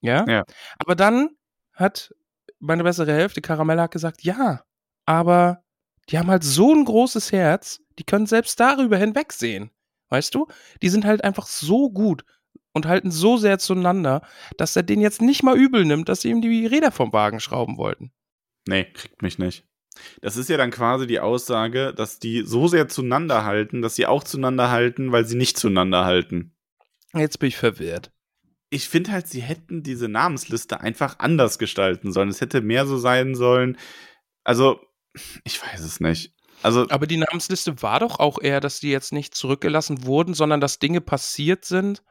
Ja? 0.00 0.24
Ja. 0.26 0.44
Aber 0.78 0.96
dann 0.96 1.30
hat 1.74 2.12
meine 2.58 2.82
bessere 2.82 3.12
Hälfte, 3.12 3.40
Caramella, 3.40 3.84
hat 3.84 3.92
gesagt, 3.92 4.22
ja, 4.22 4.64
aber 5.06 5.62
die 6.08 6.18
haben 6.18 6.30
halt 6.30 6.42
so 6.42 6.74
ein 6.74 6.84
großes 6.84 7.30
Herz, 7.30 7.78
die 7.98 8.04
können 8.04 8.26
selbst 8.26 8.58
darüber 8.58 8.96
hinwegsehen. 8.96 9.70
Weißt 10.08 10.34
du? 10.34 10.48
Die 10.82 10.88
sind 10.88 11.04
halt 11.04 11.22
einfach 11.22 11.46
so 11.46 11.88
gut. 11.90 12.24
Und 12.72 12.86
halten 12.86 13.10
so 13.10 13.36
sehr 13.36 13.58
zueinander, 13.58 14.22
dass 14.56 14.76
er 14.76 14.82
den 14.82 15.00
jetzt 15.00 15.20
nicht 15.22 15.42
mal 15.42 15.56
übel 15.56 15.84
nimmt, 15.84 16.08
dass 16.08 16.22
sie 16.22 16.30
ihm 16.30 16.40
die 16.40 16.66
Räder 16.66 16.92
vom 16.92 17.12
Wagen 17.12 17.40
schrauben 17.40 17.76
wollten. 17.76 18.12
Nee, 18.66 18.84
kriegt 18.84 19.22
mich 19.22 19.38
nicht. 19.38 19.64
Das 20.20 20.36
ist 20.36 20.48
ja 20.48 20.56
dann 20.56 20.70
quasi 20.70 21.06
die 21.06 21.20
Aussage, 21.20 21.92
dass 21.94 22.18
die 22.18 22.42
so 22.42 22.68
sehr 22.68 22.88
zueinander 22.88 23.44
halten, 23.44 23.82
dass 23.82 23.96
sie 23.96 24.06
auch 24.06 24.24
zueinander 24.24 24.70
halten, 24.70 25.12
weil 25.12 25.24
sie 25.24 25.36
nicht 25.36 25.58
zueinander 25.58 26.04
halten. 26.04 26.54
Jetzt 27.14 27.38
bin 27.38 27.48
ich 27.48 27.56
verwirrt. 27.56 28.12
Ich 28.70 28.88
finde 28.88 29.10
halt, 29.10 29.26
sie 29.26 29.40
hätten 29.40 29.82
diese 29.82 30.08
Namensliste 30.08 30.80
einfach 30.80 31.18
anders 31.18 31.58
gestalten 31.58 32.12
sollen. 32.12 32.28
Es 32.28 32.40
hätte 32.40 32.60
mehr 32.60 32.86
so 32.86 32.98
sein 32.98 33.34
sollen. 33.34 33.76
Also, 34.44 34.80
ich 35.42 35.60
weiß 35.60 35.80
es 35.80 35.98
nicht. 35.98 36.32
Also, 36.62 36.88
Aber 36.88 37.06
die 37.06 37.16
Namensliste 37.16 37.82
war 37.82 37.98
doch 37.98 38.20
auch 38.20 38.40
eher, 38.40 38.60
dass 38.60 38.78
die 38.78 38.90
jetzt 38.90 39.12
nicht 39.12 39.34
zurückgelassen 39.34 40.04
wurden, 40.04 40.34
sondern 40.34 40.60
dass 40.60 40.78
Dinge 40.78 41.00
passiert 41.00 41.64
sind, 41.64 42.02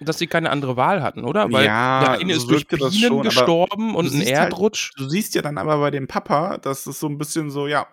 dass 0.00 0.18
sie 0.18 0.26
keine 0.26 0.50
andere 0.50 0.76
Wahl 0.76 1.02
hatten, 1.02 1.24
oder? 1.24 1.50
Weil 1.52 1.66
Ja, 1.66 2.00
der 2.00 2.10
eine 2.20 2.34
so 2.34 2.38
ist 2.40 2.46
durch 2.50 2.60
wirkte 2.62 2.76
das 2.78 2.92
Bienen 2.92 3.08
schon, 3.08 3.22
gestorben 3.22 3.94
und 3.94 4.06
ein 4.06 4.18
halt- 4.20 4.28
Erdrutsch. 4.28 4.92
du 4.96 5.08
siehst 5.08 5.34
ja 5.34 5.42
dann 5.42 5.58
aber 5.58 5.78
bei 5.78 5.90
dem 5.90 6.06
Papa, 6.06 6.58
dass 6.58 6.86
es 6.86 7.00
so 7.00 7.06
ein 7.08 7.18
bisschen 7.18 7.50
so, 7.50 7.66
ja, 7.66 7.86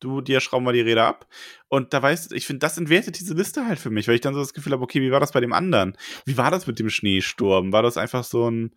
du, 0.00 0.20
dir 0.20 0.40
schrauben 0.40 0.66
wir 0.66 0.72
die 0.72 0.80
Räder 0.80 1.06
ab. 1.06 1.26
Und 1.68 1.92
da 1.94 2.02
weißt 2.02 2.30
du, 2.30 2.34
ich 2.34 2.46
finde, 2.46 2.58
das 2.60 2.76
entwertet 2.78 3.18
diese 3.20 3.34
Liste 3.34 3.66
halt 3.66 3.78
für 3.78 3.90
mich, 3.90 4.08
weil 4.08 4.16
ich 4.16 4.20
dann 4.20 4.34
so 4.34 4.40
das 4.40 4.52
Gefühl 4.54 4.72
habe, 4.72 4.82
okay, 4.82 5.00
wie 5.00 5.10
war 5.12 5.20
das 5.20 5.32
bei 5.32 5.40
dem 5.40 5.52
anderen? 5.52 5.96
Wie 6.24 6.36
war 6.36 6.50
das 6.50 6.66
mit 6.66 6.78
dem 6.78 6.90
Schneesturm? 6.90 7.72
War 7.72 7.82
das 7.82 7.96
einfach 7.96 8.24
so 8.24 8.50
ein, 8.50 8.74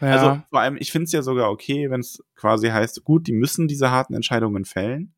ja. 0.00 0.08
Also 0.08 0.42
vor 0.50 0.60
allem, 0.60 0.76
ich 0.80 0.90
finde 0.90 1.04
es 1.04 1.12
ja 1.12 1.22
sogar 1.22 1.50
okay, 1.50 1.88
wenn 1.90 2.00
es 2.00 2.22
quasi 2.34 2.68
heißt, 2.70 3.04
gut, 3.04 3.26
die 3.28 3.32
müssen 3.32 3.68
diese 3.68 3.90
harten 3.90 4.14
Entscheidungen 4.14 4.64
fällen. 4.64 5.14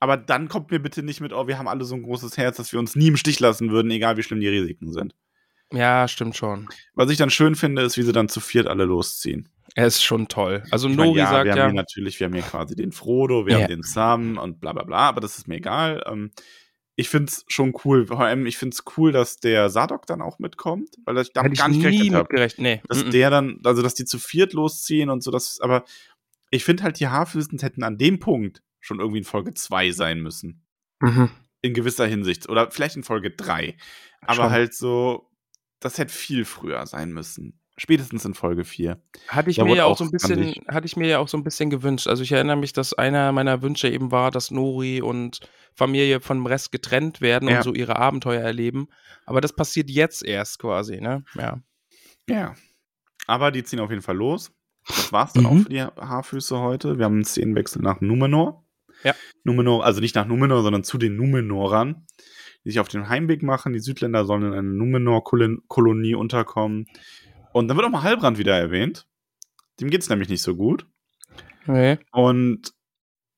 Aber 0.00 0.16
dann 0.16 0.48
kommt 0.48 0.70
mir 0.72 0.80
bitte 0.80 1.02
nicht 1.02 1.20
mit, 1.20 1.32
oh, 1.32 1.46
wir 1.46 1.56
haben 1.58 1.68
alle 1.68 1.84
so 1.84 1.94
ein 1.94 2.02
großes 2.02 2.36
Herz, 2.36 2.56
dass 2.56 2.72
wir 2.72 2.80
uns 2.80 2.96
nie 2.96 3.06
im 3.08 3.16
Stich 3.16 3.38
lassen 3.40 3.70
würden, 3.70 3.90
egal 3.92 4.16
wie 4.16 4.22
schlimm 4.22 4.40
die 4.40 4.48
Risiken 4.48 4.92
sind. 4.92 5.14
Ja, 5.74 6.08
stimmt 6.08 6.36
schon. 6.36 6.68
Was 6.94 7.10
ich 7.10 7.18
dann 7.18 7.30
schön 7.30 7.54
finde, 7.54 7.82
ist, 7.82 7.96
wie 7.96 8.02
sie 8.02 8.12
dann 8.12 8.28
zu 8.28 8.40
viert 8.40 8.66
alle 8.66 8.84
losziehen. 8.84 9.48
Er 9.74 9.86
ist 9.86 10.02
schon 10.02 10.28
toll. 10.28 10.62
Also 10.70 10.88
Ich 10.88 10.96
mein, 10.96 11.06
Nori 11.06 11.18
ja, 11.18 11.26
sagt 11.26 11.44
wir 11.44 11.52
haben 11.52 11.58
ja, 11.58 11.66
hier 11.66 11.74
natürlich, 11.74 12.20
wir 12.20 12.26
haben 12.26 12.34
hier 12.34 12.42
quasi 12.42 12.76
den 12.76 12.92
Frodo, 12.92 13.46
wir 13.46 13.54
Ja. 13.54 13.62
haben 13.62 13.68
den 13.68 13.82
Sam 13.82 14.38
und 14.38 14.60
bla 14.60 14.72
bla 14.72 14.84
bla, 14.84 15.08
aber 15.08 15.20
das 15.20 15.36
ist 15.38 15.48
mir 15.48 15.56
egal. 15.56 16.02
Ähm, 16.06 16.30
ich 16.96 17.08
finde 17.08 17.30
es 17.30 17.44
schon 17.48 17.74
cool. 17.84 18.06
Vor 18.06 18.20
allem, 18.20 18.46
ich 18.46 18.56
finde 18.56 18.74
es 18.74 18.84
cool, 18.96 19.10
dass 19.10 19.38
der 19.38 19.68
Sadok 19.68 20.06
dann 20.06 20.22
auch 20.22 20.38
mitkommt, 20.38 20.90
weil 21.04 21.16
ich 21.16 21.28
hätte 21.28 21.32
damit 21.34 21.52
ich 21.54 21.58
gar 21.58 21.68
nicht 21.68 21.78
nie 21.78 21.82
gerechnet 21.82 22.14
habe. 22.14 22.48
Nee. 22.58 22.82
dass 22.88 23.04
mhm. 23.04 23.10
der 23.10 23.30
dann, 23.30 23.60
also 23.64 23.82
dass 23.82 23.94
die 23.94 24.04
zu 24.04 24.18
viert 24.20 24.52
losziehen 24.52 25.10
und 25.10 25.22
so, 25.22 25.32
das, 25.32 25.60
aber 25.60 25.84
ich 26.50 26.64
finde 26.64 26.84
halt, 26.84 27.00
die 27.00 27.08
Haarfüßen 27.08 27.58
hätten 27.58 27.82
an 27.82 27.98
dem 27.98 28.20
Punkt 28.20 28.62
schon 28.78 29.00
irgendwie 29.00 29.18
in 29.18 29.24
Folge 29.24 29.54
2 29.54 29.90
sein 29.90 30.20
müssen. 30.20 30.62
Mhm. 31.00 31.30
In 31.62 31.74
gewisser 31.74 32.06
Hinsicht. 32.06 32.48
Oder 32.48 32.70
vielleicht 32.70 32.94
in 32.94 33.02
Folge 33.02 33.30
3. 33.32 33.76
Aber 34.20 34.34
Schon. 34.34 34.50
halt 34.50 34.74
so, 34.74 35.30
das 35.84 35.98
hätte 35.98 36.12
viel 36.12 36.44
früher 36.44 36.86
sein 36.86 37.12
müssen. 37.12 37.60
Spätestens 37.76 38.24
in 38.24 38.34
Folge 38.34 38.64
4. 38.64 39.02
Hatte 39.28 39.50
ich 39.50 39.56
Da 39.56 39.64
mir 39.64 39.74
ja 39.76 39.84
auch 39.84 39.98
so 39.98 40.04
ein 40.04 40.10
bisschen, 40.12 40.54
hatte 40.68 40.86
ich 40.86 40.96
mir 40.96 41.08
ja 41.08 41.18
auch 41.18 41.26
so 41.28 41.36
ein 41.36 41.42
bisschen 41.42 41.70
gewünscht. 41.70 42.06
Also 42.06 42.22
ich 42.22 42.30
erinnere 42.30 42.56
mich, 42.56 42.72
dass 42.72 42.94
einer 42.94 43.32
meiner 43.32 43.62
Wünsche 43.62 43.88
eben 43.88 44.12
war, 44.12 44.30
dass 44.30 44.52
Nori 44.52 45.02
und 45.02 45.40
Familie 45.74 46.20
von 46.20 46.38
dem 46.38 46.46
Rest 46.46 46.70
getrennt 46.70 47.20
werden 47.20 47.48
Ja. 47.48 47.56
und 47.56 47.62
so 47.64 47.74
ihre 47.74 47.96
Abenteuer 47.96 48.40
erleben. 48.40 48.86
Aber 49.26 49.40
das 49.40 49.52
passiert 49.52 49.90
jetzt 49.90 50.24
erst 50.24 50.60
quasi, 50.60 51.00
ne? 51.00 51.24
Ja. 51.34 51.60
Ja. 52.28 52.54
Aber 53.26 53.50
die 53.50 53.64
ziehen 53.64 53.80
auf 53.80 53.90
jeden 53.90 54.02
Fall 54.02 54.16
los. 54.16 54.52
Das 54.86 55.12
war's 55.12 55.32
dann 55.32 55.42
Mhm. 55.44 55.48
auch 55.48 55.62
für 55.64 55.68
die 55.70 55.80
Haarfüße 55.82 56.58
heute. 56.60 56.98
Wir 56.98 57.06
haben 57.06 57.14
einen 57.14 57.24
Szenenwechsel 57.24 57.82
nach 57.82 58.00
Numenor. 58.00 58.64
Ja. 59.02 59.14
Numenor, 59.42 59.84
also 59.84 60.00
nicht 60.00 60.14
nach 60.14 60.26
Numenor, 60.26 60.62
sondern 60.62 60.84
zu 60.84 60.96
den 60.96 61.16
Numenorern, 61.16 62.06
die 62.64 62.70
sich 62.70 62.80
auf 62.80 62.88
den 62.88 63.08
Heimweg 63.08 63.42
machen. 63.42 63.72
Die 63.72 63.80
Südländer 63.80 64.24
sollen 64.24 64.42
in 64.42 64.52
einer 64.52 64.62
Numenor-Kolonie 64.62 66.14
unterkommen. 66.14 66.86
Und 67.52 67.68
dann 67.68 67.76
wird 67.76 67.86
auch 67.86 67.90
mal 67.90 68.02
Halbrand 68.02 68.38
wieder 68.38 68.58
erwähnt. 68.58 69.06
Dem 69.80 69.90
geht's 69.90 70.08
nämlich 70.08 70.28
nicht 70.28 70.42
so 70.42 70.56
gut. 70.56 70.86
Nee. 71.66 71.98
Und 72.12 72.72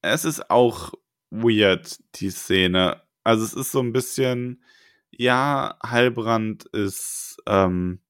es 0.02 0.24
ist 0.24 0.50
auch 0.50 0.92
weird, 1.30 1.98
die 2.16 2.30
Szene. 2.30 3.02
Also 3.24 3.44
es 3.44 3.54
ist 3.54 3.72
so 3.72 3.80
ein 3.80 3.92
bisschen, 3.92 4.62
ja, 5.10 5.76
Halbrand 5.82 6.64
ist, 6.66 7.38
ähm, 7.46 8.00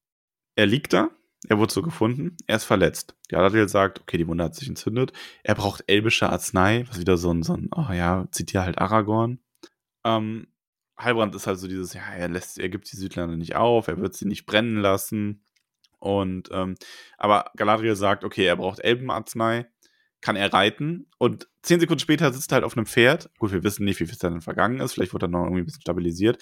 er 0.55 0.65
liegt 0.65 0.93
da, 0.93 1.09
er 1.47 1.57
wurde 1.57 1.73
so 1.73 1.81
gefunden, 1.81 2.37
er 2.45 2.57
ist 2.57 2.65
verletzt. 2.65 3.15
Galadriel 3.29 3.69
sagt, 3.69 4.01
okay, 4.01 4.17
die 4.17 4.27
Wunde 4.27 4.43
hat 4.43 4.55
sich 4.55 4.67
entzündet. 4.67 5.13
Er 5.43 5.55
braucht 5.55 5.83
elbische 5.87 6.29
Arznei, 6.29 6.85
was 6.87 6.99
wieder 6.99 7.17
so 7.17 7.31
ein, 7.31 7.43
so 7.43 7.53
ein, 7.53 7.69
oh 7.75 7.91
ja, 7.91 8.27
zieht 8.31 8.53
ja 8.53 8.63
halt 8.63 8.77
Aragorn. 8.77 9.39
Ähm, 10.03 10.47
Halbrand 10.97 11.35
ist 11.35 11.47
halt 11.47 11.59
so 11.59 11.67
dieses, 11.67 11.93
ja, 11.93 12.01
er 12.15 12.29
lässt, 12.29 12.59
er 12.59 12.69
gibt 12.69 12.91
die 12.91 12.95
Südländer 12.97 13.37
nicht 13.37 13.55
auf, 13.55 13.87
er 13.87 13.99
wird 13.99 14.15
sie 14.15 14.25
nicht 14.25 14.45
brennen 14.45 14.77
lassen. 14.77 15.43
Und, 15.99 16.49
ähm, 16.51 16.75
aber 17.17 17.51
Galadriel 17.55 17.95
sagt, 17.95 18.23
okay, 18.23 18.45
er 18.45 18.55
braucht 18.55 18.79
Elbenarznei, 18.79 19.67
kann 20.21 20.35
er 20.35 20.51
reiten 20.53 21.07
und 21.17 21.47
zehn 21.61 21.79
Sekunden 21.79 21.99
später 21.99 22.31
sitzt 22.33 22.51
er 22.51 22.55
halt 22.55 22.65
auf 22.65 22.75
einem 22.77 22.85
Pferd. 22.85 23.29
Gut, 23.39 23.51
wir 23.51 23.63
wissen 23.63 23.85
nicht, 23.85 23.99
wie 23.99 24.05
viel 24.05 24.17
Zeit 24.17 24.31
dann 24.31 24.41
vergangen 24.41 24.79
ist, 24.79 24.93
vielleicht 24.93 25.13
wurde 25.13 25.25
er 25.25 25.29
noch 25.29 25.43
irgendwie 25.43 25.61
ein 25.61 25.65
bisschen 25.65 25.81
stabilisiert 25.81 26.41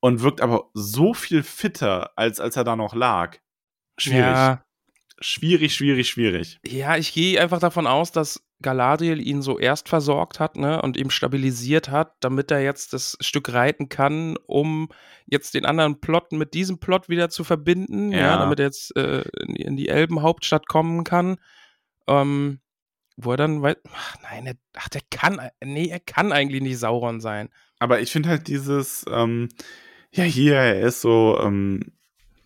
und 0.00 0.22
wirkt 0.22 0.40
aber 0.40 0.70
so 0.74 1.12
viel 1.14 1.42
fitter, 1.42 2.10
als 2.16 2.40
als 2.40 2.56
er 2.56 2.64
da 2.64 2.76
noch 2.76 2.94
lag. 2.94 3.38
Schwierig. 3.98 4.20
Ja, 4.20 4.64
Schwierig, 5.22 5.74
schwierig, 5.74 6.08
schwierig. 6.08 6.58
ja, 6.66 6.96
ich 6.96 7.12
gehe 7.12 7.38
einfach 7.40 7.58
davon 7.60 7.86
aus, 7.86 8.10
dass 8.10 8.42
Galadriel 8.62 9.20
ihn 9.26 9.40
so 9.42 9.58
erst 9.58 9.88
versorgt 9.88 10.38
hat, 10.40 10.56
ne, 10.56 10.82
und 10.82 10.96
ihm 10.96 11.10
stabilisiert 11.10 11.88
hat, 11.90 12.12
damit 12.20 12.50
er 12.50 12.60
jetzt 12.62 12.92
das 12.92 13.16
Stück 13.20 13.52
reiten 13.52 13.88
kann, 13.88 14.36
um 14.46 14.88
jetzt 15.26 15.54
den 15.54 15.64
anderen 15.64 16.00
Plot 16.00 16.32
mit 16.32 16.52
diesem 16.54 16.78
Plot 16.78 17.08
wieder 17.08 17.30
zu 17.30 17.42
verbinden, 17.44 18.12
ja, 18.12 18.18
Ja. 18.18 18.36
damit 18.38 18.58
er 18.60 18.66
jetzt 18.66 18.94
äh, 18.96 19.22
in, 19.46 19.54
die- 19.54 19.62
in 19.62 19.76
die 19.76 19.88
Elbenhauptstadt 19.88 20.68
kommen 20.68 21.04
kann. 21.04 21.36
Ähm, 22.06 22.60
wo 23.16 23.32
er 23.32 23.36
dann, 23.36 23.62
wei- 23.62 23.76
ach 23.92 24.16
nein, 24.22 24.46
er, 24.46 24.54
ach, 24.74 24.88
der 24.88 25.02
kann, 25.10 25.40
nee, 25.62 25.88
er 25.88 26.00
kann 26.00 26.32
eigentlich 26.32 26.62
nicht 26.62 26.78
Sauron 26.78 27.20
sein. 27.20 27.50
Aber 27.78 28.00
ich 28.00 28.10
finde 28.12 28.28
halt 28.30 28.48
dieses, 28.48 29.04
ähm, 29.10 29.48
ja, 30.12 30.24
hier, 30.24 30.54
er 30.56 30.80
ist 30.80 31.00
so, 31.02 31.38
ähm, 31.42 31.92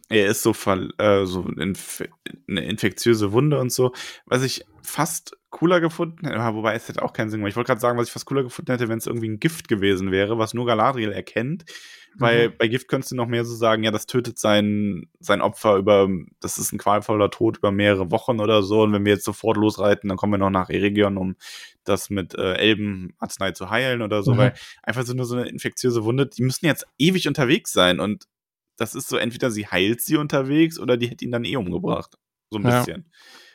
er 0.08 0.26
ist 0.26 0.42
so, 0.42 0.52
ver 0.52 0.88
äh, 0.98 1.26
so 1.26 1.42
inf 1.48 2.02
eine 2.48 2.64
infektiöse 2.64 3.32
Wunde 3.32 3.58
und 3.60 3.72
so, 3.72 3.92
was 4.26 4.42
ich 4.42 4.64
fast 4.82 5.36
cooler 5.54 5.80
gefunden 5.80 6.26
hätte, 6.26 6.36
ja, 6.36 6.54
wobei 6.54 6.74
es 6.74 6.88
hätte 6.88 7.02
auch 7.02 7.12
keinen 7.12 7.30
Sinn 7.30 7.38
gemacht. 7.40 7.50
Ich 7.52 7.56
wollte 7.56 7.68
gerade 7.68 7.80
sagen, 7.80 7.96
was 7.96 8.08
ich 8.08 8.12
fast 8.12 8.26
cooler 8.26 8.42
gefunden 8.42 8.72
hätte, 8.72 8.88
wenn 8.88 8.98
es 8.98 9.06
irgendwie 9.06 9.28
ein 9.28 9.38
Gift 9.40 9.68
gewesen 9.68 10.10
wäre, 10.10 10.36
was 10.36 10.52
nur 10.52 10.66
Galadriel 10.66 11.12
erkennt. 11.12 11.64
Weil 12.16 12.48
Mhm. 12.48 12.52
bei 12.58 12.68
Gift 12.68 12.88
könntest 12.88 13.10
du 13.12 13.16
noch 13.16 13.26
mehr 13.26 13.44
so 13.44 13.54
sagen, 13.56 13.82
ja, 13.82 13.90
das 13.90 14.06
tötet 14.06 14.38
sein, 14.38 15.08
sein 15.18 15.40
Opfer 15.40 15.76
über, 15.76 16.08
das 16.40 16.58
ist 16.58 16.72
ein 16.72 16.78
qualvoller 16.78 17.30
Tod 17.30 17.56
über 17.58 17.72
mehrere 17.72 18.10
Wochen 18.10 18.40
oder 18.40 18.62
so. 18.62 18.82
Und 18.82 18.92
wenn 18.92 19.04
wir 19.04 19.12
jetzt 19.14 19.24
sofort 19.24 19.56
losreiten, 19.56 20.08
dann 20.08 20.16
kommen 20.16 20.32
wir 20.32 20.38
noch 20.38 20.50
nach 20.50 20.70
Eregion, 20.70 21.16
um 21.16 21.36
das 21.84 22.10
mit 22.10 22.34
äh, 22.36 22.54
Elbenarznei 22.54 23.52
zu 23.52 23.70
heilen 23.70 24.02
oder 24.02 24.22
so. 24.22 24.34
Mhm. 24.34 24.38
Weil 24.38 24.54
einfach 24.82 25.04
so 25.04 25.14
nur 25.14 25.24
so 25.26 25.36
eine 25.36 25.48
infektiöse 25.48 26.04
Wunde, 26.04 26.26
die 26.26 26.42
müssen 26.42 26.66
jetzt 26.66 26.86
ewig 26.98 27.26
unterwegs 27.26 27.72
sein. 27.72 27.98
Und 28.00 28.24
das 28.76 28.94
ist 28.94 29.08
so, 29.08 29.16
entweder 29.16 29.50
sie 29.50 29.66
heilt 29.66 30.00
sie 30.00 30.16
unterwegs 30.16 30.78
oder 30.78 30.96
die 30.96 31.08
hätte 31.08 31.24
ihn 31.24 31.32
dann 31.32 31.44
eh 31.44 31.56
umgebracht. 31.56 32.16
So 32.50 32.58
ein 32.58 32.64
Ja. 32.64 32.78
bisschen. 32.78 33.10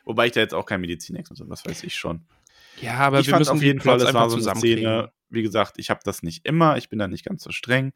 Wobei 0.10 0.26
ich 0.26 0.32
da 0.32 0.40
jetzt 0.40 0.56
auch 0.56 0.66
kein 0.66 0.82
Medizinexperte 0.82 1.44
bin, 1.44 1.52
was 1.52 1.64
weiß 1.68 1.84
ich 1.84 1.94
schon. 1.94 2.26
Ja, 2.82 2.96
aber 2.96 3.20
ich 3.20 3.28
wir 3.28 3.34
fand 3.34 3.42
müssen 3.42 3.58
auf 3.58 3.62
jeden 3.62 3.80
Fall, 3.80 4.02
es 4.02 4.12
war 4.12 4.28
so 4.28 4.38
eine. 4.38 4.60
Szene, 4.60 5.12
wie 5.30 5.44
gesagt, 5.44 5.76
ich 5.78 5.92
habe 5.92 6.00
das 6.04 6.24
nicht 6.24 6.48
immer, 6.48 6.78
ich 6.78 6.90
bin 6.90 6.98
da 6.98 7.08
nicht 7.08 7.24
ganz 7.24 7.44
so 7.44 7.52
streng. 7.52 7.94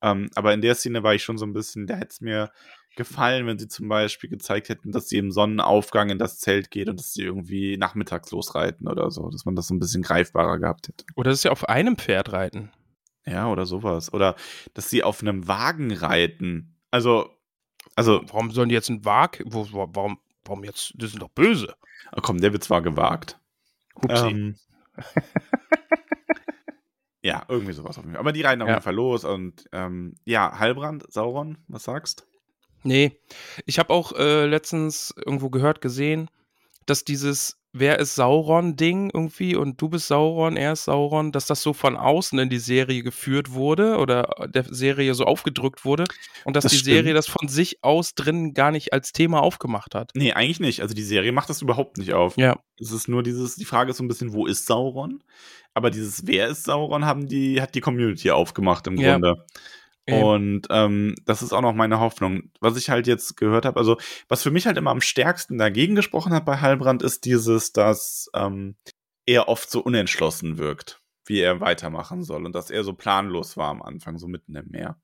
Ähm, 0.00 0.30
aber 0.36 0.54
in 0.54 0.60
der 0.60 0.76
Szene 0.76 1.02
war 1.02 1.12
ich 1.12 1.24
schon 1.24 1.38
so 1.38 1.44
ein 1.44 1.52
bisschen, 1.52 1.88
da 1.88 1.96
hätte 1.96 2.10
es 2.12 2.20
mir 2.20 2.52
gefallen, 2.94 3.48
wenn 3.48 3.58
sie 3.58 3.66
zum 3.66 3.88
Beispiel 3.88 4.30
gezeigt 4.30 4.68
hätten, 4.68 4.92
dass 4.92 5.08
sie 5.08 5.18
im 5.18 5.32
Sonnenaufgang 5.32 6.10
in 6.10 6.20
das 6.20 6.38
Zelt 6.38 6.70
geht 6.70 6.88
und 6.88 7.00
dass 7.00 7.14
sie 7.14 7.24
irgendwie 7.24 7.76
nachmittags 7.76 8.30
losreiten 8.30 8.86
oder 8.86 9.10
so, 9.10 9.28
dass 9.28 9.44
man 9.44 9.56
das 9.56 9.66
so 9.66 9.74
ein 9.74 9.80
bisschen 9.80 10.02
greifbarer 10.02 10.60
gehabt 10.60 10.86
hätte. 10.86 11.04
Oder 11.16 11.30
das 11.30 11.40
ist 11.40 11.44
ja 11.44 11.50
auf 11.50 11.68
einem 11.68 11.96
Pferd 11.96 12.32
reiten. 12.32 12.70
Ja, 13.26 13.48
oder 13.50 13.66
sowas. 13.66 14.12
Oder 14.12 14.36
dass 14.74 14.88
sie 14.88 15.02
auf 15.02 15.20
einem 15.20 15.48
Wagen 15.48 15.90
reiten. 15.90 16.76
Also, 16.92 17.28
also, 17.96 18.22
Warum 18.28 18.52
sollen 18.52 18.68
die 18.68 18.76
jetzt 18.76 18.88
einen 18.88 19.04
Wag? 19.04 19.42
Wo, 19.46 19.66
wo, 19.72 19.88
warum, 19.92 20.20
warum 20.44 20.64
jetzt? 20.64 20.92
Die 20.94 21.06
sind 21.06 21.20
doch 21.22 21.30
böse. 21.30 21.74
oh 22.16 22.20
komm, 22.22 22.40
der 22.40 22.52
Witz 22.52 22.70
war 22.70 22.82
gewagt. 22.82 23.38
Hupsi. 24.02 24.26
Ähm, 24.28 24.56
ja, 27.22 27.44
irgendwie 27.48 27.72
sowas 27.72 27.98
auf 27.98 28.04
jeden 28.04 28.14
Fall. 28.14 28.20
Aber 28.20 28.32
die 28.32 28.42
reiten 28.42 28.62
auf 28.62 28.68
Ja. 28.68 28.74
jeden 28.74 28.84
Fall 28.84 28.94
los 28.94 29.24
und 29.24 29.68
ähm, 29.72 30.14
ja, 30.24 30.58
Halbrand, 30.58 31.10
Sauron, 31.12 31.58
was 31.68 31.84
sagst? 31.84 32.26
Nee, 32.82 33.20
ich 33.66 33.78
habe 33.78 33.92
auch 33.92 34.12
äh, 34.12 34.46
letztens 34.46 35.12
irgendwo 35.16 35.50
gehört, 35.50 35.82
gesehen, 35.82 36.30
dass 36.86 37.04
dieses 37.04 37.59
Wer 37.72 38.00
ist 38.00 38.16
Sauron-Ding 38.16 39.10
irgendwie 39.14 39.54
und 39.54 39.80
du 39.80 39.88
bist 39.88 40.08
Sauron, 40.08 40.56
er 40.56 40.72
ist 40.72 40.84
Sauron, 40.86 41.30
dass 41.30 41.46
das 41.46 41.62
so 41.62 41.72
von 41.72 41.96
außen 41.96 42.36
in 42.40 42.48
die 42.50 42.58
Serie 42.58 43.04
geführt 43.04 43.52
wurde 43.52 43.98
oder 43.98 44.34
der 44.52 44.64
Serie 44.64 45.14
so 45.14 45.24
aufgedrückt 45.24 45.84
wurde 45.84 46.04
und 46.44 46.56
dass 46.56 46.64
Das 46.64 46.72
die 46.72 46.78
stimmt. 46.78 46.96
Serie 46.96 47.14
das 47.14 47.28
von 47.28 47.46
sich 47.46 47.78
aus 47.82 48.14
drin 48.16 48.54
gar 48.54 48.72
nicht 48.72 48.92
als 48.92 49.12
Thema 49.12 49.40
aufgemacht 49.40 49.94
hat. 49.94 50.10
Nee, 50.14 50.32
eigentlich 50.32 50.58
nicht. 50.58 50.82
Also 50.82 50.94
die 50.94 51.02
Serie 51.04 51.30
macht 51.30 51.48
das 51.48 51.62
überhaupt 51.62 51.96
nicht 51.98 52.12
auf. 52.12 52.36
Ja, 52.36 52.56
Es 52.80 52.90
ist 52.90 53.06
nur 53.08 53.22
dieses, 53.22 53.54
die 53.54 53.64
Frage 53.64 53.90
ist 53.92 53.98
so 53.98 54.04
ein 54.04 54.08
bisschen, 54.08 54.32
wo 54.32 54.46
ist 54.46 54.66
Sauron? 54.66 55.22
Aber 55.72 55.90
dieses 55.92 56.26
Wer 56.26 56.48
ist 56.48 56.64
Sauron 56.64 57.04
haben 57.04 57.28
die, 57.28 57.62
hat 57.62 57.76
die 57.76 57.80
Community 57.80 58.32
aufgemacht 58.32 58.88
im 58.88 58.96
Ja. 58.98 59.12
Grunde. 59.12 59.44
Und 60.12 60.66
ähm, 60.70 61.14
das 61.26 61.42
ist 61.42 61.52
auch 61.52 61.60
noch 61.60 61.74
meine 61.74 62.00
Hoffnung. 62.00 62.50
Was 62.60 62.76
ich 62.76 62.90
halt 62.90 63.06
jetzt 63.06 63.36
gehört 63.36 63.64
habe, 63.64 63.78
also 63.78 63.98
was 64.28 64.42
für 64.42 64.50
mich 64.50 64.66
halt 64.66 64.76
immer 64.76 64.90
am 64.90 65.00
stärksten 65.00 65.58
dagegen 65.58 65.94
gesprochen 65.94 66.32
hat 66.32 66.44
bei 66.44 66.60
Heilbrand, 66.60 67.02
ist 67.02 67.24
dieses, 67.24 67.72
dass 67.72 68.30
ähm, 68.34 68.76
er 69.26 69.48
oft 69.48 69.70
so 69.70 69.80
unentschlossen 69.80 70.58
wirkt, 70.58 71.00
wie 71.26 71.40
er 71.40 71.60
weitermachen 71.60 72.22
soll 72.22 72.44
und 72.44 72.54
dass 72.54 72.70
er 72.70 72.84
so 72.84 72.94
planlos 72.94 73.56
war 73.56 73.68
am 73.68 73.82
Anfang, 73.82 74.18
so 74.18 74.26
mitten 74.26 74.56
im 74.56 74.68
Meer. 74.68 75.00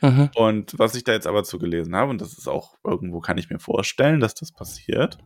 Mhm. 0.00 0.30
Und 0.34 0.78
was 0.78 0.94
ich 0.94 1.04
da 1.04 1.12
jetzt 1.12 1.26
aber 1.26 1.44
zu 1.44 1.58
gelesen 1.58 1.94
habe, 1.94 2.10
und 2.10 2.20
das 2.20 2.36
ist 2.36 2.48
auch 2.48 2.74
irgendwo, 2.84 3.20
kann 3.20 3.38
ich 3.38 3.50
mir 3.50 3.58
vorstellen, 3.58 4.20
dass 4.20 4.34
das 4.34 4.52
passiert, 4.52 5.18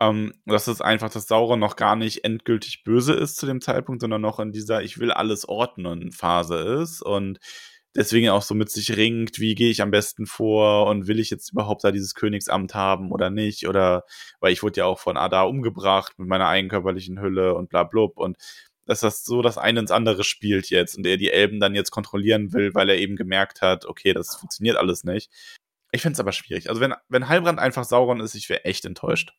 ähm, 0.00 0.32
dass 0.46 0.68
es 0.68 0.80
einfach, 0.80 1.10
dass 1.10 1.26
Sauron 1.26 1.58
noch 1.58 1.76
gar 1.76 1.96
nicht 1.96 2.24
endgültig 2.24 2.84
böse 2.84 3.14
ist 3.14 3.36
zu 3.36 3.46
dem 3.46 3.60
Zeitpunkt, 3.60 4.00
sondern 4.00 4.20
noch 4.20 4.38
in 4.38 4.52
dieser 4.52 4.82
Ich 4.82 4.98
will 4.98 5.10
alles 5.10 5.48
ordnen 5.48 6.12
Phase 6.12 6.56
ist 6.82 7.02
und 7.02 7.38
deswegen 7.96 8.28
auch 8.28 8.42
so 8.42 8.54
mit 8.54 8.70
sich 8.70 8.96
ringt, 8.96 9.38
wie 9.38 9.54
gehe 9.54 9.70
ich 9.70 9.82
am 9.82 9.90
besten 9.90 10.26
vor 10.26 10.86
und 10.86 11.06
will 11.06 11.18
ich 11.18 11.30
jetzt 11.30 11.52
überhaupt 11.52 11.84
da 11.84 11.90
dieses 11.90 12.14
Königsamt 12.14 12.74
haben 12.74 13.10
oder 13.10 13.30
nicht 13.30 13.66
oder 13.68 14.04
weil 14.40 14.52
ich 14.52 14.62
wurde 14.62 14.80
ja 14.80 14.84
auch 14.86 14.98
von 14.98 15.16
Adar 15.16 15.48
umgebracht 15.48 16.18
mit 16.18 16.28
meiner 16.28 16.48
eigenkörperlichen 16.48 17.20
Hülle 17.20 17.54
und 17.54 17.68
bla 17.68 17.84
blub 17.84 18.18
und 18.18 18.36
dass 18.86 19.00
das 19.00 19.22
so 19.22 19.42
das 19.42 19.58
eine 19.58 19.80
ins 19.80 19.90
andere 19.90 20.24
spielt 20.24 20.70
jetzt 20.70 20.96
und 20.96 21.06
er 21.06 21.18
die 21.18 21.30
Elben 21.30 21.60
dann 21.60 21.74
jetzt 21.74 21.90
kontrollieren 21.90 22.54
will, 22.54 22.74
weil 22.74 22.88
er 22.88 22.96
eben 22.96 23.16
gemerkt 23.16 23.60
hat, 23.60 23.84
okay, 23.84 24.14
das 24.14 24.36
funktioniert 24.36 24.76
alles 24.76 25.04
nicht. 25.04 25.30
Ich 25.92 26.02
finde 26.02 26.14
es 26.14 26.20
aber 26.20 26.32
schwierig. 26.32 26.68
Also 26.70 26.80
wenn, 26.80 26.94
wenn 27.08 27.28
Heilbrand 27.28 27.58
einfach 27.58 27.84
Sauron 27.84 28.20
ist, 28.20 28.34
ich 28.34 28.48
wäre 28.48 28.64
echt 28.64 28.84
enttäuscht. 28.84 29.34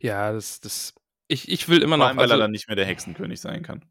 Ja, 0.00 0.32
das, 0.32 0.60
das, 0.60 0.94
ich, 1.26 1.50
ich 1.50 1.68
will 1.68 1.82
immer 1.82 1.96
vor 1.96 1.98
noch. 1.98 2.06
Allem, 2.06 2.16
weil 2.16 2.24
also, 2.24 2.34
er 2.34 2.38
dann 2.38 2.50
nicht 2.52 2.68
mehr 2.68 2.76
der 2.76 2.86
Hexenkönig 2.86 3.40
sein 3.40 3.62
kann. 3.62 3.84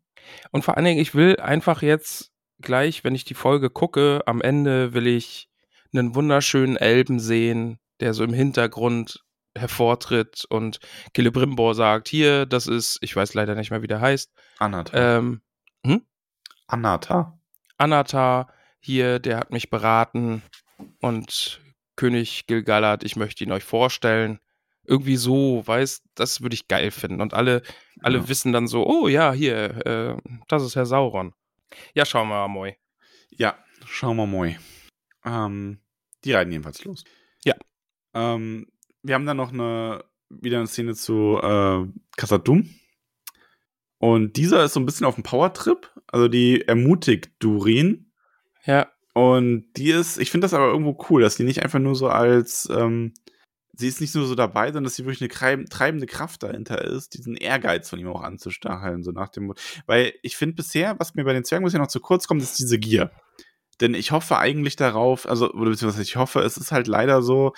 Und 0.51 0.64
vor 0.64 0.78
allen 0.78 0.86
Dingen, 0.86 0.99
ich 0.99 1.14
will 1.14 1.38
einfach 1.38 1.82
jetzt 1.82 2.31
gleich, 2.62 3.03
wenn 3.03 3.16
ich 3.16 3.26
die 3.26 3.34
Folge 3.34 3.70
gucke, 3.70 4.22
am 4.26 4.41
Ende 4.41 4.93
will 4.93 5.07
ich 5.07 5.49
einen 5.93 6.16
wunderschönen 6.16 6.78
Elben 6.78 7.20
sehen, 7.20 7.80
der 7.99 8.14
so 8.14 8.24
im 8.24 8.34
Hintergrund 8.34 9.24
hervortritt 9.55 10.45
und 10.49 10.80
Celebrimbor 11.16 11.76
sagt, 11.76 12.07
hier, 12.07 12.45
das 12.45 12.68
ist, 12.68 12.97
ich 13.01 13.16
weiß 13.16 13.34
leider 13.34 13.55
nicht 13.55 13.72
mehr, 13.72 13.82
wie 13.82 13.88
der 13.88 14.01
heißt. 14.01 14.32
Anata. 14.59 15.18
Ähm, 15.18 15.41
hm? 15.86 16.05
Anata. 16.68 17.38
Anata, 17.78 18.47
hier, 18.80 19.20
der 19.20 19.38
hat 19.38 19.51
mich 19.51 19.70
beraten 19.70 20.41
und 21.01 21.62
König 21.95 22.47
Gilgalad, 22.47 23.03
ich 23.03 23.16
möchte 23.16 23.43
ihn 23.43 23.51
euch 23.51 23.64
vorstellen. 23.64 24.39
Irgendwie 24.84 25.18
so, 25.18 25.62
weißt, 25.66 26.03
das 26.16 26.41
würde 26.41 26.55
ich 26.55 26.68
geil 26.68 26.89
finden. 26.89 27.22
Und 27.22 27.34
alle, 27.34 27.62
alle 28.01 28.20
ja. 28.20 28.28
wissen 28.28 28.51
dann 28.51 28.68
so, 28.68 28.88
oh 28.88 29.07
ja, 29.07 29.32
hier, 29.32 29.86
äh, 29.86 30.18
das 30.47 30.64
ist 30.64 30.76
Herr 30.76 30.86
Sauron. 30.88 31.34
Ja, 31.93 32.05
schauen 32.05 32.28
wir 32.30 32.36
mal, 32.36 32.47
moi. 32.47 32.78
Ja, 33.30 33.57
schauen 33.86 34.17
wir 34.17 34.28
mal. 34.28 34.57
Ähm, 35.26 35.80
die 36.24 36.34
reiten 36.34 36.51
jedenfalls 36.51 36.84
los. 36.84 37.03
Ja. 37.43 37.55
Ähm, 38.13 38.67
wir 39.03 39.15
haben 39.15 39.26
dann 39.26 39.38
noch 39.38 39.51
eine, 39.51 40.03
wieder 40.30 40.57
eine 40.57 40.67
Szene 40.67 40.95
zu 40.95 41.39
äh, 41.41 41.88
Kasadum. 42.17 42.69
Und 43.97 44.38
dieser 44.38 44.63
ist 44.63 44.74
so 44.74 44.80
ein 44.80 44.86
bisschen 44.86 45.05
auf 45.05 45.15
dem 45.15 45.24
Power-Trip. 45.24 45.91
Also 46.07 46.28
die 46.28 46.61
ermutigt 46.67 47.32
Durin. 47.39 48.11
Ja. 48.65 48.91
Und 49.13 49.74
die 49.74 49.91
ist, 49.91 50.17
ich 50.17 50.32
finde 50.32 50.45
das 50.45 50.53
aber 50.53 50.67
irgendwo 50.67 50.97
cool, 51.09 51.22
dass 51.22 51.36
die 51.36 51.43
nicht 51.43 51.63
einfach 51.63 51.80
nur 51.80 51.95
so 51.95 52.07
als, 52.07 52.69
ähm, 52.72 53.13
sie 53.82 53.88
ist 53.88 54.00
nicht 54.00 54.16
nur 54.16 54.26
so 54.26 54.36
dabei, 54.36 54.68
sondern 54.68 54.86
dass 54.86 54.96
sie 54.96 55.06
wirklich 55.06 55.42
eine 55.42 55.66
treibende 55.66 56.06
Kraft 56.06 56.44
dahinter 56.44 56.82
ist, 56.82 57.16
diesen 57.16 57.36
Ehrgeiz 57.36 57.90
von 57.90 58.00
ihm 58.00 58.08
auch 58.08 58.22
anzustacheln, 58.22 59.04
so 59.04 59.12
nach 59.12 59.30
dem, 59.30 59.54
weil 59.88 60.14
ich 60.22 60.38
finde 60.38 60.56
bisher, 60.56 60.96
was 61.00 61.16
mir 61.16 61.26
bei 61.26 61.34
den 61.34 61.44
Zwergen 61.44 61.66
bisher 61.66 61.80
noch 61.80 61.88
zu 61.88 62.00
kurz 62.00 62.28
kommt, 62.28 62.42
ist 62.42 62.60
diese 62.60 62.80
Gier. 62.80 63.12
Denn 63.82 63.94
ich 63.94 64.12
hoffe 64.12 64.38
eigentlich 64.38 64.76
darauf, 64.76 65.28
also, 65.28 65.52
oder 65.52 65.72
beziehungsweise 65.72 66.04
ich 66.04 66.16
hoffe, 66.16 66.40
es 66.42 66.56
ist 66.58 66.72
halt 66.72 66.88
leider 66.88 67.22
so, 67.22 67.54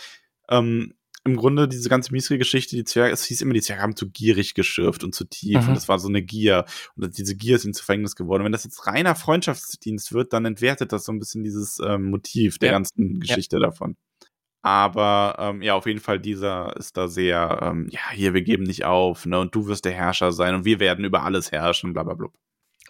ähm, 0.50 0.94
im 1.26 1.38
Grunde 1.38 1.68
diese 1.68 1.90
ganze 1.90 2.12
Miesri-Geschichte, 2.12 2.76
die 2.76 2.84
Zwerge, 2.84 3.14
es 3.14 3.24
hieß 3.24 3.42
immer, 3.42 3.54
die 3.54 3.62
Zwerge 3.62 3.82
haben 3.82 3.96
zu 3.96 4.10
gierig 4.10 4.56
geschürft 4.56 5.04
und 5.04 5.16
zu 5.16 5.24
tief. 5.24 5.62
Mhm. 5.62 5.70
Und 5.70 5.76
das 5.76 5.88
war 5.88 5.98
so 5.98 6.10
eine 6.10 6.22
Gier. 6.22 6.66
Und 6.98 7.18
diese 7.18 7.36
Gier 7.36 7.56
ist 7.56 7.64
ihnen 7.64 7.74
zu 7.74 7.84
Verhängnis 7.84 8.16
geworden. 8.16 8.42
Und 8.42 8.46
wenn 8.46 8.52
das 8.52 8.66
jetzt 8.66 8.86
reiner 8.88 9.16
Freundschaftsdienst 9.16 10.12
wird, 10.12 10.34
dann 10.34 10.44
entwertet 10.44 10.92
das 10.92 11.06
so 11.06 11.14
ein 11.14 11.20
bisschen 11.20 11.44
dieses 11.44 11.80
ähm, 11.80 12.10
Motiv 12.10 12.60
der 12.60 12.68
ja. 12.68 12.74
ganzen 12.74 13.22
Geschichte 13.22 13.56
ja. 13.56 13.62
davon. 13.62 13.96
Aber 14.64 15.36
ähm, 15.40 15.62
ja, 15.62 15.76
auf 15.76 15.86
jeden 15.86 16.00
Fall, 16.00 16.20
dieser 16.20 16.76
ist 16.78 16.96
da 16.96 17.10
sehr, 17.10 17.60
ähm, 17.62 17.88
ja, 17.92 18.00
hier, 18.14 18.34
wir 18.34 18.42
geben 18.42 18.64
nicht 18.64 18.86
auf, 18.86 19.26
ne, 19.26 19.38
und 19.40 19.54
du 19.54 19.68
wirst 19.68 19.84
der 19.84 19.92
Herrscher 19.92 20.32
sein 20.32 20.56
und 20.56 20.64
wir 20.64 20.80
werden 20.80 21.04
über 21.04 21.24
alles 21.24 21.52
herrschen, 21.52 21.92
bla 21.92 22.04
bla 22.04 22.14
bla. 22.14 22.30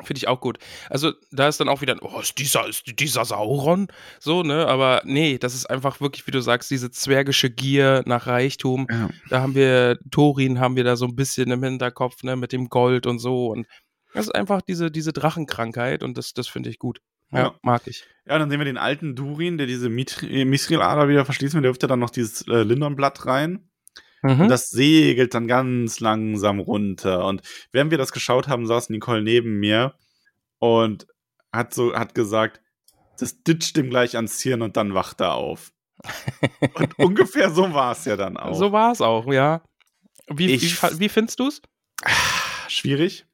Finde 0.01 0.17
ich 0.17 0.27
auch 0.27 0.39
gut. 0.39 0.59
Also, 0.89 1.13
da 1.31 1.47
ist 1.47 1.59
dann 1.59 1.69
auch 1.69 1.81
wieder, 1.81 1.95
oh, 2.01 2.19
ist 2.19 2.37
dieser, 2.37 2.67
ist 2.67 2.99
dieser 2.99 3.25
Sauron? 3.25 3.87
So, 4.19 4.43
ne? 4.43 4.67
Aber 4.67 5.01
nee, 5.03 5.37
das 5.37 5.53
ist 5.55 5.67
einfach 5.67 5.99
wirklich, 5.99 6.25
wie 6.25 6.31
du 6.31 6.41
sagst, 6.41 6.69
diese 6.71 6.89
zwergische 6.91 7.49
Gier 7.49 8.03
nach 8.05 8.25
Reichtum. 8.27 8.87
Ja. 8.89 9.09
Da 9.29 9.41
haben 9.41 9.55
wir, 9.55 9.99
Thorin 10.11 10.59
haben 10.59 10.75
wir 10.75 10.83
da 10.83 10.95
so 10.95 11.05
ein 11.05 11.15
bisschen 11.15 11.51
im 11.51 11.63
Hinterkopf, 11.63 12.23
ne, 12.23 12.35
mit 12.35 12.53
dem 12.53 12.69
Gold 12.69 13.07
und 13.07 13.19
so. 13.19 13.47
Und 13.47 13.67
das 14.13 14.27
ist 14.27 14.35
einfach 14.35 14.61
diese, 14.61 14.91
diese 14.91 15.13
Drachenkrankheit 15.13 16.03
und 16.03 16.17
das, 16.17 16.33
das 16.33 16.47
finde 16.47 16.69
ich 16.69 16.77
gut. 16.77 16.99
Ja, 17.33 17.39
ja, 17.39 17.55
mag 17.61 17.81
ich. 17.85 18.05
Ja, 18.25 18.37
dann 18.37 18.49
sehen 18.49 18.59
wir 18.59 18.65
den 18.65 18.77
alten 18.77 19.15
Durin, 19.15 19.57
der 19.57 19.67
diese 19.67 19.89
Mithril-Ader 19.89 21.09
wieder 21.09 21.25
verschließen 21.25 21.57
will. 21.57 21.63
Der 21.63 21.71
wirft 21.71 21.83
dann 21.83 21.99
noch 21.99 22.09
dieses 22.09 22.47
äh, 22.47 22.63
Lindornblatt 22.63 23.25
rein. 23.25 23.69
Mhm. 24.21 24.41
Und 24.41 24.47
das 24.49 24.69
segelt 24.69 25.33
dann 25.33 25.47
ganz 25.47 25.99
langsam 25.99 26.59
runter. 26.59 27.25
Und 27.25 27.41
während 27.71 27.91
wir 27.91 27.97
das 27.97 28.13
geschaut 28.13 28.47
haben, 28.47 28.65
saß 28.65 28.89
Nicole 28.89 29.21
neben 29.21 29.59
mir 29.59 29.95
und 30.59 31.07
hat 31.51 31.73
so, 31.73 31.93
hat 31.93 32.15
gesagt, 32.15 32.61
das 33.19 33.43
ditcht 33.43 33.77
ihm 33.77 33.89
gleich 33.89 34.15
ans 34.15 34.41
Hirn 34.41 34.61
und 34.61 34.77
dann 34.77 34.93
wacht 34.93 35.21
er 35.21 35.33
auf. 35.33 35.73
und 36.75 36.97
ungefähr 36.99 37.49
so 37.51 37.73
war 37.73 37.91
es 37.91 38.05
ja 38.05 38.15
dann 38.15 38.37
auch. 38.37 38.55
So 38.55 38.71
war 38.71 38.91
es 38.91 39.01
auch, 39.01 39.31
ja. 39.31 39.61
Wie, 40.27 40.51
ich, 40.51 40.81
wie, 40.81 40.99
wie 40.99 41.09
findest 41.09 41.39
du 41.39 41.47
es? 41.47 41.61
Schwierig. 42.69 43.25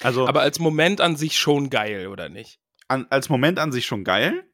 Also, 0.00 0.26
Aber 0.26 0.40
als 0.40 0.58
Moment 0.58 1.00
an 1.00 1.16
sich 1.16 1.38
schon 1.38 1.70
geil, 1.70 2.08
oder 2.08 2.28
nicht? 2.28 2.58
An, 2.92 3.06
als 3.08 3.28
Moment 3.28 3.58
an 3.58 3.72
sich 3.72 3.86
schon 3.86 4.04
geil. 4.04 4.44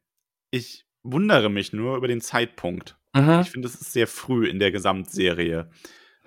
Ich 0.51 0.87
wundere 1.03 1.51
mich 1.51 1.73
nur 1.73 1.97
über 1.97 2.07
den 2.07 2.21
Zeitpunkt. 2.21 2.97
Mhm. 3.15 3.41
Ich 3.41 3.51
finde, 3.51 3.67
es 3.67 3.75
ist 3.75 3.93
sehr 3.93 4.07
früh 4.07 4.47
in 4.47 4.59
der 4.59 4.71
Gesamtserie. 4.71 5.71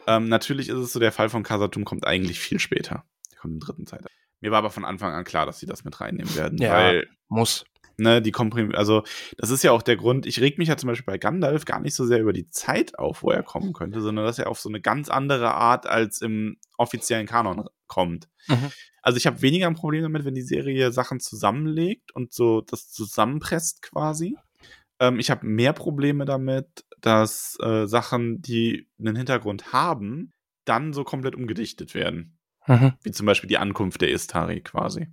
Ähm, 0.08 0.28
natürlich 0.28 0.68
ist 0.68 0.76
es 0.76 0.94
so, 0.94 1.00
der 1.00 1.12
Fall 1.12 1.30
von 1.30 1.44
Kasatum 1.44 1.86
kommt 1.86 2.06
eigentlich 2.06 2.40
viel 2.40 2.60
später. 2.60 3.06
Der 3.32 3.40
kommt 3.40 3.54
im 3.54 3.60
dritten 3.60 3.86
Zeitalter. 3.86 4.12
Mir 4.42 4.52
war 4.52 4.58
aber 4.58 4.72
von 4.72 4.84
Anfang 4.86 5.14
an 5.14 5.24
klar, 5.24 5.46
dass 5.46 5.60
sie 5.60 5.68
das 5.68 5.86
mit 5.86 6.02
reinnehmen 6.02 6.36
werden. 6.36 6.58
Ja, 6.58 6.74
weil, 6.74 7.08
muss. 7.30 7.64
Ne, 8.02 8.20
die 8.20 8.32
Komprim 8.32 8.74
also 8.74 9.04
das 9.38 9.52
ist 9.52 9.64
ja 9.64 9.72
auch 9.74 9.84
der 9.84 9.96
Grund, 9.96 10.26
ich 10.26 10.42
reg 10.42 10.58
mich 10.58 10.70
ja 10.70 10.76
zum 10.76 10.88
Beispiel 10.88 11.06
bei 11.06 11.20
Gandalf 11.20 11.66
gar 11.66 11.80
nicht 11.80 11.94
so 11.94 12.04
sehr 12.04 12.20
über 12.20 12.34
die 12.34 12.50
Zeit 12.50 12.98
auf, 12.98 13.22
wo 13.22 13.30
er 13.30 13.44
kommen 13.44 13.74
könnte, 13.74 14.02
sondern 14.02 14.26
dass 14.26 14.40
er 14.40 14.50
auf 14.50 14.60
so 14.60 14.70
eine 14.70 14.82
ganz 14.82 15.08
andere 15.08 15.54
Art 15.54 15.86
als 15.86 16.20
im 16.22 16.58
offiziellen 16.80 17.28
Kanon 17.28 17.70
kommt. 17.86 18.28
Mhm. 18.48 18.72
Also 19.04 19.18
ich 19.18 19.28
habe 19.28 19.44
weniger 19.44 19.68
ein 19.68 19.76
Problem 19.76 20.02
damit, 20.02 20.26
wenn 20.26 20.34
die 20.34 20.42
Serie 20.42 20.92
Sachen 20.92 21.20
zusammenlegt 21.20 22.12
und 22.16 22.34
so 22.34 22.62
das 22.62 22.90
zusammenpresst 22.90 23.84
quasi. 23.84 24.36
Ähm, 25.00 25.20
ich 25.20 25.30
habe 25.30 25.46
mehr 25.46 25.74
Probleme 25.74 26.26
damit, 26.26 26.84
dass 27.02 27.56
äh, 27.62 27.86
Sachen, 27.86 28.42
die 28.42 28.88
einen 28.98 29.16
Hintergrund 29.16 29.74
haben, 29.74 30.34
dann 30.66 30.92
so 30.92 31.04
komplett 31.04 31.36
umgedichtet 31.36 31.94
werden. 31.94 32.40
Mhm. 32.66 32.94
Wie 33.04 33.12
zum 33.12 33.28
Beispiel 33.28 33.48
die 33.48 33.60
Ankunft 33.60 34.02
der 34.02 34.10
Istari 34.10 34.62
quasi. 34.62 35.08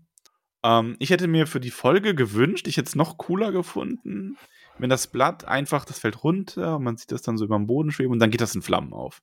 Ähm, 0.64 0.96
ich 0.98 1.10
hätte 1.10 1.28
mir 1.28 1.46
für 1.46 1.60
die 1.60 1.70
Folge 1.70 2.14
gewünscht, 2.14 2.66
ich 2.66 2.76
hätte 2.76 2.88
es 2.88 2.96
noch 2.96 3.18
cooler 3.18 3.52
gefunden, 3.52 4.36
wenn 4.78 4.90
das 4.90 5.06
Blatt 5.06 5.44
einfach, 5.44 5.84
das 5.84 5.98
fällt 5.98 6.22
runter 6.24 6.76
und 6.76 6.84
man 6.84 6.96
sieht 6.96 7.12
das 7.12 7.22
dann 7.22 7.36
so 7.36 7.44
über 7.44 7.56
dem 7.56 7.66
Boden 7.66 7.90
schweben 7.90 8.12
und 8.12 8.18
dann 8.18 8.30
geht 8.30 8.40
das 8.40 8.54
in 8.54 8.62
Flammen 8.62 8.92
auf. 8.92 9.20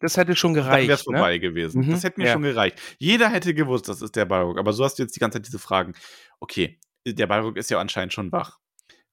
Das 0.00 0.16
hätte 0.16 0.34
schon 0.34 0.54
gereicht. 0.54 0.82
Dann 0.82 0.88
wäre 0.88 0.98
es 0.98 1.06
ne? 1.06 1.16
vorbei 1.16 1.38
gewesen. 1.38 1.86
Mhm, 1.86 1.90
das 1.92 2.04
hätte 2.04 2.20
mir 2.20 2.26
ja. 2.26 2.32
schon 2.32 2.42
gereicht. 2.42 2.80
Jeder 2.98 3.28
hätte 3.28 3.54
gewusst, 3.54 3.88
das 3.88 4.02
ist 4.02 4.16
der 4.16 4.24
Balrog. 4.24 4.58
Aber 4.58 4.72
so 4.72 4.84
hast 4.84 4.98
du 4.98 5.02
jetzt 5.02 5.14
die 5.14 5.20
ganze 5.20 5.38
Zeit 5.38 5.46
diese 5.46 5.58
Fragen. 5.58 5.94
Okay, 6.40 6.78
der 7.06 7.26
Balrog 7.26 7.56
ist 7.56 7.70
ja 7.70 7.78
anscheinend 7.78 8.12
schon 8.12 8.32
wach. 8.32 8.58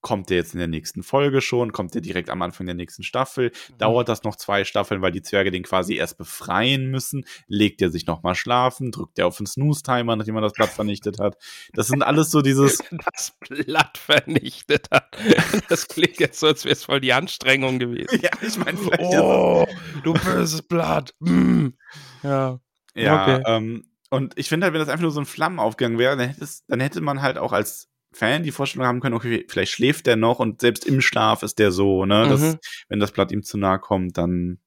Kommt 0.02 0.30
der 0.30 0.38
jetzt 0.38 0.54
in 0.54 0.60
der 0.60 0.68
nächsten 0.68 1.02
Folge 1.02 1.42
schon? 1.42 1.72
Kommt 1.72 1.94
der 1.94 2.02
direkt 2.02 2.30
am 2.30 2.42
Anfang 2.42 2.66
der 2.68 2.76
nächsten 2.76 3.04
Staffel? 3.04 3.52
Mhm. 3.72 3.78
Dauert 3.80 4.10
das 4.10 4.24
noch 4.24 4.36
zwei 4.36 4.64
Staffeln, 4.64 5.02
weil 5.02 5.12
die 5.12 5.22
Zwerge 5.22 5.52
den 5.52 5.64
quasi 5.64 5.96
erst 5.96 6.18
befreien 6.18 6.92
müssen? 6.92 7.26
Legt 7.48 7.82
er 7.82 7.90
sich 7.90 8.06
nochmal 8.06 8.36
schlafen? 8.36 8.92
Drückt 8.92 9.18
er 9.18 9.28
auf 9.28 9.38
den 9.38 9.48
Snooze-Timer, 9.48 10.16
nachdem 10.16 10.36
er 10.36 10.42
das 10.42 10.54
Blatt 10.54 10.70
vernichtet 10.70 11.20
hat? 11.20 11.38
Das 11.74 11.88
sind 11.88 12.04
alles 12.04 12.32
so 12.32 12.42
dieses. 12.42 12.80
Das 13.18 13.34
Blatt 13.40 13.98
vernichtet 13.98 14.88
hat. 14.92 15.18
Das 15.70 15.88
klingt 15.88 16.20
jetzt 16.20 16.40
so, 16.40 16.48
als 16.48 16.66
wäre 16.66 16.74
es 16.74 16.84
voll 16.84 17.00
die 17.00 17.14
Anstrengung 17.14 17.80
gewesen. 17.80 18.08
Ja, 18.22 18.32
ich 18.42 18.58
meine. 18.58 18.78
Oh, 19.00 19.66
du 20.04 20.14
böses 20.14 20.62
Blatt. 20.62 21.14
Mm. 21.20 21.70
Ja. 22.24 22.60
Ja, 22.96 23.24
okay. 23.24 23.44
ähm, 23.46 23.84
und 24.10 24.38
ich 24.38 24.50
finde 24.50 24.66
halt, 24.66 24.74
wenn 24.74 24.80
das 24.80 24.90
einfach 24.90 25.04
nur 25.04 25.12
so 25.12 25.20
ein 25.20 25.26
Flammenaufgang 25.26 25.98
wäre, 25.98 26.18
dann 26.18 26.36
dann 26.68 26.80
hätte 26.80 27.02
man 27.02 27.22
halt 27.22 27.38
auch 27.38 27.54
als 27.54 27.90
Fan 28.18 28.44
die 28.44 28.52
Vorstellung 28.52 28.88
haben 28.88 29.00
können, 29.00 29.16
okay, 29.16 29.46
vielleicht 29.48 29.72
schläft 29.72 30.08
der 30.08 30.16
noch 30.16 30.40
und 30.40 30.62
selbst 30.62 30.86
im 30.86 31.02
Schlaf 31.02 31.44
ist 31.44 31.60
der 31.60 31.72
so, 31.72 32.06
ne? 32.06 32.26
Mhm. 32.26 32.30
Dass, 32.30 32.58
wenn 32.90 33.00
das 33.00 33.12
Blatt 33.12 33.32
ihm 33.32 33.44
zu 33.44 33.58
nahe 33.58 33.78
kommt, 33.80 34.18
dann 34.18 34.58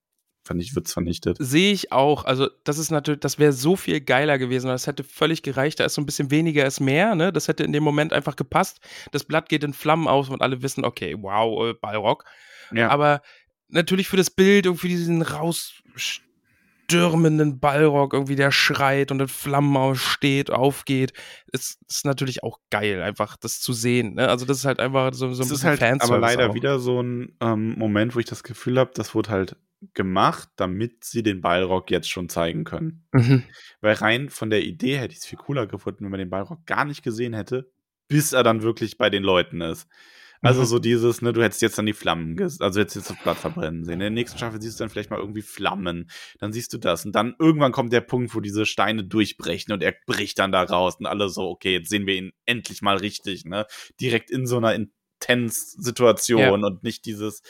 fand 0.44 0.62
ich, 0.62 0.74
wird's 0.74 0.92
vernichtet. 0.92 1.36
Sehe 1.40 1.72
ich 1.72 1.90
auch. 1.90 2.24
Also, 2.24 2.48
das 2.64 2.78
ist 2.78 2.90
natürlich, 2.90 3.20
das 3.20 3.38
wäre 3.38 3.52
so 3.52 3.76
viel 3.76 4.00
geiler 4.00 4.38
gewesen. 4.38 4.68
Das 4.68 4.86
hätte 4.86 5.04
völlig 5.04 5.42
gereicht. 5.42 5.80
Da 5.80 5.84
ist 5.84 5.94
so 5.94 6.00
ein 6.00 6.06
bisschen 6.06 6.30
weniger 6.30 6.64
ist 6.64 6.80
mehr, 6.80 7.14
ne? 7.14 7.32
Das 7.32 7.48
hätte 7.48 7.64
in 7.64 7.72
dem 7.72 7.82
Moment 7.82 8.12
einfach 8.12 8.36
gepasst. 8.36 8.80
Das 9.10 9.24
Blatt 9.24 9.48
geht 9.48 9.64
in 9.64 9.72
Flammen 9.72 10.06
aus 10.06 10.28
und 10.28 10.42
alle 10.42 10.62
wissen, 10.62 10.84
okay, 10.84 11.16
wow, 11.18 11.70
äh, 11.70 11.74
Ballrock. 11.74 12.24
Ja. 12.72 12.88
Aber 12.88 13.20
natürlich 13.68 14.08
für 14.08 14.16
das 14.16 14.30
Bild 14.30 14.66
und 14.66 14.76
für 14.76 14.88
diesen 14.88 15.22
rausstürmenden 16.90 17.60
Ballrock, 17.60 18.12
irgendwie 18.12 18.36
der 18.36 18.50
schreit 18.50 19.10
und 19.10 19.20
in 19.20 19.28
Flammen 19.28 19.76
aussteht, 19.76 20.50
aufgeht, 20.50 21.12
ist, 21.52 21.78
ist 21.88 22.04
natürlich 22.04 22.42
auch 22.42 22.58
geil, 22.70 23.02
einfach 23.02 23.36
das 23.36 23.60
zu 23.60 23.72
sehen. 23.72 24.14
Ne? 24.14 24.28
Also, 24.28 24.46
das 24.46 24.58
ist 24.58 24.64
halt 24.64 24.80
einfach 24.80 25.12
so, 25.14 25.18
so 25.18 25.26
ein 25.26 25.32
es 25.32 25.40
ist 25.40 25.48
bisschen 25.50 25.68
halt 25.70 25.78
Fanservice 25.80 26.10
aber 26.10 26.20
leider 26.20 26.50
auch. 26.50 26.54
wieder 26.54 26.78
so 26.78 27.02
ein 27.02 27.36
ähm, 27.40 27.78
Moment, 27.78 28.14
wo 28.14 28.18
ich 28.18 28.26
das 28.26 28.42
Gefühl 28.42 28.78
habe, 28.78 28.90
das 28.94 29.14
wurde 29.14 29.30
halt 29.30 29.56
gemacht, 29.94 30.48
damit 30.56 31.04
sie 31.04 31.22
den 31.22 31.40
Ballrock 31.40 31.90
jetzt 31.90 32.10
schon 32.10 32.28
zeigen 32.28 32.64
können. 32.64 33.06
Mhm. 33.12 33.44
Weil 33.80 33.94
rein 33.94 34.28
von 34.28 34.50
der 34.50 34.62
Idee 34.62 34.98
hätte 34.98 35.12
ich 35.12 35.20
es 35.20 35.26
viel 35.26 35.38
cooler 35.38 35.66
gefunden, 35.66 36.04
wenn 36.04 36.10
man 36.10 36.20
den 36.20 36.30
Ballrock 36.30 36.66
gar 36.66 36.84
nicht 36.84 37.02
gesehen 37.02 37.32
hätte, 37.32 37.70
bis 38.06 38.32
er 38.32 38.42
dann 38.42 38.62
wirklich 38.62 38.98
bei 38.98 39.08
den 39.08 39.22
Leuten 39.22 39.62
ist. 39.62 39.88
Also 40.42 40.62
Mhm. 40.62 40.66
so 40.66 40.78
dieses, 40.78 41.20
ne, 41.20 41.32
du 41.34 41.42
hättest 41.42 41.60
jetzt 41.60 41.76
dann 41.76 41.84
die 41.84 41.92
Flammen, 41.92 42.40
also 42.40 42.80
hättest 42.80 42.96
jetzt 42.96 43.10
das 43.10 43.22
Blatt 43.22 43.36
verbrennen 43.36 43.84
sehen. 43.84 43.94
In 43.94 44.00
der 44.00 44.10
nächsten 44.10 44.38
Staffel 44.38 44.60
siehst 44.62 44.80
du 44.80 44.84
dann 44.84 44.88
vielleicht 44.90 45.10
mal 45.10 45.18
irgendwie 45.20 45.42
Flammen. 45.42 46.10
Dann 46.38 46.52
siehst 46.52 46.72
du 46.72 46.78
das. 46.78 47.04
Und 47.04 47.12
dann 47.14 47.34
irgendwann 47.38 47.72
kommt 47.72 47.92
der 47.92 48.00
Punkt, 48.00 48.34
wo 48.34 48.40
diese 48.40 48.64
Steine 48.64 49.04
durchbrechen 49.04 49.72
und 49.74 49.82
er 49.82 49.94
bricht 50.06 50.38
dann 50.38 50.50
da 50.50 50.62
raus 50.62 50.96
und 50.98 51.04
alle 51.06 51.28
so, 51.28 51.42
okay, 51.48 51.72
jetzt 51.74 51.90
sehen 51.90 52.06
wir 52.06 52.14
ihn 52.14 52.32
endlich 52.46 52.80
mal 52.80 52.96
richtig, 52.96 53.44
ne? 53.44 53.66
Direkt 54.00 54.30
in 54.30 54.46
so 54.46 54.56
einer 54.56 54.74
Intens-Situation 54.74 56.64
und 56.64 56.82
nicht 56.82 57.04
dieses, 57.04 57.42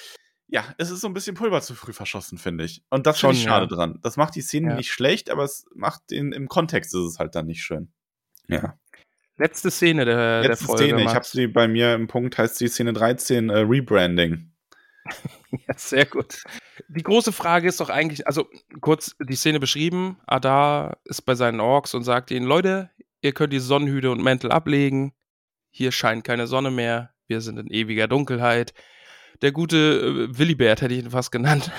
ja, 0.49 0.65
es 0.79 0.91
ist 0.91 1.01
so 1.01 1.07
ein 1.07 1.15
bisschen 1.15 1.37
Pulver 1.37 1.61
zu 1.61 1.75
früh 1.75 1.93
verschossen, 1.93 2.39
finde 2.39 2.65
ich. 2.65 2.83
Und 2.91 3.07
das 3.07 3.21
finde 3.21 3.37
ich 3.37 3.43
schade 3.43 3.67
ja. 3.71 3.77
dran. 3.77 3.99
Das 4.03 4.17
macht 4.17 4.35
die 4.35 4.43
Szene 4.43 4.71
Ja. 4.71 4.75
nicht 4.77 4.91
schlecht, 4.91 5.31
aber 5.31 5.45
es 5.45 5.65
macht 5.75 6.11
den, 6.11 6.33
im 6.33 6.49
Kontext 6.49 6.93
ist 6.95 7.03
es 7.03 7.19
halt 7.19 7.35
dann 7.35 7.47
nicht 7.47 7.63
schön. 7.63 7.93
Ja. 8.49 8.77
Letzte 9.41 9.71
Szene 9.71 10.05
der, 10.05 10.43
der 10.43 10.51
Letzte 10.51 10.67
Folge. 10.67 10.85
Szene, 10.85 11.03
ich 11.03 11.15
habe 11.15 11.25
sie 11.25 11.47
bei 11.47 11.67
mir 11.67 11.95
im 11.95 12.09
Punkt, 12.09 12.37
heißt 12.37 12.61
die 12.61 12.69
Szene 12.69 12.93
13, 12.93 13.49
äh, 13.49 13.59
Rebranding. 13.61 14.53
Ja, 15.67 15.75
sehr 15.77 16.07
gut. 16.07 16.45
Die 16.87 17.03
große 17.03 17.33
Frage 17.33 17.67
ist 17.67 17.81
doch 17.81 17.89
eigentlich, 17.89 18.25
also 18.29 18.47
kurz 18.81 19.17
die 19.19 19.35
Szene 19.35 19.59
beschrieben. 19.59 20.21
Adar 20.27 20.99
ist 21.05 21.23
bei 21.23 21.35
seinen 21.35 21.59
Orks 21.59 21.93
und 21.93 22.05
sagt 22.05 22.31
ihnen, 22.31 22.47
Leute, 22.47 22.91
ihr 23.21 23.33
könnt 23.33 23.53
die 23.53 23.59
Sonnenhüte 23.59 24.13
und 24.13 24.23
Mäntel 24.23 24.53
ablegen. 24.53 25.13
Hier 25.73 25.91
scheint 25.91 26.23
keine 26.23 26.47
Sonne 26.47 26.71
mehr. 26.71 27.15
Wir 27.27 27.41
sind 27.41 27.59
in 27.59 27.67
ewiger 27.69 28.07
Dunkelheit. 28.07 28.75
Der 29.43 29.51
gute 29.51 29.77
äh, 29.77 30.39
Willibert 30.39 30.83
hätte 30.83 30.95
ich 30.95 31.03
ihn 31.03 31.11
fast 31.11 31.33
genannt. 31.33 31.73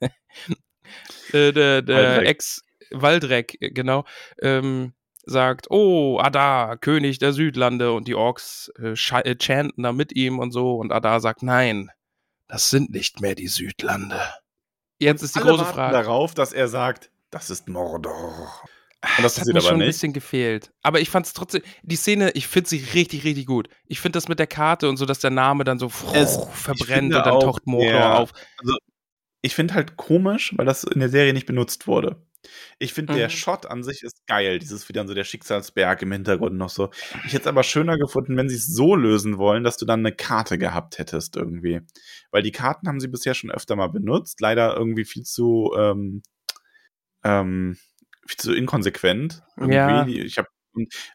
äh, 1.32 1.52
der 1.52 1.82
der 1.82 1.96
Waldreck. 1.96 2.28
Ex 2.28 2.62
Waldreck, 2.92 3.56
äh, 3.60 3.70
genau, 3.70 4.04
ähm, 4.40 4.92
sagt, 5.30 5.70
oh, 5.70 6.18
Adar, 6.20 6.76
König 6.76 7.18
der 7.18 7.32
Südlande 7.32 7.92
und 7.92 8.06
die 8.08 8.14
Orks 8.14 8.70
äh, 8.78 8.88
äh, 8.90 9.36
chanten 9.38 9.82
da 9.82 9.92
mit 9.92 10.14
ihm 10.14 10.38
und 10.38 10.52
so 10.52 10.76
und 10.76 10.92
Adar 10.92 11.20
sagt, 11.20 11.42
nein, 11.42 11.90
das 12.48 12.70
sind 12.70 12.90
nicht 12.90 13.20
mehr 13.20 13.34
die 13.34 13.48
Südlande. 13.48 14.20
Jetzt 14.98 15.22
ist 15.22 15.34
die 15.36 15.40
große 15.40 15.64
Frage. 15.64 15.92
darauf, 15.94 16.34
dass 16.34 16.52
er 16.52 16.68
sagt, 16.68 17.10
das 17.30 17.48
ist 17.48 17.68
Mordor. 17.68 18.50
Und 19.16 19.24
das 19.24 19.36
Das 19.36 19.46
hat 19.46 19.54
mir 19.54 19.60
schon 19.62 19.72
ein 19.74 19.78
nicht. 19.78 19.86
bisschen 19.86 20.12
gefehlt. 20.12 20.72
Aber 20.82 21.00
ich 21.00 21.08
fand 21.08 21.24
es 21.24 21.32
trotzdem, 21.32 21.62
die 21.82 21.96
Szene, 21.96 22.32
ich 22.32 22.46
finde 22.46 22.68
sie 22.68 22.84
richtig, 22.92 23.24
richtig 23.24 23.46
gut. 23.46 23.68
Ich 23.86 23.98
finde 24.00 24.18
das 24.18 24.28
mit 24.28 24.38
der 24.38 24.46
Karte 24.46 24.90
und 24.90 24.98
so, 24.98 25.06
dass 25.06 25.20
der 25.20 25.30
Name 25.30 25.64
dann 25.64 25.78
so 25.78 25.90
Es- 26.12 26.38
verbrennt 26.52 27.14
und 27.14 27.24
dann 27.24 27.34
auch, 27.34 27.42
taucht 27.42 27.66
Mordor 27.66 27.88
ja. 27.90 28.14
auf. 28.18 28.32
Ich 29.40 29.54
finde 29.54 29.72
halt 29.72 29.96
komisch, 29.96 30.52
weil 30.58 30.66
das 30.66 30.84
in 30.84 31.00
der 31.00 31.08
Serie 31.08 31.32
nicht 31.32 31.46
benutzt 31.46 31.86
wurde. 31.86 32.20
Ich 32.78 32.94
finde, 32.94 33.14
der 33.14 33.28
Mhm. 33.28 33.32
Shot 33.32 33.66
an 33.66 33.82
sich 33.82 34.02
ist 34.02 34.26
geil. 34.26 34.58
Dieses 34.58 34.88
wieder 34.88 35.06
so 35.06 35.14
der 35.14 35.24
Schicksalsberg 35.24 36.02
im 36.02 36.12
Hintergrund 36.12 36.56
noch 36.56 36.70
so. 36.70 36.90
Ich 37.26 37.32
hätte 37.32 37.42
es 37.42 37.46
aber 37.46 37.62
schöner 37.62 37.98
gefunden, 37.98 38.36
wenn 38.36 38.48
sie 38.48 38.56
es 38.56 38.66
so 38.66 38.96
lösen 38.96 39.38
wollen, 39.38 39.64
dass 39.64 39.76
du 39.76 39.84
dann 39.86 40.00
eine 40.00 40.14
Karte 40.14 40.56
gehabt 40.58 40.98
hättest 40.98 41.36
irgendwie. 41.36 41.80
Weil 42.30 42.42
die 42.42 42.52
Karten 42.52 42.88
haben 42.88 43.00
sie 43.00 43.08
bisher 43.08 43.34
schon 43.34 43.50
öfter 43.50 43.76
mal 43.76 43.88
benutzt. 43.88 44.40
Leider 44.40 44.74
irgendwie 44.76 45.04
viel 45.04 45.24
zu, 45.24 45.72
ähm, 45.76 46.22
ähm, 47.24 47.76
viel 48.26 48.38
zu 48.38 48.54
inkonsequent. 48.54 49.42
Irgendwie. 49.56 49.74
Ja. 49.74 50.06
Ich 50.06 50.38
habe 50.38 50.48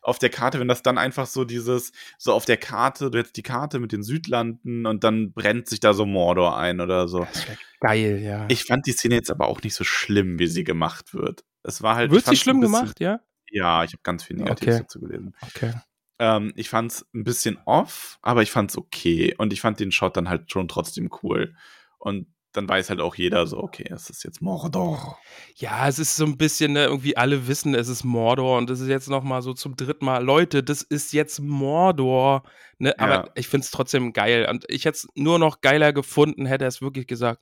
auf 0.02 0.20
der 0.20 0.30
Karte, 0.30 0.60
wenn 0.60 0.68
das 0.68 0.84
dann 0.84 0.98
einfach 0.98 1.26
so 1.26 1.46
dieses, 1.46 1.92
so 2.18 2.34
auf 2.34 2.46
der 2.46 2.58
Karte, 2.58 3.10
du 3.12 3.18
hättest 3.18 3.38
die 3.38 3.44
Karte 3.44 3.80
mit 3.80 3.92
den 3.92 4.04
Südlanden 4.04 4.86
und 4.86 5.04
dann 5.04 5.34
brennt 5.34 5.68
sich 5.68 5.80
da 5.80 5.94
so 5.94 6.06
Mordor 6.06 6.58
ein 6.58 6.82
oder 6.82 7.08
so. 7.08 7.20
Das 7.20 7.48
wäre 7.48 7.58
geil, 7.80 8.20
ja. 8.22 8.46
Ich 8.50 8.66
fand 8.66 8.86
die 8.86 8.92
Szene 8.92 9.16
jetzt 9.16 9.32
aber 9.32 9.48
auch 9.48 9.62
nicht 9.62 9.76
so 9.76 9.84
schlimm, 9.84 10.40
wie 10.40 10.48
sie 10.48 10.64
gemacht 10.64 11.14
wird. 11.14 11.44
Es 11.64 11.82
war 11.82 11.96
halt. 11.96 12.12
Wird 12.12 12.26
sie 12.26 12.36
schlimm 12.36 12.60
bisschen, 12.60 12.74
gemacht, 12.74 13.00
ja? 13.00 13.22
Ja, 13.50 13.84
ich 13.84 13.94
habe 13.94 14.02
ganz 14.04 14.24
viel 14.24 14.38
Negatives 14.38 14.76
Okay. 14.76 14.84
dazu 14.84 15.00
gelesen. 15.00 15.36
Okay. 15.42 15.74
Ähm, 16.20 16.54
ich 16.56 16.70
fand's 16.70 17.06
ein 17.14 17.24
bisschen 17.24 17.58
off, 17.66 18.20
aber 18.22 18.42
ich 18.42 18.52
fand's 18.52 18.78
okay. 18.78 19.36
Und 19.38 19.54
ich 19.54 19.62
fand 19.62 19.80
den 19.80 19.92
Shot 19.92 20.18
dann 20.18 20.30
halt 20.30 20.52
schon 20.52 20.68
trotzdem 20.68 21.10
cool. 21.24 21.56
Und 21.98 22.28
dann 22.56 22.68
weiß 22.70 22.90
halt 22.90 23.02
auch 23.02 23.16
jeder 23.16 23.46
so, 23.48 23.58
okay, 23.58 23.86
es 23.94 24.10
ist 24.10 24.24
jetzt 24.24 24.42
Mordor. 24.42 25.18
Ja, 25.56 25.88
es 25.88 26.00
ist 26.00 26.16
so 26.16 26.26
ein 26.26 26.38
bisschen, 26.38 26.74
ne, 26.74 26.86
irgendwie 26.86 27.18
alle 27.18 27.48
wissen, 27.48 27.76
es 27.76 27.88
ist 27.88 28.04
Mordor 28.04 28.58
und 28.58 28.70
das 28.70 28.80
ist 28.80 28.88
jetzt 28.88 29.10
nochmal 29.10 29.42
so 29.42 29.54
zum 29.54 29.76
dritten 29.76 30.06
Mal, 30.06 30.24
Leute, 30.24 30.64
das 30.64 30.82
ist 30.82 31.14
jetzt 31.14 31.40
Mordor. 31.40 32.44
Ne? 32.78 32.98
Aber 33.00 33.14
Ja. 33.14 33.30
ich 33.36 33.48
finde 33.48 33.66
es 33.66 33.72
trotzdem 33.72 34.14
geil. 34.14 34.48
Und 34.50 34.66
ich 34.70 34.86
hätte 34.86 34.98
es 34.98 35.08
nur 35.16 35.40
noch 35.40 35.62
geiler 35.62 35.94
gefunden, 35.94 36.46
hätte 36.46 36.66
er 36.66 36.70
es 36.70 36.82
wirklich 36.82 37.08
gesagt, 37.08 37.42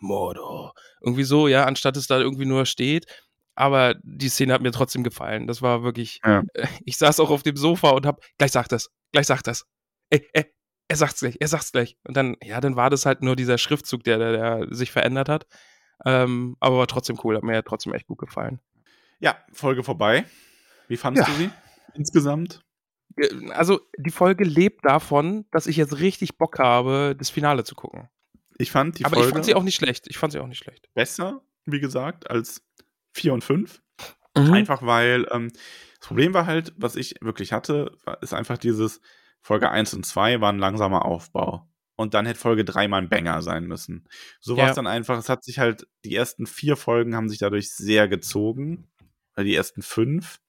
Mordor. 0.00 0.74
Irgendwie 1.00 1.24
so, 1.24 1.48
ja, 1.48 1.64
anstatt 1.64 1.96
es 1.96 2.06
da 2.06 2.18
irgendwie 2.18 2.44
nur 2.46 2.66
steht. 2.66 3.06
Aber 3.54 3.96
die 4.04 4.28
Szene 4.28 4.52
hat 4.52 4.62
mir 4.62 4.70
trotzdem 4.70 5.02
gefallen. 5.02 5.48
Das 5.48 5.62
war 5.62 5.82
wirklich. 5.82 6.20
Ja. 6.24 6.42
Äh, 6.54 6.68
ich 6.84 6.96
saß 6.96 7.18
auch 7.20 7.30
auf 7.30 7.42
dem 7.42 7.56
Sofa 7.56 7.90
und 7.90 8.06
hab, 8.06 8.20
gleich 8.38 8.52
sagt 8.52 8.70
das, 8.70 8.90
gleich 9.12 9.26
sagt 9.26 9.48
das. 9.48 9.64
Ey, 10.10 10.28
ey, 10.32 10.46
er 10.88 10.96
sagt's 10.96 11.20
gleich, 11.20 11.36
er 11.40 11.48
sagt's 11.48 11.72
gleich. 11.72 11.96
Und 12.04 12.16
dann, 12.16 12.36
ja, 12.42 12.60
dann 12.60 12.76
war 12.76 12.90
das 12.90 13.06
halt 13.06 13.22
nur 13.22 13.36
dieser 13.36 13.58
Schriftzug, 13.58 14.04
der, 14.04 14.18
der, 14.18 14.32
der 14.32 14.74
sich 14.74 14.90
verändert 14.90 15.28
hat. 15.28 15.46
Ähm, 16.04 16.56
aber 16.60 16.78
war 16.78 16.86
trotzdem 16.86 17.18
cool, 17.24 17.36
hat 17.36 17.42
mir 17.42 17.62
trotzdem 17.64 17.92
echt 17.94 18.06
gut 18.06 18.18
gefallen. 18.18 18.60
Ja, 19.20 19.36
Folge 19.52 19.82
vorbei. 19.82 20.24
Wie 20.86 20.96
fandest 20.96 21.28
Ja. 21.28 21.34
du 21.34 21.40
sie 21.40 21.50
insgesamt? 21.94 22.62
Äh, 23.16 23.28
Also, 23.50 23.80
die 23.98 24.10
Folge 24.10 24.44
lebt 24.44 24.84
davon, 24.84 25.44
dass 25.50 25.66
ich 25.66 25.76
jetzt 25.76 25.98
richtig 26.00 26.38
Bock 26.38 26.58
habe, 26.58 27.14
das 27.18 27.30
Finale 27.30 27.64
zu 27.64 27.74
gucken. 27.74 28.08
Ich 28.58 28.70
fand 28.70 28.98
die 28.98 29.04
aber 29.04 29.14
Folge 29.16 29.28
ich 29.28 29.32
fand 29.34 29.44
sie 29.44 29.54
auch 29.54 29.62
nicht 29.62 29.76
schlecht. 29.76 30.06
Ich 30.08 30.18
fand 30.18 30.32
sie 30.32 30.38
auch 30.40 30.46
nicht 30.46 30.58
schlecht. 30.62 30.88
besser, 30.94 31.42
wie 31.66 31.80
gesagt, 31.80 32.30
als 32.30 32.62
4 33.12 33.32
und 33.34 33.44
5. 33.44 33.82
Mhm. 34.36 34.52
Einfach 34.52 34.82
weil 34.82 35.26
ähm, 35.32 35.50
das 35.98 36.06
Problem 36.06 36.32
war 36.32 36.46
halt, 36.46 36.72
was 36.76 36.94
ich 36.96 37.16
wirklich 37.20 37.52
hatte, 37.52 37.96
war- 38.04 38.22
ist 38.22 38.32
einfach 38.34 38.56
dieses 38.58 39.00
Folge 39.42 39.70
1 39.70 39.94
und 39.94 40.04
2 40.04 40.40
war 40.40 40.52
ein 40.52 40.58
langsamer 40.58 41.04
Aufbau. 41.04 41.68
Und 41.96 42.14
dann 42.14 42.26
hätte 42.26 42.38
Folge 42.38 42.64
3 42.64 42.86
mal 42.88 42.98
ein 42.98 43.08
Banger 43.08 43.42
sein 43.42 43.64
müssen. 43.64 44.06
So 44.40 44.56
war 44.56 44.64
es 44.64 44.70
Ja. 44.70 44.74
dann 44.76 44.86
einfach, 44.86 45.18
es 45.18 45.28
hat 45.28 45.42
sich 45.42 45.58
halt, 45.58 45.86
die 46.04 46.14
ersten 46.14 46.46
vier 46.46 46.76
Folgen 46.76 47.16
haben 47.16 47.28
sich 47.28 47.38
dadurch 47.38 47.72
sehr 47.72 48.06
gezogen. 48.08 48.86
Die 49.36 49.54
ersten 49.54 49.82
fünf. 49.82 50.40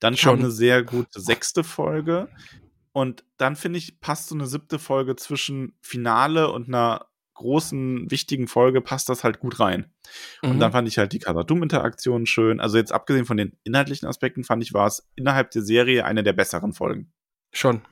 Dann 0.00 0.16
Schon. 0.16 0.36
kam 0.36 0.38
eine 0.40 0.50
sehr 0.50 0.82
gute 0.82 1.20
sechste 1.20 1.64
Folge. 1.64 2.28
Und 2.92 3.24
dann 3.36 3.56
finde 3.56 3.78
ich, 3.78 4.00
passt 4.00 4.28
so 4.28 4.34
eine 4.34 4.46
siebte 4.46 4.78
Folge 4.78 5.16
zwischen 5.16 5.76
Finale 5.82 6.50
und 6.50 6.68
einer 6.68 7.06
großen, 7.34 8.10
wichtigen 8.10 8.48
Folge, 8.48 8.80
passt 8.80 9.08
das 9.08 9.22
halt 9.22 9.38
gut 9.38 9.60
rein. 9.60 9.92
Und 10.42 10.54
Mhm. 10.56 10.60
dann 10.60 10.72
fand 10.72 10.88
ich 10.88 10.98
halt 10.98 11.12
die 11.12 11.20
Kasadum-Interaktion 11.20 12.26
schön. 12.26 12.58
Also 12.60 12.78
jetzt 12.78 12.90
abgesehen 12.92 13.26
von 13.26 13.36
den 13.36 13.56
inhaltlichen 13.64 14.08
Aspekten 14.08 14.42
fand 14.44 14.62
ich, 14.62 14.74
war 14.74 14.86
es 14.86 15.08
innerhalb 15.14 15.50
der 15.52 15.62
Serie 15.62 16.04
eine 16.04 16.22
der 16.24 16.32
besseren 16.32 16.72
Folgen. 16.72 17.12
Schon. 17.52 17.82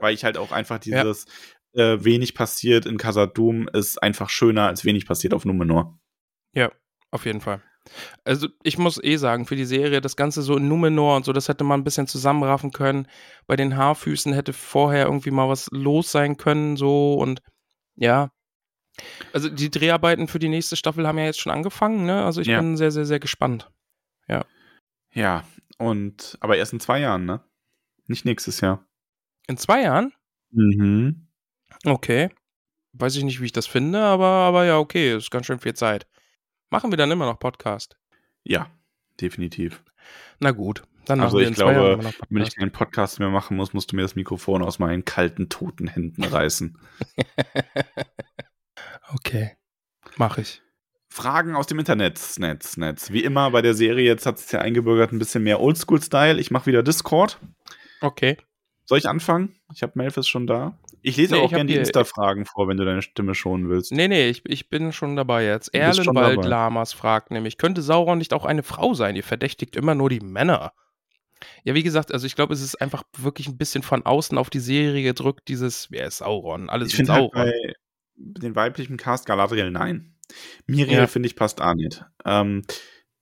Weil 0.00 0.14
ich 0.14 0.24
halt 0.24 0.36
auch 0.36 0.52
einfach 0.52 0.82
Ja. 0.84 1.02
dieses 1.02 1.26
äh, 1.72 2.02
wenig 2.02 2.34
passiert 2.34 2.84
in 2.86 2.98
Kasadum 2.98 3.68
ist 3.68 4.02
einfach 4.02 4.28
schöner 4.28 4.66
als 4.66 4.84
wenig 4.84 5.06
passiert 5.06 5.32
auf 5.34 5.44
Numenor. 5.44 5.98
Ja, 6.52 6.72
auf 7.12 7.26
jeden 7.26 7.40
Fall. 7.40 7.62
Also 8.24 8.48
ich 8.62 8.76
muss 8.76 9.02
eh 9.02 9.16
sagen, 9.16 9.46
für 9.46 9.56
die 9.56 9.64
Serie, 9.64 10.00
das 10.00 10.16
Ganze 10.16 10.42
so 10.42 10.56
in 10.56 10.68
Numenor 10.68 11.16
und 11.16 11.24
so, 11.24 11.32
das 11.32 11.48
hätte 11.48 11.64
man 11.64 11.80
ein 11.80 11.84
bisschen 11.84 12.06
zusammenraffen 12.08 12.72
können. 12.72 13.06
Bei 13.46 13.56
den 13.56 13.76
Haarfüßen 13.76 14.32
hätte 14.32 14.52
vorher 14.52 15.06
irgendwie 15.06 15.30
mal 15.30 15.48
was 15.48 15.68
los 15.70 16.10
sein 16.10 16.36
können, 16.36 16.76
so 16.76 17.14
und 17.14 17.40
ja. 17.94 18.30
Also 19.32 19.48
die 19.48 19.70
Dreharbeiten 19.70 20.26
für 20.28 20.38
die 20.40 20.48
nächste 20.48 20.76
Staffel 20.76 21.06
haben 21.06 21.18
ja 21.18 21.24
jetzt 21.24 21.40
schon 21.40 21.52
angefangen, 21.52 22.04
ne? 22.04 22.24
Also 22.24 22.40
ich 22.40 22.48
Ja. 22.48 22.58
bin 22.58 22.76
sehr, 22.76 22.90
sehr, 22.90 23.06
sehr 23.06 23.20
gespannt. 23.20 23.70
Ja, 25.12 25.44
und 25.78 26.36
aber 26.40 26.56
erst 26.56 26.72
in 26.72 26.78
zwei 26.80 27.00
Jahren, 27.00 27.24
ne? 27.24 27.42
Nicht 28.06 28.24
nächstes 28.24 28.60
Jahr. 28.60 28.86
In 29.46 29.56
zwei 29.56 29.82
Jahren? 29.82 30.12
Mhm. 30.50 31.26
Okay. 31.84 32.30
Weiß 32.92 33.16
ich 33.16 33.24
nicht, 33.24 33.40
wie 33.40 33.46
ich 33.46 33.52
das 33.52 33.66
finde, 33.66 34.00
aber, 34.00 34.26
aber 34.26 34.64
ja, 34.64 34.78
okay, 34.78 35.16
ist 35.16 35.30
ganz 35.30 35.46
schön 35.46 35.60
viel 35.60 35.74
Zeit. 35.74 36.06
Machen 36.70 36.90
wir 36.90 36.96
dann 36.96 37.10
immer 37.10 37.26
noch 37.26 37.38
Podcast. 37.38 37.96
Ja, 38.42 38.70
definitiv. 39.20 39.82
Na 40.40 40.50
gut, 40.50 40.82
dann 41.04 41.18
machen 41.18 41.26
Also 41.26 41.38
wir 41.38 41.42
ich 41.42 41.48
in 41.48 41.54
zwei 41.54 41.72
Jahren 41.72 41.74
glaube, 41.74 41.92
immer 41.92 42.02
noch 42.02 42.14
Wenn 42.28 42.42
ich 42.42 42.56
keinen 42.56 42.72
Podcast 42.72 43.18
mehr 43.18 43.28
machen 43.28 43.56
muss, 43.56 43.72
musst 43.72 43.92
du 43.92 43.96
mir 43.96 44.02
das 44.02 44.16
Mikrofon 44.16 44.62
aus 44.62 44.78
meinen 44.78 45.04
kalten, 45.04 45.48
toten 45.48 45.88
Händen 45.88 46.24
reißen. 46.24 46.78
okay, 49.14 49.56
mache 50.16 50.40
ich. 50.42 50.62
Fragen 51.08 51.56
aus 51.56 51.66
dem 51.66 51.78
Internet, 51.80 52.20
Netz, 52.38 52.76
Netz. 52.76 53.10
Wie 53.10 53.24
immer 53.24 53.50
bei 53.50 53.62
der 53.62 53.74
Serie, 53.74 54.04
jetzt 54.04 54.26
hat 54.26 54.38
es 54.38 54.50
ja 54.52 54.60
eingebürgert, 54.60 55.12
ein 55.12 55.18
bisschen 55.18 55.42
mehr 55.42 55.60
Oldschool-Style. 55.60 56.38
Ich 56.38 56.52
mache 56.52 56.66
wieder 56.66 56.84
Discord. 56.84 57.40
Okay. 58.00 58.36
Soll 58.90 58.98
ich 58.98 59.08
anfangen? 59.08 59.54
Ich 59.72 59.84
habe 59.84 59.92
Melfis 59.94 60.26
schon 60.26 60.48
da. 60.48 60.76
Ich 61.00 61.16
lese 61.16 61.36
Nee, 61.36 61.42
auch 61.42 61.50
gerne 61.50 61.66
die 61.66 61.76
Insta-Fragen 61.76 62.44
vor, 62.44 62.66
wenn 62.66 62.76
du 62.76 62.84
deine 62.84 63.02
Stimme 63.02 63.36
schonen 63.36 63.68
willst. 63.68 63.92
Nee, 63.92 64.08
nee, 64.08 64.28
ich, 64.28 64.42
ich 64.46 64.68
bin 64.68 64.92
schon 64.92 65.14
dabei 65.14 65.44
jetzt. 65.46 65.72
Erlenwald. 65.72 66.44
Lamas 66.44 66.92
fragt 66.92 67.30
nämlich, 67.30 67.56
könnte 67.56 67.82
Sauron 67.82 68.18
nicht 68.18 68.34
auch 68.34 68.44
eine 68.44 68.64
Frau 68.64 68.92
sein? 68.94 69.14
Ihr 69.14 69.22
verdächtigt 69.22 69.76
immer 69.76 69.94
nur 69.94 70.10
die 70.10 70.18
Männer. 70.18 70.72
Ja, 71.62 71.74
wie 71.74 71.84
gesagt, 71.84 72.12
also 72.12 72.26
ich 72.26 72.34
glaube, 72.34 72.52
es 72.52 72.62
ist 72.62 72.82
einfach 72.82 73.04
wirklich 73.16 73.46
ein 73.46 73.56
bisschen 73.56 73.84
von 73.84 74.04
außen 74.04 74.36
auf 74.36 74.50
die 74.50 74.58
Serie 74.58 75.04
gedrückt, 75.04 75.42
dieses, 75.46 75.88
wer 75.92 76.06
ist 76.08 76.18
Sauron? 76.18 76.68
Alles 76.68 76.88
Ich 76.88 76.96
finde 76.96 77.12
halt 77.12 77.30
Sauron. 77.32 77.44
bei 77.52 77.72
den 78.16 78.56
weiblichen 78.56 78.96
Cast 78.96 79.24
Galadriel 79.24 79.70
nein. 79.70 80.16
Miriel 80.66 80.98
Ja. 80.98 81.06
finde 81.06 81.28
ich 81.28 81.36
passt 81.36 81.62
auch 81.62 81.74
nicht. 81.74 82.04
Ähm, 82.24 82.64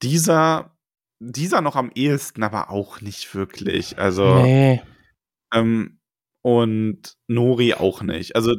dieser, 0.03 0.75
dieser 1.21 1.61
noch 1.61 1.77
am 1.77 1.91
ehesten, 1.95 2.43
aber 2.43 2.71
auch 2.71 3.03
nicht 3.03 3.35
wirklich. 3.35 3.99
Also 3.99 4.43
nee. 4.43 4.81
Ähm, 5.55 5.99
und 6.43 7.15
Nori 7.29 7.75
auch 7.75 8.03
nicht. 8.03 8.37
Also 8.37 8.57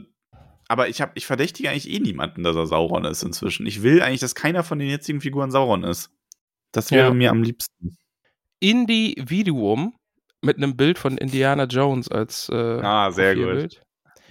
aber 0.68 0.88
ich 0.88 1.02
habe 1.02 1.14
ich 1.16 1.26
verdächtige 1.26 1.70
eigentlich 1.72 1.90
eh 1.90 2.00
niemanden, 2.00 2.44
dass 2.44 2.56
er 2.56 2.68
Sauron 2.68 3.04
ist 3.06 3.24
inzwischen. 3.24 3.66
Ich 3.66 3.82
will 3.82 4.02
eigentlich, 4.04 4.20
dass 4.20 4.36
keiner 4.36 4.64
von 4.64 4.78
den 4.78 4.88
jetzigen 4.90 5.20
Figuren 5.20 5.50
Sauron 5.50 5.84
ist. 5.84 6.12
Das 6.72 6.92
wäre 6.92 7.08
Ja. 7.08 7.14
mir 7.14 7.32
am 7.32 7.42
liebsten. 7.42 7.96
Individuum 8.60 9.96
mit 10.42 10.58
einem 10.58 10.78
Bild 10.78 11.00
von 11.00 11.18
Indiana 11.18 11.64
Jones 11.66 12.08
als 12.10 12.50
äh, 12.50 12.54
Ah, 12.56 13.12
sehr 13.12 13.36
gut. 13.36 13.44
Profilbild. 13.46 13.82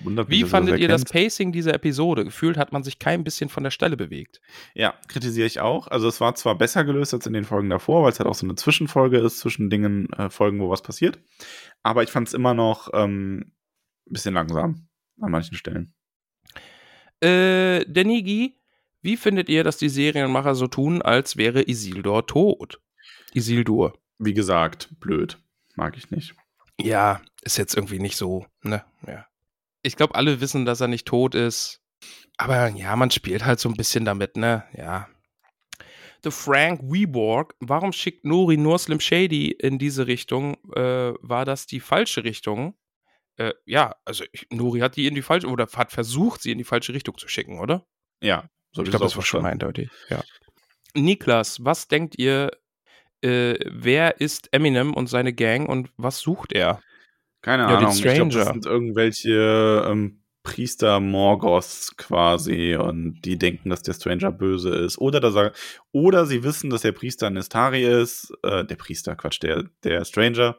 Wundert 0.03 0.29
mich, 0.29 0.39
Wie 0.39 0.45
fandet 0.45 0.75
das 0.75 0.81
ihr 0.81 0.89
das. 0.89 1.05
Pacing 1.05 1.53
dieser 1.53 1.75
Episode? 1.75 2.25
Gefühlt 2.25 2.57
hat 2.57 2.73
man 2.73 2.83
sich 2.83 2.99
kein 2.99 3.25
bisschen 3.25 3.49
von 3.49 3.65
der 3.65 3.71
Stelle 3.71 3.97
bewegt. 3.97 4.41
Ja, 4.75 4.95
kritisiere 5.09 5.47
ich 5.47 5.61
auch. 5.61 5.89
Also 5.89 6.09
es 6.09 6.21
war 6.21 6.35
zwar 6.35 6.57
besser 6.57 6.85
gelöst 6.85 7.15
als 7.15 7.27
in 7.27 7.33
den 7.33 7.45
Folgen 7.45 7.71
davor, 7.71 8.03
weil 8.03 8.13
es 8.13 8.19
halt 8.19 8.29
auch 8.29 8.35
so 8.35 8.47
eine 8.47 8.55
Zwischenfolge 8.55 9.19
ist 9.19 9.39
zwischen 9.39 9.71
Dingen, 9.71 10.09
äh, 10.13 10.31
Folgen, 10.31 10.61
wo 10.61 10.71
was 10.71 10.83
passiert. 10.83 11.19
Aber 11.83 12.03
ich 12.03 12.11
fand 12.11 12.29
es 12.29 12.35
immer 12.35 12.55
noch 12.55 12.91
ähm, 12.93 13.53
ein 14.07 14.13
bisschen 14.13 14.35
langsam 14.35 14.89
an 15.21 15.31
manchen 15.31 15.57
Stellen. 15.57 15.95
Äh, 17.21 17.85
der 17.87 18.05
Nigi, 18.05 18.61
wie 19.03 19.17
findet 19.17 19.49
ihr, 19.49 19.65
dass 19.65 19.79
die 19.79 19.89
Serienmacher 19.89 20.55
so 20.55 20.67
tun, 20.67 21.03
als 21.03 21.37
wäre 21.37 21.69
Isildur 21.69 22.27
tot? 22.27 22.81
Isildur. 23.33 23.99
Wie 24.19 24.35
gesagt, 24.35 24.91
blöd. 25.01 25.39
Mag 25.75 25.97
ich 25.97 26.11
nicht. 26.11 26.35
Ja, 26.81 27.21
ist 27.43 27.57
jetzt 27.57 27.77
irgendwie 27.77 27.99
nicht 27.99 28.17
so, 28.17 28.47
ne? 28.63 28.85
Ja. 29.07 29.27
Ich 29.83 29.97
glaube, 29.97 30.15
alle 30.15 30.41
wissen, 30.41 30.65
dass 30.65 30.81
er 30.81 30.89
nicht 30.89 31.07
tot 31.07 31.35
ist. 31.35 31.81
Aber 32.37 32.69
ja, 32.69 32.95
man 32.97 33.11
spielt 33.11 33.45
halt 33.45 33.61
so 33.61 33.69
ein 33.69 33.77
bisschen 33.77 34.05
damit, 34.05 34.37
ne? 34.37 34.65
Ja. 34.73 35.09
The 36.25 36.31
Frank 36.31 36.81
Weborg, 36.83 37.55
warum 37.61 37.93
schickt 37.93 38.25
Nori 38.25 38.57
nur 38.57 38.79
Slim 38.79 39.01
Shady 39.01 39.51
in 39.51 39.79
diese 39.79 40.07
Richtung? 40.07 40.57
Äh, 40.75 41.15
war 41.21 41.45
das 41.45 41.67
die 41.67 41.81
falsche 41.81 42.25
Richtung? 42.25 42.77
Äh, 43.37 43.55
ja, 43.67 43.95
also 44.05 44.25
ich, 44.33 44.49
Nori 44.51 44.81
hat 44.81 44.97
die 44.97 45.07
in 45.07 45.15
die 45.15 45.23
falsche, 45.23 45.47
oder 45.47 45.69
hat 45.75 45.93
versucht, 45.93 46.43
sie 46.43 46.51
in 46.51 46.59
die 46.59 46.65
falsche 46.65 46.93
Richtung 46.93 47.17
zu 47.19 47.29
schicken, 47.29 47.61
oder? 47.61 47.87
Ja, 48.21 48.51
so 48.73 48.83
ich 48.83 48.91
glaube, 48.91 49.05
das 49.05 49.17
war 49.17 49.25
schon 49.25 49.47
eindeutig, 49.47 49.91
ja. 50.11 50.23
Niklas, 50.95 51.65
was 51.65 51.87
denkt 51.87 52.19
ihr, 52.19 52.51
äh, 53.23 53.55
wer 53.65 54.21
ist 54.21 54.53
Eminem 54.53 54.95
und 54.95 55.07
seine 55.07 55.33
Gang 55.33 55.69
und 55.69 55.91
was 55.97 56.19
sucht 56.19 56.53
er? 56.53 56.81
Keine 57.43 57.65
Ja, 57.65 57.79
Ahnung. 57.79 57.93
Ich 57.95 58.03
glaube, 58.03 58.33
das 58.35 58.49
sind 58.49 58.67
irgendwelche 58.67 59.87
ähm, 59.89 60.23
Priester 60.43 60.99
Morgoths 61.01 61.97
quasi 61.97 62.75
und 62.75 63.21
die 63.25 63.37
denken, 63.39 63.71
dass 63.71 63.83
der 63.83 63.93
Stranger 63.93 64.33
böse 64.33 64.71
ist. 64.71 64.99
Oder, 64.99 65.21
dass 65.21 65.35
er, 65.37 65.53
oder 65.93 66.27
sie 66.27 66.43
wissen, 66.43 66.71
dass 66.71 66.83
der 66.83 66.93
Priester 66.93 67.29
Nestari 67.31 67.85
ist, 67.85 68.33
äh, 68.43 68.65
der 68.65 68.77
Priester, 68.77 69.15
Quatsch, 69.15 69.43
der, 69.43 69.65
der 69.85 70.05
Stranger 70.05 70.57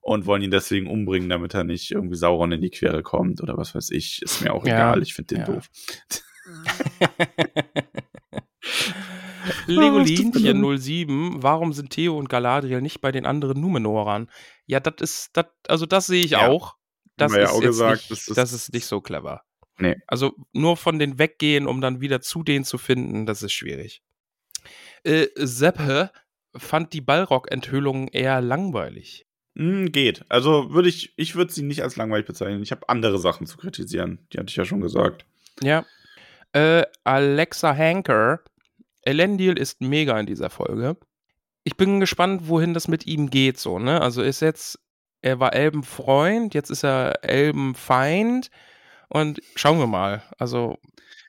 und 0.00 0.26
wollen 0.26 0.42
ihn 0.42 0.50
deswegen 0.50 0.88
umbringen, 0.88 1.28
damit 1.28 1.54
er 1.54 1.64
nicht 1.64 1.90
irgendwie 1.90 2.16
Sauron 2.16 2.52
in 2.52 2.60
die 2.62 2.70
Quere 2.70 3.02
kommt 3.02 3.42
oder 3.42 3.56
was 3.56 3.74
weiß 3.74 3.90
ich. 3.90 4.22
Ist 4.22 4.42
mir 4.42 4.52
auch 4.52 4.66
Ja, 4.66 4.74
egal, 4.90 5.02
ich 5.02 5.14
finde 5.14 5.34
den 5.36 5.40
ja. 5.40 5.46
doof. 5.46 5.70
Legolinchen 9.68 10.78
07, 10.78 11.42
warum 11.42 11.72
sind 11.72 11.90
Theo 11.90 12.16
und 12.18 12.28
Galadriel 12.28 12.80
nicht 12.80 13.00
bei 13.00 13.12
den 13.12 13.26
anderen 13.26 13.60
Numenorern? 13.60 14.30
Ja, 14.66 14.80
das 14.80 14.94
ist, 15.00 15.30
das, 15.36 15.46
also 15.68 15.86
das 15.86 16.06
sehe 16.06 16.24
ich 16.24 16.32
Ja. 16.32 16.48
auch. 16.48 16.76
Das 17.16 17.34
ja 17.34 17.42
ist, 17.44 17.50
auch 17.50 17.60
gesagt, 17.60 18.10
nicht, 18.10 18.28
das 18.28 18.34
das, 18.34 18.52
ist- 18.52 18.68
ist, 18.68 18.72
nicht 18.74 18.86
so 18.86 19.00
clever. 19.00 19.42
Nee. 19.78 19.96
Also 20.06 20.34
nur 20.52 20.76
von 20.76 20.98
denen 20.98 21.18
weggehen, 21.18 21.66
um 21.66 21.80
dann 21.80 22.00
wieder 22.00 22.20
zu 22.20 22.42
denen 22.42 22.64
zu 22.64 22.78
finden, 22.78 23.26
das 23.26 23.42
ist 23.42 23.52
schwierig. 23.52 24.02
Äh, 25.04 25.26
Seppe 25.36 26.10
fand 26.56 26.92
die 26.92 27.00
Ballrock-Enthüllung 27.00 28.08
eher 28.08 28.40
langweilig. 28.40 29.26
Hm, 29.56 29.90
geht. 29.92 30.24
Also 30.28 30.72
würde 30.72 30.88
ich, 30.88 31.12
ich 31.16 31.34
würde 31.34 31.52
sie 31.52 31.62
nicht 31.62 31.82
als 31.82 31.96
langweilig 31.96 32.26
bezeichnen. 32.26 32.62
Ich 32.62 32.70
habe 32.70 32.88
andere 32.88 33.18
Sachen 33.18 33.46
zu 33.46 33.56
kritisieren. 33.56 34.26
Die 34.32 34.38
hatte 34.38 34.50
ich 34.50 34.56
ja 34.56 34.64
schon 34.64 34.80
gesagt. 34.80 35.24
Ja. 35.62 35.84
Äh, 36.52 36.84
Alexa 37.04 37.74
Hanker. 37.76 38.40
Elendil 39.08 39.56
ist 39.58 39.80
mega 39.80 40.18
in 40.20 40.26
dieser 40.26 40.50
Folge. 40.50 40.96
Ich 41.64 41.76
bin 41.76 42.00
gespannt, 42.00 42.48
wohin 42.48 42.74
das 42.74 42.88
mit 42.88 43.06
ihm 43.06 43.30
geht, 43.30 43.58
so, 43.58 43.78
ne? 43.78 44.00
Also 44.00 44.22
ist 44.22 44.40
jetzt, 44.40 44.78
er 45.22 45.40
war 45.40 45.54
Elbenfreund, 45.54 46.54
jetzt 46.54 46.70
ist 46.70 46.84
er 46.84 47.24
Elbenfeind. 47.24 48.50
Und 49.08 49.40
schauen 49.56 49.78
wir 49.78 49.86
mal. 49.86 50.22
Also, 50.38 50.76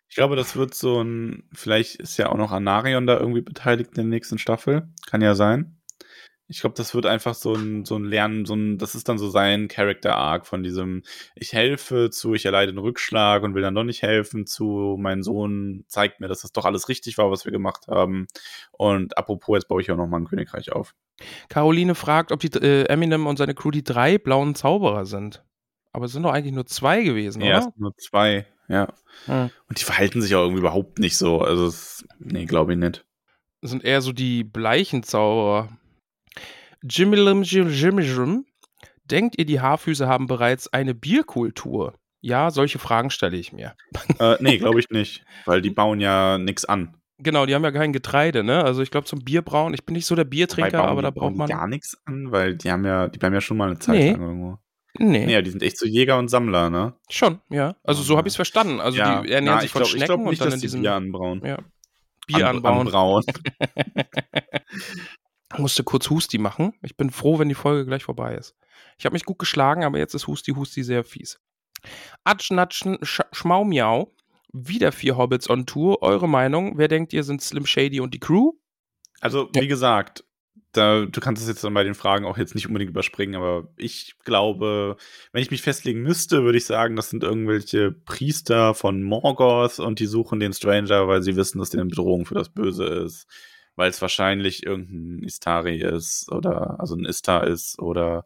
Ich 0.09 0.15
glaube, 0.15 0.35
das 0.35 0.55
wird 0.55 0.73
so 0.73 1.01
ein, 1.01 1.43
vielleicht 1.53 1.95
ist 1.95 2.17
ja 2.17 2.29
auch 2.29 2.37
noch 2.37 2.51
Anarion 2.51 3.07
da 3.07 3.17
irgendwie 3.19 3.41
beteiligt 3.41 3.91
in 3.91 3.95
der 3.95 4.03
nächsten 4.05 4.37
Staffel. 4.39 4.89
Kann 5.07 5.21
ja 5.21 5.35
sein. 5.35 5.78
Ich 6.51 6.61
glaube, 6.61 6.75
das 6.75 6.95
wird 6.95 7.05
einfach 7.05 7.35
so 7.35 7.53
ein, 7.53 7.85
so 7.85 7.95
ein 7.95 8.05
Lernen, 8.05 8.45
so 8.45 8.55
ein, 8.55 8.79
das 8.79 8.95
ist 8.95 9.07
dann 9.07 9.19
so 9.19 9.29
sein 9.29 9.67
Character-Arc 9.67 10.47
von 10.47 10.63
diesem, 10.63 11.03
ich 11.35 11.53
helfe 11.53 12.09
zu, 12.09 12.33
ich 12.33 12.45
erleide 12.45 12.69
einen 12.69 12.79
Rückschlag 12.79 13.43
und 13.43 13.53
will 13.53 13.61
dann 13.61 13.75
doch 13.75 13.83
nicht 13.83 14.01
helfen 14.01 14.47
zu, 14.47 14.97
mein 14.99 15.21
Sohn 15.21 15.85
zeigt 15.87 16.19
mir, 16.19 16.27
dass 16.27 16.41
das 16.41 16.51
doch 16.51 16.65
alles 16.65 16.89
richtig 16.89 17.19
war, 17.19 17.29
was 17.29 17.45
wir 17.45 17.51
gemacht 17.51 17.87
haben. 17.87 18.27
Und 18.71 19.15
apropos, 19.17 19.57
jetzt 19.57 19.67
baue 19.67 19.81
ich 19.81 19.91
auch 19.91 19.95
noch 19.95 20.07
mal 20.07 20.17
ein 20.17 20.25
Königreich 20.27 20.71
auf. 20.71 20.95
Caroline 21.49 21.93
fragt, 21.93 22.31
ob 22.31 22.39
die 22.39 22.47
äh, 22.47 22.85
Eminem 22.85 23.27
und 23.27 23.37
seine 23.37 23.53
Crew 23.53 23.71
die 23.71 23.83
drei 23.83 24.17
blauen 24.17 24.55
Zauberer 24.55 25.05
sind. 25.05 25.43
Aber 25.91 26.05
es 26.05 26.13
sind 26.13 26.23
doch 26.23 26.31
eigentlich 26.31 26.53
nur 26.53 26.65
zwei 26.65 27.03
gewesen, 27.03 27.41
Ja, 27.41 27.57
es 27.59 27.63
oder? 27.65 27.71
sind 27.73 27.79
nur 27.79 27.97
zwei, 27.97 28.47
ja. 28.67 28.87
Hm. 29.25 29.49
Und 29.67 29.79
die 29.79 29.83
verhalten 29.83 30.21
sich 30.21 30.33
auch 30.35 30.41
irgendwie 30.43 30.61
überhaupt 30.61 30.99
nicht 30.99 31.17
so. 31.17 31.41
Also, 31.41 31.67
es, 31.67 32.05
nee, 32.19 32.45
glaube 32.45 32.73
ich 32.73 32.79
nicht. 32.79 33.05
Das 33.61 33.71
sind 33.71 33.83
eher 33.83 34.01
so 34.01 34.13
die 34.13 34.43
bleichen 34.43 35.03
Zauberer. 35.03 35.69
Jimmilim 36.83 37.43
Jim 37.43 37.69
Jim 37.69 37.99
Jim. 37.99 38.45
Denkt 39.05 39.37
ihr, 39.39 39.45
die 39.45 39.59
Haarfüße 39.59 40.07
haben 40.07 40.27
bereits 40.27 40.71
eine 40.71 40.93
Bierkultur? 40.93 41.95
Ja, 42.21 42.51
solche 42.51 42.79
Fragen 42.79 43.09
stelle 43.09 43.37
ich 43.37 43.53
mir. 43.53 43.75
äh, 44.19 44.35
nee, 44.39 44.57
glaube 44.57 44.79
ich 44.79 44.89
nicht. 44.89 45.23
Weil 45.45 45.61
die 45.61 45.69
bauen 45.71 45.99
ja 45.99 46.37
nichts 46.37 46.65
an. 46.65 46.95
Genau, 47.17 47.45
die 47.45 47.55
haben 47.55 47.63
ja 47.63 47.71
kein 47.71 47.91
Getreide, 47.91 48.43
ne? 48.43 48.63
Also 48.63 48.81
ich 48.81 48.91
glaube 48.91 49.05
zum 49.07 49.19
Bierbrauen, 49.19 49.73
ich 49.73 49.83
bin 49.85 49.93
nicht 49.93 50.05
so 50.05 50.15
der 50.15 50.23
Biertrinker, 50.25 50.85
aber 50.85 51.01
da 51.01 51.09
braucht 51.11 51.33
die 51.33 51.37
man. 51.37 51.49
gar 51.49 51.67
nichts 51.67 51.97
an, 52.05 52.31
weil 52.31 52.55
die 52.55 52.71
haben 52.71 52.85
ja, 52.85 53.07
die 53.09 53.19
bleiben 53.19 53.33
ja 53.35 53.41
schon 53.41 53.57
mal 53.57 53.69
eine 53.69 53.79
Zeit 53.79 53.95
Nee. 53.95 54.11
lang 54.11 54.21
irgendwo. 54.21 54.57
Nee, 54.97 55.25
Nee, 55.25 55.33
ja, 55.33 55.41
die 55.41 55.49
sind 55.51 55.61
echt 55.63 55.77
so 55.77 55.85
Jäger 55.85 56.17
und 56.17 56.29
Sammler, 56.29 56.69
ne? 56.69 56.93
schon, 57.09 57.39
ja. 57.49 57.75
Also 57.83 58.03
so 58.03 58.17
habe 58.17 58.27
ich 58.27 58.31
es 58.33 58.35
verstanden. 58.37 58.79
Also 58.79 58.97
ja, 58.97 59.21
die 59.21 59.31
ernähren 59.31 59.55
na, 59.57 59.61
sich 59.61 59.67
ich 59.67 59.71
von 59.71 59.79
glaub, 59.81 59.87
ich 59.87 59.91
Schnecken 59.97 60.05
glaub 60.07 60.19
und 60.21 60.29
nicht, 60.29 60.41
dann 60.41 60.49
in 60.49 60.55
die 60.55 60.61
diesem 60.61 60.81
Bier 60.81 60.93
anbrauen. 60.93 61.41
ja, 61.45 61.57
Bier 62.27 62.47
An-. 62.47 62.65
Anbrauen. 62.65 63.23
Musste 65.57 65.83
kurz 65.83 66.09
Husti 66.09 66.37
machen. 66.37 66.73
Ich 66.83 66.95
bin 66.95 67.09
froh, 67.09 67.39
wenn 67.39 67.49
die 67.49 67.55
Folge 67.55 67.85
gleich 67.85 68.03
vorbei 68.03 68.35
ist. 68.35 68.55
Ich 68.97 69.05
habe 69.05 69.13
mich 69.13 69.25
gut 69.25 69.39
geschlagen, 69.39 69.83
aber 69.83 69.97
jetzt 69.97 70.13
ist 70.13 70.27
Husti 70.27 70.51
Husti 70.51 70.83
sehr 70.83 71.03
fies. 71.03 71.39
Atschnatschen 72.23 72.97
Sch 73.03 73.21
Schmaumiau. 73.31 74.13
Wieder 74.51 74.91
vier 74.91 75.15
Hobbits 75.17 75.49
on 75.49 75.65
Tour. 75.65 76.01
Eure 76.01 76.27
Meinung? 76.27 76.77
Wer 76.77 76.87
denkt 76.87 77.13
ihr 77.13 77.23
sind 77.23 77.41
Slim 77.41 77.65
Shady 77.65 77.99
und 77.99 78.13
die 78.13 78.19
Crew? 78.19 78.53
Also, 79.21 79.49
Ja. 79.55 79.61
wie 79.61 79.67
gesagt, 79.67 80.23
da, 80.71 81.05
du 81.05 81.19
kannst 81.19 81.41
es 81.41 81.47
jetzt 81.47 81.63
dann 81.63 81.73
bei 81.73 81.83
den 81.83 81.93
Fragen 81.95 82.25
auch 82.25 82.37
jetzt 82.37 82.55
nicht 82.55 82.67
unbedingt 82.67 82.91
überspringen, 82.91 83.35
aber 83.35 83.69
ich 83.77 84.15
glaube, 84.23 84.97
wenn 85.31 85.41
ich 85.41 85.51
mich 85.51 85.61
festlegen 85.61 86.01
müsste, 86.01 86.43
würde 86.43 86.57
ich 86.59 86.65
sagen, 86.65 86.95
das 86.95 87.09
sind 87.09 87.23
irgendwelche 87.23 87.91
Priester 87.91 88.73
von 88.75 89.01
Morgoth 89.03 89.79
und 89.79 89.99
die 89.99 90.05
suchen 90.05 90.39
den 90.39 90.53
Stranger, 90.53 91.07
weil 91.07 91.21
sie 91.23 91.35
wissen, 91.35 91.59
dass 91.59 91.71
der 91.71 91.81
eine 91.81 91.89
Bedrohung 91.89 92.25
für 92.25 92.35
das 92.35 92.49
Böse 92.49 92.85
ist. 92.85 93.27
Weil 93.79 93.89
es 93.91 94.01
wahrscheinlich 94.01 94.65
irgendein 94.65 95.23
Istari 95.23 95.79
ist 95.81 96.29
oder 96.33 96.81
also 96.81 96.95
ein 96.97 97.05
Istar 97.05 97.47
ist 97.47 97.79
oder 97.79 98.25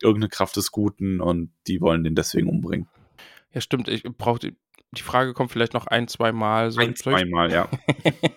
irgendeine 0.00 0.28
Kraft 0.28 0.54
des 0.54 0.70
Guten 0.70 1.20
und 1.20 1.50
die 1.66 1.80
wollen 1.80 2.04
den 2.04 2.14
deswegen 2.14 2.48
umbringen. 2.48 2.88
Ja, 3.52 3.60
stimmt. 3.60 3.88
Ich 3.88 4.04
brauche 4.04 4.38
die, 4.38 4.56
Frage 5.02 5.34
kommt 5.34 5.50
vielleicht 5.50 5.74
noch 5.74 5.88
ein, 5.88 6.06
zwei 6.06 6.30
Mal. 6.30 6.70
Soll- 6.70 6.84
Ein, 6.84 6.94
soll 6.94 7.14
ich- 7.14 7.18
zweimal, 7.18 7.50
ja. 7.50 7.68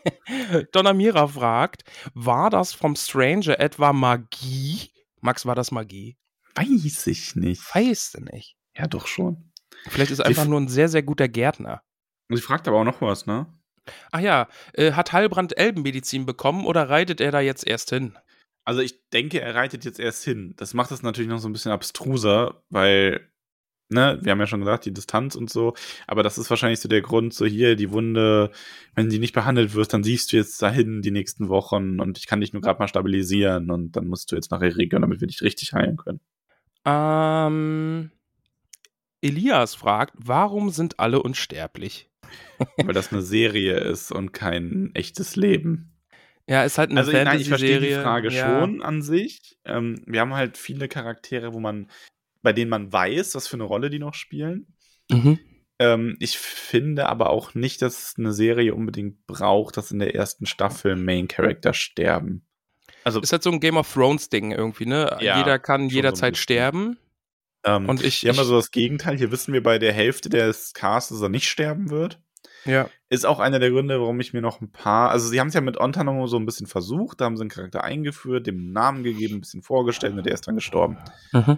Donna 0.71 0.93
Mira 0.93 1.27
fragt, 1.27 1.84
war 2.15 2.49
das 2.49 2.73
vom 2.73 2.95
Stranger 2.95 3.59
etwa 3.59 3.93
Magie? 3.93 4.89
Max, 5.21 5.45
war 5.45 5.53
das 5.53 5.69
Magie? 5.69 6.17
Weiß 6.55 7.05
ich 7.05 7.35
nicht. 7.35 7.61
Weißt 7.75 8.15
du 8.15 8.21
nicht. 8.23 8.57
Ja, 8.75 8.88
doch 8.88 9.05
schon. 9.05 9.51
Vielleicht 9.89 10.09
ist 10.09 10.19
er 10.19 10.25
einfach 10.25 10.45
nur 10.45 10.59
ein 10.59 10.67
sehr, 10.69 10.89
sehr 10.89 11.03
guter 11.03 11.27
Gärtner. 11.27 11.84
Sie 12.29 12.41
fragt 12.41 12.67
aber 12.67 12.77
auch 12.79 12.84
noch 12.84 12.99
was, 13.01 13.27
ne? 13.27 13.45
Ach 14.11 14.19
ja, 14.19 14.47
äh, 14.73 14.93
hat 14.93 15.14
Heilbrand 15.14 15.57
Elbenmedizin 15.57 16.26
bekommen 16.26 16.65
oder 16.65 16.89
reitet 16.89 17.22
er 17.22 17.31
da 17.31 17.39
jetzt 17.39 17.68
erst 17.68 17.89
hin? 17.89 18.18
Also 18.65 18.81
ich 18.81 19.09
denke, 19.11 19.39
er 19.39 19.55
reitet 19.55 19.85
jetzt 19.85 19.99
erst 19.99 20.26
hin. 20.26 20.53
Das 20.57 20.73
macht 20.73 20.91
es 20.91 21.01
natürlich 21.01 21.30
noch 21.30 21.39
so 21.39 21.47
ein 21.47 21.53
bisschen 21.53 21.72
abstruser, 21.72 22.61
weil, 22.69 23.22
ne, 23.88 24.19
wir 24.22 24.34
haben 24.34 24.41
ja 24.41 24.47
schon 24.47 24.59
gesagt, 24.59 24.84
die 24.84 24.93
Distanz 24.93 25.35
und 25.35 25.49
so, 25.49 25.73
aber 26.05 26.22
das 26.22 26.38
ist 26.38 26.49
wahrscheinlich 26.49 26.81
so 26.81 26.89
der 26.89 27.01
Grund, 27.01 27.34
so 27.34 27.45
hier, 27.45 27.77
die 27.77 27.91
Wunde, 27.91 28.51
wenn 28.93 29.09
die 29.09 29.19
nicht 29.19 29.34
behandelt 29.34 29.73
wird, 29.73 29.93
dann 29.93 30.03
siehst 30.03 30.34
du 30.34 30.38
jetzt 30.38 30.61
dahin 30.61 31.01
die 31.01 31.11
nächsten 31.11 31.47
Wochen 31.47 32.01
und 32.01 32.18
ich 32.18 32.27
kann 32.27 32.41
dich 32.41 32.51
nur 32.51 32.61
gerade 32.61 32.80
mal 32.80 32.89
stabilisieren 32.89 33.72
und 33.72 33.93
dann 33.93 34.07
musst 34.07 34.34
du 34.34 34.35
jetzt 34.35 34.51
nachher 34.51 34.76
regeln, 34.76 35.01
damit 35.01 35.22
wir 35.22 35.27
dich 35.27 35.41
richtig 35.41 35.72
heilen 35.72 35.95
können. 35.95 36.19
Ähm, 36.84 38.11
Elias 39.22 39.76
fragt, 39.76 40.14
warum 40.18 40.72
sind 40.72 40.99
alle 40.99 41.22
unsterblich? 41.22 42.09
Weil 42.77 42.93
das 42.93 43.11
eine 43.11 43.21
Serie 43.21 43.77
ist 43.77 44.11
und 44.11 44.33
kein 44.33 44.91
echtes 44.93 45.35
Leben. 45.35 45.93
Ja, 46.47 46.63
ist 46.63 46.77
halt 46.77 46.91
eine 46.91 47.01
Also 47.01 47.11
nein, 47.11 47.39
ich 47.39 47.49
verstehe 47.49 47.79
die 47.79 47.93
Fantasy-Serie. 47.93 48.03
Frage 48.03 48.29
ja. 48.31 48.61
schon 48.61 48.81
an 48.81 49.01
sich. 49.01 49.57
Ähm, 49.65 50.01
wir 50.05 50.21
haben 50.21 50.33
halt 50.33 50.57
viele 50.57 50.87
Charaktere, 50.87 51.53
wo 51.53 51.59
man, 51.59 51.89
bei 52.41 52.53
denen 52.53 52.69
man 52.69 52.91
weiß, 52.91 53.35
was 53.35 53.47
für 53.47 53.57
eine 53.57 53.65
Rolle 53.65 53.89
die 53.89 53.99
noch 53.99 54.13
spielen. 54.13 54.67
Mhm. 55.11 55.39
Ähm, 55.79 56.15
ich 56.19 56.37
finde 56.37 57.07
aber 57.07 57.29
auch 57.29 57.53
nicht, 57.53 57.81
dass 57.81 58.15
eine 58.17 58.33
Serie 58.33 58.73
unbedingt 58.73 59.27
braucht, 59.27 59.77
dass 59.77 59.91
in 59.91 59.99
der 59.99 60.15
ersten 60.15 60.45
Staffel 60.45 60.95
Main 60.95 61.27
Character 61.27 61.73
sterben. 61.73 62.43
Also 63.03 63.21
Ist 63.21 63.31
halt 63.31 63.43
so 63.43 63.51
ein 63.51 63.59
Game 63.59 63.77
of 63.77 63.93
Thrones 63.93 64.29
Ding 64.29 64.51
irgendwie, 64.51 64.85
ne? 64.85 65.17
Ja, 65.21 65.37
Jeder 65.37 65.59
kann 65.59 65.89
so 65.89 65.95
jederzeit 65.95 66.33
bisschen. 66.33 66.43
sterben. 66.43 66.97
Ähm, 67.68 67.89
Und 67.89 68.03
ich, 68.03 68.23
haben 68.23 68.31
ich 68.31 68.39
also 68.39 68.56
das 68.56 68.72
Gegenteil. 68.72 69.18
Hier 69.18 69.31
wissen 69.31 69.53
wir 69.53 69.61
bei 69.61 69.77
der 69.77 69.94
Hälfte 69.94 70.30
des 70.30 70.73
Casts, 70.73 71.10
dass 71.10 71.22
er 71.22 71.30
nicht 71.30 71.49
sterben 71.49 71.89
wird. 71.89 72.19
ja. 72.65 72.89
Ist 73.10 73.26
auch 73.26 73.39
einer 73.39 73.60
der 73.60 73.72
Gründe, 73.72 74.02
warum 74.02 74.19
ich 74.19 74.34
mir 74.34 74.41
noch 74.41 74.60
ein 74.60 74.69
paar. 74.69 75.11
Also, 75.11 75.30
sie 75.30 75.39
haben 75.39 75.48
es 75.48 75.53
ja 75.53 75.61
mit 75.61 75.80
Ontanomo 75.80 76.27
so 76.27 76.35
ein 76.38 76.45
bisschen 76.45 76.68
versucht. 76.68 77.22
Da 77.22 77.26
haben 77.26 77.38
sie 77.38 77.41
einen 77.41 77.49
Charakter 77.49 77.81
eingeführt, 77.84 78.48
dem 78.48 78.57
einen 78.57 78.73
Namen 78.73 79.03
gegeben, 79.03 79.35
ein 79.35 79.39
bisschen 79.39 79.61
vorgestellt 79.61 80.14
und 80.14 80.26
der 80.26 80.34
ist 80.34 80.45
dann 80.45 80.56
gestorben. 80.56 80.98
Mhm. 81.31 81.57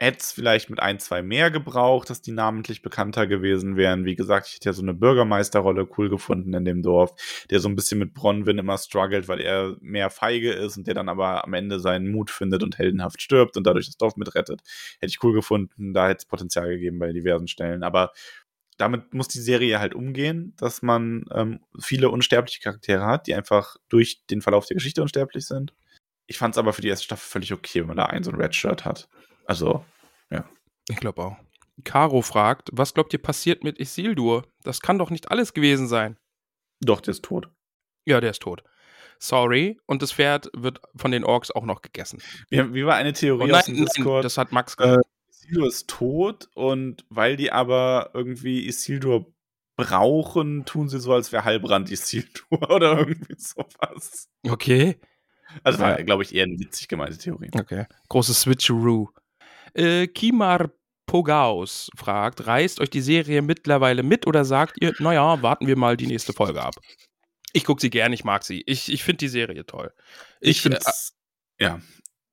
Es 0.00 0.30
vielleicht 0.30 0.70
mit 0.70 0.78
ein, 0.78 1.00
zwei 1.00 1.22
mehr 1.22 1.50
gebraucht, 1.50 2.08
dass 2.08 2.22
die 2.22 2.30
namentlich 2.30 2.82
bekannter 2.82 3.26
gewesen 3.26 3.76
wären. 3.76 4.04
Wie 4.04 4.14
gesagt, 4.14 4.46
ich 4.46 4.54
hätte 4.54 4.68
ja 4.68 4.72
so 4.72 4.82
eine 4.82 4.94
Bürgermeisterrolle 4.94 5.88
cool 5.98 6.08
gefunden 6.08 6.54
in 6.54 6.64
dem 6.64 6.82
Dorf, 6.82 7.14
der 7.50 7.58
so 7.58 7.68
ein 7.68 7.74
bisschen 7.74 7.98
mit 7.98 8.14
Bronwyn 8.14 8.58
immer 8.58 8.78
struggelt, 8.78 9.26
weil 9.26 9.40
er 9.40 9.76
mehr 9.80 10.10
feige 10.10 10.52
ist 10.52 10.76
und 10.76 10.86
der 10.86 10.94
dann 10.94 11.08
aber 11.08 11.44
am 11.44 11.52
Ende 11.52 11.80
seinen 11.80 12.12
Mut 12.12 12.30
findet 12.30 12.62
und 12.62 12.78
heldenhaft 12.78 13.20
stirbt 13.20 13.56
und 13.56 13.66
dadurch 13.66 13.86
das 13.86 13.96
Dorf 13.96 14.16
mitrettet. 14.16 14.60
Hätte 15.00 15.10
ich 15.10 15.22
cool 15.24 15.32
gefunden. 15.32 15.92
Da 15.92 16.06
hätte 16.06 16.18
es 16.18 16.26
Potenzial 16.26 16.68
gegeben 16.68 17.00
bei 17.00 17.12
diversen 17.12 17.48
Stellen. 17.48 17.82
Aber 17.82 18.12
damit 18.76 19.12
muss 19.12 19.26
die 19.26 19.40
Serie 19.40 19.80
halt 19.80 19.96
umgehen, 19.96 20.54
dass 20.56 20.80
man 20.80 21.24
ähm, 21.34 21.58
viele 21.80 22.10
unsterbliche 22.10 22.60
Charaktere 22.60 23.04
hat, 23.04 23.26
die 23.26 23.34
einfach 23.34 23.76
durch 23.88 24.24
den 24.30 24.42
Verlauf 24.42 24.66
der 24.66 24.76
Geschichte 24.76 25.02
unsterblich 25.02 25.44
sind. 25.46 25.74
Ich 26.28 26.38
fand 26.38 26.54
es 26.54 26.58
aber 26.58 26.72
für 26.72 26.82
die 26.82 26.88
erste 26.88 27.06
Staffel 27.06 27.28
völlig 27.28 27.52
okay, 27.52 27.80
wenn 27.80 27.88
man 27.88 27.96
da 27.96 28.06
ein 28.06 28.22
so 28.22 28.30
ein 28.30 28.40
Red-Shirt 28.40 28.84
hat. 28.84 29.08
Also, 29.48 29.84
Ich 30.90 30.96
glaube 30.96 31.22
auch. 31.22 31.36
Caro 31.84 32.22
fragt, 32.22 32.70
was 32.72 32.94
glaubt 32.94 33.12
ihr 33.12 33.20
passiert 33.20 33.62
mit 33.62 33.78
Isildur? 33.78 34.46
Das 34.62 34.80
kann 34.80 34.98
doch 34.98 35.10
nicht 35.10 35.30
alles 35.30 35.52
gewesen 35.52 35.86
sein. 35.86 36.16
doch, 36.80 37.00
der 37.02 37.12
ist 37.12 37.24
tot. 37.24 37.50
Ja, 38.06 38.20
der 38.20 38.30
ist 38.30 38.40
tot. 38.42 38.62
Sorry. 39.18 39.78
Und 39.86 40.00
das 40.02 40.12
Pferd 40.12 40.48
wird 40.56 40.80
von 40.96 41.10
den 41.10 41.24
Orks 41.24 41.50
auch 41.50 41.64
noch 41.64 41.82
gegessen. 41.82 42.22
Wie, 42.50 42.72
wie 42.72 42.86
war 42.86 42.94
eine 42.94 43.12
Theorie 43.12 43.42
Oh, 43.44 43.46
nein, 43.46 43.56
aus 43.60 43.64
dem 43.66 43.76
Discord? 43.76 44.24
das 44.24 44.38
hat 44.38 44.50
Max 44.52 44.74
äh, 44.74 44.82
gesagt. 44.82 45.06
Isildur 45.30 45.66
ist 45.68 45.88
tot 45.90 46.48
und 46.54 47.04
weil 47.10 47.36
die 47.36 47.52
aber 47.52 48.10
irgendwie 48.14 48.66
Isildur 48.66 49.26
brauchen, 49.76 50.64
tun 50.64 50.88
sie 50.88 50.98
so, 51.00 51.12
als 51.12 51.32
wäre 51.32 51.44
Heilbrand 51.44 51.90
Isildur 51.90 52.62
oder 52.70 52.98
irgendwie 52.98 53.34
sowas. 53.38 54.28
okay. 54.48 54.98
Also 55.62 55.78
war, 55.80 55.98
Ja. 55.98 56.04
glaube 56.04 56.22
ich, 56.22 56.34
eher 56.34 56.44
eine 56.44 56.58
witzig 56.58 56.88
gemeinte 56.88 57.18
Theorie. 57.18 57.50
Okay. 57.54 57.86
Großes 58.08 58.40
Switcheroo. 58.42 59.08
Äh, 59.74 60.06
Kimar 60.08 60.70
Pogaus 61.06 61.90
fragt, 61.96 62.46
reißt 62.46 62.80
euch 62.80 62.90
die 62.90 63.00
Serie 63.00 63.42
mittlerweile 63.42 64.02
mit 64.02 64.26
oder 64.26 64.44
sagt 64.44 64.76
ihr, 64.80 64.94
naja, 64.98 65.42
warten 65.42 65.66
wir 65.66 65.76
mal 65.76 65.96
die 65.96 66.06
nächste 66.06 66.32
Folge 66.32 66.62
ab? 66.62 66.74
Ich 67.52 67.64
gucke 67.64 67.80
sie 67.80 67.90
gern, 67.90 68.12
ich 68.12 68.24
mag 68.24 68.44
sie. 68.44 68.62
Ich, 68.66 68.92
ich 68.92 69.02
finde 69.02 69.18
die 69.18 69.28
Serie 69.28 69.64
toll. 69.64 69.92
Ich, 70.40 70.50
Ich, 70.50 70.60
finde 70.62 70.78
äh, 70.78 71.64
ja, 71.64 71.80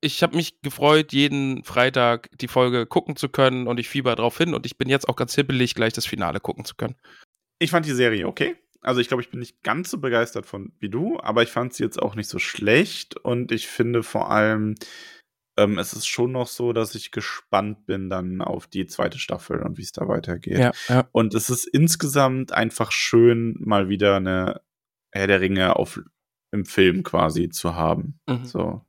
ich 0.01 0.21
habe 0.21 0.35
mich 0.35 0.61
gefreut, 0.61 1.13
jeden 1.13 1.63
Freitag 1.63 2.29
die 2.37 2.47
Folge 2.47 2.85
gucken 2.85 3.15
zu 3.15 3.29
können 3.29 3.67
und 3.67 3.79
ich 3.79 3.89
fieber 3.89 4.15
drauf 4.15 4.37
hin 4.37 4.53
und 4.53 4.65
ich 4.65 4.77
bin 4.77 4.89
jetzt 4.89 5.09
auch 5.09 5.15
ganz 5.15 5.33
hibbelig, 5.33 5.73
gleich 5.73 5.93
das 5.93 6.05
Finale 6.05 6.39
gucken 6.39 6.65
zu 6.65 6.75
können. 6.75 6.95
ich 7.59 7.71
fand 7.71 7.85
die 7.85 7.93
Serie 7.93 8.27
okay. 8.27 8.55
Also 8.81 9.01
ich 9.01 9.07
glaube, 9.07 9.23
ich 9.23 9.31
bin 9.31 9.39
nicht 9.39 9.63
ganz 9.63 9.89
so 9.89 9.97
begeistert 9.97 10.45
von 10.45 10.73
wie 10.79 10.89
du, 10.89 11.19
aber 11.19 11.41
ich 11.41 11.49
fand 11.49 11.73
sie 11.73 11.83
jetzt 11.83 11.99
auch 11.99 12.13
nicht 12.13 12.29
so 12.29 12.37
schlecht 12.37 13.17
und 13.17 13.51
ich 13.51 13.65
finde 13.67 14.03
vor 14.03 14.29
allem, 14.29 14.75
ähm, 15.57 15.77
es 15.77 15.93
ist 15.93 16.07
schon 16.07 16.31
noch 16.31 16.47
so, 16.47 16.73
dass 16.73 16.95
ich 16.95 17.11
gespannt 17.11 17.85
bin 17.85 18.09
dann 18.09 18.41
auf 18.41 18.67
die 18.67 18.87
zweite 18.87 19.19
Staffel 19.19 19.61
und 19.61 19.77
wie 19.77 19.83
es 19.83 19.91
da 19.91 20.07
weitergeht. 20.07 20.57
Ja, 20.57 20.71
ja. 20.89 21.07
Und 21.11 21.33
es 21.33 21.49
ist 21.49 21.65
insgesamt 21.65 22.51
einfach 22.51 22.91
schön, 22.91 23.55
mal 23.59 23.89
wieder 23.89 24.17
eine 24.17 24.61
Herr 25.11 25.27
der 25.27 25.41
Ringe 25.41 25.75
auf, 25.75 26.01
im 26.51 26.65
Film 26.65 27.03
quasi 27.03 27.49
zu 27.49 27.75
haben. 27.75 28.19
Mhm. 28.27 28.45
So. 28.45 28.85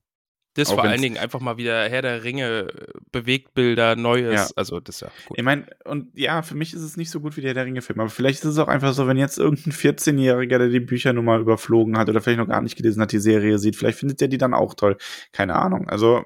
Das 0.57 0.71
Auch 0.71 0.77
vor 0.77 0.85
allen 0.85 1.03
Dingen 1.03 1.19
einfach 1.19 1.41
mal 1.41 1.59
wieder 1.59 1.87
Herr 1.87 2.01
der 2.01 2.25
Ringe, 2.25 2.69
äh, 2.71 2.93
Bewegtbilder, 3.13 3.95
Neues. 3.95 4.35
Ja. 4.35 4.49
Also 4.57 4.81
das 4.81 4.97
ist 4.97 5.01
ja 5.03 5.09
gut. 5.27 5.37
Ich 5.37 5.45
meine, 5.45 5.67
und 5.85 6.17
ja, 6.19 6.41
für 6.41 6.55
mich 6.55 6.73
ist 6.73 6.81
es 6.81 6.97
nicht 6.97 7.11
so 7.11 7.21
gut 7.21 7.37
wie 7.37 7.43
der 7.43 7.51
Herr 7.51 7.55
der 7.57 7.67
Ringe-Film, 7.67 8.01
aber 8.01 8.09
vielleicht 8.09 8.39
ist 8.39 8.53
es 8.53 8.59
auch 8.59 8.69
einfach 8.69 8.95
so, 8.95 9.07
wenn 9.07 9.19
jetzt 9.19 9.39
irgendein 9.39 9.73
14-Jähriger, 9.75 10.57
der 10.57 10.69
die 10.69 10.81
Bücher 10.81 11.13
nun 11.13 11.27
mal 11.27 11.43
überflogen 11.43 11.99
hat 11.99 12.09
oder 12.09 12.23
vielleicht 12.23 12.39
noch 12.39 12.49
gar 12.49 12.63
nicht 12.63 12.77
gelesen 12.77 13.03
hat, 13.03 13.13
die 13.13 13.19
Serie 13.19 13.59
sieht, 13.59 13.77
vielleicht 13.77 13.99
findet 13.99 14.23
der 14.23 14.29
die 14.29 14.39
dann 14.39 14.55
auch 14.55 14.73
toll. 14.73 14.97
Keine 15.31 15.57
Ahnung. 15.57 15.91
Also, 15.91 16.25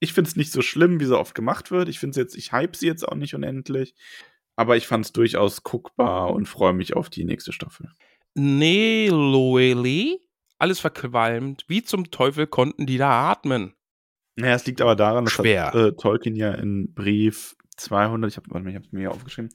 ich 0.00 0.12
finde 0.12 0.28
es 0.28 0.36
nicht 0.36 0.52
so 0.52 0.62
schlimm, 0.62 1.00
wie 1.00 1.04
so 1.04 1.18
oft 1.18 1.34
gemacht 1.34 1.70
wird. 1.70 1.88
Ich 1.88 1.98
finde 1.98 2.12
es 2.12 2.16
jetzt, 2.16 2.36
ich 2.36 2.52
hype 2.52 2.76
sie 2.76 2.86
jetzt 2.86 3.06
auch 3.06 3.14
nicht 3.14 3.34
unendlich. 3.34 3.94
Aber 4.56 4.76
ich 4.76 4.86
fand 4.86 5.04
es 5.04 5.12
durchaus 5.12 5.62
guckbar 5.62 6.30
und 6.32 6.46
freue 6.46 6.74
mich 6.74 6.94
auf 6.94 7.10
die 7.10 7.24
nächste 7.24 7.52
Staffel. 7.52 7.90
Neloeli, 8.34 10.20
alles 10.58 10.80
verqualmt. 10.80 11.64
Wie 11.68 11.82
zum 11.82 12.10
Teufel 12.10 12.46
konnten 12.46 12.86
die 12.86 12.98
da 12.98 13.30
atmen? 13.30 13.74
Naja, 14.36 14.54
es 14.54 14.66
liegt 14.66 14.80
aber 14.80 14.96
daran, 14.96 15.24
dass 15.24 15.34
Schwer. 15.34 15.66
Hat, 15.66 15.74
äh, 15.74 15.92
Tolkien 15.92 16.36
ja 16.36 16.52
in 16.52 16.92
Brief 16.92 17.56
200, 17.76 18.30
ich 18.30 18.36
habe 18.36 18.54
habe 18.54 18.64
mir 18.90 19.00
hier 19.00 19.10
aufgeschrieben, 19.10 19.50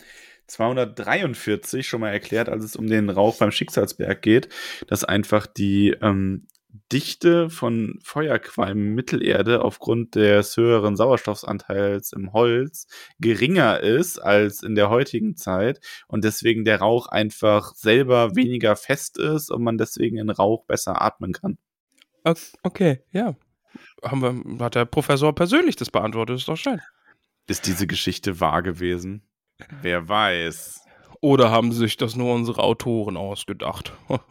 243 0.48 1.88
schon 1.88 2.02
mal 2.02 2.12
erklärt, 2.12 2.50
als 2.50 2.64
es 2.64 2.76
um 2.76 2.88
den 2.88 3.10
Rauch 3.10 3.38
beim 3.38 3.52
Schicksalsberg 3.52 4.22
geht, 4.22 4.50
dass 4.88 5.04
einfach 5.04 5.48
die 5.48 5.96
ähm, 6.02 6.48
Dichte 6.92 7.50
von 7.50 8.00
Feuerqualm 8.04 8.94
Mittelerde 8.94 9.64
aufgrund 9.64 10.16
des 10.16 10.56
höheren 10.56 10.96
Sauerstoffsanteils 10.96 12.14
im 12.14 12.32
Holz 12.32 12.88
geringer 13.20 13.80
ist 13.80 14.20
als 14.20 14.62
in 14.62 14.76
der 14.76 14.90
heutigen 14.90 15.36
Zeit 15.36 15.80
und 16.08 16.24
deswegen 16.24 16.66
der 16.66 16.80
Rauch 16.80 17.08
einfach 17.08 17.74
selber 17.74 18.36
weniger 18.36 18.76
fest 18.76 19.18
ist 19.18 19.50
und 19.50 19.64
man 19.64 19.78
deswegen 19.78 20.18
in 20.18 20.30
Rauch 20.30 20.66
besser 20.66 21.02
atmen 21.02 21.34
kann. 21.34 21.58
Okay, 22.62 23.02
ja. 23.12 23.36
Haben 24.04 24.22
wir, 24.22 24.66
hat 24.66 24.76
der 24.76 24.86
Professor 24.86 25.34
persönlich 25.34 25.76
das 25.76 25.90
beantwortet, 25.90 26.38
ist 26.38 26.48
doch 26.48 26.58
schön. 26.58 26.82
Ist 27.48 27.66
diese 27.66 27.88
Geschichte 27.88 28.40
wahr 28.40 28.62
gewesen? 28.62 29.24
Wer 29.82 30.08
weiß. 30.08 30.82
Oder 31.22 31.52
haben 31.52 31.72
sich 31.72 31.98
das 31.98 32.16
nur 32.16 32.34
unsere 32.34 32.62
Autoren 32.62 33.18
ausgedacht? 33.18 33.94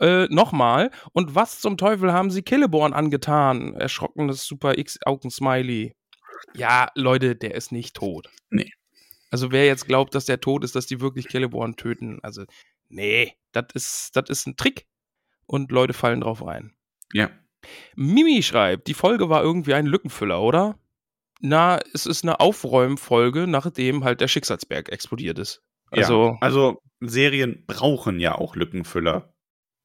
äh, 0.00 0.26
Nochmal. 0.30 0.90
Und 1.12 1.34
was 1.34 1.60
zum 1.60 1.76
Teufel 1.76 2.12
haben 2.12 2.30
sie 2.30 2.42
Killeborn 2.42 2.92
angetan? 2.92 3.74
Erschrockenes 3.74 4.44
Super 4.44 4.78
X-Augen-Smiley. 4.78 5.94
Ja, 6.54 6.88
Leute, 6.94 7.36
der 7.36 7.54
ist 7.54 7.70
nicht 7.70 7.94
tot. 7.94 8.30
Nee. 8.50 8.72
Also 9.30 9.52
wer 9.52 9.66
jetzt 9.66 9.86
glaubt, 9.86 10.14
dass 10.14 10.24
der 10.24 10.40
tot 10.40 10.64
ist, 10.64 10.74
dass 10.74 10.86
die 10.86 11.00
wirklich 11.00 11.28
Killeborn 11.28 11.76
töten, 11.76 12.18
also 12.22 12.44
nee, 12.88 13.34
das 13.52 13.66
ist, 13.74 14.16
das 14.16 14.28
ist 14.28 14.46
ein 14.46 14.56
Trick. 14.56 14.86
Und 15.46 15.70
Leute 15.72 15.92
fallen 15.92 16.20
drauf 16.20 16.44
rein. 16.44 16.74
Ja. 17.12 17.30
Mimi 17.94 18.42
schreibt, 18.42 18.86
die 18.86 18.94
Folge 18.94 19.28
war 19.28 19.42
irgendwie 19.42 19.74
ein 19.74 19.86
Lückenfüller, 19.86 20.40
oder? 20.40 20.78
Na, 21.40 21.80
es 21.92 22.06
ist 22.06 22.24
eine 22.24 22.40
Aufräumfolge, 22.40 23.46
nachdem 23.46 24.04
halt 24.04 24.20
der 24.20 24.28
Schicksalsberg 24.28 24.90
explodiert 24.90 25.38
ist. 25.38 25.62
Also, 25.90 26.28
ja. 26.28 26.38
also 26.40 26.80
Serien 27.00 27.64
brauchen 27.66 28.20
ja 28.20 28.36
auch 28.36 28.56
Lückenfüller, 28.56 29.32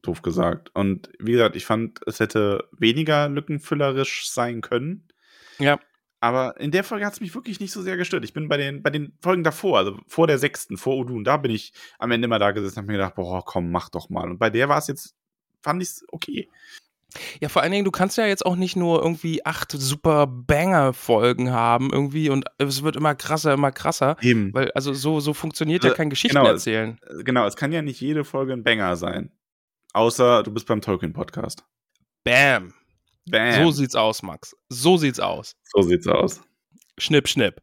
doof 0.07 0.21
gesagt. 0.21 0.69
Und 0.73 1.09
wie 1.19 1.33
gesagt, 1.33 1.55
ich 1.55 1.65
fand, 1.65 1.99
es 2.07 2.19
hätte 2.19 2.67
weniger 2.71 3.29
lückenfüllerisch 3.29 4.29
sein 4.29 4.61
können. 4.61 5.07
Ja. 5.59 5.79
Aber 6.21 6.59
in 6.59 6.71
der 6.71 6.83
Folge 6.83 7.05
hat 7.05 7.13
es 7.13 7.21
mich 7.21 7.35
wirklich 7.35 7.59
nicht 7.59 7.71
so 7.71 7.81
sehr 7.81 7.97
gestört. 7.97 8.23
Ich 8.23 8.33
bin 8.33 8.47
bei 8.47 8.57
den, 8.57 8.81
bei 8.81 8.89
den 8.89 9.13
Folgen 9.21 9.43
davor, 9.43 9.77
also 9.77 9.99
vor 10.07 10.27
der 10.27 10.39
sechsten, 10.39 10.77
vor 10.77 10.97
Udun, 10.97 11.23
da 11.23 11.37
bin 11.37 11.51
ich 11.51 11.73
am 11.99 12.11
Ende 12.11 12.25
immer 12.25 12.39
da 12.39 12.51
gesessen 12.51 12.73
und 12.73 12.77
habe 12.77 12.87
mir 12.87 12.97
gedacht, 12.97 13.15
boah, 13.15 13.43
komm, 13.45 13.69
mach 13.69 13.89
doch 13.89 14.09
mal. 14.09 14.29
Und 14.29 14.39
bei 14.39 14.49
der 14.49 14.69
war 14.69 14.77
es 14.77 14.87
jetzt, 14.87 15.13
fand 15.61 15.83
ich 15.83 15.89
es 15.89 16.05
okay. 16.11 16.49
Ja, 17.39 17.49
vor 17.49 17.61
allen 17.61 17.71
Dingen, 17.71 17.85
du 17.85 17.91
kannst 17.91 18.17
ja 18.17 18.25
jetzt 18.25 18.45
auch 18.45 18.55
nicht 18.55 18.75
nur 18.75 19.01
irgendwie 19.01 19.45
acht 19.45 19.71
super 19.71 20.27
Banger-Folgen 20.27 21.51
haben 21.51 21.91
irgendwie 21.91 22.29
und 22.29 22.45
es 22.57 22.83
wird 22.83 22.95
immer 22.95 23.15
krasser, 23.15 23.53
immer 23.53 23.71
krasser. 23.71 24.17
Eben. 24.21 24.53
Weil, 24.53 24.71
also 24.71 24.93
so, 24.93 25.19
so 25.19 25.33
funktioniert 25.33 25.83
ja 25.83 25.91
Also, 25.91 25.97
kein 25.97 26.09
Geschichten 26.09 26.37
genau, 26.37 26.49
erzählen. 26.49 26.99
Äh, 27.07 27.23
Genau, 27.23 27.45
es 27.45 27.55
kann 27.55 27.71
ja 27.71 27.81
nicht 27.81 28.01
jede 28.01 28.23
Folge 28.23 28.53
ein 28.53 28.63
Banger 28.63 28.95
sein. 28.95 29.31
Außer 29.95 30.43
du 30.43 30.51
bist 30.51 30.67
beim 30.67 30.81
Tolkien-Podcast. 30.81 31.63
Bam. 32.25 32.73
Bam. 33.29 33.63
So 33.63 33.71
sieht's 33.71 33.95
aus, 33.95 34.21
Max. 34.23 34.53
So 34.67 34.97
sieht's 34.97 35.21
aus. 35.21 35.53
so 35.63 35.81
sieht's 35.83 36.05
aus. 36.05 36.41
Schnipp, 36.97 37.29
schnipp. 37.29 37.61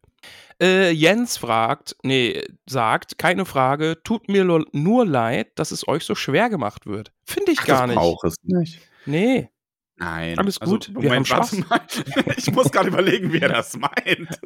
Äh, 0.61 0.93
Jens 0.93 1.37
fragt, 1.37 1.95
nee, 2.03 2.43
sagt, 2.67 3.19
keine 3.19 3.45
Frage, 3.45 3.99
tut 4.03 4.29
mir 4.29 4.45
nur 4.45 5.05
leid, 5.07 5.59
dass 5.59 5.73
es 5.73 5.87
euch 5.87 6.05
so 6.05 6.15
schwer 6.15 6.49
gemacht 6.49 6.87
wird. 6.87 7.13
Finde 7.25 7.53
ich 7.53 7.59
Ach, 7.61 7.67
gar 7.67 7.81
das 7.81 7.89
nicht. 7.89 7.97
braucht 7.99 8.25
es 8.25 8.37
nicht. 8.45 8.81
Nee. 9.05 9.51
Nein. 9.97 10.39
Alles 10.39 10.59
gut, 10.59 10.91
wir 10.97 11.11
haben 11.15 11.29
warte 11.29 11.57
mal. 11.69 11.81
Ich 12.39 12.51
muss 12.51 12.71
gerade 12.73 12.89
überlegen, 12.89 13.31
wie 13.33 13.41
er 13.41 13.49
das 13.51 13.77
meint. 13.77 14.41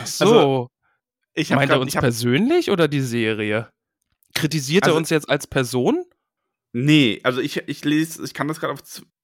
Ach 0.00 0.06
so. 0.06 0.24
Also, 0.24 0.70
Ich 1.34 1.50
Meint 1.50 1.70
er 1.70 1.76
grad- 1.76 1.82
uns 1.82 1.92
ich 1.92 1.96
hab, 1.96 2.02
persönlich 2.02 2.70
oder 2.70 2.88
die 2.88 3.00
Serie? 3.00 3.70
Kritisiert 4.34 4.84
er 4.84 4.88
Also- 4.88 4.96
uns 4.98 5.10
jetzt 5.10 5.28
als 5.28 5.46
Person? 5.46 6.04
Nee, 6.78 7.20
also 7.22 7.40
ich, 7.40 7.56
ich 7.68 7.82
lese, 7.86 8.22
ich 8.22 8.34
kann 8.34 8.48
das 8.48 8.60
gerade 8.60 8.74
auf 8.74 8.82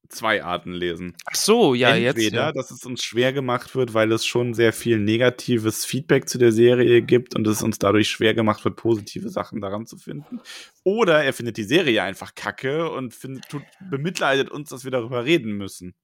zwei 0.09 0.43
Arten 0.43 0.73
lesen. 0.73 1.15
Ach 1.27 1.35
so, 1.35 1.75
ja, 1.75 1.95
Entweder, 1.95 2.21
jetzt. 2.23 2.33
Ja. 2.33 2.53
dass 2.53 2.71
es 2.71 2.87
uns 2.87 3.05
schwer 3.05 3.35
gemacht 3.35 3.75
wird, 3.75 3.93
weil 3.93 4.11
es 4.13 4.25
schon 4.25 4.55
sehr 4.55 4.73
viel 4.73 4.99
negatives 4.99 5.85
Feedback 5.85 6.31
zu 6.31 6.39
der 6.39 6.51
Serie 6.51 7.03
gibt 7.03 7.37
und 7.37 7.47
es 7.47 7.63
uns 7.63 7.79
dadurch 7.79 8.09
schwer 8.09 8.33
gemacht 8.33 8.65
wird, 8.65 8.77
positive 8.77 9.29
Sachen 9.29 9.61
daran 9.61 9.85
zu 9.85 9.99
finden. 9.99 10.41
Oder 10.83 11.25
er 11.25 11.35
findet 11.35 11.59
die 11.59 11.65
Serie 11.65 12.03
einfach 12.03 12.35
kacke 12.35 12.91
und 12.91 13.13
findet, 13.13 13.47
tut, 13.51 13.65
bemitleidet 13.91 14.51
uns, 14.51 14.71
dass 14.71 14.85
wir 14.85 14.91
darüber 14.91 15.27
reden 15.27 15.53
müssen. 15.53 15.95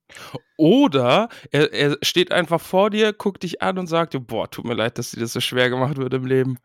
Oder 0.58 1.30
er, 1.50 1.72
er 1.72 1.96
steht 2.02 2.30
einfach 2.30 2.60
vor 2.60 2.90
dir, 2.90 3.14
guckt 3.14 3.42
dich 3.42 3.62
an 3.62 3.78
und 3.78 3.86
sagt, 3.86 4.14
boah, 4.26 4.50
tut 4.50 4.66
mir 4.66 4.74
leid, 4.74 4.98
dass 4.98 5.12
dir 5.12 5.20
das 5.20 5.32
so 5.32 5.40
schwer 5.40 5.70
gemacht 5.70 5.96
wird 5.96 6.12
im 6.12 6.26
Leben. 6.26 6.58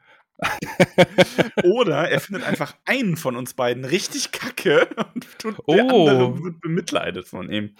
Oder 1.63 2.09
er 2.09 2.19
findet 2.19 2.43
einfach 2.43 2.75
einen 2.85 3.17
von 3.17 3.35
uns 3.35 3.53
beiden 3.53 3.85
richtig 3.85 4.31
kacke 4.31 4.87
und 5.13 5.27
tut 5.39 5.57
der 5.57 5.85
Oh. 5.85 6.07
andere 6.07 6.43
wird 6.43 6.61
bemitleidet 6.61 7.27
von 7.27 7.51
ihm. 7.51 7.75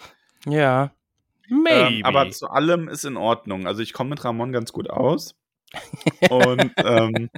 Ja. 0.46 0.92
Maybe. 1.50 1.98
Ähm, 1.98 2.06
aber 2.06 2.30
zu 2.32 2.48
allem 2.50 2.88
ist 2.88 3.06
in 3.06 3.18
Ordnung. 3.18 3.68
Also 3.68 3.82
ich 3.82 3.94
komme 3.94 4.12
mit 4.12 4.24
Ramon 4.24 4.52
ganz 4.52 4.72
gut 4.72 4.90
aus. 4.90 5.36
Und 6.30 6.72
ähm, 6.78 7.30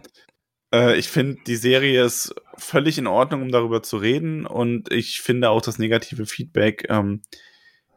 äh, 0.73 0.97
ich 0.97 1.07
finde, 1.07 1.41
die 1.47 1.55
Serie 1.55 2.03
ist 2.03 2.33
völlig 2.57 2.97
in 2.97 3.07
Ordnung, 3.07 3.41
um 3.43 3.51
darüber 3.51 3.81
zu 3.83 3.97
reden. 3.97 4.45
Und 4.45 4.91
ich 4.91 5.21
finde 5.21 5.49
auch 5.49 5.61
das 5.61 5.79
negative 5.79 6.25
Feedback. 6.25 6.85
Ähm, 6.89 7.21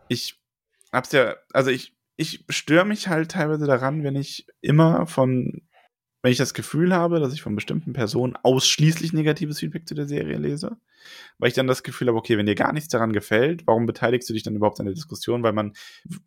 ich 0.08 0.38
hab's 0.92 1.12
ja, 1.12 1.36
also 1.52 1.70
ich, 1.70 1.94
ich 2.16 2.44
störe 2.48 2.84
mich 2.84 3.08
halt 3.08 3.32
teilweise 3.32 3.66
daran, 3.66 4.02
wenn 4.02 4.16
ich 4.16 4.46
immer 4.60 5.06
von, 5.06 5.62
wenn 6.22 6.32
ich 6.32 6.38
das 6.38 6.54
Gefühl 6.54 6.94
habe, 6.94 7.20
dass 7.20 7.32
ich 7.32 7.42
von 7.42 7.54
bestimmten 7.54 7.92
Personen 7.92 8.36
ausschließlich 8.42 9.12
negatives 9.12 9.60
Feedback 9.60 9.86
zu 9.86 9.94
der 9.94 10.08
Serie 10.08 10.36
lese. 10.36 10.76
Weil 11.38 11.48
ich 11.48 11.54
dann 11.54 11.68
das 11.68 11.82
Gefühl 11.82 12.08
habe, 12.08 12.18
okay, 12.18 12.36
wenn 12.36 12.46
dir 12.46 12.56
gar 12.56 12.72
nichts 12.72 12.88
daran 12.88 13.12
gefällt, 13.12 13.66
warum 13.66 13.86
beteiligst 13.86 14.28
du 14.28 14.32
dich 14.34 14.42
dann 14.42 14.56
überhaupt 14.56 14.80
an 14.80 14.86
der 14.86 14.94
Diskussion? 14.94 15.42
Weil 15.42 15.52
man 15.52 15.74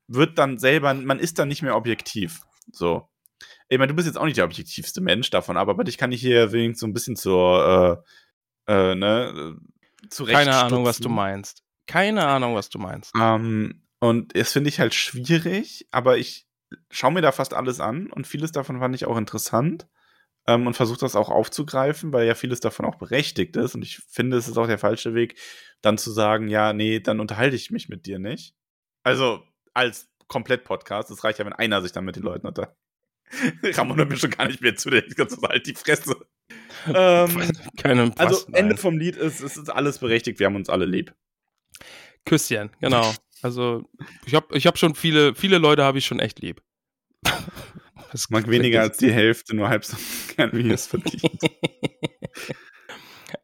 wird 0.07 0.37
dann 0.37 0.57
selber, 0.59 0.93
man 0.93 1.19
ist 1.19 1.39
dann 1.39 1.49
nicht 1.49 1.61
mehr 1.61 1.75
objektiv. 1.75 2.41
So. 2.71 3.09
Ich 3.67 3.77
meine, 3.77 3.89
du 3.89 3.95
bist 3.95 4.07
jetzt 4.07 4.17
auch 4.17 4.25
nicht 4.25 4.37
der 4.37 4.45
objektivste 4.45 5.01
Mensch 5.01 5.29
davon, 5.29 5.57
ab, 5.57 5.67
aber 5.67 5.83
dich 5.83 5.97
kann 5.97 6.11
ich 6.11 6.21
hier 6.21 6.51
wenigstens 6.51 6.79
so 6.81 6.87
ein 6.87 6.93
bisschen 6.93 7.15
zur, 7.15 8.03
äh, 8.67 8.91
äh, 8.91 8.95
ne, 8.95 9.57
zurecht 10.09 10.37
Keine 10.37 10.55
Ahnung, 10.55 10.85
was 10.85 10.99
du 10.99 11.09
meinst. 11.09 11.63
Keine 11.87 12.25
Ahnung, 12.25 12.55
was 12.55 12.69
du 12.69 12.79
meinst. 12.79 13.11
Ähm, 13.19 13.83
und 13.99 14.35
das 14.35 14.51
finde 14.51 14.69
ich 14.69 14.79
halt 14.79 14.93
schwierig, 14.93 15.87
aber 15.91 16.17
ich 16.17 16.47
schaue 16.89 17.13
mir 17.13 17.21
da 17.21 17.31
fast 17.31 17.53
alles 17.53 17.79
an 17.79 18.07
und 18.11 18.27
vieles 18.27 18.51
davon 18.51 18.79
fand 18.79 18.95
ich 18.95 19.05
auch 19.05 19.17
interessant 19.17 19.87
ähm, 20.47 20.67
und 20.67 20.73
versuche 20.75 20.99
das 20.99 21.15
auch 21.15 21.29
aufzugreifen, 21.29 22.13
weil 22.13 22.27
ja 22.27 22.35
vieles 22.35 22.59
davon 22.59 22.85
auch 22.85 22.95
berechtigt 22.95 23.55
ist. 23.55 23.75
Und 23.75 23.81
ich 23.83 23.97
finde, 23.97 24.37
es 24.37 24.47
ist 24.47 24.57
auch 24.57 24.67
der 24.67 24.77
falsche 24.77 25.13
Weg, 25.13 25.37
dann 25.81 25.97
zu 25.97 26.11
sagen, 26.11 26.47
ja, 26.47 26.73
nee, 26.73 26.99
dann 26.99 27.19
unterhalte 27.19 27.55
ich 27.55 27.71
mich 27.71 27.89
mit 27.89 28.05
dir 28.05 28.19
nicht. 28.19 28.55
Also 29.03 29.43
als 29.73 30.11
Komplett-Podcast. 30.27 31.11
Es 31.11 31.23
reicht 31.23 31.39
ja, 31.39 31.45
wenn 31.45 31.53
einer 31.53 31.81
sich 31.81 31.91
dann 31.91 32.05
mit 32.05 32.15
den 32.15 32.23
Leuten 32.23 32.47
unter. 32.47 32.75
Ramon 33.63 33.97
hört 33.97 34.09
mir 34.09 34.17
schon 34.17 34.31
gar 34.31 34.47
nicht 34.47 34.61
mehr 34.61 34.75
zu, 34.75 34.89
der 34.89 35.01
ganze 35.01 35.37
halt 35.41 35.67
die 35.67 35.75
Fresse. 35.75 36.15
Ähm, 36.87 37.51
Keine 37.77 38.11
also 38.17 38.45
Ende 38.53 38.75
vom 38.75 38.97
Lied 38.97 39.15
ist, 39.15 39.39
es 39.39 39.55
ist 39.55 39.69
alles 39.69 39.99
berechtigt, 39.99 40.39
wir 40.39 40.47
haben 40.47 40.55
uns 40.55 40.67
alle 40.67 40.85
lieb. 40.85 41.13
Küsschen, 42.25 42.71
genau. 42.79 43.13
Also, 43.41 43.89
ich 44.25 44.35
habe 44.35 44.55
ich 44.55 44.67
hab 44.67 44.77
schon 44.77 44.95
viele, 44.95 45.35
viele 45.35 45.57
Leute 45.57 45.83
habe 45.83 45.97
ich 45.97 46.05
schon 46.05 46.19
echt 46.19 46.39
lieb. 46.39 46.61
Das 48.11 48.29
Mag 48.29 48.49
weniger 48.49 48.81
als 48.81 48.97
die 48.97 49.11
Hälfte, 49.11 49.55
nur 49.55 49.69
halb 49.69 49.85
so 49.85 49.95
gern, 50.35 50.51
wie 50.51 50.69
es 50.69 50.85
verdient. 50.85 51.41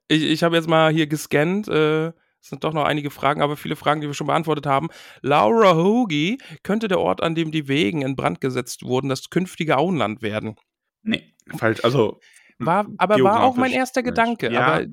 ich 0.10 0.24
ich 0.24 0.44
habe 0.44 0.58
jetzt 0.58 0.68
mal 0.68 0.92
hier 0.92 1.08
gescannt. 1.08 1.70
Äh, 1.70 2.08
es 2.08 2.50
sind 2.50 2.64
doch 2.64 2.74
noch 2.74 2.84
einige 2.84 3.10
Fragen, 3.10 3.42
aber 3.42 3.56
viele 3.56 3.78
Fragen, 3.78 4.02
die 4.02 4.08
wir 4.08 4.14
schon 4.14 4.28
beantwortet 4.28 4.66
haben. 4.66 4.90
Laura 5.22 5.76
Hoagie, 5.76 6.38
könnte 6.64 6.88
der 6.88 7.00
Ort, 7.00 7.24
an 7.24 7.34
dem 7.34 7.52
die 7.52 7.68
Wegen 7.68 8.02
in 8.02 8.16
Brand 8.16 8.42
gesetzt 8.42 8.84
wurden, 8.84 9.10
das 9.10 9.30
künftige 9.30 9.78
Auenland 9.78 10.22
werden? 10.22 10.56
Nee, 11.02 11.34
falsch. 11.58 11.84
Also. 11.84 12.20
War, 12.60 12.88
aber 12.98 13.22
war 13.22 13.44
auch 13.44 13.56
mein 13.56 13.72
erster 13.72 14.02
falsch. 14.02 14.16
Gedanke. 14.16 14.52
Ja, 14.52 14.62
aber 14.62 14.86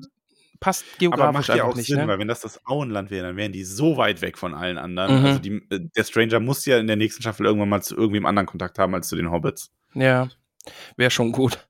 passt 0.59 0.83
aber 0.83 0.97
geografisch 0.99 1.47
macht 1.47 1.57
ja 1.57 1.63
auch 1.63 1.75
nicht. 1.75 1.87
Sinn, 1.87 1.97
ne? 1.97 2.07
weil 2.07 2.19
wenn 2.19 2.27
das 2.27 2.41
das 2.41 2.65
Auenland 2.65 3.11
wäre, 3.11 3.27
dann 3.27 3.37
wären 3.37 3.51
die 3.51 3.63
so 3.63 3.97
weit 3.97 4.21
weg 4.21 4.37
von 4.37 4.53
allen 4.53 4.77
anderen. 4.77 5.19
Mhm. 5.19 5.25
Also 5.25 5.39
die, 5.39 5.61
äh, 5.69 5.79
der 5.95 6.03
Stranger 6.03 6.39
muss 6.39 6.65
ja 6.65 6.77
in 6.77 6.87
der 6.87 6.95
nächsten 6.95 7.21
Staffel 7.21 7.45
irgendwann 7.45 7.69
mal 7.69 7.81
zu 7.81 7.95
irgendwem 7.95 8.25
anderen 8.25 8.45
Kontakt 8.45 8.79
haben 8.79 8.93
als 8.93 9.07
zu 9.07 9.15
den 9.15 9.31
Hobbits. 9.31 9.71
Ja, 9.93 10.29
wäre 10.97 11.11
schon 11.11 11.31
gut. 11.31 11.67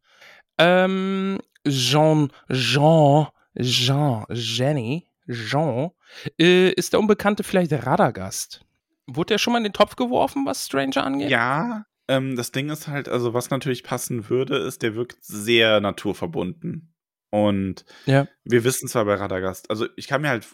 Ähm, 0.58 1.40
Jean, 1.68 2.32
Jean, 2.52 3.28
Jean, 3.60 4.26
Jenny, 4.30 5.08
Jean, 5.28 5.92
äh, 6.40 6.70
ist 6.72 6.94
der 6.94 7.00
Unbekannte 7.00 7.44
vielleicht 7.44 7.74
Radagast? 7.74 8.66
Wurde 9.08 9.34
der 9.34 9.38
schon 9.38 9.54
mal 9.54 9.60
in 9.60 9.66
den 9.66 9.74
Topf 9.74 9.96
geworfen, 9.96 10.46
was 10.46 10.66
Stranger 10.66 11.04
angeht? 11.04 11.30
Ja, 11.30 11.86
ähm, 12.08 12.36
das 12.36 12.52
Ding 12.52 12.70
ist 12.70 12.88
halt, 12.88 13.10
also 13.10 13.34
was 13.34 13.50
natürlich 13.50 13.84
passen 13.84 14.30
würde, 14.30 14.58
ist, 14.58 14.82
der 14.82 14.96
wirkt 14.96 15.18
sehr 15.22 15.80
naturverbunden. 15.82 16.95
Und 17.36 17.84
Ja. 18.06 18.28
wir 18.46 18.64
wissen 18.64 18.88
zwar 18.88 19.04
bei 19.04 19.16
Radagast, 19.16 19.70
also 19.70 19.88
ich 19.98 20.08
kann 20.08 20.22
mir 20.22 20.30
halt, 20.30 20.48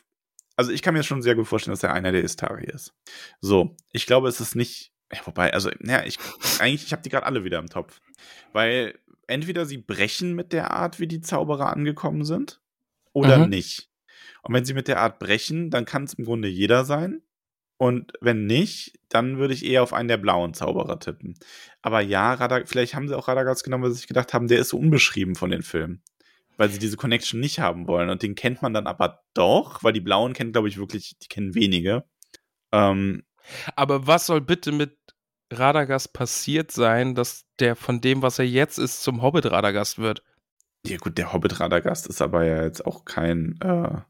also 0.55 0.71
ich 0.71 0.81
kann 0.81 0.95
mir 0.95 1.03
schon 1.03 1.21
sehr 1.21 1.35
gut 1.35 1.47
vorstellen, 1.47 1.73
dass 1.73 1.83
er 1.83 1.93
einer 1.93 2.11
der 2.11 2.23
Istari 2.23 2.65
ist. 2.65 2.93
So, 3.39 3.75
ich 3.91 4.07
glaube, 4.07 4.27
es 4.27 4.39
ist 4.41 4.55
nicht, 4.55 4.91
ja, 5.13 5.19
wobei, 5.25 5.53
also, 5.53 5.69
ja, 5.83 6.03
ich, 6.03 6.17
eigentlich, 6.59 6.85
ich 6.85 6.91
habe 6.91 7.03
die 7.03 7.09
gerade 7.09 7.25
alle 7.27 7.43
wieder 7.43 7.59
im 7.59 7.67
Topf. 7.69 8.01
Weil 8.51 8.97
entweder 9.27 9.65
sie 9.67 9.77
brechen 9.77 10.33
mit 10.33 10.53
der 10.53 10.71
Art, 10.71 10.99
wie 10.99 11.07
die 11.07 11.21
Zauberer 11.21 11.69
angekommen 11.71 12.25
sind, 12.25 12.61
oder 13.13 13.37
Mhm. 13.37 13.49
nicht. 13.49 13.89
Und 14.41 14.55
wenn 14.55 14.65
sie 14.65 14.73
mit 14.73 14.87
der 14.87 14.99
Art 14.99 15.19
brechen, 15.19 15.69
dann 15.69 15.85
kann 15.85 16.05
es 16.05 16.15
im 16.15 16.25
Grunde 16.25 16.47
jeder 16.47 16.83
sein. 16.83 17.21
Und 17.77 18.13
wenn 18.21 18.45
nicht, 18.45 18.99
dann 19.09 19.37
würde 19.37 19.53
ich 19.53 19.65
eher 19.65 19.83
auf 19.83 19.93
einen 19.93 20.07
der 20.07 20.17
blauen 20.17 20.53
Zauberer 20.53 20.99
tippen. 20.99 21.37
Aber 21.81 22.01
ja, 22.01 22.33
Radag 22.33 22.67
vielleicht 22.69 22.95
haben 22.95 23.07
sie 23.07 23.17
auch 23.17 23.27
Radagast 23.27 23.63
genommen, 23.63 23.83
weil 23.83 23.91
sie 23.91 23.97
sich 23.97 24.07
gedacht 24.07 24.33
haben, 24.33 24.47
der 24.47 24.59
ist 24.59 24.69
so 24.69 24.77
unbeschrieben 24.77 25.35
von 25.35 25.49
den 25.51 25.61
Filmen. 25.63 26.01
Weil 26.61 26.69
sie 26.69 26.77
diese 26.77 26.95
Connection 26.95 27.39
nicht 27.39 27.59
haben 27.59 27.87
wollen. 27.87 28.11
Und 28.11 28.21
den 28.21 28.35
kennt 28.35 28.61
man 28.61 28.71
dann 28.71 28.85
aber 28.85 29.23
doch, 29.33 29.83
weil 29.83 29.93
die 29.93 29.99
Blauen 29.99 30.33
kennen, 30.33 30.51
glaube 30.51 30.67
ich, 30.67 30.77
wirklich, 30.77 31.17
die 31.19 31.27
kennen 31.27 31.55
wenige. 31.55 32.03
Ähm, 32.71 33.23
Aber 33.75 34.05
was 34.05 34.27
soll 34.27 34.41
bitte 34.41 34.71
mit 34.71 34.95
Radagast 35.51 36.13
passiert 36.13 36.71
sein, 36.71 37.15
dass 37.15 37.45
der 37.59 37.75
von 37.75 37.99
dem, 37.99 38.21
was 38.21 38.37
er 38.37 38.45
jetzt 38.45 38.77
ist, 38.77 39.01
zum 39.01 39.23
Hobbit 39.23 39.47
Radagast 39.47 39.97
wird? 39.97 40.21
ja 40.85 40.97
gut, 40.97 41.17
der 41.17 41.33
Hobbit 41.33 41.59
Radagast 41.59 42.07
ist 42.07 42.21
aber 42.21 42.45
ja 42.45 42.63
jetzt 42.63 42.85
auch 42.85 43.05
kein, 43.05 43.59
äh, 43.61 44.01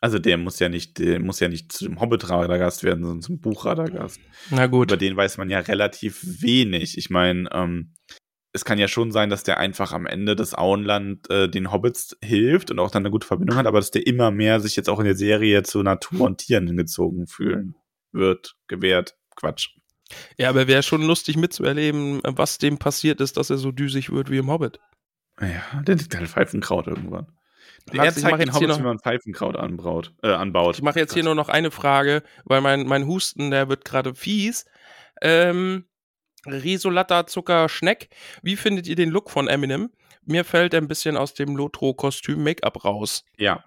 also 0.00 0.18
der 0.18 0.36
muss 0.36 0.58
ja 0.58 0.68
nicht, 0.68 0.98
der 0.98 1.20
muss 1.20 1.40
ja 1.40 1.48
nicht 1.48 1.72
zum 1.72 2.00
Hobbit 2.00 2.28
Radagast 2.28 2.84
werden, 2.84 3.04
sondern 3.04 3.22
zum 3.22 3.40
Buch 3.40 3.64
Radagast. 3.64 4.20
Na 4.50 4.66
gut. 4.66 4.90
Über 4.90 4.96
den 4.96 5.16
weiß 5.16 5.38
man 5.38 5.48
ja 5.48 5.60
relativ 5.60 6.20
wenig. 6.42 6.98
Ich 6.98 7.10
meine, 7.10 7.48
ähm, 7.52 7.94
es 8.54 8.64
kann 8.64 8.78
ja 8.78 8.86
schon 8.86 9.10
sein, 9.10 9.30
dass 9.30 9.42
der 9.42 9.58
einfach 9.58 9.92
am 9.92 10.06
Ende 10.06 10.36
des 10.36 10.54
Auenland 10.54 11.28
äh, 11.28 11.48
den 11.48 11.72
Hobbits 11.72 12.16
hilft 12.22 12.70
und 12.70 12.78
auch 12.78 12.90
dann 12.90 13.02
eine 13.02 13.10
gute 13.10 13.26
Verbindung 13.26 13.56
hat, 13.56 13.66
aber 13.66 13.80
dass 13.80 13.90
der 13.90 14.06
immer 14.06 14.30
mehr 14.30 14.60
sich 14.60 14.76
jetzt 14.76 14.88
auch 14.88 15.00
in 15.00 15.04
der 15.04 15.16
Serie 15.16 15.64
zu 15.64 15.82
Natur 15.82 16.20
und 16.20 16.38
Tieren 16.38 16.68
hingezogen 16.68 17.26
fühlen 17.26 17.74
wird, 18.12 18.56
gewährt. 18.68 19.16
Quatsch. 19.34 19.70
Ja, 20.38 20.50
aber 20.50 20.68
wäre 20.68 20.84
schon 20.84 21.02
lustig 21.02 21.36
mitzuerleben, 21.36 22.20
was 22.22 22.58
dem 22.58 22.78
passiert 22.78 23.20
ist, 23.20 23.36
dass 23.36 23.50
er 23.50 23.56
so 23.56 23.72
düsig 23.72 24.10
wird 24.10 24.30
wie 24.30 24.38
im 24.38 24.48
Hobbit. 24.48 24.78
Ja, 25.40 25.82
der 25.82 25.96
liegt 25.96 26.16
halt 26.16 26.28
Pfeifenkraut 26.28 26.86
irgendwann. 26.86 27.26
Max, 27.92 27.98
er 27.98 28.18
ich 28.18 28.22
mach 28.22 28.30
zeigt 28.30 28.42
den 28.42 28.54
Hobbits, 28.54 28.78
wie 28.78 28.82
man 28.82 29.00
Pfeifenkraut 29.00 29.56
anbraut, 29.56 30.14
äh, 30.22 30.28
anbaut. 30.28 30.76
Ich 30.76 30.82
mache 30.82 31.00
jetzt 31.00 31.12
hier 31.12 31.24
nur 31.24 31.34
noch 31.34 31.48
eine 31.48 31.72
Frage, 31.72 32.22
weil 32.44 32.60
mein, 32.60 32.86
mein 32.86 33.06
Husten, 33.06 33.50
der 33.50 33.68
wird 33.68 33.84
gerade 33.84 34.14
fies. 34.14 34.64
Ähm, 35.20 35.86
Risolatta 36.46 37.26
Zucker 37.26 37.68
Schneck, 37.68 38.08
wie 38.42 38.56
findet 38.56 38.86
ihr 38.86 38.96
den 38.96 39.10
Look 39.10 39.30
von 39.30 39.48
Eminem? 39.48 39.90
Mir 40.24 40.44
fällt 40.44 40.74
ein 40.74 40.88
bisschen 40.88 41.16
aus 41.16 41.34
dem 41.34 41.56
Lotro-Kostüm 41.56 42.42
Make-up 42.42 42.84
raus. 42.84 43.24
Ja. 43.36 43.64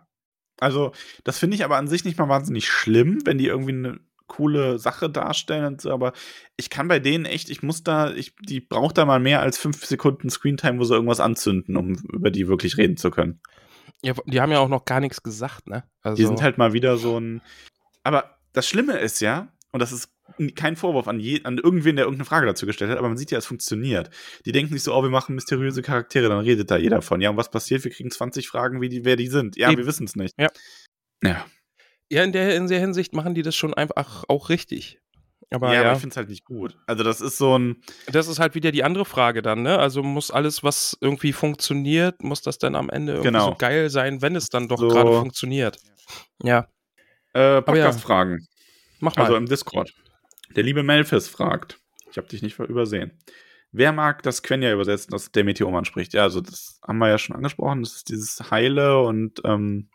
Also, 0.59 0.91
das 1.23 1.37
finde 1.37 1.55
ich 1.55 1.63
aber 1.63 1.77
an 1.77 1.87
sich 1.87 2.03
nicht 2.03 2.17
mal 2.17 2.29
wahnsinnig 2.29 2.67
schlimm, 2.67 3.19
wenn 3.25 3.37
die 3.37 3.45
irgendwie 3.45 3.73
eine 3.73 3.99
coole 4.27 4.77
Sache 4.77 5.09
darstellen 5.09 5.65
und 5.65 5.81
so, 5.81 5.91
aber 5.91 6.13
ich 6.57 6.69
kann 6.69 6.87
bei 6.87 6.99
denen 6.99 7.25
echt, 7.25 7.49
ich 7.49 7.63
muss 7.63 7.83
da, 7.83 8.11
ich, 8.11 8.35
die 8.35 8.59
braucht 8.59 8.97
da 8.97 9.05
mal 9.05 9.19
mehr 9.19 9.41
als 9.41 9.57
fünf 9.57 9.85
Sekunden 9.85 10.29
Screentime, 10.29 10.79
wo 10.79 10.83
sie 10.83 10.93
irgendwas 10.93 11.19
anzünden, 11.19 11.77
um 11.77 11.95
über 12.11 12.29
die 12.29 12.47
wirklich 12.47 12.77
reden 12.77 12.97
zu 12.97 13.09
können. 13.09 13.39
Ja, 14.03 14.13
die 14.25 14.41
haben 14.41 14.51
ja 14.51 14.59
auch 14.59 14.67
noch 14.67 14.85
gar 14.85 14.99
nichts 14.99 15.23
gesagt, 15.23 15.67
ne? 15.67 15.83
Also 16.01 16.17
die 16.17 16.25
sind 16.25 16.41
halt 16.41 16.57
mal 16.57 16.73
wieder 16.73 16.97
so 16.97 17.19
ein. 17.19 17.41
Aber 18.03 18.37
das 18.53 18.67
Schlimme 18.67 18.97
ist 18.99 19.21
ja, 19.21 19.47
und 19.71 19.81
das 19.81 19.91
ist 19.91 20.09
kein 20.55 20.75
Vorwurf 20.75 21.07
an, 21.07 21.19
je, 21.19 21.43
an 21.43 21.57
irgendwen, 21.57 21.95
der 21.95 22.05
irgendeine 22.05 22.25
Frage 22.25 22.45
dazu 22.45 22.65
gestellt 22.65 22.91
hat, 22.91 22.97
aber 22.97 23.07
man 23.07 23.17
sieht 23.17 23.31
ja, 23.31 23.37
es 23.37 23.45
funktioniert. 23.45 24.09
Die 24.45 24.51
denken 24.51 24.73
sich 24.73 24.83
so, 24.83 24.93
oh, 24.93 25.01
wir 25.01 25.09
machen 25.09 25.35
mysteriöse 25.35 25.81
Charaktere, 25.81 26.29
dann 26.29 26.39
redet 26.39 26.69
da 26.69 26.77
jeder 26.77 27.01
von. 27.01 27.21
Ja, 27.21 27.29
und 27.29 27.37
was 27.37 27.49
passiert? 27.49 27.83
Wir 27.83 27.91
kriegen 27.91 28.11
20 28.11 28.47
Fragen, 28.47 28.81
wie 28.81 28.89
die, 28.89 29.05
wer 29.05 29.15
die 29.15 29.27
sind. 29.27 29.57
Ja, 29.57 29.69
Eben. 29.69 29.79
wir 29.79 29.87
wissen 29.87 30.05
es 30.05 30.15
nicht. 30.15 30.33
Ja. 30.37 30.49
Ja. 31.23 31.45
Ja, 32.09 32.23
in 32.23 32.31
der, 32.31 32.55
in 32.55 32.67
der 32.67 32.79
Hinsicht 32.79 33.13
machen 33.13 33.35
die 33.35 33.41
das 33.41 33.55
schon 33.55 33.73
einfach 33.73 34.23
auch 34.27 34.49
richtig. 34.49 34.99
Aber 35.49 35.69
ja, 35.69 35.75
ja. 35.75 35.81
aber 35.81 35.93
ich 35.93 35.99
finde 35.99 36.13
es 36.13 36.17
halt 36.17 36.29
nicht 36.29 36.45
gut. 36.45 36.77
Also, 36.87 37.03
das 37.03 37.21
ist 37.21 37.37
so 37.37 37.57
ein. 37.57 37.81
Das 38.11 38.27
ist 38.27 38.39
halt 38.39 38.53
wieder 38.55 38.71
die 38.71 38.83
andere 38.83 39.05
Frage 39.05 39.41
dann, 39.41 39.61
ne? 39.61 39.79
Also 39.79 40.03
muss 40.03 40.29
alles, 40.29 40.61
was 40.63 40.97
irgendwie 40.99 41.31
funktioniert, 41.31 42.21
muss 42.21 42.41
das 42.41 42.57
dann 42.57 42.75
am 42.75 42.89
Ende 42.89 43.13
irgendwie 43.13 43.29
genau. 43.29 43.49
so 43.51 43.55
geil 43.55 43.89
sein, 43.89 44.21
wenn 44.21 44.35
es 44.35 44.49
dann 44.49 44.67
doch 44.67 44.79
so. 44.79 44.89
gerade 44.89 45.13
funktioniert. 45.13 45.79
Ja. 46.43 46.67
Äh, 47.33 47.61
Podcast-Fragen. 47.61 48.45
Mach 48.99 49.15
mal. 49.15 49.23
Also 49.23 49.37
im 49.37 49.45
Discord. 49.45 49.93
Der 50.55 50.63
liebe 50.63 50.83
Melfis 50.83 51.27
fragt, 51.27 51.79
ich 52.09 52.17
habe 52.17 52.27
dich 52.27 52.41
nicht 52.41 52.59
übersehen. 52.59 53.11
Wer 53.71 53.91
mag 53.91 54.23
das 54.23 54.43
Quenya 54.43 54.71
übersetzen, 54.71 55.11
dass 55.11 55.31
der 55.31 55.43
Meteormann 55.43 55.85
spricht? 55.85 56.13
Ja, 56.13 56.23
also 56.23 56.41
das 56.41 56.79
haben 56.87 56.97
wir 56.99 57.09
ja 57.09 57.17
schon 57.17 57.35
angesprochen. 57.35 57.83
Das 57.83 57.95
ist 57.95 58.09
dieses 58.09 58.49
Heile 58.49 59.01
und 59.01 59.41
ähm, 59.43 59.89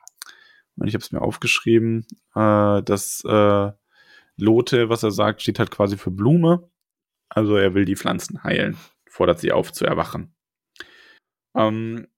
ich 0.84 0.94
habe 0.94 1.02
es 1.02 1.12
mir 1.12 1.22
aufgeschrieben, 1.22 2.06
äh, 2.34 2.82
das 2.82 3.24
äh, 3.24 3.72
Lote, 4.36 4.88
was 4.88 5.02
er 5.02 5.10
sagt, 5.10 5.42
steht 5.42 5.58
halt 5.58 5.70
quasi 5.70 5.96
für 5.96 6.10
Blume. 6.10 6.70
Also 7.28 7.56
er 7.56 7.74
will 7.74 7.84
die 7.84 7.96
Pflanzen 7.96 8.42
heilen, 8.44 8.76
fordert 9.08 9.40
sie 9.40 9.52
auf 9.52 9.72
zu 9.72 9.86
erwachen. 9.86 10.34
Ähm, 11.54 12.08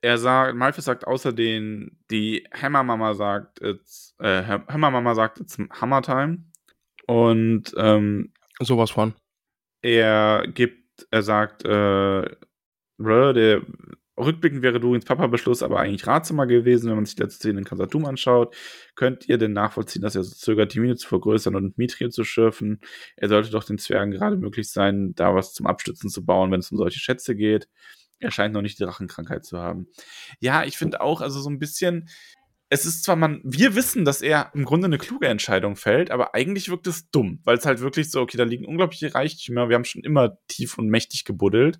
er 0.00 0.18
sagt, 0.18 0.54
Malphus 0.54 0.84
sagt 0.84 1.06
außerdem, 1.06 1.98
die 2.10 2.46
Hammermama 2.52 3.14
sagt, 3.14 3.60
it's, 3.60 4.14
äh, 4.18 4.42
Hammermama 4.42 5.14
sagt, 5.14 5.40
it's 5.40 5.58
Hammer 5.70 6.02
Time. 6.02 6.44
Und 7.06 7.74
ähm, 7.76 8.32
sowas 8.60 8.90
von. 8.90 9.14
Er 9.82 10.46
gibt, 10.52 11.06
er 11.10 11.22
sagt, 11.22 11.64
äh, 11.64 12.28
der 12.98 13.62
rückblickend 14.18 14.62
wäre 14.62 14.80
Durins 14.80 15.04
Papa-Beschluss 15.04 15.62
aber 15.62 15.80
eigentlich 15.80 16.06
ratsamer 16.06 16.46
gewesen, 16.46 16.88
wenn 16.88 16.96
man 16.96 17.04
sich 17.04 17.16
die 17.16 17.22
letzte 17.22 17.38
Szene 17.38 17.58
in 17.58 17.64
Kasatum 17.64 18.06
anschaut. 18.06 18.56
Könnt 18.94 19.28
ihr 19.28 19.38
denn 19.38 19.52
nachvollziehen, 19.52 20.02
dass 20.02 20.16
er 20.16 20.24
so 20.24 20.34
zögert, 20.34 20.74
die 20.74 20.80
Mine 20.80 20.96
zu 20.96 21.06
vergrößern 21.06 21.54
und 21.54 21.76
Mithril 21.78 22.10
zu 22.10 22.24
schürfen? 22.24 22.80
Er 23.16 23.28
sollte 23.28 23.50
doch 23.50 23.64
den 23.64 23.78
Zwergen 23.78 24.12
gerade 24.12 24.36
möglich 24.36 24.70
sein, 24.70 25.14
da 25.14 25.34
was 25.34 25.52
zum 25.52 25.66
Abstützen 25.66 26.08
zu 26.08 26.24
bauen, 26.24 26.50
wenn 26.50 26.60
es 26.60 26.70
um 26.70 26.78
solche 26.78 26.98
Schätze 26.98 27.36
geht. 27.36 27.68
Er 28.18 28.30
scheint 28.30 28.54
noch 28.54 28.62
nicht 28.62 28.78
die 28.78 28.84
Drachenkrankheit 28.84 29.44
zu 29.44 29.58
haben. 29.58 29.88
Ja, 30.40 30.64
ich 30.64 30.78
finde 30.78 31.02
auch, 31.02 31.20
also 31.20 31.38
so 31.40 31.50
ein 31.50 31.58
bisschen, 31.58 32.08
es 32.68 32.84
ist 32.84 33.04
zwar 33.04 33.16
man, 33.16 33.40
wir 33.44 33.74
wissen, 33.74 34.04
dass 34.04 34.22
er 34.22 34.50
im 34.54 34.64
Grunde 34.64 34.86
eine 34.86 34.98
kluge 34.98 35.28
Entscheidung 35.28 35.76
fällt, 35.76 36.10
aber 36.10 36.34
eigentlich 36.34 36.68
wirkt 36.68 36.86
es 36.86 37.10
dumm, 37.10 37.40
weil 37.44 37.56
es 37.56 37.66
halt 37.66 37.80
wirklich 37.80 38.10
so, 38.10 38.20
okay, 38.20 38.36
da 38.36 38.44
liegen 38.44 38.66
unglaubliche 38.66 39.14
Reichtümer, 39.14 39.68
wir 39.68 39.76
haben 39.76 39.84
schon 39.84 40.02
immer 40.02 40.38
tief 40.48 40.76
und 40.78 40.88
mächtig 40.88 41.24
gebuddelt. 41.24 41.78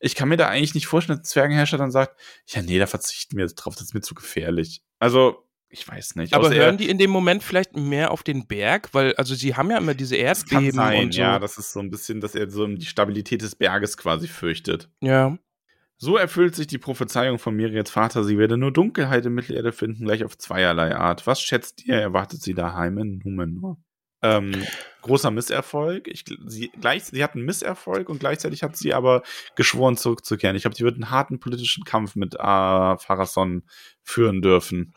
Ich 0.00 0.14
kann 0.14 0.28
mir 0.28 0.36
da 0.36 0.48
eigentlich 0.48 0.74
nicht 0.74 0.86
vorstellen, 0.86 1.18
dass 1.18 1.28
der 1.28 1.32
Zwergenherrscher 1.32 1.78
dann 1.78 1.90
sagt, 1.90 2.18
ja, 2.46 2.62
nee, 2.62 2.78
da 2.78 2.86
verzichten 2.86 3.36
wir 3.36 3.44
jetzt 3.44 3.56
drauf, 3.56 3.74
das 3.74 3.84
ist 3.84 3.94
mir 3.94 4.00
zu 4.00 4.14
gefährlich. 4.14 4.82
Also, 4.98 5.46
ich 5.68 5.86
weiß 5.86 6.14
nicht. 6.16 6.34
Aber 6.34 6.54
hören 6.54 6.78
die 6.78 6.88
in 6.88 6.98
dem 6.98 7.10
Moment 7.10 7.42
vielleicht 7.42 7.76
mehr 7.76 8.10
auf 8.10 8.22
den 8.22 8.46
Berg? 8.46 8.90
Weil, 8.92 9.14
also 9.16 9.34
sie 9.34 9.56
haben 9.56 9.70
ja 9.70 9.78
immer 9.78 9.94
diese 9.94 10.16
Erdbeben 10.16 10.66
das 10.66 10.76
kann 10.76 10.92
sein, 10.92 11.04
und 11.04 11.14
so. 11.14 11.20
Ja, 11.20 11.38
das 11.38 11.58
ist 11.58 11.72
so 11.72 11.80
ein 11.80 11.90
bisschen, 11.90 12.20
dass 12.20 12.34
er 12.34 12.48
so 12.48 12.66
die 12.66 12.86
Stabilität 12.86 13.42
des 13.42 13.56
Berges 13.56 13.96
quasi 13.96 14.28
fürchtet. 14.28 14.88
Ja. 15.00 15.36
So 15.96 16.16
erfüllt 16.16 16.54
sich 16.54 16.66
die 16.66 16.78
Prophezeiung 16.78 17.38
von 17.38 17.54
Miriels 17.54 17.90
Vater, 17.90 18.24
sie 18.24 18.36
werde 18.36 18.56
nur 18.56 18.72
Dunkelheit 18.72 19.24
in 19.26 19.34
Mittelerde 19.34 19.72
finden, 19.72 20.04
gleich 20.04 20.24
auf 20.24 20.36
zweierlei 20.36 20.96
Art. 20.96 21.26
Was 21.26 21.40
schätzt 21.40 21.84
ihr, 21.86 21.94
erwartet 21.94 22.42
sie 22.42 22.54
daheim 22.54 22.98
in 22.98 23.20
Numenor? 23.24 23.78
Ähm, 24.22 24.64
großer 25.02 25.30
Misserfolg. 25.30 26.08
Ich, 26.08 26.24
sie, 26.46 26.70
gleich, 26.80 27.04
sie 27.04 27.22
hat 27.22 27.34
einen 27.34 27.44
Misserfolg 27.44 28.08
und 28.08 28.20
gleichzeitig 28.20 28.62
hat 28.62 28.76
sie 28.76 28.94
aber 28.94 29.22
geschworen, 29.54 29.96
zurückzukehren. 29.96 30.56
Ich 30.56 30.62
glaube, 30.62 30.76
sie 30.76 30.84
wird 30.84 30.94
einen 30.94 31.10
harten 31.10 31.38
politischen 31.38 31.84
Kampf 31.84 32.16
mit 32.16 32.34
äh, 32.34 32.38
Pharason 32.38 33.64
führen 34.02 34.40
dürfen. 34.40 34.94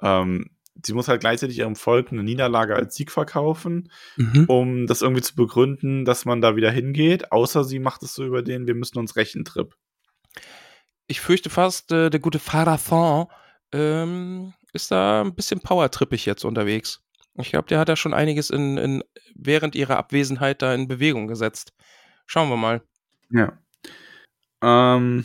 Ähm, 0.00 0.50
sie 0.84 0.94
muss 0.94 1.08
halt 1.08 1.20
gleichzeitig 1.20 1.58
ihrem 1.58 1.74
Volk 1.74 2.12
eine 2.12 2.22
Niederlage 2.22 2.76
als 2.76 2.94
Sieg 2.94 3.10
verkaufen, 3.10 3.90
mhm. 4.16 4.44
um 4.46 4.86
das 4.86 5.02
irgendwie 5.02 5.22
zu 5.22 5.34
begründen, 5.34 6.04
dass 6.04 6.24
man 6.24 6.40
da 6.40 6.54
wieder 6.54 6.70
hingeht. 6.70 7.32
Außer 7.32 7.64
sie 7.64 7.80
macht 7.80 8.04
es 8.04 8.14
so 8.14 8.24
über 8.24 8.42
den, 8.42 8.68
wir 8.68 8.76
müssen 8.76 8.98
uns 8.98 9.16
rächen 9.16 9.44
Trip 9.44 9.74
ich 11.06 11.20
fürchte 11.20 11.50
fast, 11.50 11.90
äh, 11.92 12.10
der 12.10 12.20
gute 12.20 12.38
Pharathon 12.38 13.26
ähm, 13.72 14.54
ist 14.72 14.90
da 14.90 15.22
ein 15.22 15.34
bisschen 15.34 15.60
powertrippig 15.60 16.24
jetzt 16.26 16.44
unterwegs. 16.44 17.02
Ich 17.34 17.50
glaube, 17.50 17.68
der 17.68 17.78
hat 17.78 17.88
da 17.88 17.96
schon 17.96 18.14
einiges 18.14 18.50
in, 18.50 18.76
in, 18.76 19.04
während 19.34 19.74
ihrer 19.74 19.96
Abwesenheit 19.96 20.62
da 20.62 20.74
in 20.74 20.88
Bewegung 20.88 21.26
gesetzt. 21.26 21.72
Schauen 22.26 22.48
wir 22.48 22.56
mal. 22.56 22.82
Ja. 23.30 23.58
Ähm, 24.62 25.24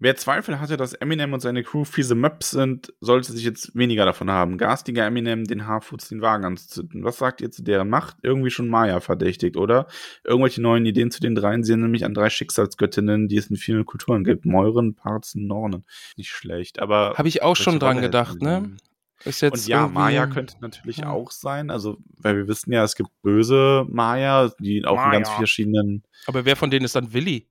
Wer 0.00 0.14
Zweifel 0.14 0.60
hatte, 0.60 0.76
dass 0.76 0.92
Eminem 0.92 1.32
und 1.32 1.40
seine 1.40 1.64
Crew 1.64 1.84
fiese 1.84 2.14
Möps 2.14 2.52
sind, 2.52 2.92
sollte 3.00 3.32
sich 3.32 3.44
jetzt 3.44 3.74
weniger 3.74 4.04
davon 4.04 4.30
haben. 4.30 4.56
Garstiger 4.56 5.04
Eminem, 5.04 5.44
den 5.44 5.66
Haarfuß, 5.66 6.08
den 6.08 6.20
Wagen 6.20 6.44
anzuzünden. 6.44 7.02
Was 7.02 7.18
sagt 7.18 7.40
ihr 7.40 7.50
zu 7.50 7.64
deren 7.64 7.88
Macht? 7.88 8.16
Irgendwie 8.22 8.50
schon 8.50 8.68
Maya 8.68 9.00
verdächtigt, 9.00 9.56
oder? 9.56 9.88
Irgendwelche 10.22 10.62
neuen 10.62 10.86
Ideen 10.86 11.10
zu 11.10 11.20
den 11.20 11.34
dreien 11.34 11.64
sehen 11.64 11.80
nämlich 11.80 12.04
an 12.04 12.14
drei 12.14 12.30
Schicksalsgöttinnen, 12.30 13.26
die 13.26 13.38
es 13.38 13.48
in 13.48 13.56
vielen 13.56 13.86
Kulturen 13.86 14.22
gibt. 14.22 14.44
Meuren, 14.46 14.94
Parzen, 14.94 15.48
Nornen. 15.48 15.84
Nicht 16.16 16.30
schlecht, 16.30 16.78
aber. 16.78 17.14
Habe 17.16 17.26
ich 17.26 17.42
auch 17.42 17.56
schon 17.56 17.80
dran 17.80 18.00
gedacht, 18.00 18.40
ne? 18.40 18.76
Ist 19.24 19.40
jetzt 19.40 19.64
und 19.64 19.66
ja, 19.66 19.88
Maya 19.88 20.28
könnte 20.28 20.54
natürlich 20.60 20.98
ja. 20.98 21.10
auch 21.10 21.32
sein. 21.32 21.70
Also, 21.70 21.98
weil 22.18 22.36
wir 22.36 22.46
wissen 22.46 22.72
ja, 22.72 22.84
es 22.84 22.94
gibt 22.94 23.10
böse 23.22 23.84
Maya, 23.88 24.52
die 24.60 24.84
auch 24.84 24.94
Maya. 24.94 25.06
in 25.06 25.12
ganz 25.12 25.30
verschiedenen. 25.30 26.04
Aber 26.26 26.44
wer 26.44 26.54
von 26.54 26.70
denen 26.70 26.84
ist 26.84 26.94
dann 26.94 27.12
Willi? 27.12 27.48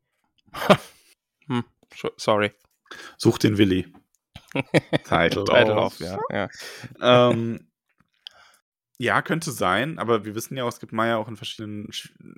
hm. 1.48 1.66
Sorry. 2.18 2.52
Such 3.18 3.38
den 3.38 3.58
Willi. 3.58 3.88
Title, 5.04 5.44
Title 5.44 5.76
off. 5.76 6.00
ja. 6.00 6.18
Ja. 6.32 6.50
ähm, 7.02 7.68
ja, 9.00 9.22
könnte 9.22 9.52
sein, 9.52 10.00
aber 10.00 10.26
wir 10.26 10.34
wissen 10.34 10.58
ja 10.58 10.64
auch, 10.64 10.70
es 10.70 10.80
gibt 10.80 10.92
Maya 10.92 11.18
auch 11.18 11.28
in 11.28 11.38
verschiedenen 11.38 11.90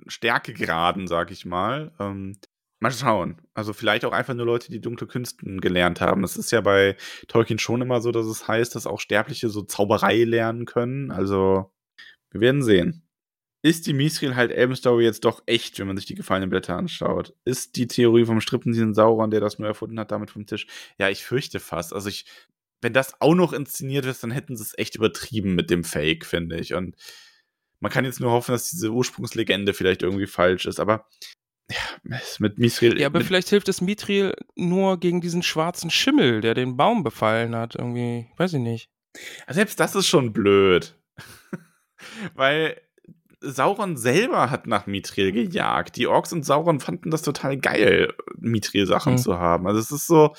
Stärkegraden, 0.06 1.06
sag 1.06 1.30
ich 1.30 1.46
mal. 1.46 1.92
Ähm, 1.98 2.36
mal 2.80 2.90
schauen. 2.90 3.40
Also 3.54 3.72
vielleicht 3.72 4.04
auch 4.04 4.12
einfach 4.12 4.34
nur 4.34 4.46
Leute, 4.46 4.70
die 4.70 4.80
dunkle 4.80 5.06
Künsten 5.06 5.60
gelernt 5.60 6.00
haben. 6.00 6.22
Das 6.22 6.36
ist 6.36 6.50
ja 6.50 6.60
bei 6.60 6.96
Tolkien 7.28 7.58
schon 7.58 7.80
immer 7.80 8.00
so, 8.00 8.10
dass 8.10 8.26
es 8.26 8.46
heißt, 8.46 8.74
dass 8.74 8.86
auch 8.86 9.00
Sterbliche 9.00 9.48
so 9.48 9.62
Zauberei 9.62 10.24
lernen 10.24 10.66
können. 10.66 11.10
Also 11.10 11.72
wir 12.30 12.40
werden 12.40 12.62
sehen. 12.62 13.02
Ist 13.62 13.86
die 13.86 13.92
Mithril 13.92 14.36
halt 14.36 14.52
Elbenstory 14.52 15.04
jetzt 15.04 15.24
doch 15.24 15.42
echt, 15.46 15.78
wenn 15.78 15.86
man 15.86 15.96
sich 15.96 16.06
die 16.06 16.14
gefallenen 16.14 16.48
Blätter 16.48 16.76
anschaut? 16.76 17.34
Ist 17.44 17.76
die 17.76 17.86
Theorie 17.86 18.24
vom 18.24 18.40
Strippenzieher 18.40 18.94
Sauron, 18.94 19.30
der 19.30 19.40
das 19.40 19.58
nur 19.58 19.68
erfunden 19.68 20.00
hat, 20.00 20.10
damit 20.10 20.30
vom 20.30 20.46
Tisch? 20.46 20.66
Ja, 20.98 21.10
ich 21.10 21.24
fürchte 21.24 21.60
fast. 21.60 21.92
Also 21.92 22.08
ich, 22.08 22.24
wenn 22.80 22.94
das 22.94 23.20
auch 23.20 23.34
noch 23.34 23.52
inszeniert 23.52 24.06
ist, 24.06 24.22
dann 24.22 24.30
hätten 24.30 24.56
sie 24.56 24.62
es 24.62 24.78
echt 24.78 24.96
übertrieben 24.96 25.54
mit 25.54 25.68
dem 25.68 25.84
Fake, 25.84 26.24
finde 26.24 26.58
ich. 26.58 26.72
Und 26.72 26.96
man 27.80 27.92
kann 27.92 28.06
jetzt 28.06 28.20
nur 28.20 28.30
hoffen, 28.30 28.52
dass 28.52 28.70
diese 28.70 28.90
Ursprungslegende 28.90 29.74
vielleicht 29.74 30.02
irgendwie 30.02 30.26
falsch 30.26 30.64
ist, 30.64 30.80
aber 30.80 31.06
ja, 31.70 31.76
mit 32.38 32.58
Mithril. 32.58 32.98
Ja, 32.98 33.06
aber 33.06 33.20
vielleicht 33.20 33.48
hilft 33.48 33.68
es 33.68 33.80
Mithril 33.80 34.34
nur 34.56 34.98
gegen 34.98 35.20
diesen 35.20 35.42
schwarzen 35.42 35.90
Schimmel, 35.90 36.40
der 36.40 36.54
den 36.54 36.76
Baum 36.76 37.04
befallen 37.04 37.54
hat. 37.54 37.76
Irgendwie, 37.76 38.26
weiß 38.38 38.54
ich 38.54 38.60
nicht. 38.60 38.88
Selbst 39.48 39.78
das 39.78 39.94
ist 39.94 40.08
schon 40.08 40.32
blöd. 40.32 40.94
Weil 42.34 42.80
Sauron 43.40 43.96
selber 43.96 44.50
hat 44.50 44.66
nach 44.66 44.86
Mithril 44.86 45.32
gejagt. 45.32 45.96
Die 45.96 46.06
Orks 46.06 46.32
und 46.32 46.44
Sauron 46.44 46.80
fanden 46.80 47.10
das 47.10 47.22
total 47.22 47.56
geil, 47.56 48.12
Mithril-Sachen 48.38 49.14
mhm. 49.14 49.18
zu 49.18 49.38
haben. 49.38 49.66
Also 49.66 49.80
es 49.80 49.90
ist 49.90 50.06
so, 50.06 50.34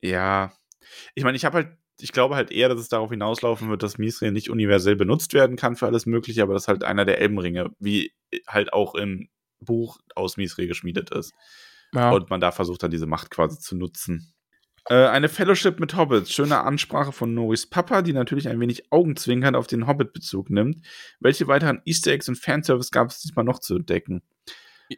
ja. 0.00 0.52
Ich 1.14 1.24
meine, 1.24 1.36
ich 1.36 1.44
habe 1.44 1.56
halt, 1.58 1.68
ich 2.00 2.12
glaube 2.12 2.34
halt 2.34 2.50
eher, 2.50 2.68
dass 2.68 2.80
es 2.80 2.88
darauf 2.88 3.10
hinauslaufen 3.10 3.70
wird, 3.70 3.82
dass 3.82 3.98
Mithril 3.98 4.32
nicht 4.32 4.50
universell 4.50 4.96
benutzt 4.96 5.34
werden 5.34 5.56
kann 5.56 5.76
für 5.76 5.86
alles 5.86 6.04
Mögliche, 6.06 6.42
aber 6.42 6.54
das 6.54 6.68
halt 6.68 6.82
einer 6.84 7.04
der 7.04 7.20
Elbenringe, 7.20 7.70
wie 7.78 8.12
halt 8.46 8.72
auch 8.72 8.94
im 8.94 9.28
Buch 9.60 9.98
aus 10.16 10.36
Mithril 10.36 10.66
geschmiedet 10.66 11.10
ist. 11.10 11.32
Ja. 11.94 12.10
Und 12.10 12.30
man 12.30 12.40
da 12.40 12.50
versucht 12.50 12.82
dann 12.82 12.90
diese 12.90 13.06
Macht 13.06 13.30
quasi 13.30 13.58
zu 13.58 13.76
nutzen. 13.76 14.31
Äh, 14.88 15.06
eine 15.06 15.28
Fellowship 15.28 15.78
mit 15.78 15.96
Hobbits. 15.96 16.32
Schöne 16.32 16.60
Ansprache 16.60 17.12
von 17.12 17.34
Noris 17.34 17.68
Papa, 17.68 18.02
die 18.02 18.12
natürlich 18.12 18.48
ein 18.48 18.58
wenig 18.58 18.90
augenzwinkern 18.90 19.54
auf 19.54 19.66
den 19.66 19.86
Hobbit-Bezug 19.86 20.50
nimmt. 20.50 20.84
Welche 21.20 21.46
weiteren 21.46 21.80
Easter 21.84 22.12
Eggs 22.12 22.28
und 22.28 22.36
Fanservice 22.36 22.90
gab 22.90 23.08
es 23.08 23.20
diesmal 23.20 23.44
noch 23.44 23.60
zu 23.60 23.76
entdecken? 23.76 24.22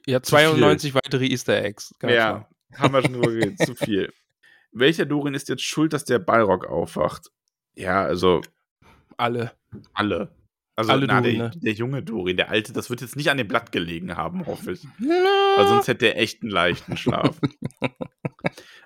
Ja, 0.06 0.22
92 0.22 0.94
weitere 0.94 1.26
Easter 1.26 1.62
Eggs. 1.62 1.94
ja, 2.02 2.08
klar. 2.08 2.50
haben 2.76 2.94
wir 2.94 3.02
schon 3.02 3.12
drüber 3.12 3.28
geredet. 3.32 3.58
Zu 3.58 3.74
viel. 3.74 4.12
Welcher 4.72 5.04
Dorin 5.06 5.34
ist 5.34 5.48
jetzt 5.48 5.62
schuld, 5.62 5.92
dass 5.92 6.04
der 6.04 6.18
Balrog 6.18 6.66
aufwacht? 6.66 7.30
Ja, 7.76 8.02
also 8.04 8.40
Alle. 9.16 9.52
alle. 9.92 10.34
Also 10.76 10.90
Alle 10.90 11.06
na, 11.06 11.20
Durin, 11.20 11.38
der, 11.38 11.48
der 11.50 11.72
junge 11.72 12.02
Durin, 12.02 12.36
der 12.36 12.50
alte, 12.50 12.72
das 12.72 12.90
wird 12.90 13.00
jetzt 13.00 13.14
nicht 13.14 13.30
an 13.30 13.36
dem 13.36 13.46
Blatt 13.46 13.70
gelegen 13.70 14.16
haben, 14.16 14.46
hoffe 14.46 14.72
ich. 14.72 14.84
Weil 14.98 15.68
sonst 15.68 15.86
hätte 15.86 16.06
er 16.06 16.18
echt 16.20 16.42
einen 16.42 16.50
leichten 16.50 16.96
Schlaf. 16.96 17.38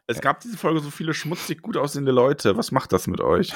es 0.08 0.20
gab 0.22 0.40
diese 0.40 0.56
Folge 0.56 0.80
so 0.80 0.90
viele 0.90 1.12
schmutzig 1.12 1.60
gut 1.60 1.76
aussehende 1.76 2.12
Leute. 2.12 2.56
Was 2.56 2.72
macht 2.72 2.92
das 2.92 3.06
mit 3.06 3.20
euch? 3.20 3.52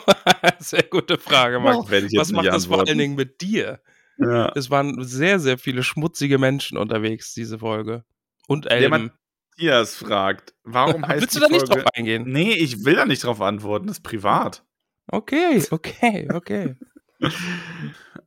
Sehr 0.58 0.82
gute 0.84 1.18
Frage, 1.18 1.60
ich 2.06 2.12
jetzt 2.12 2.20
Was 2.20 2.28
nicht 2.28 2.36
macht 2.36 2.46
das 2.46 2.66
vor 2.66 2.80
allen 2.80 2.98
Dingen 2.98 3.14
mit 3.16 3.42
dir? 3.42 3.80
Ja. 4.18 4.50
Es 4.54 4.70
waren 4.70 5.02
sehr, 5.02 5.38
sehr 5.40 5.56
viele 5.56 5.82
schmutzige 5.82 6.38
Menschen 6.38 6.76
unterwegs, 6.76 7.32
diese 7.34 7.58
Folge. 7.58 8.04
Und 8.48 8.66
Der 8.66 8.72
Elben. 8.72 9.12
Matthias 9.56 9.94
fragt, 9.94 10.54
warum 10.64 11.06
heißt 11.06 11.22
Willst 11.22 11.36
du 11.36 11.40
da 11.40 11.48
nicht 11.48 11.66
Folge... 11.66 11.82
drauf 11.82 11.92
eingehen? 11.94 12.24
Nee, 12.26 12.52
ich 12.52 12.84
will 12.84 12.96
da 12.96 13.06
nicht 13.06 13.24
drauf 13.24 13.40
antworten, 13.40 13.86
das 13.86 13.98
ist 13.98 14.02
privat. 14.02 14.64
Okay, 15.06 15.62
okay, 15.70 16.28
okay. 16.32 16.76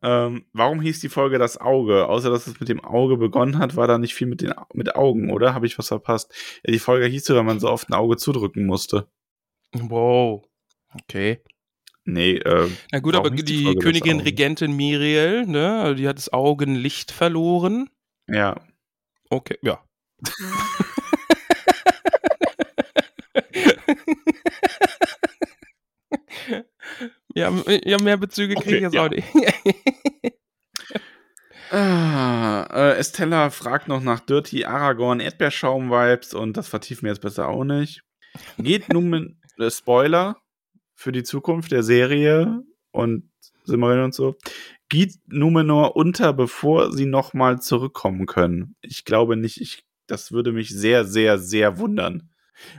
Ähm, 0.03 0.45
warum 0.51 0.81
hieß 0.81 0.99
die 0.99 1.09
Folge 1.09 1.39
das 1.39 1.57
Auge? 1.59 2.07
Außer 2.07 2.29
dass 2.29 2.45
es 2.47 2.59
mit 2.59 2.67
dem 2.67 2.83
Auge 2.83 3.17
begonnen 3.17 3.57
hat, 3.57 3.75
war 3.77 3.87
da 3.87 3.97
nicht 3.97 4.13
viel 4.13 4.27
mit 4.27 4.41
den 4.41 4.53
mit 4.73 4.95
Augen, 4.95 5.31
oder? 5.31 5.53
Habe 5.53 5.65
ich 5.65 5.77
was 5.79 5.87
verpasst? 5.87 6.33
Ja, 6.65 6.73
die 6.73 6.79
Folge 6.79 7.05
hieß 7.05 7.23
so, 7.25 7.35
weil 7.35 7.43
man 7.43 7.59
so 7.59 7.69
oft 7.69 7.89
ein 7.89 7.93
Auge 7.93 8.17
zudrücken 8.17 8.65
musste. 8.65 9.07
Wow. 9.73 10.43
Okay. 10.93 11.41
Nee, 12.05 12.33
äh, 12.35 12.69
Na 12.91 12.99
gut, 12.99 13.15
aber 13.15 13.29
die 13.29 13.43
die, 13.45 13.75
Königin? 13.75 14.19
Regentin 14.19 14.73
Miriel, 14.73 15.45
ne, 15.45 15.95
die 15.95 16.07
hat 16.07 16.17
das 16.17 16.31
Augenlicht 16.33 17.11
verloren. 17.11 17.89
ja. 18.27 18.59
Okay, 19.29 19.57
ja. 19.63 19.83
ja, 27.35 27.51
ja, 27.85 27.97
mehr 28.01 28.17
Bezüge 28.17 28.55
kriege 28.55 28.69
ich 28.69 28.75
Okay, 28.75 28.83
jetzt 28.83 28.93
ja. 28.93 29.05
auch 29.05 29.09
nicht. 29.09 29.27
Ah, 31.75 32.67
äh, 32.71 32.97
Estella 32.99 33.49
fragt 33.49 33.87
noch 33.87 34.03
nach 34.03 34.19
Dirty 34.19 34.63
Aragorn 34.63 35.19
Erdbeerschaum-Vibes 35.19 36.35
und 36.35 36.55
das 36.55 36.67
vertiefen 36.67 37.05
wir 37.05 37.09
jetzt 37.09 37.23
besser 37.23 37.47
auch 37.47 37.63
nicht. 37.63 38.03
Geht 38.59 38.93
nun 38.93 39.09
mit 39.09 39.35
äh, 39.57 39.71
Spoiler 39.71 40.37
für 40.93 41.11
die 41.11 41.23
Zukunft 41.23 41.71
der 41.71 41.81
Serie 41.81 42.61
und 42.91 43.31
Silmarillion 43.63 44.05
und 44.05 44.13
so. 44.13 44.35
Geht 44.87 45.15
Numenor 45.25 45.95
unter, 45.95 46.31
bevor 46.33 46.91
sie 46.91 47.07
nochmal 47.07 47.59
zurückkommen 47.59 48.27
können? 48.27 48.75
Ich 48.81 49.03
glaube 49.03 49.35
nicht. 49.35 49.59
Ich, 49.59 49.83
das 50.05 50.31
würde 50.31 50.51
mich 50.51 50.69
sehr, 50.69 51.05
sehr, 51.05 51.39
sehr 51.39 51.79
wundern. 51.79 52.29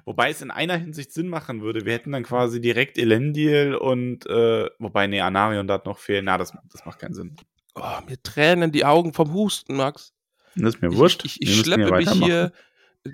Wobei 0.04 0.30
es 0.30 0.40
in 0.42 0.50
einer 0.50 0.76
Hinsicht 0.76 1.12
Sinn 1.12 1.28
machen 1.28 1.62
würde. 1.62 1.84
Wir 1.84 1.92
hätten 1.94 2.12
dann 2.12 2.22
quasi 2.22 2.60
direkt 2.60 2.96
Elendil 2.98 3.74
und, 3.74 4.26
äh, 4.26 4.68
wobei, 4.78 5.06
nee, 5.06 5.20
Anarion 5.20 5.66
da 5.66 5.82
noch 5.84 5.98
fehlen. 5.98 6.24
Na, 6.26 6.38
das, 6.38 6.52
das 6.72 6.84
macht 6.84 6.98
keinen 7.00 7.14
Sinn. 7.14 7.36
Oh, 7.74 8.00
mir 8.08 8.22
tränen 8.22 8.70
die 8.72 8.84
Augen 8.84 9.12
vom 9.12 9.32
Husten, 9.32 9.76
Max. 9.76 10.12
Das 10.54 10.74
ist 10.76 10.82
mir 10.82 10.88
Ich- 10.90 10.96
wurscht. 10.96 11.24
Ich, 11.24 11.42
ich, 11.42 11.48
müssen 11.48 11.64
schleppe 11.64 11.96
mich 11.96 12.10
hier. 12.10 12.52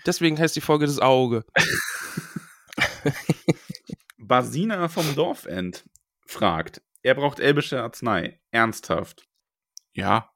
Deswegen 0.06 0.38
heißt 0.38 0.54
die 0.54 0.60
Folge 0.60 0.86
das 0.86 0.98
Auge. 0.98 1.44
Basina 4.18 4.88
vom 4.88 5.14
Dorfend 5.14 5.84
fragt, 6.26 6.82
er 7.02 7.14
braucht 7.14 7.40
elbische 7.40 7.82
Arznei. 7.82 8.40
Ernsthaft. 8.50 9.26
Ja. 9.92 10.30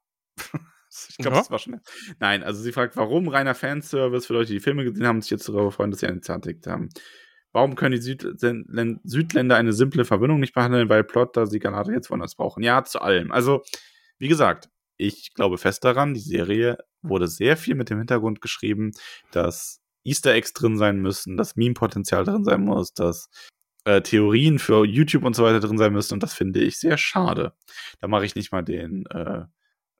Ich 1.09 1.17
glaube, 1.17 1.35
Ja. 1.35 1.41
das 1.41 1.51
war 1.51 1.59
schon. 1.59 1.79
Nein, 2.19 2.43
also 2.43 2.61
sie 2.61 2.71
fragt, 2.71 2.95
warum 2.97 3.27
reiner 3.27 3.55
Fanservice 3.55 4.25
für 4.27 4.33
Leute, 4.33 4.53
die 4.53 4.59
Filme 4.59 4.83
gesehen 4.83 5.05
haben, 5.07 5.21
sich 5.21 5.31
jetzt 5.31 5.47
darüber 5.47 5.71
freuen, 5.71 5.91
dass 5.91 5.99
sie 6.01 6.07
eine 6.07 6.21
Zartik 6.21 6.65
haben. 6.67 6.89
Warum 7.51 7.75
können 7.75 7.93
die 7.93 8.01
Südlän- 8.01 8.99
Südländer 9.03 9.55
eine 9.55 9.71
simple 9.73 10.03
Verbindung 10.05 10.39
nicht 10.41 10.53
behandeln, 10.53 10.89
weil 10.89 11.03
Plotter 11.05 11.47
sie 11.47 11.59
Galadriel 11.59 11.95
jetzt 11.95 12.09
woanders 12.09 12.35
brauchen? 12.35 12.63
Ja, 12.63 12.83
zu 12.83 12.99
allem. 13.01 13.31
Also, 13.31 13.63
wie 14.19 14.27
gesagt, 14.27 14.69
ich 14.97 15.33
glaube 15.33 15.57
fest 15.57 15.83
daran, 15.85 16.13
die 16.13 16.19
Serie 16.19 16.77
wurde 17.01 17.27
sehr 17.27 17.55
viel 17.57 17.75
mit 17.75 17.89
dem 17.89 17.97
Hintergrund 17.99 18.41
geschrieben, 18.41 18.91
dass 19.31 19.81
Easter 20.03 20.33
Eggs 20.33 20.53
drin 20.53 20.77
sein 20.77 20.99
müssen, 21.01 21.37
dass 21.37 21.55
Meme-Potenzial 21.55 22.25
drin 22.25 22.43
sein 22.43 22.61
muss, 22.61 22.93
dass 22.93 23.29
äh, 23.85 24.01
Theorien 24.01 24.59
für 24.59 24.85
YouTube 24.85 25.23
und 25.23 25.35
so 25.35 25.43
weiter 25.43 25.59
drin 25.59 25.77
sein 25.77 25.93
müssen 25.93 26.13
und 26.15 26.23
das 26.23 26.33
finde 26.33 26.59
ich 26.61 26.77
sehr 26.79 26.97
schade. 26.97 27.53
Da 28.01 28.07
mache 28.07 28.25
ich 28.25 28.35
nicht 28.35 28.51
mal 28.51 28.63
den 28.63 29.05
äh, 29.07 29.43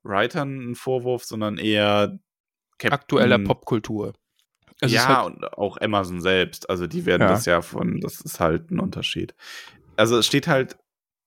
Writern 0.05 0.59
einen 0.59 0.75
Vorwurf, 0.75 1.23
sondern 1.25 1.57
eher 1.57 2.19
Captain- 2.77 2.93
Aktueller 2.93 3.39
Popkultur. 3.39 4.13
Es 4.81 4.91
ja, 4.91 5.23
halt, 5.23 5.35
und 5.37 5.53
auch 5.53 5.77
Amazon 5.79 6.21
selbst. 6.21 6.69
Also 6.69 6.87
die 6.87 7.05
werden 7.05 7.21
Ja. 7.23 7.29
das 7.29 7.45
ja 7.45 7.61
von, 7.61 7.99
das 8.01 8.21
ist 8.21 8.39
halt 8.39 8.71
ein 8.71 8.79
Unterschied. 8.79 9.33
Also 9.95 10.17
es 10.17 10.25
steht 10.25 10.47
halt, 10.47 10.77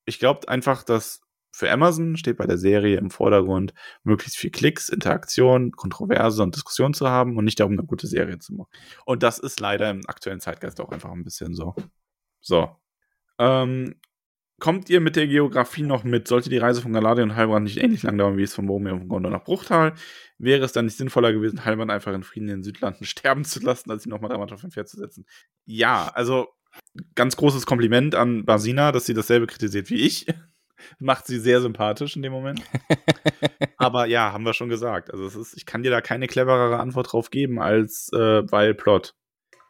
ich 0.04 0.18
glaube 0.18 0.48
einfach, 0.48 0.82
dass 0.82 1.22
für 1.50 1.70
Amazon 1.70 2.16
steht 2.16 2.36
bei 2.36 2.46
der 2.46 2.58
Serie 2.58 2.98
im 2.98 3.10
Vordergrund, 3.10 3.72
möglichst 4.04 4.36
viel 4.36 4.50
Klicks, 4.50 4.90
Interaktion, 4.90 5.72
Kontroverse 5.72 6.42
und 6.42 6.54
Diskussion 6.54 6.94
zu 6.94 7.08
haben 7.08 7.36
und 7.36 7.44
nicht 7.46 7.58
darum, 7.58 7.72
eine 7.72 7.84
gute 7.84 8.06
Serie 8.06 8.38
zu 8.38 8.54
machen. 8.54 8.68
Und 9.06 9.22
das 9.22 9.38
ist 9.38 9.58
leider 9.58 9.90
im 9.90 10.02
aktuellen 10.06 10.40
Zeitgeist 10.40 10.80
auch 10.80 10.90
einfach 10.90 11.10
ein 11.10 11.24
bisschen 11.24 11.54
so. 11.54 11.74
So. 12.40 12.76
Ähm, 13.38 13.94
kommt 14.60 14.90
ihr 14.90 15.00
mit 15.00 15.16
der 15.16 15.26
Geografie 15.26 15.82
noch 15.82 16.04
mit? 16.04 16.28
Sollte 16.28 16.50
die 16.50 16.58
Reise 16.58 16.82
von 16.82 16.92
Galadriel 16.92 17.24
und 17.24 17.36
Heilbrand 17.36 17.64
nicht 17.64 17.78
ähnlich 17.78 18.02
lang 18.02 18.18
dauern 18.18 18.36
wie 18.36 18.42
es 18.42 18.54
von 18.54 18.66
Boromir 18.66 18.92
und 18.92 19.00
von 19.00 19.08
Gondor 19.08 19.30
nach 19.30 19.44
Bruchtal? 19.44 19.94
Wäre 20.38 20.64
es 20.64 20.72
dann 20.72 20.86
nicht 20.86 20.96
sinnvoller 20.96 21.32
gewesen, 21.32 21.64
Heilbrand 21.64 21.90
einfach 21.90 22.12
in 22.12 22.22
Frieden 22.22 22.48
in 22.48 22.56
den 22.56 22.62
Südlanden 22.62 23.04
sterben 23.06 23.44
zu 23.44 23.60
lassen, 23.60 23.90
als 23.90 24.06
ihn 24.06 24.10
nochmal 24.10 24.30
dreimal 24.30 24.52
auf 24.52 24.64
ein 24.64 24.70
Pferd 24.70 24.88
zu 24.88 24.98
setzen? 24.98 25.26
Ja, 25.64 26.10
also 26.14 26.48
ganz 27.14 27.36
großes 27.36 27.66
Kompliment 27.66 28.14
an 28.14 28.44
Basina, 28.44 28.92
dass 28.92 29.06
sie 29.06 29.14
dasselbe 29.14 29.46
kritisiert 29.46 29.90
wie 29.90 30.06
ich. 30.06 30.26
Macht 31.00 31.26
sie 31.26 31.40
sehr 31.40 31.60
sympathisch 31.60 32.14
in 32.14 32.22
dem 32.22 32.32
Moment. 32.32 32.62
Aber 33.78 34.06
ja, 34.06 34.32
haben 34.32 34.44
wir 34.44 34.54
schon 34.54 34.68
gesagt. 34.68 35.10
Also 35.12 35.26
es 35.26 35.34
ist, 35.34 35.56
ich 35.56 35.66
kann 35.66 35.82
dir 35.82 35.90
da 35.90 36.00
keine 36.00 36.28
cleverere 36.28 36.78
Antwort 36.78 37.12
drauf 37.12 37.30
geben 37.30 37.60
als 37.60 38.10
äh, 38.12 38.42
weil 38.50 38.74
Plot. 38.74 39.14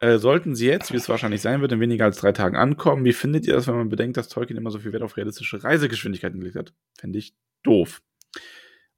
Äh, 0.00 0.18
sollten 0.18 0.54
sie 0.54 0.66
jetzt, 0.66 0.92
wie 0.92 0.96
es 0.96 1.08
wahrscheinlich 1.08 1.40
sein 1.40 1.60
wird, 1.60 1.72
in 1.72 1.80
weniger 1.80 2.04
als 2.04 2.18
drei 2.18 2.32
Tagen 2.32 2.56
ankommen, 2.56 3.04
wie 3.04 3.12
findet 3.12 3.46
ihr 3.46 3.54
das, 3.54 3.66
wenn 3.66 3.74
man 3.74 3.88
bedenkt, 3.88 4.16
dass 4.16 4.28
Tolkien 4.28 4.56
immer 4.56 4.70
so 4.70 4.78
viel 4.78 4.92
Wert 4.92 5.02
auf 5.02 5.16
realistische 5.16 5.62
Reisegeschwindigkeiten 5.62 6.38
gelegt 6.38 6.56
hat? 6.56 6.72
Fände 6.96 7.18
ich 7.18 7.34
doof. 7.64 8.00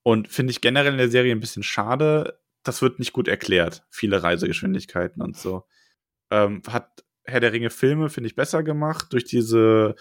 Und 0.03 0.29
finde 0.29 0.51
ich 0.51 0.61
generell 0.61 0.93
in 0.93 0.99
der 0.99 1.09
Serie 1.09 1.33
ein 1.33 1.41
bisschen 1.41 1.63
schade. 1.63 2.39
Das 2.63 2.83
wird 2.83 2.99
nicht 2.99 3.13
gut 3.13 3.29
erklärt. 3.29 3.87
Viele 3.91 4.23
Reisegeschwindigkeiten 4.23 5.23
und 5.23 5.37
so. 5.37 5.65
Ähm, 6.31 6.63
hat 6.69 7.05
Herr 7.25 7.41
der 7.41 7.53
Ringe 7.53 7.71
Filme, 7.71 8.11
finde 8.11 8.29
ich, 8.29 8.37
besser 8.37 8.63
gemacht 8.63 9.13
durch 9.13 9.25
diese 9.25 9.95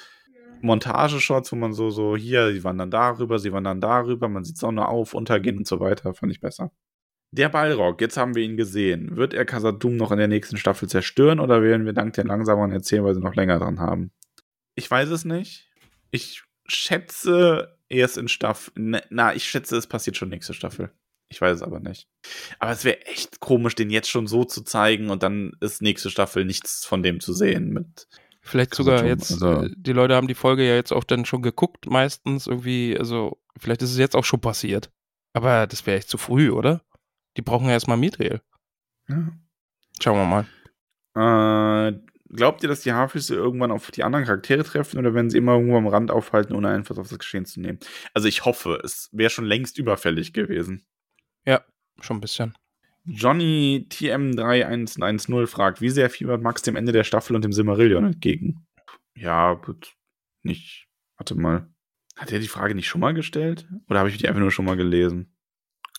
Montageshots, 0.61 1.51
wo 1.51 1.55
man 1.55 1.73
so, 1.73 1.89
so 1.89 2.17
hier, 2.17 2.51
sie 2.51 2.63
wandern 2.63 2.91
darüber, 2.91 3.39
sie 3.39 3.53
wandern 3.53 3.79
darüber, 3.79 4.27
man 4.27 4.43
sieht 4.43 4.57
Sonne 4.57 4.87
auf, 4.87 5.13
untergehen 5.13 5.57
und 5.57 5.67
so 5.67 5.79
weiter, 5.79 6.13
fand 6.13 6.31
ich 6.31 6.41
besser. 6.41 6.71
Der 7.31 7.49
Balrog, 7.49 8.01
jetzt 8.01 8.17
haben 8.17 8.33
wir 8.35 8.43
ihn 8.43 8.57
gesehen. 8.57 9.15
Wird 9.15 9.33
er 9.33 9.45
Khazad-dûm 9.45 9.95
noch 9.97 10.11
in 10.11 10.17
der 10.17 10.27
nächsten 10.27 10.57
Staffel 10.57 10.89
zerstören 10.89 11.39
oder 11.39 11.61
werden 11.61 11.85
wir 11.85 11.93
dank 11.93 12.13
der 12.13 12.23
langsameren 12.25 12.71
Erzählweise 12.71 13.19
noch 13.19 13.35
länger 13.35 13.59
dran 13.59 13.79
haben? 13.79 14.11
Ich 14.75 14.89
weiß 14.89 15.09
es 15.09 15.25
nicht. 15.25 15.69
Ich 16.11 16.41
schätze 16.65 17.77
erst 17.87 18.17
in 18.17 18.27
Staffel. 18.27 18.73
Ne, 18.75 19.03
na, 19.09 19.35
ich 19.35 19.43
schätze, 19.43 19.77
es 19.77 19.85
passiert 19.87 20.17
schon 20.17 20.29
nächste 20.29 20.53
Staffel. 20.53 20.91
Ich 21.31 21.39
weiß 21.39 21.57
es 21.57 21.61
aber 21.61 21.79
nicht. 21.79 22.07
Aber 22.57 22.71
es 22.71 22.83
wäre 22.83 23.05
echt 23.05 23.39
komisch, 23.39 23.75
den 23.75 23.91
jetzt 23.91 24.09
schon 24.09 24.25
so 24.25 24.43
zu 24.45 24.63
zeigen 24.63 25.11
und 25.11 25.21
dann 25.21 25.51
ist 25.61 25.83
nächste 25.83 26.09
Staffel 26.09 26.45
nichts 26.45 26.85
von 26.85 27.03
dem 27.03 27.19
zu 27.19 27.33
sehen 27.33 27.69
mit. 27.69 28.07
vielleicht 28.41 28.73
sogar 28.73 29.05
jetzt, 29.05 29.31
also- 29.33 29.65
äh, 29.65 29.69
die 29.77 29.93
Leute 29.93 30.15
haben 30.15 30.27
die 30.27 30.33
Folge 30.33 30.67
ja 30.67 30.73
jetzt 30.73 30.91
auch 30.91 31.03
dann 31.03 31.25
schon 31.25 31.43
geguckt, 31.43 31.85
meistens 31.85 32.47
irgendwie, 32.47 32.97
also 32.97 33.37
vielleicht 33.59 33.83
ist 33.83 33.91
es 33.91 33.99
jetzt 33.99 34.15
auch 34.15 34.25
schon 34.25 34.41
passiert. 34.41 34.89
Aber 35.33 35.67
das 35.67 35.85
wäre 35.85 35.97
echt 35.99 36.09
zu 36.09 36.17
früh, 36.17 36.49
oder? 36.49 36.81
Die 37.39 37.41
brauchen 37.41 37.67
ja 37.67 37.71
erstmal 37.71 37.95
Mithril. 37.95 38.41
Ja. 39.07 39.31
Schauen 40.01 40.17
wir 40.17 40.45
mal. 41.15 41.87
Äh, 41.87 41.99
glaubt 42.35 42.63
ihr, 42.63 42.67
dass 42.67 42.81
die 42.81 42.91
Haarfüße 42.91 43.33
irgendwann 43.33 43.71
auf 43.71 43.91
die 43.91 44.03
anderen 44.03 44.25
Charaktere 44.25 44.65
treffen 44.65 44.99
oder 44.99 45.13
werden 45.13 45.29
sie 45.29 45.37
immer 45.37 45.53
irgendwo 45.53 45.77
am 45.77 45.87
Rand 45.87 46.11
aufhalten, 46.11 46.53
ohne 46.53 46.67
Einfluss 46.67 46.99
auf 46.99 47.07
das 47.07 47.17
Geschehen 47.17 47.45
zu 47.45 47.61
nehmen? 47.61 47.79
Also 48.13 48.27
ich 48.27 48.43
hoffe, 48.43 48.81
es 48.83 49.07
wäre 49.13 49.29
schon 49.29 49.45
längst 49.45 49.77
überfällig 49.77 50.33
gewesen. 50.33 50.85
Schon 52.01 52.17
ein 52.17 52.21
bisschen. 52.21 52.57
Johnny 53.05 53.87
TM3110 53.89 55.47
fragt, 55.47 55.79
wie 55.79 55.89
sehr 55.91 56.09
fiebert 56.09 56.41
Max 56.41 56.61
dem 56.61 56.75
Ende 56.75 56.91
der 56.91 57.05
Staffel 57.05 57.37
und 57.37 57.45
dem 57.45 57.53
Silmarillion 57.53 58.03
entgegen? 58.05 58.67
Ja, 59.15 59.65
wird 59.65 59.95
nicht. 60.43 60.89
Warte 61.15 61.35
mal. 61.35 61.69
Hat 62.17 62.33
er 62.33 62.39
die 62.39 62.49
Frage 62.49 62.75
nicht 62.75 62.89
schon 62.89 62.99
mal 62.99 63.13
gestellt? 63.13 63.65
Oder 63.87 63.99
habe 63.99 64.09
ich 64.09 64.17
die 64.17 64.27
einfach 64.27 64.41
nur 64.41 64.51
schon 64.51 64.65
mal 64.65 64.75
gelesen? 64.75 65.33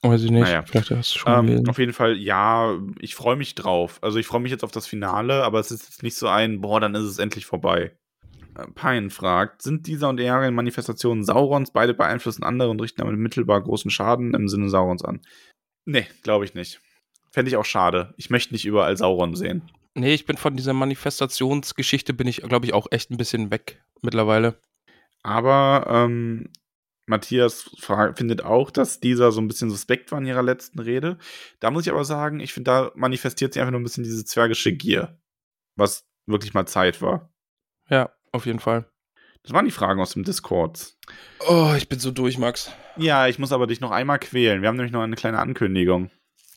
Weiß 0.02 0.22
ich 0.22 0.30
nicht. 0.30 0.42
Naja. 0.42 0.62
Vielleicht 0.62 0.90
hast 0.90 1.14
du 1.14 1.18
schon 1.18 1.48
Ähm, 1.48 1.68
auf 1.68 1.78
jeden 1.78 1.92
Fall, 1.92 2.16
ja, 2.16 2.78
ich 3.00 3.14
freue 3.14 3.36
mich 3.36 3.54
drauf. 3.54 3.98
Also 4.02 4.18
ich 4.18 4.26
freue 4.26 4.40
mich 4.40 4.50
jetzt 4.50 4.64
auf 4.64 4.72
das 4.72 4.86
Finale, 4.86 5.44
aber 5.44 5.60
es 5.60 5.70
ist 5.70 5.84
jetzt 5.84 6.02
nicht 6.02 6.16
so 6.16 6.26
ein, 6.26 6.60
boah, 6.60 6.80
dann 6.80 6.94
ist 6.94 7.04
es 7.04 7.18
endlich 7.18 7.44
vorbei. 7.44 7.92
Äh, 8.56 8.66
Pine 8.74 9.10
fragt, 9.10 9.62
sind 9.62 9.86
dieser 9.86 10.08
und 10.08 10.18
Earien 10.18 10.54
Manifestationen 10.54 11.22
Saurons, 11.24 11.70
beide 11.72 11.92
beeinflussen 11.92 12.44
andere 12.44 12.70
und 12.70 12.80
richten 12.80 13.02
damit 13.02 13.18
mittelbar 13.18 13.60
großen 13.62 13.90
Schaden 13.90 14.32
im 14.32 14.48
Sinne 14.48 14.70
Saurons 14.70 15.04
an? 15.04 15.20
Nee, 15.84 16.06
glaube 16.22 16.46
ich 16.46 16.54
nicht. 16.54 16.80
Fände 17.30 17.50
ich 17.50 17.56
auch 17.56 17.64
schade. 17.64 18.14
Ich 18.16 18.30
möchte 18.30 18.54
nicht 18.54 18.64
überall 18.64 18.96
Sauron 18.96 19.36
sehen. 19.36 19.70
Nee, 19.94 20.14
ich 20.14 20.24
bin 20.24 20.36
von 20.36 20.56
dieser 20.56 20.72
Manifestationsgeschichte, 20.72 22.14
bin 22.14 22.26
ich, 22.26 22.38
glaube 22.42 22.66
ich, 22.66 22.72
auch 22.72 22.86
echt 22.90 23.10
ein 23.10 23.16
bisschen 23.16 23.50
weg 23.50 23.82
mittlerweile. 24.02 24.56
Aber 25.22 25.86
ähm, 25.88 26.48
Matthias 27.10 27.70
findet 28.14 28.42
auch, 28.42 28.70
dass 28.70 29.00
dieser 29.00 29.32
so 29.32 29.40
ein 29.40 29.48
bisschen 29.48 29.68
suspekt 29.68 30.10
war 30.10 30.18
in 30.18 30.26
ihrer 30.26 30.42
letzten 30.42 30.78
Rede. 30.78 31.18
Da 31.58 31.70
muss 31.70 31.84
ich 31.84 31.92
aber 31.92 32.04
sagen, 32.04 32.40
ich 32.40 32.54
finde, 32.54 32.70
da 32.70 32.92
manifestiert 32.94 33.52
sie 33.52 33.60
einfach 33.60 33.72
nur 33.72 33.80
ein 33.80 33.84
bisschen 33.84 34.04
diese 34.04 34.24
zwergische 34.24 34.72
Gier. 34.72 35.18
Was 35.76 36.06
wirklich 36.26 36.54
mal 36.54 36.66
Zeit 36.66 37.02
war. 37.02 37.30
Ja, 37.88 38.10
auf 38.32 38.46
jeden 38.46 38.60
Fall. 38.60 38.90
Das 39.42 39.52
waren 39.52 39.64
die 39.64 39.70
Fragen 39.70 40.00
aus 40.00 40.12
dem 40.12 40.24
Discord. 40.24 40.94
Oh, 41.48 41.72
ich 41.76 41.88
bin 41.88 41.98
so 41.98 42.10
durch, 42.10 42.38
Max. 42.38 42.70
Ja, 42.96 43.26
ich 43.26 43.38
muss 43.38 43.52
aber 43.52 43.66
dich 43.66 43.80
noch 43.80 43.90
einmal 43.90 44.18
quälen. 44.18 44.62
Wir 44.62 44.68
haben 44.68 44.76
nämlich 44.76 44.92
noch 44.92 45.02
eine 45.02 45.16
kleine 45.16 45.38
Ankündigung. 45.38 46.10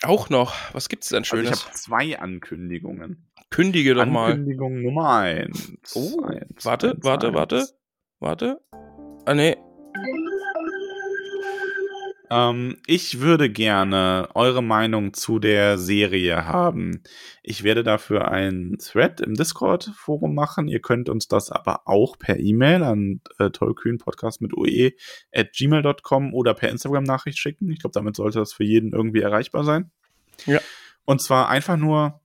Auch 0.03 0.29
noch? 0.29 0.53
Was 0.73 0.89
gibt 0.89 1.03
es 1.03 1.09
denn 1.09 1.23
Schönes? 1.23 1.49
Also 1.49 1.61
ich 1.61 1.65
habe 1.65 1.75
zwei 1.75 2.19
Ankündigungen. 2.19 3.31
Kündige 3.49 3.93
doch 3.95 4.05
mal. 4.05 4.31
Ankündigung 4.31 4.81
Nummer 4.81 5.17
eins. 5.19 5.73
Oh, 5.95 6.21
eins, 6.23 6.65
warte, 6.65 6.91
eins, 6.91 7.03
warte, 7.03 7.27
eins. 7.27 7.35
warte, 7.35 7.67
warte. 8.19 8.61
Ah, 9.25 9.33
nee. 9.33 9.55
Ähm, 12.33 12.77
ich 12.87 13.19
würde 13.19 13.51
gerne 13.51 14.27
eure 14.33 14.63
Meinung 14.63 15.13
zu 15.13 15.37
der 15.37 15.77
Serie 15.77 16.47
haben. 16.47 17.03
Ich 17.43 17.63
werde 17.63 17.83
dafür 17.83 18.29
einen 18.29 18.79
Thread 18.79 19.21
im 19.21 19.35
Discord-Forum 19.35 20.33
machen. 20.33 20.67
Ihr 20.67 20.81
könnt 20.81 21.09
uns 21.09 21.27
das 21.27 21.51
aber 21.51 21.87
auch 21.87 22.17
per 22.17 22.39
E-Mail 22.39 22.81
an 22.81 23.21
äh, 23.37 23.51
tollkühnpodcast 23.51 24.41
mit 24.41 24.57
oe 24.57 24.93
at 25.31 25.53
gmail.com 25.53 26.33
oder 26.33 26.55
per 26.55 26.69
Instagram-Nachricht 26.69 27.37
schicken. 27.37 27.69
Ich 27.69 27.79
glaube, 27.79 27.93
damit 27.93 28.15
sollte 28.15 28.39
das 28.39 28.51
für 28.51 28.63
jeden 28.63 28.93
irgendwie 28.93 29.21
erreichbar 29.21 29.63
sein. 29.63 29.91
Ja. 30.47 30.59
Und 31.05 31.21
zwar 31.21 31.49
einfach 31.49 31.77
nur 31.77 32.19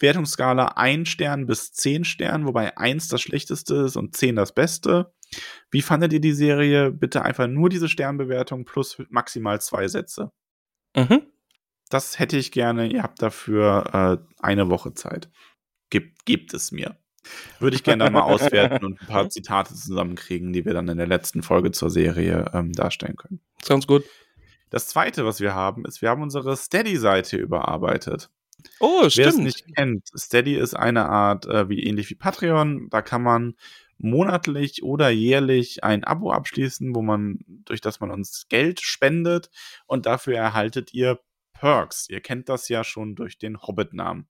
Wertungsskala 0.00 0.72
1 0.76 1.08
Stern 1.08 1.46
bis 1.46 1.72
10 1.72 2.04
Stern, 2.04 2.46
wobei 2.46 2.76
1 2.76 3.08
das 3.08 3.20
schlechteste 3.20 3.76
ist 3.76 3.96
und 3.96 4.16
10 4.16 4.36
das 4.36 4.52
beste. 4.52 5.12
Wie 5.70 5.82
fandet 5.82 6.12
ihr 6.12 6.20
die 6.20 6.32
Serie? 6.32 6.90
Bitte 6.90 7.22
einfach 7.22 7.46
nur 7.46 7.68
diese 7.68 7.88
Sternbewertung 7.88 8.64
plus 8.64 9.00
maximal 9.10 9.60
zwei 9.60 9.86
Sätze. 9.88 10.32
Mhm. 10.96 11.22
Das 11.88 12.18
hätte 12.18 12.36
ich 12.36 12.52
gerne. 12.52 12.88
Ihr 12.88 13.02
habt 13.02 13.20
dafür 13.22 14.20
äh, 14.20 14.42
eine 14.42 14.70
Woche 14.70 14.94
Zeit. 14.94 15.30
Gebt, 15.90 16.24
gebt 16.24 16.54
es 16.54 16.72
mir. 16.72 16.96
Würde 17.58 17.76
ich 17.76 17.84
gerne 17.84 18.04
dann 18.04 18.12
mal 18.12 18.22
auswerten 18.22 18.84
und 18.84 19.00
ein 19.00 19.06
paar 19.06 19.28
Zitate 19.28 19.74
zusammenkriegen, 19.74 20.52
die 20.52 20.64
wir 20.64 20.72
dann 20.72 20.88
in 20.88 20.98
der 20.98 21.06
letzten 21.06 21.42
Folge 21.42 21.72
zur 21.72 21.90
Serie 21.90 22.50
ähm, 22.54 22.72
darstellen 22.72 23.16
können. 23.16 23.40
Sounds 23.62 23.86
gut. 23.86 24.04
Das 24.70 24.86
zweite, 24.86 25.24
was 25.26 25.40
wir 25.40 25.54
haben, 25.54 25.84
ist, 25.84 26.00
wir 26.00 26.08
haben 26.08 26.22
unsere 26.22 26.56
Steady-Seite 26.56 27.36
überarbeitet. 27.36 28.30
Oh, 28.80 29.08
stimmt. 29.08 29.16
Wer 29.16 29.28
es 29.28 29.38
nicht 29.38 29.76
kennt, 29.76 30.08
Steady 30.16 30.56
ist 30.56 30.74
eine 30.74 31.08
Art, 31.08 31.46
äh, 31.46 31.68
wie 31.68 31.82
ähnlich 31.84 32.10
wie 32.10 32.14
Patreon. 32.14 32.88
Da 32.90 33.02
kann 33.02 33.22
man 33.22 33.54
monatlich 33.98 34.82
oder 34.82 35.10
jährlich 35.10 35.84
ein 35.84 36.04
Abo 36.04 36.32
abschließen, 36.32 36.94
wo 36.94 37.02
man, 37.02 37.38
durch 37.46 37.80
das 37.80 38.00
man 38.00 38.10
uns 38.10 38.46
Geld 38.48 38.80
spendet 38.80 39.50
und 39.86 40.06
dafür 40.06 40.36
erhaltet 40.36 40.94
ihr 40.94 41.20
Perks. 41.52 42.08
Ihr 42.08 42.20
kennt 42.20 42.48
das 42.48 42.68
ja 42.68 42.84
schon 42.84 43.14
durch 43.14 43.38
den 43.38 43.60
Hobbit-Namen. 43.60 44.26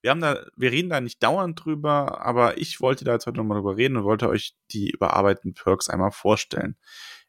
Wir 0.00 0.10
haben 0.10 0.20
da, 0.20 0.46
wir 0.56 0.70
reden 0.70 0.88
da 0.88 1.00
nicht 1.00 1.22
dauernd 1.22 1.62
drüber, 1.62 2.24
aber 2.24 2.58
ich 2.58 2.80
wollte 2.80 3.04
da 3.04 3.12
jetzt 3.12 3.26
heute 3.26 3.38
nochmal 3.38 3.58
drüber 3.58 3.76
reden 3.76 3.96
und 3.96 4.04
wollte 4.04 4.28
euch 4.28 4.54
die 4.70 4.90
überarbeiteten 4.90 5.54
Perks 5.54 5.88
einmal 5.88 6.12
vorstellen. 6.12 6.76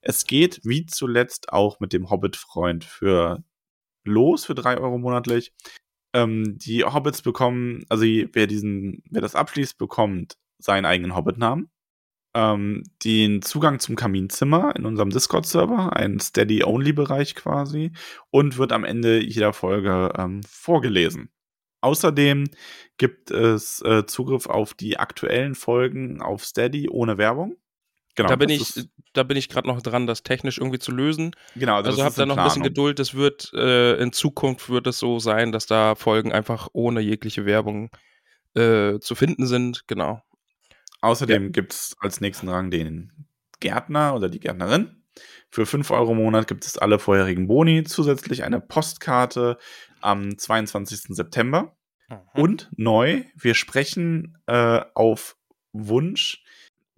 Es 0.01 0.25
geht 0.25 0.61
wie 0.63 0.85
zuletzt 0.85 1.51
auch 1.51 1.79
mit 1.79 1.91
dem 1.91 2.09
Hobbit-Freund 2.09 2.85
für 2.85 3.43
los 4.05 4.45
für 4.45 4.55
drei 4.55 4.77
Euro 4.77 4.97
monatlich. 4.97 5.53
Ähm, 6.13 6.57
die 6.57 6.83
Hobbits 6.83 7.21
bekommen, 7.21 7.85
also 7.89 8.03
wer 8.03 8.47
diesen, 8.47 9.03
wer 9.09 9.21
das 9.21 9.35
abschließt, 9.35 9.77
bekommt 9.77 10.37
seinen 10.57 10.85
eigenen 10.85 11.15
Hobbit-Namen 11.15 11.69
ähm, 12.35 12.83
den 13.03 13.41
Zugang 13.41 13.79
zum 13.79 13.95
Kaminzimmer 13.95 14.75
in 14.75 14.85
unserem 14.85 15.09
Discord-Server, 15.09 15.95
ein 15.95 16.19
Steady-Only-Bereich 16.19 17.35
quasi, 17.35 17.91
und 18.29 18.57
wird 18.57 18.71
am 18.71 18.83
Ende 18.83 19.23
jeder 19.23 19.53
Folge 19.53 20.11
ähm, 20.17 20.41
vorgelesen. 20.47 21.31
Außerdem 21.81 22.45
gibt 22.97 23.31
es 23.31 23.81
äh, 23.81 24.05
Zugriff 24.05 24.47
auf 24.47 24.73
die 24.73 24.97
aktuellen 24.97 25.55
Folgen 25.55 26.21
auf 26.21 26.43
Steady 26.45 26.89
ohne 26.89 27.17
Werbung. 27.17 27.55
Genau, 28.19 28.29
da 28.31 28.35
bin 28.35 28.49
ich, 28.49 28.89
da 29.13 29.23
bin 29.23 29.37
ich 29.37 29.47
gerade 29.47 29.65
noch 29.65 29.81
dran, 29.81 30.05
das 30.05 30.23
technisch 30.23 30.57
irgendwie 30.57 30.79
zu 30.79 30.91
lösen. 30.91 31.33
Genau, 31.55 31.75
also, 31.75 31.91
also 31.91 32.03
habt 32.03 32.17
da 32.17 32.25
noch 32.25 32.35
ein 32.35 32.43
bisschen 32.43 32.63
Geduld. 32.63 32.99
Es 32.99 33.13
wird 33.13 33.53
äh, 33.53 33.95
in 33.95 34.11
Zukunft 34.11 34.69
wird 34.69 34.87
es 34.87 34.99
so 34.99 35.19
sein, 35.19 35.53
dass 35.53 35.67
da 35.67 35.95
Folgen 35.95 36.33
einfach 36.33 36.67
ohne 36.73 36.99
jegliche 36.99 37.45
Werbung 37.45 37.91
äh, 38.55 38.99
zu 38.99 39.15
finden 39.15 39.47
sind. 39.47 39.87
Genau. 39.87 40.21
Außerdem 40.99 41.43
ja. 41.43 41.49
gibt 41.49 41.71
es 41.71 41.95
als 42.01 42.19
nächsten 42.19 42.49
Rang 42.49 42.71
den 42.71 43.13
Gärtner 43.61 44.15
oder 44.15 44.27
die 44.27 44.41
Gärtnerin. 44.41 45.01
Für 45.49 45.65
5 45.65 45.89
Euro 45.91 46.11
im 46.11 46.17
Monat 46.17 46.49
gibt 46.49 46.65
es 46.65 46.77
alle 46.77 46.99
vorherigen 46.99 47.47
Boni, 47.47 47.85
zusätzlich 47.85 48.43
eine 48.43 48.59
Postkarte 48.59 49.57
am 50.01 50.37
22. 50.37 51.15
September. 51.15 51.73
Mhm. 52.09 52.17
Und 52.33 52.69
neu, 52.75 53.23
wir 53.33 53.53
sprechen 53.53 54.37
äh, 54.45 54.81
auf 54.93 55.37
Wunsch 55.71 56.43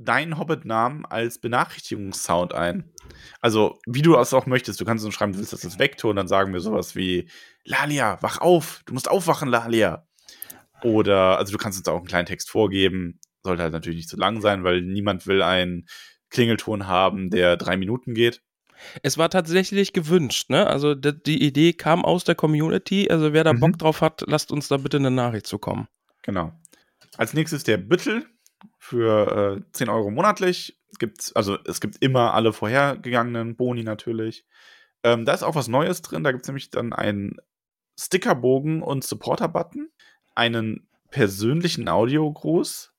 deinen 0.03 0.37
Hobbit-Namen 0.37 1.05
als 1.05 1.39
Benachrichtigungssound 1.39 2.53
ein. 2.53 2.91
Also, 3.39 3.79
wie 3.85 4.01
du 4.01 4.15
es 4.17 4.33
auch 4.33 4.45
möchtest. 4.45 4.79
Du 4.79 4.85
kannst 4.85 5.05
uns 5.05 5.13
schreiben, 5.13 5.33
du 5.33 5.39
willst 5.39 5.53
das 5.53 5.79
wegtun, 5.79 6.15
dann 6.15 6.27
sagen 6.27 6.53
wir 6.53 6.59
sowas 6.59 6.95
wie: 6.95 7.29
Lalia, 7.63 8.21
wach 8.21 8.39
auf, 8.39 8.81
du 8.85 8.93
musst 8.93 9.09
aufwachen, 9.09 9.49
Lalia. 9.49 10.07
Oder, 10.83 11.37
also, 11.37 11.51
du 11.51 11.57
kannst 11.57 11.77
uns 11.77 11.87
auch 11.87 11.97
einen 11.97 12.07
kleinen 12.07 12.25
Text 12.25 12.49
vorgeben 12.49 13.19
sollte 13.43 13.63
halt 13.63 13.73
natürlich 13.73 13.97
nicht 13.97 14.09
zu 14.09 14.17
lang 14.17 14.41
sein, 14.41 14.63
weil 14.63 14.81
niemand 14.81 15.27
will 15.27 15.41
einen 15.41 15.87
Klingelton 16.29 16.87
haben, 16.87 17.29
der 17.29 17.57
drei 17.57 17.77
Minuten 17.77 18.13
geht. 18.13 18.41
Es 19.03 19.17
war 19.17 19.29
tatsächlich 19.29 19.93
gewünscht, 19.93 20.49
ne? 20.49 20.65
Also 20.65 20.95
die 20.95 21.43
Idee 21.43 21.73
kam 21.73 22.03
aus 22.03 22.23
der 22.23 22.35
Community. 22.35 23.09
Also 23.11 23.31
wer 23.33 23.43
da 23.43 23.53
mhm. 23.53 23.59
Bock 23.59 23.77
drauf 23.77 24.01
hat, 24.01 24.23
lasst 24.25 24.51
uns 24.51 24.69
da 24.69 24.77
bitte 24.77 24.97
eine 24.97 25.11
Nachricht 25.11 25.45
zukommen. 25.45 25.87
Genau. 26.23 26.51
Als 27.17 27.33
nächstes 27.33 27.63
der 27.63 27.77
Büttel 27.77 28.25
für 28.77 29.57
äh, 29.57 29.71
10 29.73 29.89
Euro 29.89 30.11
monatlich. 30.11 30.77
Gibt's, 30.99 31.33
also 31.35 31.57
es 31.65 31.81
gibt 31.81 31.97
immer 32.01 32.33
alle 32.33 32.53
vorhergegangenen 32.53 33.55
Boni 33.55 33.83
natürlich. 33.83 34.45
Ähm, 35.03 35.25
da 35.25 35.33
ist 35.33 35.43
auch 35.43 35.55
was 35.55 35.67
Neues 35.67 36.01
drin. 36.01 36.23
Da 36.23 36.31
gibt 36.31 36.43
es 36.43 36.47
nämlich 36.47 36.69
dann 36.69 36.93
einen 36.93 37.37
Stickerbogen 37.99 38.81
und 38.81 39.03
Supporter-Button, 39.03 39.89
einen 40.35 40.87
persönlichen 41.09 41.87
Audiogruß, 41.87 42.91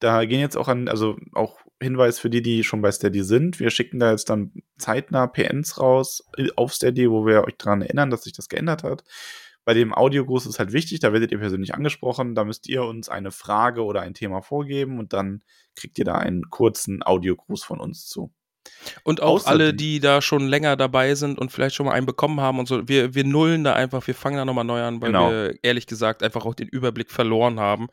da 0.00 0.24
gehen 0.24 0.40
jetzt 0.40 0.56
auch 0.56 0.68
an, 0.68 0.88
also 0.88 1.16
auch 1.32 1.60
Hinweis 1.80 2.18
für 2.18 2.30
die, 2.30 2.42
die 2.42 2.64
schon 2.64 2.82
bei 2.82 2.90
Steady 2.90 3.22
sind. 3.22 3.60
Wir 3.60 3.70
schicken 3.70 4.00
da 4.00 4.10
jetzt 4.10 4.30
dann 4.30 4.52
zeitnah 4.78 5.26
PNs 5.26 5.78
raus 5.78 6.24
äh, 6.36 6.48
auf 6.56 6.74
Steady, 6.74 7.10
wo 7.10 7.26
wir 7.26 7.44
euch 7.44 7.56
daran 7.58 7.82
erinnern, 7.82 8.10
dass 8.10 8.24
sich 8.24 8.32
das 8.32 8.48
geändert 8.48 8.82
hat. 8.82 9.04
Bei 9.64 9.74
dem 9.74 9.94
Audiogruß 9.94 10.46
ist 10.46 10.58
halt 10.58 10.72
wichtig, 10.72 11.00
da 11.00 11.12
werdet 11.12 11.32
ihr 11.32 11.38
persönlich 11.38 11.74
angesprochen. 11.74 12.34
Da 12.34 12.44
müsst 12.44 12.68
ihr 12.68 12.84
uns 12.84 13.08
eine 13.08 13.30
Frage 13.30 13.84
oder 13.84 14.00
ein 14.00 14.14
Thema 14.14 14.42
vorgeben 14.42 14.98
und 14.98 15.12
dann 15.12 15.42
kriegt 15.76 15.98
ihr 15.98 16.04
da 16.04 16.14
einen 16.14 16.48
kurzen 16.50 17.02
Audiogruß 17.02 17.62
von 17.62 17.80
uns 17.80 18.06
zu. 18.06 18.32
Und 19.04 19.22
auch 19.22 19.36
Außer 19.36 19.48
alle, 19.48 19.74
die 19.74 20.00
da 20.00 20.20
schon 20.20 20.46
länger 20.46 20.76
dabei 20.76 21.14
sind 21.14 21.38
und 21.38 21.50
vielleicht 21.50 21.74
schon 21.74 21.86
mal 21.86 21.92
einen 21.92 22.06
bekommen 22.06 22.40
haben 22.40 22.58
und 22.58 22.68
so, 22.68 22.88
wir, 22.88 23.14
wir 23.14 23.24
nullen 23.24 23.64
da 23.64 23.74
einfach, 23.74 24.06
wir 24.06 24.14
fangen 24.14 24.36
da 24.36 24.44
nochmal 24.44 24.64
neu 24.64 24.82
an, 24.82 25.00
weil 25.00 25.12
genau. 25.12 25.30
wir 25.30 25.54
ehrlich 25.62 25.86
gesagt 25.86 26.22
einfach 26.22 26.44
auch 26.44 26.54
den 26.54 26.68
Überblick 26.68 27.10
verloren 27.10 27.58
haben. 27.58 27.88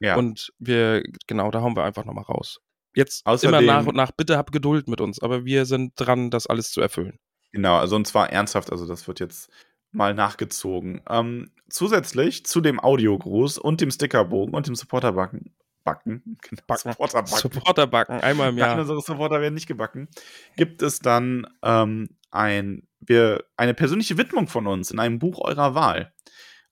Ja. 0.00 0.16
Und 0.16 0.52
wir, 0.58 1.02
genau, 1.26 1.50
da 1.50 1.60
hauen 1.60 1.76
wir 1.76 1.84
einfach 1.84 2.04
nochmal 2.04 2.24
raus. 2.24 2.60
Jetzt 2.94 3.24
Außerdem, 3.26 3.60
immer 3.60 3.72
nach 3.72 3.86
und 3.86 3.96
nach, 3.96 4.12
bitte 4.12 4.36
habt 4.36 4.52
Geduld 4.52 4.88
mit 4.88 5.00
uns, 5.00 5.20
aber 5.20 5.44
wir 5.44 5.64
sind 5.64 5.92
dran, 5.96 6.30
das 6.30 6.46
alles 6.46 6.70
zu 6.70 6.80
erfüllen. 6.80 7.18
Genau, 7.52 7.76
also 7.76 7.96
und 7.96 8.06
zwar 8.06 8.30
ernsthaft, 8.30 8.70
also 8.70 8.86
das 8.86 9.06
wird 9.06 9.20
jetzt 9.20 9.50
mal 9.92 10.14
nachgezogen. 10.14 11.02
Ähm, 11.08 11.50
zusätzlich 11.68 12.44
zu 12.44 12.60
dem 12.60 12.80
Audiogruß 12.80 13.58
und 13.58 13.80
dem 13.80 13.90
Stickerbogen 13.90 14.54
und 14.54 14.66
dem 14.66 14.74
Supporterbacken, 14.74 15.54
Backen, 15.84 16.38
genau, 16.42 16.62
Backen. 16.66 16.92
Supporterbacken. 16.92 17.38
Supporterbacken, 17.38 18.20
einmal 18.20 18.50
im 18.50 18.58
Jahr. 18.58 18.78
unsere 18.78 19.00
Supporter 19.00 19.40
werden 19.40 19.54
nicht 19.54 19.66
gebacken. 19.66 20.08
Gibt 20.56 20.82
es 20.82 21.00
dann 21.00 21.46
ähm, 21.62 22.08
ein, 22.30 22.86
wir, 23.00 23.44
eine 23.56 23.74
persönliche 23.74 24.16
Widmung 24.16 24.48
von 24.48 24.66
uns 24.66 24.90
in 24.90 24.98
einem 24.98 25.18
Buch 25.18 25.40
eurer 25.40 25.74
Wahl. 25.74 26.12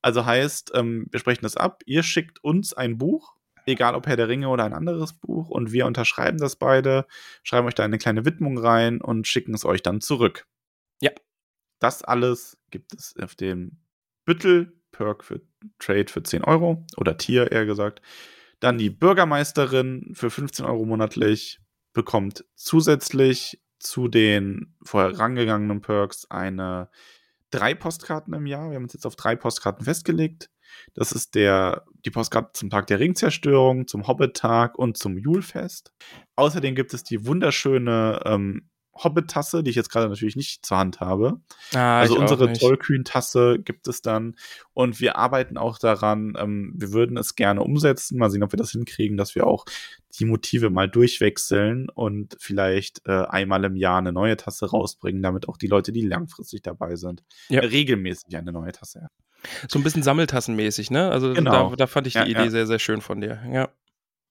Also 0.03 0.25
heißt, 0.25 0.73
ähm, 0.75 1.07
wir 1.11 1.21
sprechen 1.21 1.43
das 1.43 1.57
ab, 1.57 1.83
ihr 1.87 2.03
schickt 2.03 2.43
uns 2.43 2.73
ein 2.73 2.99
Buch, 2.99 3.35
egal 3.67 3.95
ob 3.95 4.07
Herr 4.07 4.17
der 4.17 4.29
Ringe 4.29 4.49
oder 4.49 4.65
ein 4.65 4.73
anderes 4.73 5.13
Buch, 5.13 5.51
und 5.51 5.73
wir 5.73 5.87
unterschreiben 5.87 6.39
das 6.39 6.57
beide, 6.57 7.07
schreiben 7.43 7.67
euch 7.67 7.75
da 7.75 7.85
eine 7.85 7.99
kleine 7.99 8.25
Widmung 8.25 8.59
rein 8.59 9.01
und 9.01 9.27
schicken 9.27 9.55
es 9.55 9.65
euch 9.65 9.83
dann 9.83 10.01
zurück. 10.01 10.47
Ja. 11.01 11.11
Das 11.81 12.02
alles 12.05 12.57
gibt 12.70 12.94
es 12.94 13.15
auf 13.20 13.35
dem 13.35 13.78
Büttel, 14.24 14.81
Perk 14.93 15.24
für 15.24 15.40
Trade 15.78 16.07
für 16.09 16.23
10 16.23 16.44
Euro 16.44 16.86
oder 16.97 17.16
Tier 17.16 17.51
eher 17.51 17.66
gesagt. 17.66 18.02
Dann 18.61 18.78
die 18.78 18.90
Bürgermeisterin 18.90 20.12
für 20.15 20.31
15 20.31 20.65
Euro 20.66 20.85
monatlich 20.85 21.61
bekommt 21.93 22.44
zusätzlich 22.55 23.62
zu 23.78 24.09
den 24.09 24.77
vorherangegangenen 24.85 25.81
Perks 25.81 26.31
eine 26.31 26.90
drei 27.51 27.74
Postkarten 27.74 28.35
im 28.35 28.47
Jahr. 28.47 28.70
Wir 28.70 28.77
haben 28.77 28.85
uns 28.85 28.93
jetzt 28.93 29.07
auf 29.07 29.16
drei 29.16 29.35
Postkarten 29.35 29.85
festgelegt. 29.85 30.51
Das 30.94 31.12
ist 31.12 31.35
der, 31.35 31.85
die 32.05 32.11
Postkarte 32.11 32.52
zum 32.52 32.70
Tag 32.70 32.86
der 32.86 33.01
Ringzerstörung, 33.01 33.89
zum 33.89 34.07
Hobbit-Tag 34.07 34.78
und 34.78 34.97
zum 34.97 35.19
Julfest. 35.19 35.93
Außerdem 36.36 36.74
gibt 36.74 36.94
es 36.94 37.02
die 37.02 37.27
wunderschöne 37.27 38.20
ähm, 38.24 38.70
Hobbit-Tasse, 39.02 39.62
die 39.62 39.70
ich 39.70 39.77
jetzt 39.77 39.90
gerade 39.90 40.09
natürlich 40.09 40.36
nicht 40.36 40.64
zur 40.64 40.78
Hand 40.78 41.01
habe. 41.01 41.40
Ah, 41.74 42.01
also 42.01 42.18
unsere. 42.18 42.52
Tollkühn-Tasse 42.52 43.59
gibt 43.59 43.89
es 43.89 44.02
dann. 44.02 44.36
Und 44.74 45.01
wir 45.01 45.16
arbeiten 45.16 45.56
auch 45.59 45.78
daran, 45.78 46.35
ähm, 46.39 46.72
wir 46.77 46.93
würden 46.93 47.16
es 47.16 47.35
gerne 47.35 47.62
umsetzen. 47.62 48.18
Mal 48.18 48.31
sehen, 48.31 48.43
ob 48.43 48.52
wir 48.52 48.56
das 48.59 48.72
hinkriegen, 48.72 49.16
dass 49.16 49.35
wir 49.35 49.47
auch 49.47 49.64
die 50.18 50.24
Motive 50.24 50.70
mal 50.70 50.89
durchwechseln 50.89 51.89
und 51.89 52.36
vielleicht 52.40 53.02
äh, 53.06 53.12
einmal 53.28 53.64
im 53.64 53.77
Jahr 53.77 53.98
eine 53.98 54.12
neue 54.12 54.36
Tasse 54.36 54.66
rausbringen, 54.70 55.22
damit 55.22 55.48
auch 55.48 55.56
die 55.56 55.68
Leute, 55.68 55.93
die 55.93 56.02
langfristig 56.02 56.62
dabei 56.62 56.97
sind, 56.97 57.22
Ja. 57.48 57.60
regelmäßig 57.60 58.36
eine 58.36 58.52
neue 58.52 58.72
Tasse 58.72 59.01
haben. 59.02 59.14
So 59.68 59.78
ein 59.78 59.82
bisschen 59.82 60.02
Sammeltassenmäßig, 60.02 60.90
ne? 60.90 61.10
Also 61.10 61.32
Genau. 61.32 61.70
da, 61.70 61.77
da 61.77 61.86
fand 61.86 62.06
ich 62.06 62.12
die 62.14 62.18
Ja, 62.18 62.27
Idee 62.27 62.44
ja. 62.44 62.51
sehr, 62.51 62.66
sehr 62.66 62.78
schön 62.78 63.01
von 63.01 63.20
dir. 63.20 63.40
Ja. 63.51 63.68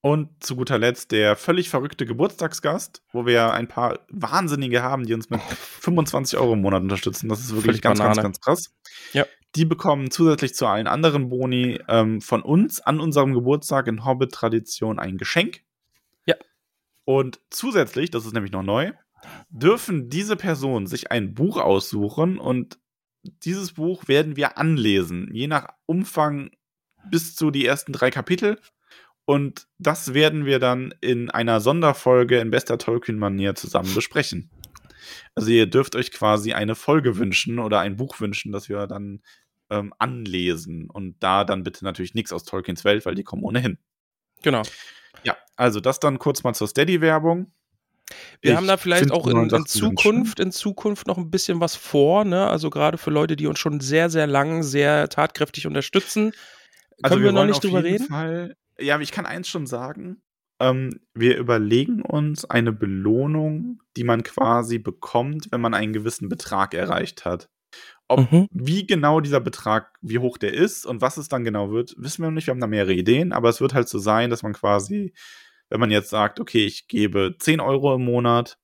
Und 0.01 0.29
zu 0.41 0.55
guter 0.55 0.77
Letzt 0.77 1.11
der 1.11 1.35
völlig 1.35 1.69
verrückte 1.69 2.05
Geburtstagsgast, 2.05 3.03
wo 3.11 3.25
wir 3.25 3.51
ein 3.51 3.67
paar 3.67 3.99
Wahnsinnige 4.09 4.81
haben, 4.81 5.05
die 5.05 5.13
uns 5.13 5.29
mit 5.29 5.41
25 5.41 6.39
Euro 6.39 6.53
im 6.53 6.61
Monat 6.61 6.83
unterstützen. 6.83 7.27
Das 7.27 7.39
ist 7.39 7.49
wirklich 7.49 7.65
Völlig 7.65 7.81
ganz, 7.81 7.99
ganz, 7.99 8.15
Banane. 8.15 8.23
ganz 8.23 8.39
krass. 8.39 8.73
Ja. 9.11 9.25
Die 9.55 9.65
bekommen 9.65 10.09
zusätzlich 10.09 10.53
zu 10.53 10.67
allen 10.67 10.87
anderen 10.87 11.27
Boni 11.27 11.79
ähm, 11.89 12.21
von 12.21 12.41
uns 12.41 12.79
an 12.79 13.01
unserem 13.01 13.33
Geburtstag 13.33 13.87
in 13.87 14.05
Hobbit-Tradition 14.05 14.99
ein 14.99 15.17
Geschenk. 15.17 15.63
Ja. 16.25 16.35
Und 17.03 17.41
zusätzlich, 17.49 18.09
das 18.09 18.25
ist 18.25 18.33
nämlich 18.33 18.53
noch 18.53 18.63
neu, 18.63 18.93
dürfen 19.49 20.09
diese 20.09 20.37
Personen 20.37 20.87
sich 20.87 21.11
ein 21.11 21.33
Buch 21.33 21.57
aussuchen 21.57 22.37
und 22.37 22.79
dieses 23.43 23.73
Buch 23.73 24.07
werden 24.07 24.37
wir 24.37 24.57
anlesen, 24.57 25.29
je 25.33 25.47
nach 25.47 25.67
Umfang 25.85 26.51
bis 27.09 27.35
zu 27.35 27.51
die 27.51 27.65
ersten 27.65 27.91
drei 27.91 28.11
Kapitel. 28.11 28.59
Und 29.29 29.67
das 29.77 30.15
werden 30.15 30.47
wir 30.47 30.57
dann 30.57 30.91
in 31.01 31.29
einer 31.29 31.61
Sonderfolge 31.61 32.39
in 32.39 32.49
bester 32.49 32.79
Tolkien-Manier 32.79 33.53
zusammen 33.53 33.93
besprechen. 33.93 34.49
Also 35.35 35.51
ihr 35.51 35.67
dürft 35.67 35.95
euch 35.95 36.11
quasi 36.11 36.53
eine 36.53 36.73
Folge 36.73 37.15
wünschen 37.19 37.59
oder 37.59 37.79
ein 37.79 37.95
Buch 37.95 38.19
wünschen, 38.19 38.51
das 38.51 38.69
wir 38.69 38.87
dann 38.87 39.21
ähm, 39.69 39.93
anlesen. 39.99 40.89
Und 40.89 41.17
da 41.19 41.43
dann 41.43 41.61
bitte 41.61 41.85
natürlich 41.85 42.15
nichts 42.15 42.33
aus 42.33 42.43
Tolkiens 42.43 42.83
Welt, 42.85 43.05
weil 43.05 43.13
die 43.13 43.23
kommen 43.23 43.43
ohnehin. 43.43 43.77
Genau. 44.41 44.63
Ja, 45.23 45.37
also 45.55 45.79
das 45.79 45.99
dann 45.99 46.17
kurz 46.17 46.41
mal 46.41 46.55
zur 46.55 46.67
Steady-Werbung. 46.67 47.51
Wir 48.41 48.49
Ich 48.49 48.57
haben 48.57 48.65
da 48.65 48.77
vielleicht 48.77 49.11
auch 49.11 49.27
in, 49.27 49.47
in 49.47 49.65
Zukunft, 49.67 50.39
in 50.39 50.51
Zukunft 50.51 51.05
noch 51.05 51.19
ein 51.19 51.29
bisschen 51.29 51.61
was 51.61 51.75
vor, 51.75 52.25
ne? 52.25 52.47
Also 52.47 52.71
gerade 52.71 52.97
für 52.97 53.11
Leute, 53.11 53.35
die 53.35 53.45
uns 53.45 53.59
schon 53.59 53.79
sehr, 53.79 54.09
sehr 54.09 54.25
lang, 54.25 54.63
sehr 54.63 55.07
tatkräftig 55.07 55.67
unterstützen. 55.67 56.31
Können 57.03 57.21
wir, 57.21 57.31
noch 57.31 57.41
wollen 57.41 57.49
nicht 57.49 57.57
auf 57.57 57.61
drüber 57.61 57.83
jeden 57.83 57.91
reden? 57.91 58.07
Fall, 58.07 58.55
ja, 58.81 58.95
aber 58.95 59.03
ich 59.03 59.11
kann 59.11 59.25
eins 59.25 59.47
schon 59.47 59.67
sagen. 59.67 60.21
Ähm, 60.61 60.99
wir 61.13 61.37
überlegen 61.37 62.01
uns 62.01 62.43
eine 62.45 62.73
Belohnung, 62.73 63.81
die 63.95 64.03
man 64.03 64.23
quasi 64.23 64.77
bekommt, 64.77 65.47
wenn 65.51 65.61
man 65.61 65.73
einen 65.73 65.93
gewissen 65.93 66.27
Betrag 66.27 66.73
erreicht 66.73 67.23
hat. 67.23 67.49
Ob 68.09 68.31
Mhm. 68.31 68.47
wie 68.51 68.85
genau 68.87 69.21
dieser 69.21 69.39
Betrag, 69.39 69.93
wie 70.01 70.19
hoch 70.19 70.37
der 70.37 70.53
ist 70.53 70.85
und 70.85 70.99
was 71.01 71.17
es 71.17 71.29
dann 71.29 71.43
genau 71.43 71.71
wird, 71.71 71.95
wissen 71.97 72.23
wir 72.23 72.29
noch 72.29 72.35
nicht. 72.35 72.47
Wir 72.47 72.51
haben 72.51 72.59
da 72.59 72.67
mehrere 72.67 72.93
Ideen, 72.93 73.31
aber 73.31 73.49
es 73.49 73.61
wird 73.61 73.73
halt 73.73 73.87
so 73.87 73.99
sein, 73.99 74.29
dass 74.31 74.43
man 74.43 74.53
quasi, 74.53 75.13
wenn 75.69 75.79
man 75.79 75.91
jetzt 75.91 76.09
sagt, 76.09 76.39
okay, 76.39 76.65
ich 76.65 76.87
gebe 76.87 77.35
10 77.37 77.59
Euro 77.59 77.93
im 77.93 78.03
Monat, 78.03 78.57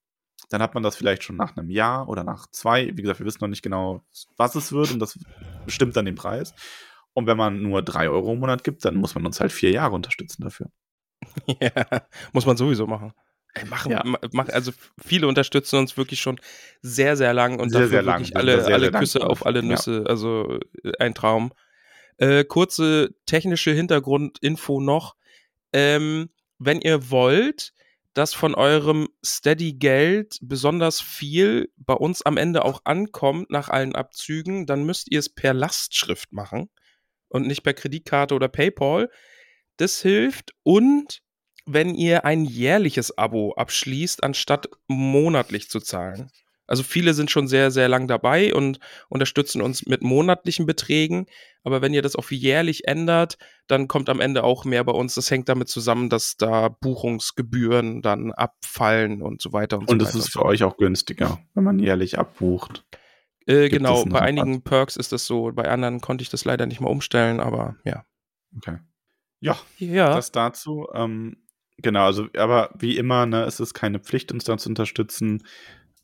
dann 0.49 0.61
hat 0.61 0.73
man 0.73 0.83
das 0.83 0.95
vielleicht 0.95 1.23
schon 1.23 1.37
nach 1.37 1.55
einem 1.55 1.69
Jahr 1.69 2.09
oder 2.09 2.23
nach 2.23 2.47
zwei. 2.51 2.91
Wie 2.95 3.01
gesagt, 3.01 3.19
wir 3.19 3.25
wissen 3.25 3.39
noch 3.41 3.47
nicht 3.47 3.63
genau, 3.63 4.03
was 4.35 4.55
es 4.55 4.71
wird 4.71 4.91
und 4.91 4.99
das 4.99 5.17
bestimmt 5.65 5.95
dann 5.95 6.05
den 6.05 6.15
Preis. 6.15 6.53
Und 7.15 7.25
wenn 7.27 7.37
man 7.37 7.61
nur 7.63 7.81
3 7.81 8.09
Euro 8.09 8.33
im 8.33 8.39
Monat 8.39 8.63
gibt, 8.63 8.85
dann 8.85 8.95
muss 8.95 9.15
man 9.15 9.25
uns 9.25 9.39
halt 9.39 9.51
vier 9.51 9.71
Jahre 9.71 9.95
unterstützen 9.95 10.43
dafür. 10.43 10.67
Ja, 11.61 11.71
muss 12.33 12.45
man 12.45 12.57
sowieso 12.57 12.85
machen. 12.87 13.13
Ey, 13.53 13.65
machen, 13.65 13.91
Ja. 13.93 14.03
ma- 14.05 14.19
mach, 14.33 14.49
also 14.49 14.71
viele 15.03 15.27
unterstützen 15.27 15.79
uns 15.79 15.95
wirklich 15.97 16.19
schon 16.19 16.39
sehr, 16.81 17.15
sehr 17.15 17.33
lang 17.33 17.59
und 17.59 17.69
Sehr, 17.69 17.79
dafür 17.81 17.89
sehr 17.89 18.01
lang. 18.03 18.19
wirklich 18.19 18.33
Wir 18.35 18.41
sind 18.41 18.49
alle, 18.49 18.63
sehr, 18.63 18.73
alle 18.75 18.91
Küsse 18.91 19.19
dankbar 19.19 19.31
auf 19.31 19.45
alle 19.45 19.61
dafür. 19.61 19.69
Ja. 19.69 19.75
Nüsse. 19.99 20.03
Also 20.09 20.59
äh, 20.83 20.91
ein 20.99 21.15
Traum. 21.15 21.53
Äh, 22.17 22.43
kurze 22.43 23.15
technische 23.25 23.71
Hintergrundinfo 23.71 24.81
noch. 24.81 25.15
Ähm, 25.73 26.29
wenn 26.59 26.81
ihr 26.81 27.09
wollt, 27.09 27.71
dass 28.13 28.33
von 28.33 28.55
eurem 28.55 29.07
Steady-Geld 29.25 30.37
besonders 30.41 30.99
viel 31.01 31.71
bei 31.77 31.93
uns 31.93 32.21
am 32.23 32.37
Ende 32.37 32.63
auch 32.65 32.81
ankommt 32.83 33.49
nach 33.51 33.69
allen 33.69 33.95
Abzügen, 33.95 34.65
dann 34.65 34.83
müsst 34.85 35.09
ihr 35.11 35.19
es 35.19 35.29
per 35.29 35.53
Lastschrift 35.53 36.31
machen 36.33 36.69
und 37.35 37.45
nicht 37.45 37.63
per 37.63 37.73
Kreditkarte 37.73 38.33
oder 38.33 38.47
PayPal. 38.47 39.09
Das 39.77 40.01
hilft 40.01 40.53
und 40.63 41.19
wenn 41.65 41.93
ihr 41.95 42.25
ein 42.25 42.45
jährliches 42.45 43.17
Abo 43.17 43.53
abschließt, 43.55 44.23
anstatt 44.23 44.69
monatlich 44.87 45.69
zu 45.69 45.79
zahlen. 45.79 46.29
Also 46.67 46.81
viele 46.81 47.13
sind 47.13 47.29
schon 47.29 47.47
sehr, 47.47 47.69
sehr 47.69 47.87
lang 47.87 48.07
dabei 48.07 48.53
und 48.53 48.79
unterstützen 49.09 49.61
uns 49.61 49.85
mit 49.85 50.01
monatlichen 50.01 50.65
Beträgen. 50.65 51.27
Aber 51.63 51.81
wenn 51.81 51.93
ihr 51.93 52.01
das 52.01 52.15
auf 52.15 52.31
jährlich 52.31 52.87
ändert, 52.87 53.37
dann 53.67 53.87
kommt 53.87 54.09
am 54.09 54.19
Ende 54.19 54.43
auch 54.43 54.65
mehr 54.65 54.83
bei 54.83 54.91
uns. 54.93 55.13
Das 55.15 55.29
hängt 55.29 55.47
damit 55.49 55.69
zusammen, 55.69 56.09
dass 56.09 56.37
da 56.37 56.69
Buchungsgebühren 56.69 58.01
dann 58.01 58.31
abfallen 58.31 59.21
und 59.21 59.41
so 59.41 59.53
weiter 59.53 59.77
und, 59.77 59.89
Und 59.89 59.99
so 59.99 60.07
es 60.07 60.13
weiter. 60.15 60.19
ist 60.25 60.31
für 60.31 60.45
euch 60.45 60.63
auch 60.63 60.77
günstiger, 60.77 61.39
wenn 61.53 61.63
man 61.63 61.77
jährlich 61.79 62.17
abbucht. 62.17 62.83
Äh, 63.47 63.69
genau, 63.69 64.05
bei 64.05 64.21
einigen 64.21 64.63
Perks 64.63 64.95
ist 64.95 65.11
das 65.11 65.25
so. 65.25 65.51
Bei 65.53 65.69
anderen 65.69 66.01
konnte 66.01 66.21
ich 66.23 66.29
das 66.29 66.45
leider 66.45 66.65
nicht 66.65 66.81
mal 66.81 66.89
umstellen, 66.89 67.39
aber 67.39 67.75
ja. 67.83 68.05
Okay. 68.57 68.79
Ja, 69.39 69.57
Ja, 69.77 70.15
das 70.15 70.31
dazu. 70.31 70.87
Ähm, 70.93 71.37
genau, 71.77 72.05
also, 72.05 72.27
aber 72.35 72.71
wie 72.77 72.97
immer, 72.97 73.25
ne, 73.25 73.43
es 73.43 73.59
ist 73.59 73.73
keine 73.73 73.99
Pflicht, 73.99 74.31
uns 74.31 74.45
da 74.45 74.57
zu 74.57 74.69
unterstützen. 74.69 75.43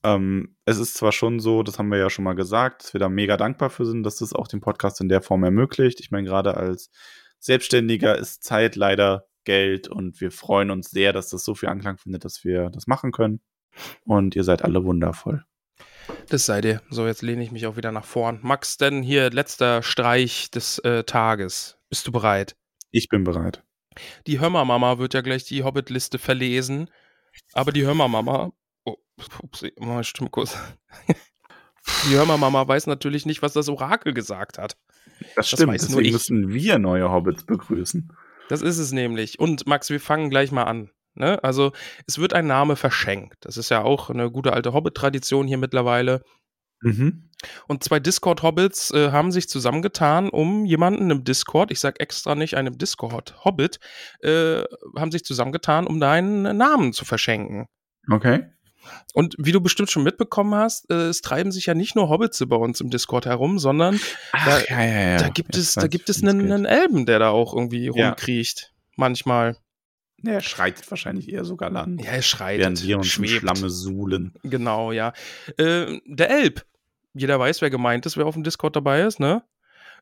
Ähm, 0.03 0.55
es 0.65 0.77
ist 0.77 0.95
zwar 0.95 1.11
schon 1.11 1.39
so, 1.39 1.63
das 1.63 1.80
haben 1.80 1.89
wir 1.89 1.97
ja 1.97 2.09
schon 2.09 2.26
mal 2.26 2.34
gesagt, 2.34 2.84
dass 2.84 2.93
wir 2.93 2.99
da 2.99 3.09
mega 3.09 3.38
dankbar 3.38 3.69
für 3.69 3.85
sind, 3.85 4.03
dass 4.03 4.18
das 4.18 4.34
auch 4.34 4.47
den 4.47 4.61
Podcast 4.61 5.01
in 5.01 5.09
der 5.09 5.22
Form 5.22 5.43
ermöglicht. 5.43 5.99
Ich 5.99 6.11
meine, 6.11 6.27
gerade 6.27 6.57
als 6.57 6.91
Selbstständiger 7.39 8.18
ist 8.18 8.43
Zeit 8.43 8.76
leider 8.76 9.26
Geld 9.43 9.88
und 9.88 10.22
wir 10.22 10.31
freuen 10.31 10.69
uns 10.69 10.91
sehr, 10.91 11.13
dass 11.13 11.30
das 11.30 11.43
so 11.43 11.55
viel 11.55 11.69
Anklang 11.69 11.97
findet, 11.97 12.26
dass 12.26 12.43
wir 12.43 12.69
das 12.69 12.88
machen 12.88 13.11
können. 13.11 13.41
Und 14.05 14.35
ihr 14.35 14.43
seid 14.43 14.63
alle 14.63 14.84
wundervoll. 14.84 15.45
Das 16.29 16.45
sei 16.45 16.61
dir. 16.61 16.81
So, 16.89 17.07
jetzt 17.07 17.21
lehne 17.21 17.43
ich 17.43 17.51
mich 17.51 17.67
auch 17.67 17.77
wieder 17.77 17.91
nach 17.91 18.05
vorn. 18.05 18.39
Max, 18.41 18.77
denn 18.77 19.03
hier 19.03 19.29
letzter 19.29 19.83
Streich 19.83 20.51
des 20.51 20.79
äh, 20.79 21.03
Tages. 21.03 21.77
Bist 21.89 22.07
du 22.07 22.11
bereit? 22.11 22.55
Ich 22.91 23.09
bin 23.09 23.23
bereit. 23.23 23.63
Die 24.27 24.39
Hörmermama 24.39 24.97
wird 24.97 25.13
ja 25.13 25.21
gleich 25.21 25.43
die 25.43 25.63
Hobbit-Liste 25.63 26.19
verlesen. 26.19 26.89
Aber 27.53 27.71
die 27.71 27.83
Hörmermama. 27.83 28.51
Oh, 28.85 28.97
upsie, 29.41 29.73
mal 29.79 30.03
Stimme 30.03 30.29
kurz. 30.29 30.57
Die 32.05 32.15
Hörmermama 32.15 32.67
weiß 32.67 32.85
natürlich 32.85 33.25
nicht, 33.25 33.41
was 33.41 33.53
das 33.53 33.67
Orakel 33.67 34.13
gesagt 34.13 34.59
hat. 34.59 34.77
Das 35.35 35.49
stimmt, 35.49 35.73
weiß 35.73 35.89
nur 35.89 36.01
deswegen 36.01 36.13
müssen 36.13 36.49
wir 36.53 36.77
neue 36.77 37.11
Hobbits 37.11 37.43
begrüßen. 37.43 38.11
Das 38.49 38.61
ist 38.61 38.77
es 38.77 38.91
nämlich. 38.91 39.39
Und 39.39 39.65
Max, 39.65 39.89
wir 39.89 39.99
fangen 39.99 40.29
gleich 40.29 40.51
mal 40.51 40.65
an. 40.65 40.91
Ne? 41.13 41.43
Also, 41.43 41.71
es 42.07 42.19
wird 42.19 42.33
ein 42.33 42.47
Name 42.47 42.75
verschenkt. 42.75 43.38
Das 43.41 43.57
ist 43.57 43.69
ja 43.69 43.83
auch 43.83 44.09
eine 44.09 44.31
gute 44.31 44.53
alte 44.53 44.73
Hobbit-Tradition 44.73 45.47
hier 45.47 45.57
mittlerweile. 45.57 46.23
Mhm. 46.81 47.29
Und 47.67 47.83
zwei 47.83 47.99
Discord-Hobbits 47.99 48.91
äh, 48.91 49.11
haben 49.11 49.31
sich 49.31 49.49
zusammengetan, 49.49 50.29
um 50.29 50.65
jemanden 50.65 51.11
im 51.11 51.23
Discord, 51.23 51.71
ich 51.71 51.79
sag 51.79 51.99
extra 51.99 52.35
nicht 52.35 52.55
einem 52.55 52.77
Discord-Hobbit, 52.77 53.79
äh, 54.21 54.63
haben 54.97 55.11
sich 55.11 55.23
zusammengetan, 55.23 55.85
um 55.88 55.99
deinen 55.99 56.57
Namen 56.57 56.93
zu 56.93 57.05
verschenken. 57.05 57.67
Okay. 58.09 58.45
Und 59.13 59.35
wie 59.38 59.51
du 59.51 59.61
bestimmt 59.61 59.91
schon 59.91 60.03
mitbekommen 60.03 60.55
hast, 60.55 60.89
äh, 60.89 61.09
es 61.09 61.21
treiben 61.21 61.51
sich 61.51 61.67
ja 61.67 61.75
nicht 61.75 61.95
nur 61.95 62.09
Hobbits 62.09 62.43
bei 62.47 62.55
uns 62.55 62.81
im 62.81 62.89
Discord 62.89 63.25
herum, 63.27 63.59
sondern 63.59 63.99
Da- 64.45 64.59
ja, 64.69 64.81
ja, 64.83 65.09
ja. 65.11 65.17
da 65.17 65.29
gibt 65.29 65.55
Jetzt 65.55 65.63
es, 65.67 65.73
da 65.75 65.88
gibt 65.88 66.09
es 66.09 66.23
einen, 66.23 66.51
einen 66.51 66.65
Elben, 66.65 67.05
der 67.05 67.19
da 67.19 67.29
auch 67.29 67.53
irgendwie 67.53 67.89
rumkriecht. 67.89 68.71
Manchmal. 68.95 69.57
Ja, 70.23 70.34
er 70.34 70.41
schreitet 70.41 70.89
wahrscheinlich 70.91 71.31
eher 71.31 71.45
sogar 71.45 71.69
Land. 71.69 72.03
Ja, 72.03 72.11
er 72.11 72.22
schreit. 72.22 72.60
während 72.60 72.84
wir 72.84 72.98
uns 72.98 73.07
schwebt. 73.07 73.31
Schlamme 73.31 73.69
suhlen. 73.69 74.34
Genau, 74.43 74.91
ja. 74.91 75.14
Äh, 75.57 75.99
der 76.06 76.30
Elb. 76.30 76.65
Jeder 77.14 77.39
weiß, 77.39 77.61
wer 77.61 77.69
gemeint 77.69 78.06
ist, 78.06 78.18
wer 78.18 78.26
auf 78.26 78.35
dem 78.35 78.43
Discord 78.43 78.76
dabei 78.76 79.02
ist, 79.02 79.19
ne? 79.19 79.43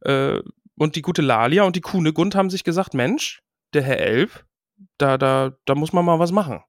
Äh, 0.01 0.39
und 0.77 0.95
die 0.95 1.01
gute 1.01 1.21
Lalia 1.21 1.63
und 1.63 1.75
die 1.75 1.81
Kunegund 1.81 2.35
haben 2.35 2.49
sich 2.49 2.63
gesagt, 2.63 2.93
Mensch, 2.93 3.41
der 3.73 3.81
Herr 3.83 3.99
Elb, 3.99 4.45
da, 4.97 5.17
da, 5.17 5.57
da 5.65 5.75
muss 5.75 5.93
man 5.93 6.05
mal 6.05 6.19
was 6.19 6.31
machen. 6.31 6.61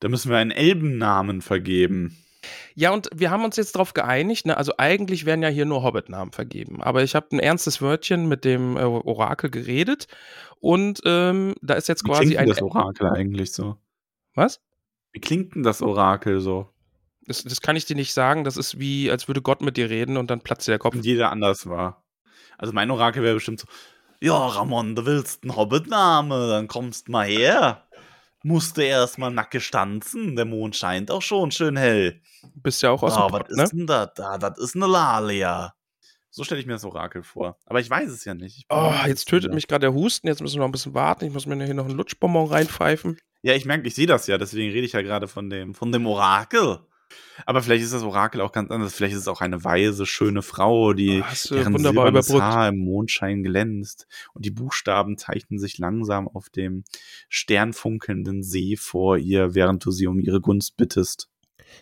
Da 0.00 0.08
müssen 0.08 0.30
wir 0.30 0.38
einen 0.38 0.50
Elbennamen 0.50 1.42
vergeben. 1.42 2.16
Ja, 2.74 2.90
und 2.92 3.08
wir 3.14 3.30
haben 3.30 3.44
uns 3.44 3.56
jetzt 3.56 3.74
darauf 3.74 3.94
geeinigt, 3.94 4.46
ne? 4.46 4.56
Also 4.56 4.74
eigentlich 4.78 5.26
werden 5.26 5.42
ja 5.42 5.48
hier 5.48 5.64
nur 5.64 5.82
Hobbit-Namen 5.82 6.32
vergeben. 6.32 6.82
Aber 6.82 7.02
ich 7.02 7.14
habe 7.14 7.28
ein 7.32 7.38
ernstes 7.38 7.80
Wörtchen 7.80 8.28
mit 8.28 8.44
dem 8.44 8.76
äh, 8.76 8.80
Orakel 8.80 9.50
geredet 9.50 10.06
und 10.60 11.00
ähm, 11.04 11.54
da 11.62 11.74
ist 11.74 11.88
jetzt 11.88 12.04
Wie 12.04 12.08
quasi 12.08 12.20
klingt 12.20 12.34
denn 12.34 12.40
ein. 12.40 12.48
das 12.48 12.62
Orakel 12.62 13.08
eigentlich 13.10 13.52
so? 13.52 13.76
Was? 14.34 14.60
Wie 15.12 15.20
klingt 15.20 15.54
denn 15.54 15.62
das 15.62 15.82
Orakel 15.82 16.40
so? 16.40 16.68
Das, 17.26 17.44
das 17.44 17.60
kann 17.60 17.76
ich 17.76 17.84
dir 17.84 17.96
nicht 17.96 18.12
sagen. 18.12 18.44
Das 18.44 18.56
ist 18.56 18.78
wie, 18.78 19.10
als 19.10 19.28
würde 19.28 19.42
Gott 19.42 19.62
mit 19.62 19.76
dir 19.76 19.90
reden 19.90 20.16
und 20.16 20.30
dann 20.30 20.40
platzt 20.40 20.66
dir 20.66 20.72
der 20.72 20.78
Kopf. 20.78 20.94
Und 20.94 21.04
jeder 21.04 21.30
anders 21.30 21.66
war. 21.66 22.04
Also 22.58 22.72
mein 22.72 22.90
Orakel 22.90 23.22
wäre 23.22 23.34
bestimmt 23.34 23.60
so, 23.60 23.66
ja, 24.20 24.36
Ramon, 24.36 24.94
du 24.94 25.04
willst 25.04 25.42
einen 25.42 25.56
Hobbitname, 25.56 26.48
dann 26.48 26.68
kommst 26.68 27.08
mal 27.08 27.26
her. 27.26 27.88
Musste 28.44 28.82
erstmal 28.82 29.30
nackig 29.30 29.64
stanzen, 29.64 30.34
der 30.36 30.44
Mond 30.44 30.74
scheint 30.76 31.10
auch 31.10 31.22
schon 31.22 31.50
schön 31.52 31.76
hell. 31.76 32.20
Bist 32.54 32.82
ja 32.82 32.90
auch 32.90 33.02
aus 33.02 33.12
Ah, 33.16 33.26
dem 33.28 33.32
was 33.32 33.38
Pott, 33.42 33.50
ne? 33.56 33.62
ist 33.64 33.72
denn 33.72 33.86
das? 33.86 34.10
Ah, 34.20 34.38
das 34.38 34.58
ist 34.58 34.74
eine 34.76 34.86
Lalia. 34.86 35.74
So 36.30 36.44
stelle 36.44 36.60
ich 36.60 36.66
mir 36.66 36.72
das 36.72 36.84
Orakel 36.84 37.22
vor. 37.22 37.58
Aber 37.66 37.78
ich 37.80 37.90
weiß 37.90 38.10
es 38.10 38.24
ja 38.24 38.32
nicht. 38.34 38.64
Oh, 38.70 38.90
jetzt 39.06 39.26
tötet 39.28 39.44
sicher. 39.44 39.54
mich 39.54 39.68
gerade 39.68 39.82
der 39.82 39.92
Husten. 39.94 40.26
Jetzt 40.28 40.40
müssen 40.40 40.54
wir 40.56 40.60
noch 40.60 40.68
ein 40.68 40.72
bisschen 40.72 40.94
warten. 40.94 41.26
Ich 41.26 41.32
muss 41.32 41.44
mir 41.46 41.62
hier 41.62 41.74
noch 41.74 41.84
einen 41.84 41.96
Lutschbonbon 41.96 42.48
reinpfeifen. 42.48 43.18
Ja, 43.42 43.52
ich 43.54 43.64
merke, 43.66 43.86
ich 43.86 43.94
sehe 43.94 44.06
das 44.06 44.26
ja, 44.28 44.38
deswegen 44.38 44.72
rede 44.72 44.86
ich 44.86 44.92
ja 44.92 45.02
gerade 45.02 45.28
von 45.28 45.50
dem, 45.50 45.74
von 45.74 45.92
dem 45.92 46.06
Orakel. 46.06 46.78
Aber 47.46 47.62
vielleicht 47.62 47.84
ist 47.84 47.92
das 47.92 48.02
Orakel 48.02 48.40
auch 48.40 48.52
ganz 48.52 48.70
anders. 48.70 48.94
Vielleicht 48.94 49.14
ist 49.14 49.22
es 49.22 49.28
auch 49.28 49.40
eine 49.40 49.64
weise, 49.64 50.06
schöne 50.06 50.42
Frau, 50.42 50.92
die 50.92 51.22
Oh, 51.22 51.54
deren 51.54 51.74
wunderbar 51.74 52.08
überbrückt. 52.08 52.42
Haar 52.42 52.68
im 52.68 52.78
Mondschein 52.78 53.42
glänzt. 53.42 54.06
Und 54.34 54.44
die 54.44 54.50
Buchstaben 54.50 55.18
zeichnen 55.18 55.58
sich 55.58 55.78
langsam 55.78 56.28
auf 56.28 56.50
dem 56.50 56.84
sternfunkelnden 57.28 58.42
See 58.42 58.76
vor 58.76 59.16
ihr, 59.16 59.54
während 59.54 59.84
du 59.84 59.90
sie 59.90 60.06
um 60.06 60.18
ihre 60.18 60.40
Gunst 60.40 60.76
bittest. 60.76 61.28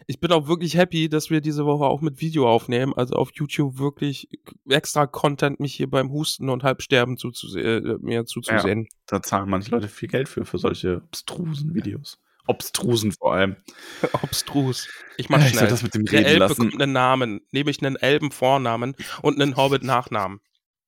Ich 0.07 0.21
bin 0.21 0.33
auch 0.33 0.49
wirklich 0.49 0.77
happy, 0.77 1.09
dass 1.09 1.31
wir 1.31 1.41
diese 1.41 1.67
Woche 1.67 1.85
auch 1.85 2.01
mit 2.01 2.21
Video 2.21 2.49
aufnehmen. 2.49 2.95
Also 2.95 3.15
auf 3.15 3.31
YouTube 3.35 3.79
wirklich 3.79 4.29
extra 4.69 5.07
Content, 5.07 5.61
mich 5.61 5.75
hier 5.75 5.91
beim 5.91 6.11
Husten 6.11 6.49
und 6.49 6.63
Halbsterben 6.63 7.17
zuzuse 7.17 7.61
äh, 7.61 7.99
mir 8.01 8.25
zuzusehen. 8.25 8.89
Da 9.07 9.23
zahlen 9.23 9.51
manche 9.51 9.71
Leute 9.73 9.89
viel 9.89 10.09
Geld 10.09 10.29
für, 10.29 10.45
für 10.45 10.59
solche 10.59 11.03
obstrusen 11.03 11.75
Videos. 11.75 12.19
Obstrusen 12.51 13.13
vor 13.13 13.35
allem. 13.35 13.57
Obstrus. 14.23 14.89
Ich 15.17 15.29
mach 15.29 15.39
Ich 15.39 15.45
soll 15.51 15.59
schnell. 15.59 15.71
das 15.71 15.83
mit 15.83 15.95
dem 15.95 16.05
Der 16.05 16.21
Reden 16.21 16.27
Elb 16.29 16.39
lassen. 16.41 16.55
bekommt 16.65 16.83
einen 16.83 16.93
Namen, 16.93 17.41
nämlich 17.53 17.81
einen 17.83 17.97
Elben-Vornamen 17.97 18.95
und 19.23 19.41
einen 19.41 19.57
Hobbit-Nachnamen. 19.57 20.41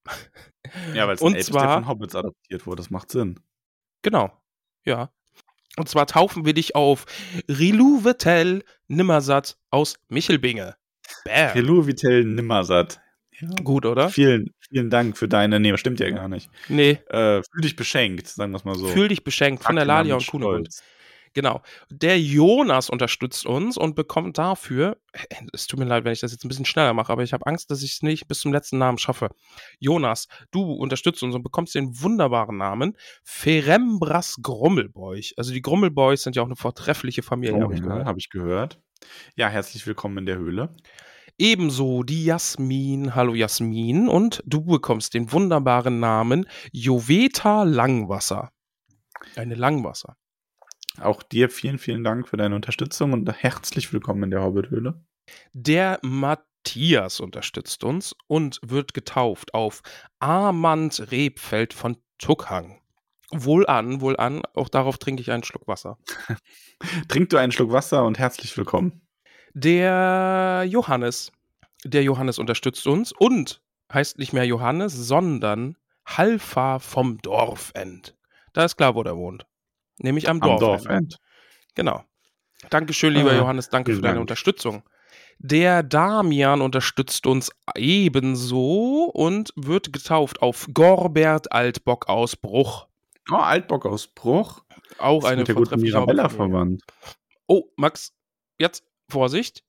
Ja, 0.94 1.06
weil 1.09 1.16
es 1.16 1.20
ein 1.22 1.28
Elb 1.28 1.39
ist, 1.39 1.48
der 1.48 1.60
zwar- 1.60 1.74
von 1.74 1.89
Hobbits 1.89 2.14
adoptiert 2.14 2.66
wurde. 2.66 2.76
Das 2.82 2.90
macht 2.90 3.10
Sinn. 3.10 3.40
Genau. 4.02 4.30
Ja. 4.84 5.10
Und 5.76 5.89
zwar 5.89 6.06
taufen 6.06 6.44
wir 6.44 6.55
dich 6.55 6.74
auf 6.76 7.05
Rilou 7.48 8.01
Vettel 8.05 8.62
Nimmersatt 8.86 9.59
aus 9.70 9.97
Michelbinge. 10.09 10.76
Bam. 11.24 11.51
Hello 11.52 11.86
Vitel 11.86 12.24
Nimmersatt. 12.24 13.01
Ja. 13.40 13.48
Gut, 13.64 13.86
oder? 13.86 14.09
Vielen, 14.09 14.55
vielen 14.68 14.89
Dank 14.89 15.18
für 15.18 15.26
deine. 15.28 15.59
Nee, 15.59 15.76
stimmt 15.76 15.98
ja 16.01 16.09
gar 16.10 16.28
nicht. 16.28 16.48
Nee, 16.68 17.01
Äh, 17.09 17.43
fühl 17.43 17.62
dich 17.62 17.74
beschenkt, 17.76 18.28
sagen 18.28 18.52
wir 18.52 18.59
es 18.59 18.64
mal 18.64 18.76
so. 18.76 18.86
fühl 18.86 19.09
dich 19.09 19.24
beschenkt 19.24 19.64
von 19.64 19.74
der 19.76 19.84
Lalia 19.84 20.14
und. 20.14 20.22
Stolz. 20.22 20.82
Genau. 21.34 21.62
Der 21.90 22.20
Jonas 22.20 22.90
unterstützt 22.90 23.46
uns 23.46 23.76
und 23.78 23.94
bekommt 23.94 24.36
dafür, 24.38 24.98
es 25.52 25.66
tut 25.66 25.78
mir 25.78 25.86
leid, 25.86 26.04
wenn 26.04 26.12
ich 26.12 26.20
das 26.20 26.32
jetzt 26.32 26.44
ein 26.44 26.48
bisschen 26.48 26.64
schneller 26.64 26.92
mache, 26.92 27.12
aber 27.12 27.22
ich 27.22 27.32
habe 27.32 27.46
Angst, 27.46 27.70
dass 27.70 27.82
ich 27.82 27.92
es 27.92 28.02
nicht 28.02 28.28
bis 28.28 28.40
zum 28.40 28.52
letzten 28.52 28.78
Namen 28.78 28.98
schaffe. 28.98 29.30
Jonas, 29.78 30.28
du 30.50 30.72
unterstützt 30.72 31.22
uns 31.22 31.34
und 31.34 31.42
bekommst 31.42 31.74
den 31.74 32.00
wunderbaren 32.00 32.56
Namen 32.56 32.96
Ferembras 33.24 34.36
Grummelbeuch. 34.42 35.34
Also 35.36 35.52
die 35.52 35.62
Grummelboys 35.62 36.22
sind 36.22 36.36
ja 36.36 36.42
auch 36.42 36.46
eine 36.46 36.56
vortreffliche 36.56 37.22
Familie, 37.22 37.56
Oh, 37.56 37.62
habe 37.62 37.74
ich 37.74 37.80
ja, 37.80 38.04
habe 38.04 38.18
ich 38.18 38.30
gehört. 38.30 38.80
Ja, 39.36 39.48
herzlich 39.48 39.86
willkommen 39.86 40.18
in 40.18 40.26
der 40.26 40.36
Höhle. 40.36 40.74
Ebenso 41.38 42.02
die 42.02 42.24
Jasmin. 42.24 43.14
Hallo 43.14 43.34
Jasmin. 43.34 44.09
Und 44.09 44.42
du 44.46 44.62
bekommst 44.62 45.14
den 45.14 45.32
wunderbaren 45.32 45.98
Namen 45.98 46.46
Joveta 46.72 47.64
Langwasser. 47.64 48.52
Eine 49.36 49.54
Langwasser. 49.54 50.16
Auch 51.01 51.23
dir 51.23 51.48
vielen, 51.48 51.78
vielen 51.78 52.05
Dank 52.05 52.28
für 52.28 52.36
deine 52.36 52.55
Unterstützung 52.55 53.12
und 53.12 53.31
herzlich 53.32 53.93
willkommen 53.93 54.24
in 54.24 54.31
der 54.31 54.43
Hobbit-Höhle. 54.43 55.02
Der 55.52 55.98
Matthias 56.02 57.20
unterstützt 57.20 57.82
uns 57.82 58.14
und 58.27 58.60
wird 58.62 58.93
getauft 58.93 59.55
auf 59.55 59.82
Armand 60.19 61.10
Rebfeld 61.10 61.73
von 61.73 61.97
Tuckhang. 62.19 62.78
Wohlan, 63.31 64.02
wohlan, 64.02 64.43
auch 64.55 64.69
darauf 64.69 64.98
trinke 64.98 65.23
ich 65.23 65.31
einen 65.31 65.44
Schluck 65.44 65.66
Wasser. 65.66 65.97
Trink 67.09 67.31
du 67.31 67.39
einen 67.39 67.52
Schluck 67.52 67.73
Wasser 67.73 68.05
und 68.05 68.19
herzlich 68.19 68.55
willkommen. 68.59 69.01
Der 69.55 70.64
Johannes, 70.69 71.32
der 71.85 72.02
Johannes 72.02 72.39
unterstützt 72.39 72.86
uns 72.86 73.12
und 73.12 73.62
heißt 73.90 74.19
nicht 74.19 74.35
mehr 74.35 74.44
Johannes, 74.44 74.93
sondern 74.93 75.77
Halfa 76.06 76.78
vom 76.78 77.19
Dorfend. 77.23 78.14
Da 78.52 78.64
ist 78.64 78.77
klar, 78.77 78.94
wo 78.94 79.02
der 79.02 79.16
wohnt. 79.16 79.47
Nämlich 79.98 80.28
am, 80.28 80.40
Am 80.43 80.59
Dorfend. 80.59 80.86
Dorfend. 80.86 81.19
Genau. 81.74 82.05
Dankeschön, 82.70 83.14
lieber 83.14 83.32
Ah, 83.32 83.36
Johannes, 83.36 83.69
danke 83.69 83.94
für 83.94 84.01
deine 84.01 84.14
Dank. 84.14 84.20
Unterstützung. 84.23 84.82
Der 85.39 85.82
Damian 85.82 86.60
unterstützt 86.60 87.27
uns 87.27 87.51
ebenso 87.74 89.10
und 89.12 89.52
wird 89.56 89.93
getauft 89.93 90.40
auf 90.40 90.69
Gorbert 90.73 91.51
Altbock 91.52 92.09
aus 92.09 92.36
Bruch. 92.36 92.86
Oh, 93.31 93.36
Altbock 93.36 93.86
aus 93.86 94.06
Bruch. 94.06 94.62
Auch 94.98 95.24
eine 95.24 95.39
mit 95.39 95.48
der 95.48 95.55
guten 95.55 95.81
Mirabella 95.81 96.28
verwandt. 96.28 96.82
Oh, 97.47 97.64
Max, 97.77 98.12
jetzt 98.59 98.85
Vorsicht. 99.09 99.64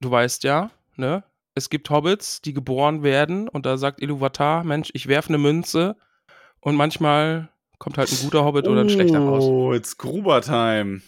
Du 0.00 0.10
weißt 0.10 0.44
ja, 0.44 0.70
ne? 0.96 1.24
Es 1.54 1.70
gibt 1.70 1.88
Hobbits, 1.88 2.42
die 2.42 2.52
geboren 2.52 3.02
werden 3.02 3.48
und 3.48 3.64
da 3.64 3.78
sagt 3.78 4.02
Iluvatar, 4.02 4.62
Mensch, 4.62 4.90
ich 4.92 5.08
werfe 5.08 5.30
eine 5.30 5.38
Münze 5.38 5.96
und 6.60 6.76
manchmal 6.76 7.48
kommt 7.78 7.98
halt 7.98 8.10
ein 8.10 8.18
guter 8.22 8.44
Hobbit 8.44 8.68
oder 8.68 8.82
ein 8.82 8.90
schlechter 8.90 9.18
raus. 9.20 9.44
Oh, 9.44 9.72
it's 9.72 9.96
Gruber-Time. 9.96 11.00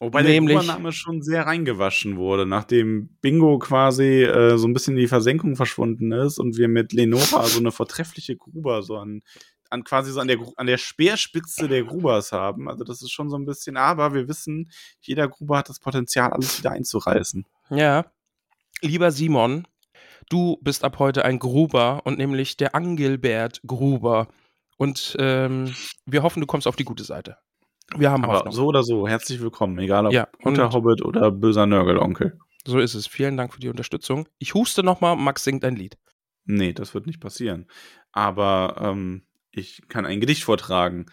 Wobei 0.00 0.22
Nämlich- 0.22 0.56
der 0.56 0.64
Gruber-Name 0.66 0.92
schon 0.92 1.22
sehr 1.22 1.46
reingewaschen 1.46 2.16
wurde, 2.16 2.44
nachdem 2.44 3.10
Bingo 3.20 3.58
quasi 3.58 4.24
äh, 4.24 4.58
so 4.58 4.66
ein 4.66 4.72
bisschen 4.72 4.94
in 4.94 5.00
die 5.00 5.08
Versenkung 5.08 5.54
verschwunden 5.54 6.10
ist 6.10 6.38
und 6.38 6.56
wir 6.56 6.66
mit 6.68 6.92
Lenora 6.92 7.44
so 7.44 7.60
eine 7.60 7.70
vortreffliche 7.70 8.36
Gruber 8.36 8.82
so 8.82 8.96
an, 8.96 9.22
an 9.70 9.84
quasi 9.84 10.10
so 10.10 10.18
an 10.18 10.26
der, 10.26 10.38
an 10.56 10.66
der 10.66 10.78
Speerspitze 10.78 11.68
der 11.68 11.84
Grubers 11.84 12.32
haben. 12.32 12.68
Also 12.68 12.82
das 12.82 13.00
ist 13.00 13.12
schon 13.12 13.30
so 13.30 13.36
ein 13.36 13.44
bisschen, 13.44 13.76
aber 13.76 14.12
wir 14.12 14.26
wissen, 14.26 14.70
jeder 15.00 15.28
Gruber 15.28 15.58
hat 15.58 15.68
das 15.68 15.78
Potenzial, 15.78 16.32
alles 16.32 16.58
wieder 16.58 16.72
einzureißen. 16.72 17.46
Ja. 17.70 18.06
Lieber 18.80 19.12
Simon, 19.12 19.68
du 20.28 20.58
bist 20.62 20.82
ab 20.82 20.98
heute 20.98 21.24
ein 21.24 21.38
Gruber 21.38 22.00
und 22.04 22.18
nämlich 22.18 22.56
der 22.56 22.74
Angilbert 22.74 23.62
Gruber. 23.64 24.26
Und 24.76 25.16
ähm, 25.18 25.74
wir 26.06 26.22
hoffen, 26.22 26.40
du 26.40 26.46
kommst 26.46 26.66
auf 26.66 26.76
die 26.76 26.84
gute 26.84 27.04
Seite. 27.04 27.36
Wir 27.96 28.10
haben 28.10 28.24
Aber 28.24 28.34
Hoffnung. 28.38 28.52
so 28.54 28.66
oder 28.66 28.82
so, 28.82 29.06
herzlich 29.06 29.40
willkommen, 29.40 29.78
egal 29.78 30.06
ob 30.06 30.12
Ja, 30.12 30.28
guter 30.42 30.72
Hobbit 30.72 31.02
oder 31.02 31.30
böser 31.30 31.66
Nörgelonkel. 31.66 32.38
So 32.66 32.78
ist 32.78 32.94
es. 32.94 33.06
Vielen 33.06 33.36
Dank 33.36 33.52
für 33.52 33.60
die 33.60 33.68
Unterstützung. 33.68 34.28
Ich 34.38 34.54
huste 34.54 34.82
nochmal, 34.82 35.16
Max 35.16 35.44
singt 35.44 35.64
ein 35.64 35.76
Lied. 35.76 35.98
Nee, 36.44 36.72
das 36.72 36.94
wird 36.94 37.06
nicht 37.06 37.20
passieren. 37.20 37.68
Aber 38.12 38.76
ähm, 38.80 39.26
ich 39.50 39.82
kann 39.88 40.06
ein 40.06 40.20
Gedicht 40.20 40.44
vortragen. 40.44 41.06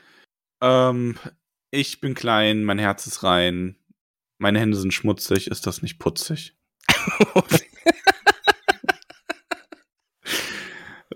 Ähm, 0.61 1.18
ich 1.72 1.99
bin 2.02 2.15
klein, 2.15 2.64
mein 2.64 2.80
Herz 2.80 3.06
ist 3.07 3.23
rein, 3.23 3.76
meine 4.38 4.60
Hände 4.60 4.77
sind 4.77 4.94
schmutzig, 4.94 5.48
ist 5.48 5.68
das 5.68 5.81
nicht 5.81 5.99
putzig? 5.99 6.56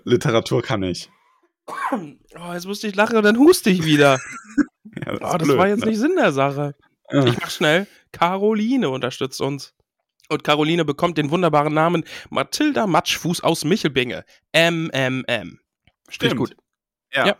Literatur 0.04 0.62
kann 0.62 0.82
ich. 0.82 1.10
Oh, 1.66 2.52
jetzt 2.52 2.66
musste 2.66 2.86
ich 2.88 2.94
lachen 2.94 3.16
und 3.16 3.22
dann 3.24 3.38
huste 3.38 3.70
ich 3.70 3.84
wieder. 3.84 4.20
Ja, 5.04 5.16
das, 5.16 5.34
Oh, 5.34 5.38
das 5.38 5.48
blöd, 5.48 5.58
war 5.58 5.66
jetzt 5.68 5.80
ne? 5.80 5.86
nicht 5.90 5.98
Sinn 5.98 6.14
der 6.16 6.30
Sache. 6.30 6.76
Ja. 7.10 7.24
Ich 7.26 7.36
mach 7.40 7.50
schnell. 7.50 7.88
Caroline 8.12 8.88
unterstützt 8.90 9.40
uns. 9.40 9.74
Und 10.28 10.44
Caroline 10.44 10.84
bekommt 10.84 11.18
den 11.18 11.32
wunderbaren 11.32 11.74
Namen 11.74 12.04
Mathilda 12.30 12.86
Matschfuß 12.86 13.42
aus 13.42 13.64
Michelbinge. 13.64 14.24
MMM. 14.54 15.58
Ich 16.08 16.14
Stimmt. 16.14 16.36
gut. 16.36 16.56
Ja. 17.12 17.26
Ja. 17.26 17.36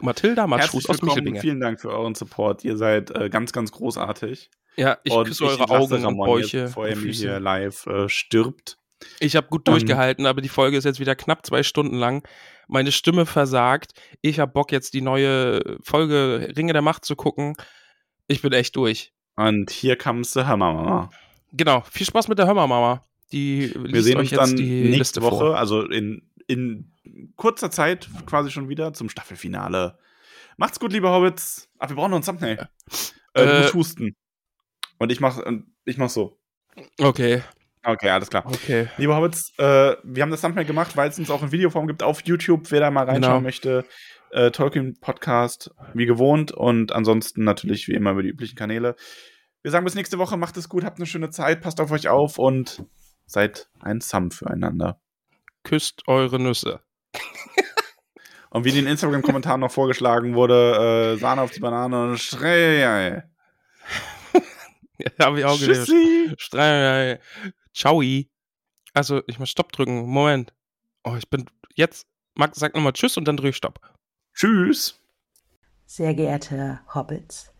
Mathilda 0.00 0.48
Matschfuß 0.48 0.88
aus 0.88 1.00
Michelbinge. 1.02 1.40
vielen 1.40 1.60
Dank 1.60 1.80
für 1.80 1.90
euren 1.90 2.16
Support. 2.16 2.64
Ihr 2.64 2.76
seid 2.76 3.12
äh, 3.12 3.30
ganz, 3.30 3.52
ganz 3.52 3.70
großartig. 3.70 4.50
Ja, 4.76 4.98
ich 5.04 5.12
Und 5.12 5.28
küsse 5.28 5.44
eure 5.44 5.60
entlasse 5.60 5.94
Augen 5.94 6.06
und 6.06 6.16
Bäuche. 6.16 6.72
mir 6.76 6.96
Füße. 6.96 7.20
hier 7.22 7.38
live 7.40 7.86
äh, 7.86 8.08
stirbt. 8.08 8.78
Ich 9.20 9.36
habe 9.36 9.46
gut 9.48 9.68
Ähm, 9.68 9.74
durchgehalten, 9.74 10.26
aber 10.26 10.40
die 10.40 10.48
Folge 10.48 10.76
ist 10.76 10.84
jetzt 10.84 10.98
wieder 11.00 11.14
knapp 11.14 11.46
zwei 11.46 11.62
Stunden 11.62 11.96
lang. 11.96 12.26
Meine 12.70 12.92
Stimme 12.92 13.26
versagt. 13.26 13.92
Ich 14.22 14.38
habe 14.38 14.52
Bock, 14.52 14.70
jetzt 14.72 14.94
die 14.94 15.00
neue 15.00 15.78
Folge 15.82 16.52
Ringe 16.56 16.72
der 16.72 16.82
Macht 16.82 17.04
zu 17.04 17.16
gucken. 17.16 17.54
Ich 18.28 18.42
bin 18.42 18.52
echt 18.52 18.76
durch. 18.76 19.12
Und 19.36 19.70
hier 19.70 19.96
comes 19.96 20.32
the 20.32 20.42
Hammer 20.44 20.72
Mama. 20.72 21.10
Genau. 21.52 21.82
Viel 21.90 22.06
Spaß 22.06 22.28
mit 22.28 22.38
der 22.38 22.46
Hörmermama. 22.46 23.04
Die 23.32 23.74
Wir 23.76 24.02
sehen 24.02 24.16
euch 24.16 24.22
uns 24.22 24.30
jetzt 24.32 24.40
dann 24.40 24.56
die 24.56 24.82
nächste 24.82 24.98
Liste 24.98 25.22
Woche, 25.22 25.46
vor. 25.46 25.56
also 25.58 25.82
in, 25.86 26.22
in 26.46 26.92
kurzer 27.36 27.70
Zeit 27.70 28.08
quasi 28.26 28.50
schon 28.50 28.68
wieder 28.68 28.92
zum 28.92 29.08
Staffelfinale. 29.08 29.98
Macht's 30.56 30.78
gut, 30.78 30.92
liebe 30.92 31.08
Hobbits. 31.10 31.68
Ach, 31.78 31.88
wir 31.88 31.96
brauchen 31.96 32.10
noch 32.10 32.18
ein 32.18 32.24
Thumbnail. 32.24 32.68
Äh, 33.34 33.44
du 33.46 33.50
Äh, 33.52 33.60
musst 33.62 33.74
husten. 33.74 34.16
Und 34.98 35.10
ich 35.10 35.20
mach, 35.20 35.38
und 35.38 35.72
ich 35.84 35.96
mach 35.96 36.10
so. 36.10 36.38
Okay, 37.00 37.42
Okay, 37.82 38.10
alles 38.10 38.28
klar. 38.28 38.44
okay. 38.46 38.88
Liebe 38.98 39.16
Hobbits, 39.16 39.52
äh, 39.58 39.96
wir 40.02 40.22
haben 40.22 40.30
das 40.30 40.42
Thumbnail 40.42 40.66
gemacht, 40.66 40.96
weil 40.96 41.08
es 41.08 41.18
uns 41.18 41.30
auch 41.30 41.42
in 41.42 41.50
Videoform 41.50 41.86
gibt 41.86 42.02
auf 42.02 42.20
YouTube. 42.24 42.70
Wer 42.70 42.80
da 42.80 42.90
mal 42.90 43.04
reinschauen 43.04 43.36
Genau. 43.36 43.40
möchte, 43.40 43.84
äh, 44.32 44.50
Tolkien 44.50 44.98
Podcast 45.00 45.70
wie 45.94 46.06
gewohnt 46.06 46.52
und 46.52 46.92
ansonsten 46.92 47.42
natürlich 47.44 47.88
wie 47.88 47.94
immer 47.94 48.10
über 48.12 48.22
die 48.22 48.28
üblichen 48.28 48.56
Kanäle. 48.56 48.96
Wir 49.62 49.70
sagen 49.70 49.84
bis 49.84 49.94
nächste 49.94 50.18
Woche, 50.18 50.36
macht 50.36 50.56
es 50.56 50.68
gut, 50.68 50.84
habt 50.84 50.98
eine 50.98 51.06
schöne 51.06 51.30
Zeit, 51.30 51.62
passt 51.62 51.80
auf 51.80 51.90
euch 51.90 52.08
auf 52.08 52.38
und 52.38 52.84
seid 53.26 53.68
ein 53.80 54.00
Sam 54.00 54.30
füreinander. 54.30 55.00
Küsst 55.64 56.02
eure 56.06 56.38
Nüsse. 56.38 56.80
und 58.50 58.64
wie 58.64 58.70
in 58.70 58.76
den 58.76 58.86
Instagram-Kommentaren 58.86 59.60
noch 59.60 59.70
vorgeschlagen 59.72 60.34
wurde, 60.34 61.14
äh, 61.14 61.18
Sahne 61.18 61.42
auf 61.42 61.50
die 61.50 61.60
Banane 61.60 62.10
und 62.10 62.18
Schrei. 62.18 62.78
ja, 64.98 65.10
hab 65.18 65.36
ich 65.36 65.44
auch 65.44 65.58
gesehen. 65.58 66.34
Schrei. 66.38 67.20
Ciao. 67.74 68.02
Also, 68.92 69.22
ich 69.26 69.38
muss 69.38 69.50
Stopp 69.50 69.72
drücken. 69.72 70.06
Moment. 70.08 70.52
Oh, 71.04 71.14
ich 71.16 71.28
bin 71.28 71.46
jetzt. 71.74 72.06
Max, 72.34 72.58
sag 72.58 72.74
nochmal 72.74 72.92
Tschüss 72.92 73.16
und 73.16 73.26
dann 73.26 73.36
drück 73.36 73.50
ich 73.50 73.56
Stopp. 73.56 73.80
Tschüss. 74.34 75.00
Sehr 75.86 76.14
geehrte 76.14 76.78
Hobbits, 76.94 77.52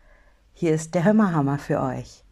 hier 0.53 0.73
ist 0.73 0.95
der 0.95 1.03
Hömmerhammer 1.03 1.59
für 1.59 1.81
euch. 1.81 2.23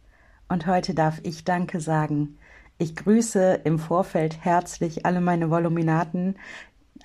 Und 0.48 0.66
heute 0.66 0.94
darf 0.94 1.20
ich 1.24 1.44
Danke 1.44 1.78
sagen. 1.78 2.38
Ich 2.78 2.96
grüße 2.96 3.60
im 3.64 3.78
Vorfeld 3.78 4.42
herzlich 4.42 5.04
alle 5.04 5.20
meine 5.20 5.50
Voluminaten. 5.50 6.38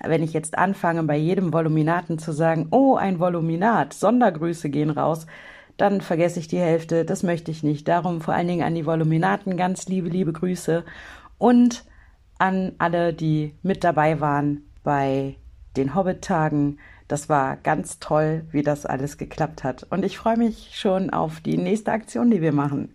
Wenn 0.02 0.22
ich 0.22 0.32
jetzt 0.32 0.56
anfange, 0.56 1.02
bei 1.02 1.16
jedem 1.16 1.52
Voluminaten 1.52 2.18
zu 2.18 2.32
sagen, 2.32 2.68
oh, 2.70 2.96
ein 2.96 3.20
Voluminat, 3.20 3.92
Sondergrüße 3.92 4.70
gehen 4.70 4.90
raus, 4.90 5.26
dann 5.76 6.00
vergesse 6.00 6.40
ich 6.40 6.48
die 6.48 6.58
Hälfte. 6.58 7.04
Das 7.04 7.22
möchte 7.22 7.50
ich 7.50 7.62
nicht. 7.62 7.88
Darum 7.88 8.20
vor 8.20 8.34
allen 8.34 8.48
Dingen 8.48 8.62
an 8.62 8.74
die 8.74 8.86
Voluminaten 8.86 9.56
ganz 9.56 9.86
liebe, 9.86 10.08
liebe 10.08 10.32
Grüße 10.32 10.84
und 11.38 11.84
an 12.38 12.72
alle, 12.78 13.12
die 13.12 13.54
mit 13.62 13.84
dabei 13.84 14.20
waren 14.20 14.62
bei 14.82 15.36
den 15.76 15.94
Hobbit-Tagen. 15.94 16.78
Das 17.08 17.28
war 17.28 17.56
ganz 17.56 17.98
toll, 17.98 18.44
wie 18.50 18.62
das 18.62 18.86
alles 18.86 19.16
geklappt 19.16 19.64
hat. 19.64 19.86
Und 19.90 20.04
ich 20.04 20.18
freue 20.18 20.36
mich 20.36 20.70
schon 20.74 21.10
auf 21.10 21.40
die 21.40 21.56
nächste 21.56 21.92
Aktion, 21.92 22.30
die 22.30 22.40
wir 22.40 22.52
machen. 22.52 22.94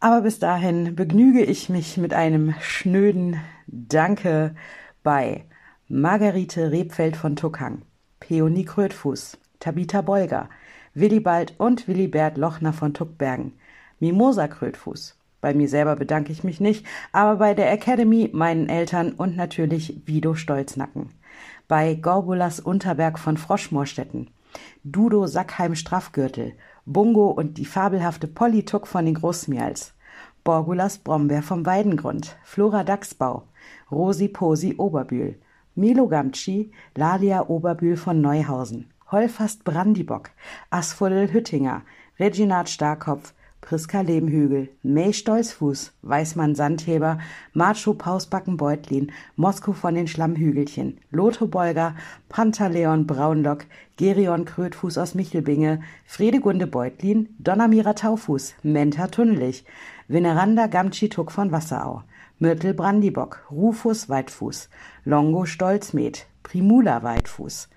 Aber 0.00 0.22
bis 0.22 0.40
dahin 0.40 0.96
begnüge 0.96 1.44
ich 1.44 1.68
mich 1.68 1.96
mit 1.96 2.12
einem 2.12 2.54
schnöden 2.60 3.36
Danke 3.66 4.56
bei 5.02 5.44
Margarete 5.88 6.72
Rebfeld 6.72 7.16
von 7.16 7.36
Tuckang, 7.36 7.82
Peony 8.18 8.64
Krötfuß, 8.64 9.38
Tabitha 9.60 10.00
Bolger, 10.00 10.48
Willibald 10.94 11.54
und 11.58 11.88
Willibert 11.88 12.36
Lochner 12.36 12.74
von 12.74 12.92
Tuckbergen, 12.92 13.54
Mimosa 13.98 14.46
Krötfuß. 14.46 15.16
Bei 15.40 15.54
mir 15.54 15.66
selber 15.66 15.96
bedanke 15.96 16.32
ich 16.32 16.44
mich 16.44 16.60
nicht, 16.60 16.84
aber 17.12 17.36
bei 17.36 17.54
der 17.54 17.72
Academy, 17.72 18.28
meinen 18.34 18.68
Eltern 18.68 19.12
und 19.12 19.34
natürlich 19.34 20.02
Vido 20.04 20.34
Stolznacken. 20.34 21.08
Bei 21.66 21.94
Gorbulas 21.94 22.60
Unterberg 22.60 23.18
von 23.18 23.38
Froschmoorstetten, 23.38 24.28
Dudo 24.84 25.26
Sackheim 25.26 25.76
Straffgürtel, 25.76 26.52
Bungo 26.84 27.30
und 27.30 27.56
die 27.56 27.64
fabelhafte 27.64 28.28
Polly 28.28 28.66
Tuck 28.66 28.86
von 28.86 29.06
den 29.06 29.14
Großmials, 29.14 29.94
Borgulas 30.44 30.98
Brombeer 30.98 31.42
vom 31.42 31.64
Weidengrund, 31.64 32.36
Flora 32.44 32.84
Dachsbau, 32.84 33.44
Rosi 33.90 34.28
Posi 34.28 34.74
Oberbühl, 34.76 35.36
Milo 35.74 36.06
Gamtschi, 36.06 36.70
Lalia 36.94 37.48
Oberbühl 37.48 37.96
von 37.96 38.20
Neuhausen, 38.20 38.90
Holfast 39.12 39.64
Brandibock, 39.64 40.30
Asfuddel 40.70 41.30
Hüttinger, 41.34 41.82
Reginat 42.18 42.70
Starkopf, 42.70 43.34
Priska 43.60 44.00
Lehmhügel, 44.00 44.70
May 44.82 45.12
Stolzfuß, 45.12 45.92
Weißmann 46.00 46.54
Sandheber, 46.54 47.18
Macho 47.52 47.92
Pausbacken 47.92 48.56
Beutlin, 48.56 49.12
Mosko 49.36 49.74
von 49.74 49.94
den 49.94 50.08
Schlammhügelchen, 50.08 50.96
Lotho 51.10 51.46
Bolger, 51.46 51.94
Pantaleon 52.30 53.06
Braunlock, 53.06 53.66
Gerion 53.98 54.46
Krötfuß 54.46 54.96
aus 54.96 55.14
Michelbinge, 55.14 55.82
Fredegunde 56.06 56.66
Beutlin, 56.66 57.28
Donnermira 57.38 57.92
Taufuß, 57.92 58.54
Menta 58.62 59.08
Tunnelich, 59.08 59.66
Veneranda 60.08 60.68
Gamtschituk 60.68 61.32
von 61.32 61.52
Wasserau, 61.52 62.02
Myrtle 62.38 62.72
Brandibock, 62.72 63.44
Rufus 63.50 64.08
Weitfuß, 64.08 64.70
Longo 65.04 65.44
Stolzmet, 65.44 66.24
Primula 66.42 67.02
Weitfuß, 67.02 67.68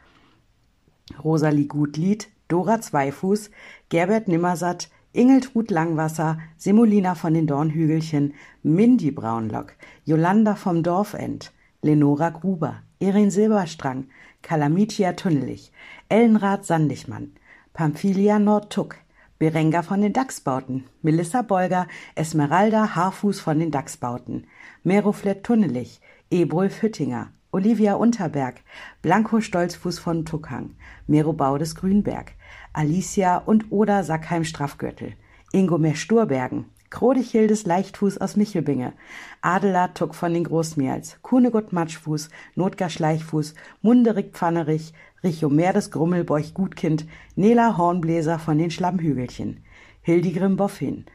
Rosalie 1.24 1.68
Gutlied, 1.68 2.30
Dora 2.48 2.82
Zweifuß, 2.82 3.52
Gerbert 3.90 4.28
Nimmersatt, 4.28 4.90
Ingeltrud 5.14 5.72
Langwasser, 5.72 6.38
Semolina 6.58 7.16
von 7.16 7.34
den 7.34 7.48
Dornhügelchen, 7.48 8.34
Mindy 8.64 9.12
Braunlock, 9.12 9.74
Jolanda 10.04 10.56
vom 10.56 10.84
Dorfend, 10.84 11.54
Lenora 11.82 12.30
Gruber, 12.30 12.82
Erin 13.00 13.32
Silberstrang, 13.32 14.08
Kalamitia 14.42 15.14
Tunnelich, 15.14 15.72
Ellenrad 16.10 16.66
Sandigmann, 16.66 17.32
Pamphilia 17.74 18.40
Nordtuck, 18.40 18.98
Berenga 19.38 19.84
von 19.84 20.02
den 20.02 20.14
Dachsbauten, 20.14 20.86
Melissa 21.02 21.42
Bolger, 21.42 21.88
Esmeralda 22.16 22.96
Haarfuß 22.96 23.40
von 23.40 23.60
den 23.60 23.72
Dachsbauten, 23.72 24.48
Meroflet 24.84 25.44
Tunnelich, 25.44 26.00
Ebrulf 26.32 26.82
Hüttinger, 26.82 27.32
Olivia 27.56 27.94
Unterberg, 27.94 28.56
Blanco 29.02 29.40
Stolzfuß 29.40 29.98
von 29.98 30.26
Tuckang, 30.26 30.72
Mero 31.08 31.32
Baudes 31.32 31.74
Grünberg, 31.76 32.34
Alicia 32.74 33.38
und 33.38 33.72
Oda 33.72 34.04
Sackheim 34.04 34.44
Straffgürtel, 34.44 35.14
Ingomer 35.54 35.96
Sturbergen, 35.96 36.66
Krodichildes 36.90 37.66
Leichtfuß 37.66 38.18
aus 38.18 38.36
Michelbinge, 38.36 38.92
Adela 39.40 39.88
Tuck 39.88 40.16
von 40.16 40.34
den 40.34 40.44
Großmeers, 40.44 41.20
Kunegut 41.22 41.72
Matschfuß, 41.72 42.30
Notgar 42.56 42.90
Schleichfuß, 42.90 43.54
Munderig 43.82 44.34
Pfannerich, 44.34 44.92
Richomer 45.24 45.72
des 45.72 45.92
Grummelbeuch 45.92 46.54
Gutkind, 46.54 47.08
Nela 47.38 47.78
Hornbläser 47.78 48.38
von 48.38 48.58
den 48.58 48.70
Schlammhügelchen, 48.70 49.64
Hildegrim 50.02 50.58
Boffin, 50.58 51.06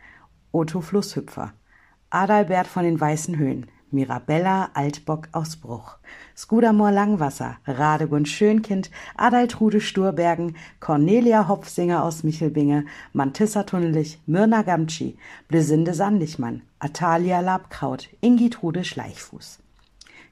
Otto 0.53 0.81
Flusshüpfer, 0.81 1.53
Adalbert 2.09 2.67
von 2.67 2.85
den 2.85 2.99
Weißen 2.99 3.37
Höhen, 3.37 3.67
Mirabella 3.93 4.71
Altbock 4.75 5.29
aus 5.33 5.57
Bruch, 5.57 5.97
Skudamor 6.37 6.91
Langwasser, 6.91 7.57
Radegund 7.67 8.29
Schönkind, 8.29 8.91
Adaltrude 9.17 9.81
Sturbergen, 9.81 10.57
Cornelia 10.81 11.49
Hopfsinger 11.49 12.05
aus 12.05 12.23
Michelbinge, 12.23 12.87
Mantissa 13.13 13.65
Tunnelich, 13.65 14.21
Myrna 14.27 14.63
Gamtschi, 14.63 15.17
Blesinde 15.49 15.95
Sandichmann, 15.95 16.63
Atalia 16.79 17.41
Labkraut, 17.41 18.09
Ingitrude 18.21 18.85
Schleichfuß. 18.85 19.59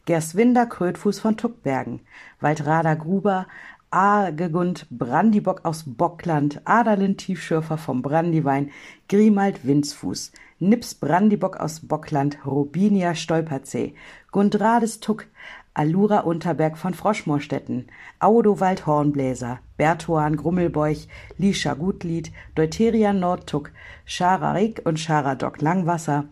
Gerswinder 0.07 0.67
Krötfuß 0.67 1.21
von 1.21 1.37
Tuckbergen, 1.37 2.01
Waldrada 2.41 2.95
Gruber, 2.95 3.47
Agegund 3.91 4.87
Brandibock 4.91 5.65
aus 5.65 5.85
Bockland, 5.87 6.61
Adalin 6.65 7.17
Tiefschürfer 7.17 7.79
vom 7.79 8.03
Brandiwein, 8.03 8.71
Grimald 9.09 9.67
Winzfuß, 9.67 10.33
Nips 10.61 10.95
Brandibock 10.95 11.59
aus 11.59 11.81
Bockland, 11.87 12.39
Robinia 12.45 13.15
Stolperzee, 13.15 13.95
Gundrades 14.33 14.99
Tuck, 14.99 15.27
Alura 15.73 16.21
Unterberg 16.21 16.77
von 16.77 16.95
Froschmoorstetten, 16.95 17.87
Audowald 18.19 18.85
Hornbläser, 18.85 19.61
Bertuan 19.77 20.37
Grummelbeuch, 20.37 21.07
Lisha 21.37 21.75
Gutlied, 21.75 22.33
Deuterian 22.57 23.21
Nordtuck, 23.21 23.71
Schararik 24.05 24.83
und 24.85 24.99
Scharadock 24.99 25.61
Langwasser, 25.63 26.25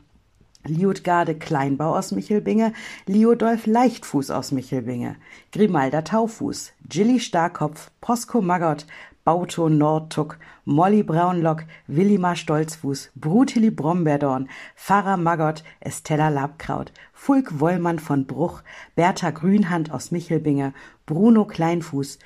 Liutgarde 0.67 1.37
Kleinbau 1.37 1.97
aus 1.97 2.11
Michelbinge, 2.11 2.73
Liodolf 3.07 3.67
Leichtfuß 3.67 4.33
aus 4.33 4.51
Michelbinge, 4.51 5.15
Grimalda 5.53 6.03
Taufuß, 6.03 6.73
Gilly 6.89 7.21
Starkopf, 7.21 7.93
Posko 8.01 8.43
Maggot, 8.43 8.87
Bauto 9.27 9.69
Nordtuck, 9.69 10.39
Molly 10.65 11.03
Braunlock, 11.03 11.65
Willimar 11.89 12.37
Stolzfuß, 12.37 13.11
Brutili 13.17 13.73
Brombeerdorn, 13.73 14.49
Pfarrer 14.77 15.17
Maggot, 15.17 15.65
Estella 15.81 16.29
Labkraut, 16.29 16.93
Fulk 17.13 17.59
Wollmann 17.59 17.99
von 17.99 18.29
Bruch, 18.29 18.63
Bertha 18.95 19.33
Grünhand 19.33 19.91
aus 19.91 20.13
Michelbinge, 20.13 20.75
Bruno 21.07 21.45
Kleinfuß, 21.45 22.21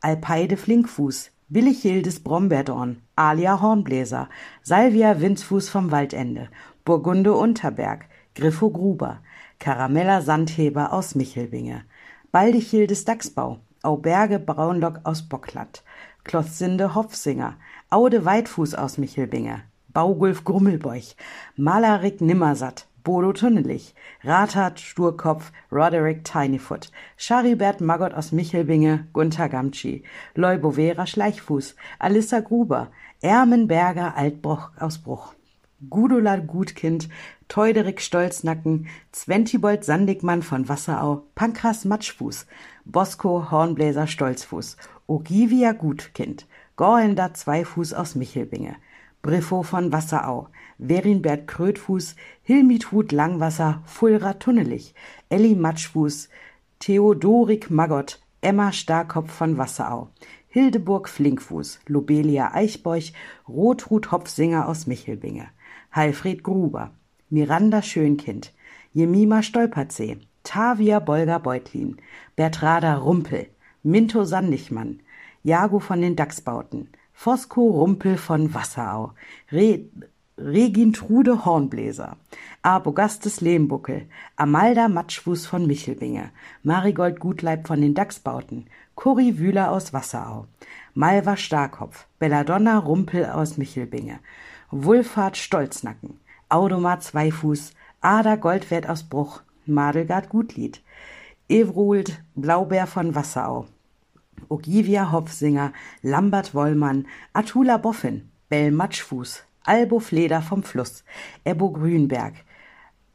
Alpeide 0.00 0.56
Flinkfuß, 0.56 1.32
Willichildes 1.48 2.22
Brombeerdorn, 2.22 3.02
Alia 3.16 3.60
Hornbläser, 3.60 4.28
Salvia 4.62 5.20
Winzfuß 5.20 5.68
vom 5.68 5.90
Waldende, 5.90 6.50
Burgunde 6.84 7.32
Unterberg, 7.32 8.04
Griffo 8.36 8.70
Gruber, 8.70 9.18
Karamella 9.58 10.20
Sandheber 10.20 10.92
aus 10.92 11.16
Michelbinge, 11.16 11.82
Baldichildes 12.30 13.04
Dachsbau, 13.04 13.58
Auberge 13.82 14.38
Braunlock 14.38 15.00
aus 15.02 15.28
Bockland, 15.28 15.82
Klotzsinde 16.24 16.94
Hopfsinger, 16.94 17.56
Aude 17.90 18.24
Weitfuß 18.24 18.74
aus 18.74 18.98
Michelbinge, 18.98 19.62
Baugulf 19.92 20.44
Grummelbeuch, 20.44 21.16
Malarik 21.56 22.20
Nimmersatt, 22.20 22.88
Bodo 23.04 23.34
Tunnelich, 23.34 23.94
Rathard 24.24 24.80
Sturkopf, 24.80 25.52
Roderick 25.70 26.24
Tinyfoot, 26.24 26.90
Charibert 27.18 27.82
Maggot 27.82 28.14
aus 28.14 28.32
Michelbinge, 28.32 29.06
Gunther 29.12 29.50
Gamtschi, 29.50 30.04
Leubovera 30.34 31.06
Schleichfuß, 31.06 31.76
Alissa 31.98 32.40
Gruber, 32.40 32.90
Ermenberger 33.20 34.16
Altbruch 34.16 34.70
aus 34.80 34.98
Bruch. 34.98 35.34
Gudula 35.90 36.36
Gutkind, 36.36 37.10
Teuderik 37.48 38.00
Stolznacken, 38.00 38.86
Zwentibold 39.12 39.84
Sandigmann 39.84 40.42
von 40.42 40.68
Wasserau, 40.68 41.26
Pankras 41.34 41.84
Matschfuß, 41.84 42.46
Bosco 42.86 43.50
Hornbläser 43.50 44.06
Stolzfuß, 44.06 44.78
Ogivia 45.06 45.72
Gutkind, 45.72 46.46
Gorhender 46.76 47.34
Zweifuß 47.34 47.92
aus 47.92 48.14
Michelbinge, 48.14 48.76
Briffo 49.20 49.62
von 49.62 49.92
Wasserau, 49.92 50.48
Werinbert 50.78 51.46
Krötfuß, 51.46 52.16
Hilmithut 52.42 53.12
Langwasser, 53.12 53.82
Fulra 53.84 54.34
Tunnelig, 54.34 54.94
Elli 55.28 55.54
Matschfuß, 55.54 56.30
Theodorik 56.78 57.70
Magott, 57.70 58.18
Emma 58.40 58.72
Starkopf 58.72 59.30
von 59.30 59.58
Wasserau, 59.58 60.08
Hildeburg 60.48 61.10
Flinkfuß, 61.10 61.80
Lobelia 61.86 62.54
Eichbeuch, 62.54 63.12
Rotrud 63.46 64.10
Hopfsinger 64.10 64.66
aus 64.66 64.86
Michelbinge, 64.86 65.48
Heilfried 65.94 66.42
Gruber, 66.42 66.92
Miranda 67.28 67.82
Schönkind, 67.82 68.54
Jemima 68.94 69.42
Stolperzee, 69.42 70.18
Tavia 70.44 70.98
Bolger 70.98 71.40
Beutlin, 71.40 71.98
Bertrada 72.36 72.96
Rumpel, 72.96 73.48
Minto 73.86 74.24
Sandigmann, 74.24 75.00
Jago 75.42 75.78
von 75.78 76.00
den 76.00 76.16
Dachsbauten, 76.16 76.88
Fosco 77.12 77.68
Rumpel 77.68 78.16
von 78.16 78.54
Wasserau, 78.54 79.12
Re 79.52 79.84
Regintrude 80.38 81.44
Hornbläser, 81.44 82.16
Arbogastes 82.62 83.42
Lehmbuckel, 83.42 84.06
Amalda 84.36 84.88
Matschfuß 84.88 85.44
von 85.44 85.66
Michelbinge, 85.66 86.30
Marigold 86.62 87.20
Gutleib 87.20 87.66
von 87.66 87.82
den 87.82 87.92
Dachsbauten, 87.92 88.68
Curry 88.96 89.38
Wühler 89.38 89.70
aus 89.70 89.92
Wasserau, 89.92 90.46
Malva 90.94 91.36
Starkopf, 91.36 92.06
Belladonna 92.18 92.78
Rumpel 92.78 93.26
aus 93.26 93.58
Michelbinge, 93.58 94.18
Wulfhard 94.70 95.36
Stolznacken, 95.36 96.18
Audomar 96.48 97.00
Zweifuß, 97.00 97.74
Ada 98.00 98.36
Goldwert 98.36 98.88
aus 98.88 99.02
Bruch, 99.02 99.42
Madelgard 99.66 100.30
Gutlied, 100.30 100.82
Evrold 101.50 102.22
Blaubeer 102.34 102.86
von 102.86 103.14
Wasserau, 103.14 103.66
Ogivia 104.48 105.12
Hopfsinger, 105.12 105.72
Lambert 106.02 106.54
Wollmann, 106.54 107.06
Atula 107.32 107.76
Boffin, 107.78 108.30
Bell 108.48 108.70
Matschfuß, 108.70 109.44
Albo 109.64 109.98
Fleder 109.98 110.42
vom 110.42 110.62
Fluss, 110.62 111.04
Ebbo 111.44 111.70
Grünberg, 111.70 112.34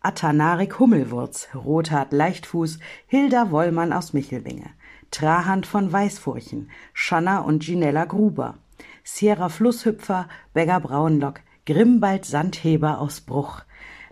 Atanarik 0.01 0.79
Hummelwurz, 0.79 1.49
Rothard 1.53 2.13
Leichtfuß, 2.13 2.79
Hilda 3.07 3.51
Wollmann 3.51 3.93
aus 3.93 4.13
Michelbinge, 4.13 4.69
Trahand 5.11 5.65
von 5.65 5.91
Weißfurchen, 5.91 6.69
Schanna 6.93 7.39
und 7.39 7.63
Ginella 7.63 8.05
Gruber, 8.05 8.57
Sierra 9.03 9.49
Flusshüpfer, 9.49 10.27
Begger 10.53 10.79
Braunlock, 10.79 11.41
Grimbald 11.65 12.25
Sandheber 12.25 12.99
aus 12.99 13.21
Bruch, 13.21 13.63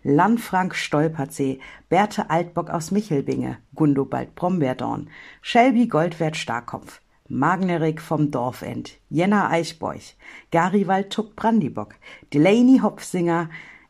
Landfrank 0.08 0.74
Stolpersee, 0.74 1.60
Berthe 1.90 2.30
Altbock 2.30 2.70
aus 2.70 2.92
Michelbinge, 2.92 3.58
Gundobald 3.76 4.36
Brombeerdorn, 4.36 5.10
Shelby 5.42 5.88
Goldwert 5.88 6.38
Starkopf, 6.38 7.02
Magnerik 7.28 8.00
vom 8.02 8.32
Dorfend, 8.32 8.94
Jenna 9.10 9.50
Eichbeuch, 9.50 10.16
Garibald 10.50 11.10
Tuck 11.10 11.36
Brandibock, 11.36 11.96
Delaney 12.34 12.80
Hopfsinger, 12.82 13.50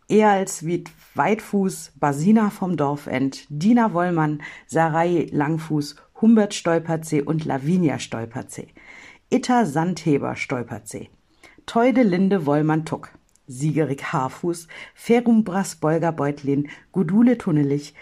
Ealswied 0.09 0.89
Weitfuß, 1.13 1.91
Basina 1.99 2.49
vom 2.49 2.77
Dorfend, 2.77 3.45
Dina 3.49 3.93
Wollmann, 3.93 4.41
Sarai 4.65 5.27
Langfuß, 5.31 5.97
Humbert 6.19 6.55
Stolperzee 6.55 7.21
und 7.21 7.45
Lavinia 7.45 7.99
Stolperzee, 7.99 8.69
Itta 9.29 9.67
Sandheber 9.67 10.35
Stolperzee, 10.35 11.11
Teude 11.67 12.01
Linde 12.01 12.47
Wollmann 12.47 12.85
Tuck, 12.85 13.11
Siegerig 13.47 14.11
Haarfuß, 14.11 14.67
Ferumbras 14.93 15.75
Bolger 15.75 16.11
Beutlin, 16.11 16.69
Gudule 16.91 17.37
Tunnelich, 17.37 17.93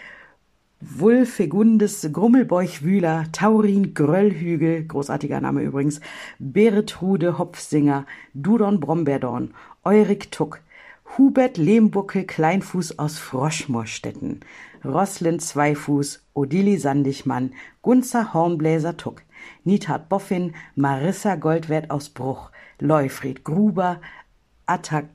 Wulfegundes 0.80 2.08
Grummelbeuch 2.12 2.82
Wühler, 2.82 3.24
Taurin 3.32 3.94
Gröllhügel, 3.94 4.84
großartiger 4.84 5.40
Name 5.40 5.62
übrigens, 5.62 6.00
Beretrude 6.38 7.38
Hopfsinger, 7.38 8.04
Dudon 8.34 8.78
Brombeerdorn, 8.80 9.54
Eurik 9.84 10.30
Tuck, 10.32 10.60
Hubert 11.16 11.56
Lehmbuckel 11.56 12.24
Kleinfuß 12.24 12.98
aus 12.98 13.18
Froschmoorstetten, 13.18 14.40
Roslin 14.84 15.38
Zweifuß, 15.38 16.26
Odili 16.34 16.76
Sandigmann, 16.76 17.54
Gunzer 17.80 18.34
Hornbläser 18.34 18.96
Tuck, 18.96 19.22
Nitat 19.64 20.08
Boffin, 20.10 20.54
Marissa 20.74 21.36
Goldwert 21.36 21.90
aus 21.90 22.10
Bruch, 22.10 22.50
Leufried 22.80 23.44
Gruber, 23.44 24.00
Attac 24.66 25.06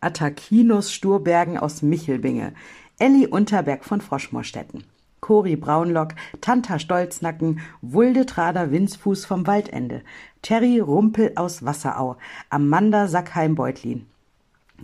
Attakinus 0.00 0.92
Sturbergen 0.92 1.58
aus 1.58 1.82
Michelbinge, 1.82 2.52
Elli 2.98 3.26
Unterberg 3.26 3.84
von 3.84 4.00
Froschmoorstetten. 4.00 4.84
Cori 5.20 5.56
Braunlock, 5.56 6.14
Tanta 6.40 6.78
Stolznacken, 6.78 7.60
Wulde 7.82 8.24
Trader 8.24 8.70
Winzfuß 8.70 9.26
vom 9.26 9.46
Waldende, 9.46 10.02
Terry 10.42 10.78
Rumpel 10.78 11.32
aus 11.34 11.64
Wasserau, 11.64 12.16
Amanda 12.50 13.08
Sackheim-Beutlin, 13.08 14.06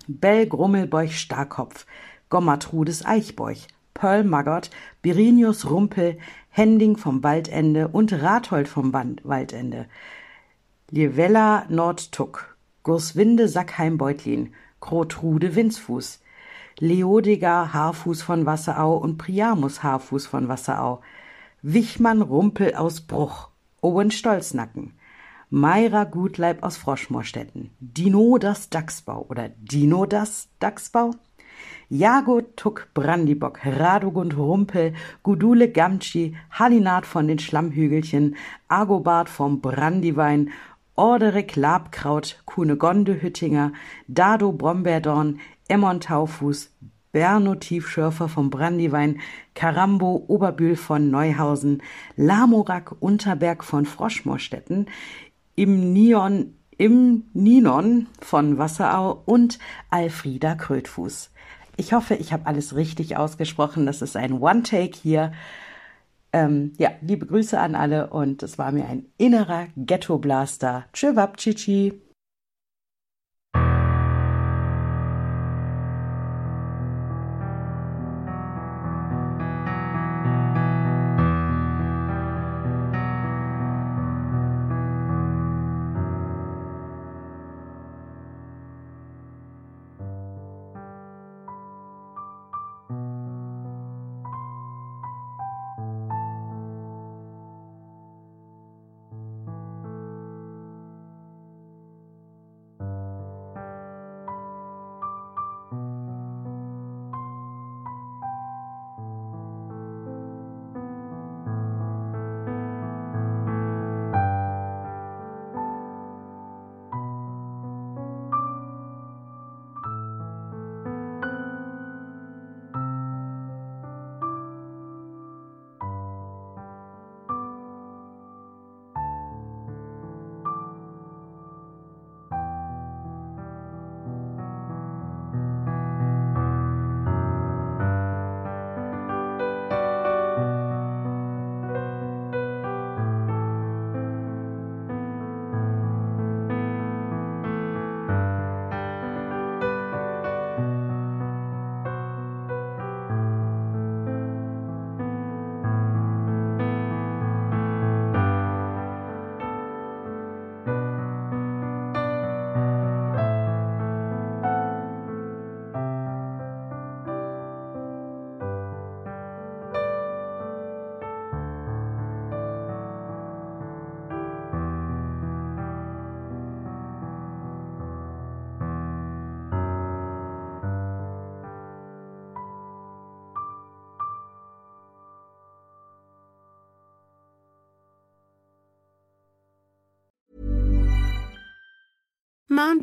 Bell 0.08 0.46
Grummelbeuch 0.46 1.16
Starkopf, 1.18 1.86
Gommatrudes 2.28 3.06
Eichbeuch, 3.06 3.68
Pearl 3.94 4.24
Maggot, 4.24 4.70
Birinius 5.02 5.70
Rumpel, 5.70 6.18
Hending 6.50 6.96
vom 6.96 7.22
Waldende 7.22 7.88
und 7.88 8.12
Rathold 8.12 8.68
vom 8.68 8.92
Waldende, 8.92 9.86
Lievella 10.90 11.66
Nordtuck, 11.68 12.56
Gurswinde 12.82 13.48
Sackheim-Beutlin, 13.48 14.52
Grotrude 14.84 15.56
Winzfuß, 15.56 16.20
Leodiger 16.78 17.72
Haarfuß 17.72 18.20
von 18.20 18.44
Wasserau 18.44 18.98
und 18.98 19.16
Priamus 19.16 19.82
Haarfuß 19.82 20.26
von 20.26 20.48
Wasserau, 20.48 21.00
Wichmann 21.62 22.20
Rumpel 22.20 22.74
aus 22.74 23.00
Bruch, 23.00 23.48
Owen 23.80 24.10
Stolznacken, 24.10 24.92
Meira 25.48 26.04
Gutleib 26.04 26.62
aus 26.62 26.76
Froschmoorstetten, 26.76 27.70
Dino 27.80 28.36
das 28.36 28.68
Dachsbau 28.68 29.24
oder 29.30 29.48
Dino 29.56 30.04
das 30.04 30.48
Dachsbau, 30.58 31.12
Jago 31.88 32.42
Tuck 32.42 32.88
Brandibock, 32.92 33.60
Radogund 33.64 34.36
Rumpel, 34.36 34.92
Gudule 35.22 35.70
Gamtschi, 35.70 36.36
Halinat 36.50 37.06
von 37.06 37.26
den 37.26 37.38
Schlammhügelchen, 37.38 38.36
Agobart 38.68 39.30
vom 39.30 39.62
Brandiwein, 39.62 40.50
Orderik 40.96 41.56
Labkraut, 41.56 42.42
Kunegonde 42.44 43.20
Hüttinger, 43.20 43.72
Dado 44.06 44.52
Brombeerdorn, 44.52 45.40
Emmon 45.66 46.00
Taufuß, 46.00 46.70
Berno 47.10 47.56
Tiefschürfer 47.56 48.28
vom 48.28 48.50
Brandiwein, 48.50 49.20
Karambo 49.54 50.24
Oberbühl 50.28 50.76
von 50.76 51.10
Neuhausen, 51.10 51.82
Lamorak 52.16 52.94
Unterberg 53.00 53.64
von 53.64 53.86
Froschmoorstetten, 53.86 54.86
im 55.56 55.92
Nion, 55.92 56.54
im 56.76 57.24
Ninon 57.32 58.06
von 58.20 58.58
Wasserau 58.58 59.22
und 59.26 59.58
Alfrieda 59.90 60.54
Krötfuß. 60.54 61.30
Ich 61.76 61.92
hoffe, 61.92 62.14
ich 62.14 62.32
habe 62.32 62.46
alles 62.46 62.76
richtig 62.76 63.16
ausgesprochen. 63.16 63.84
Das 63.86 64.00
ist 64.00 64.16
ein 64.16 64.34
One-Take 64.34 64.96
hier. 64.96 65.32
Ähm, 66.34 66.72
ja, 66.78 66.90
liebe 67.00 67.26
Grüße 67.26 67.60
an 67.60 67.76
alle 67.76 68.10
und 68.10 68.42
es 68.42 68.58
war 68.58 68.72
mir 68.72 68.86
ein 68.86 69.06
innerer 69.18 69.68
Ghetto-Blaster. 69.76 70.86
Tschüwab, 70.92 71.36
Chichi. 71.36 72.02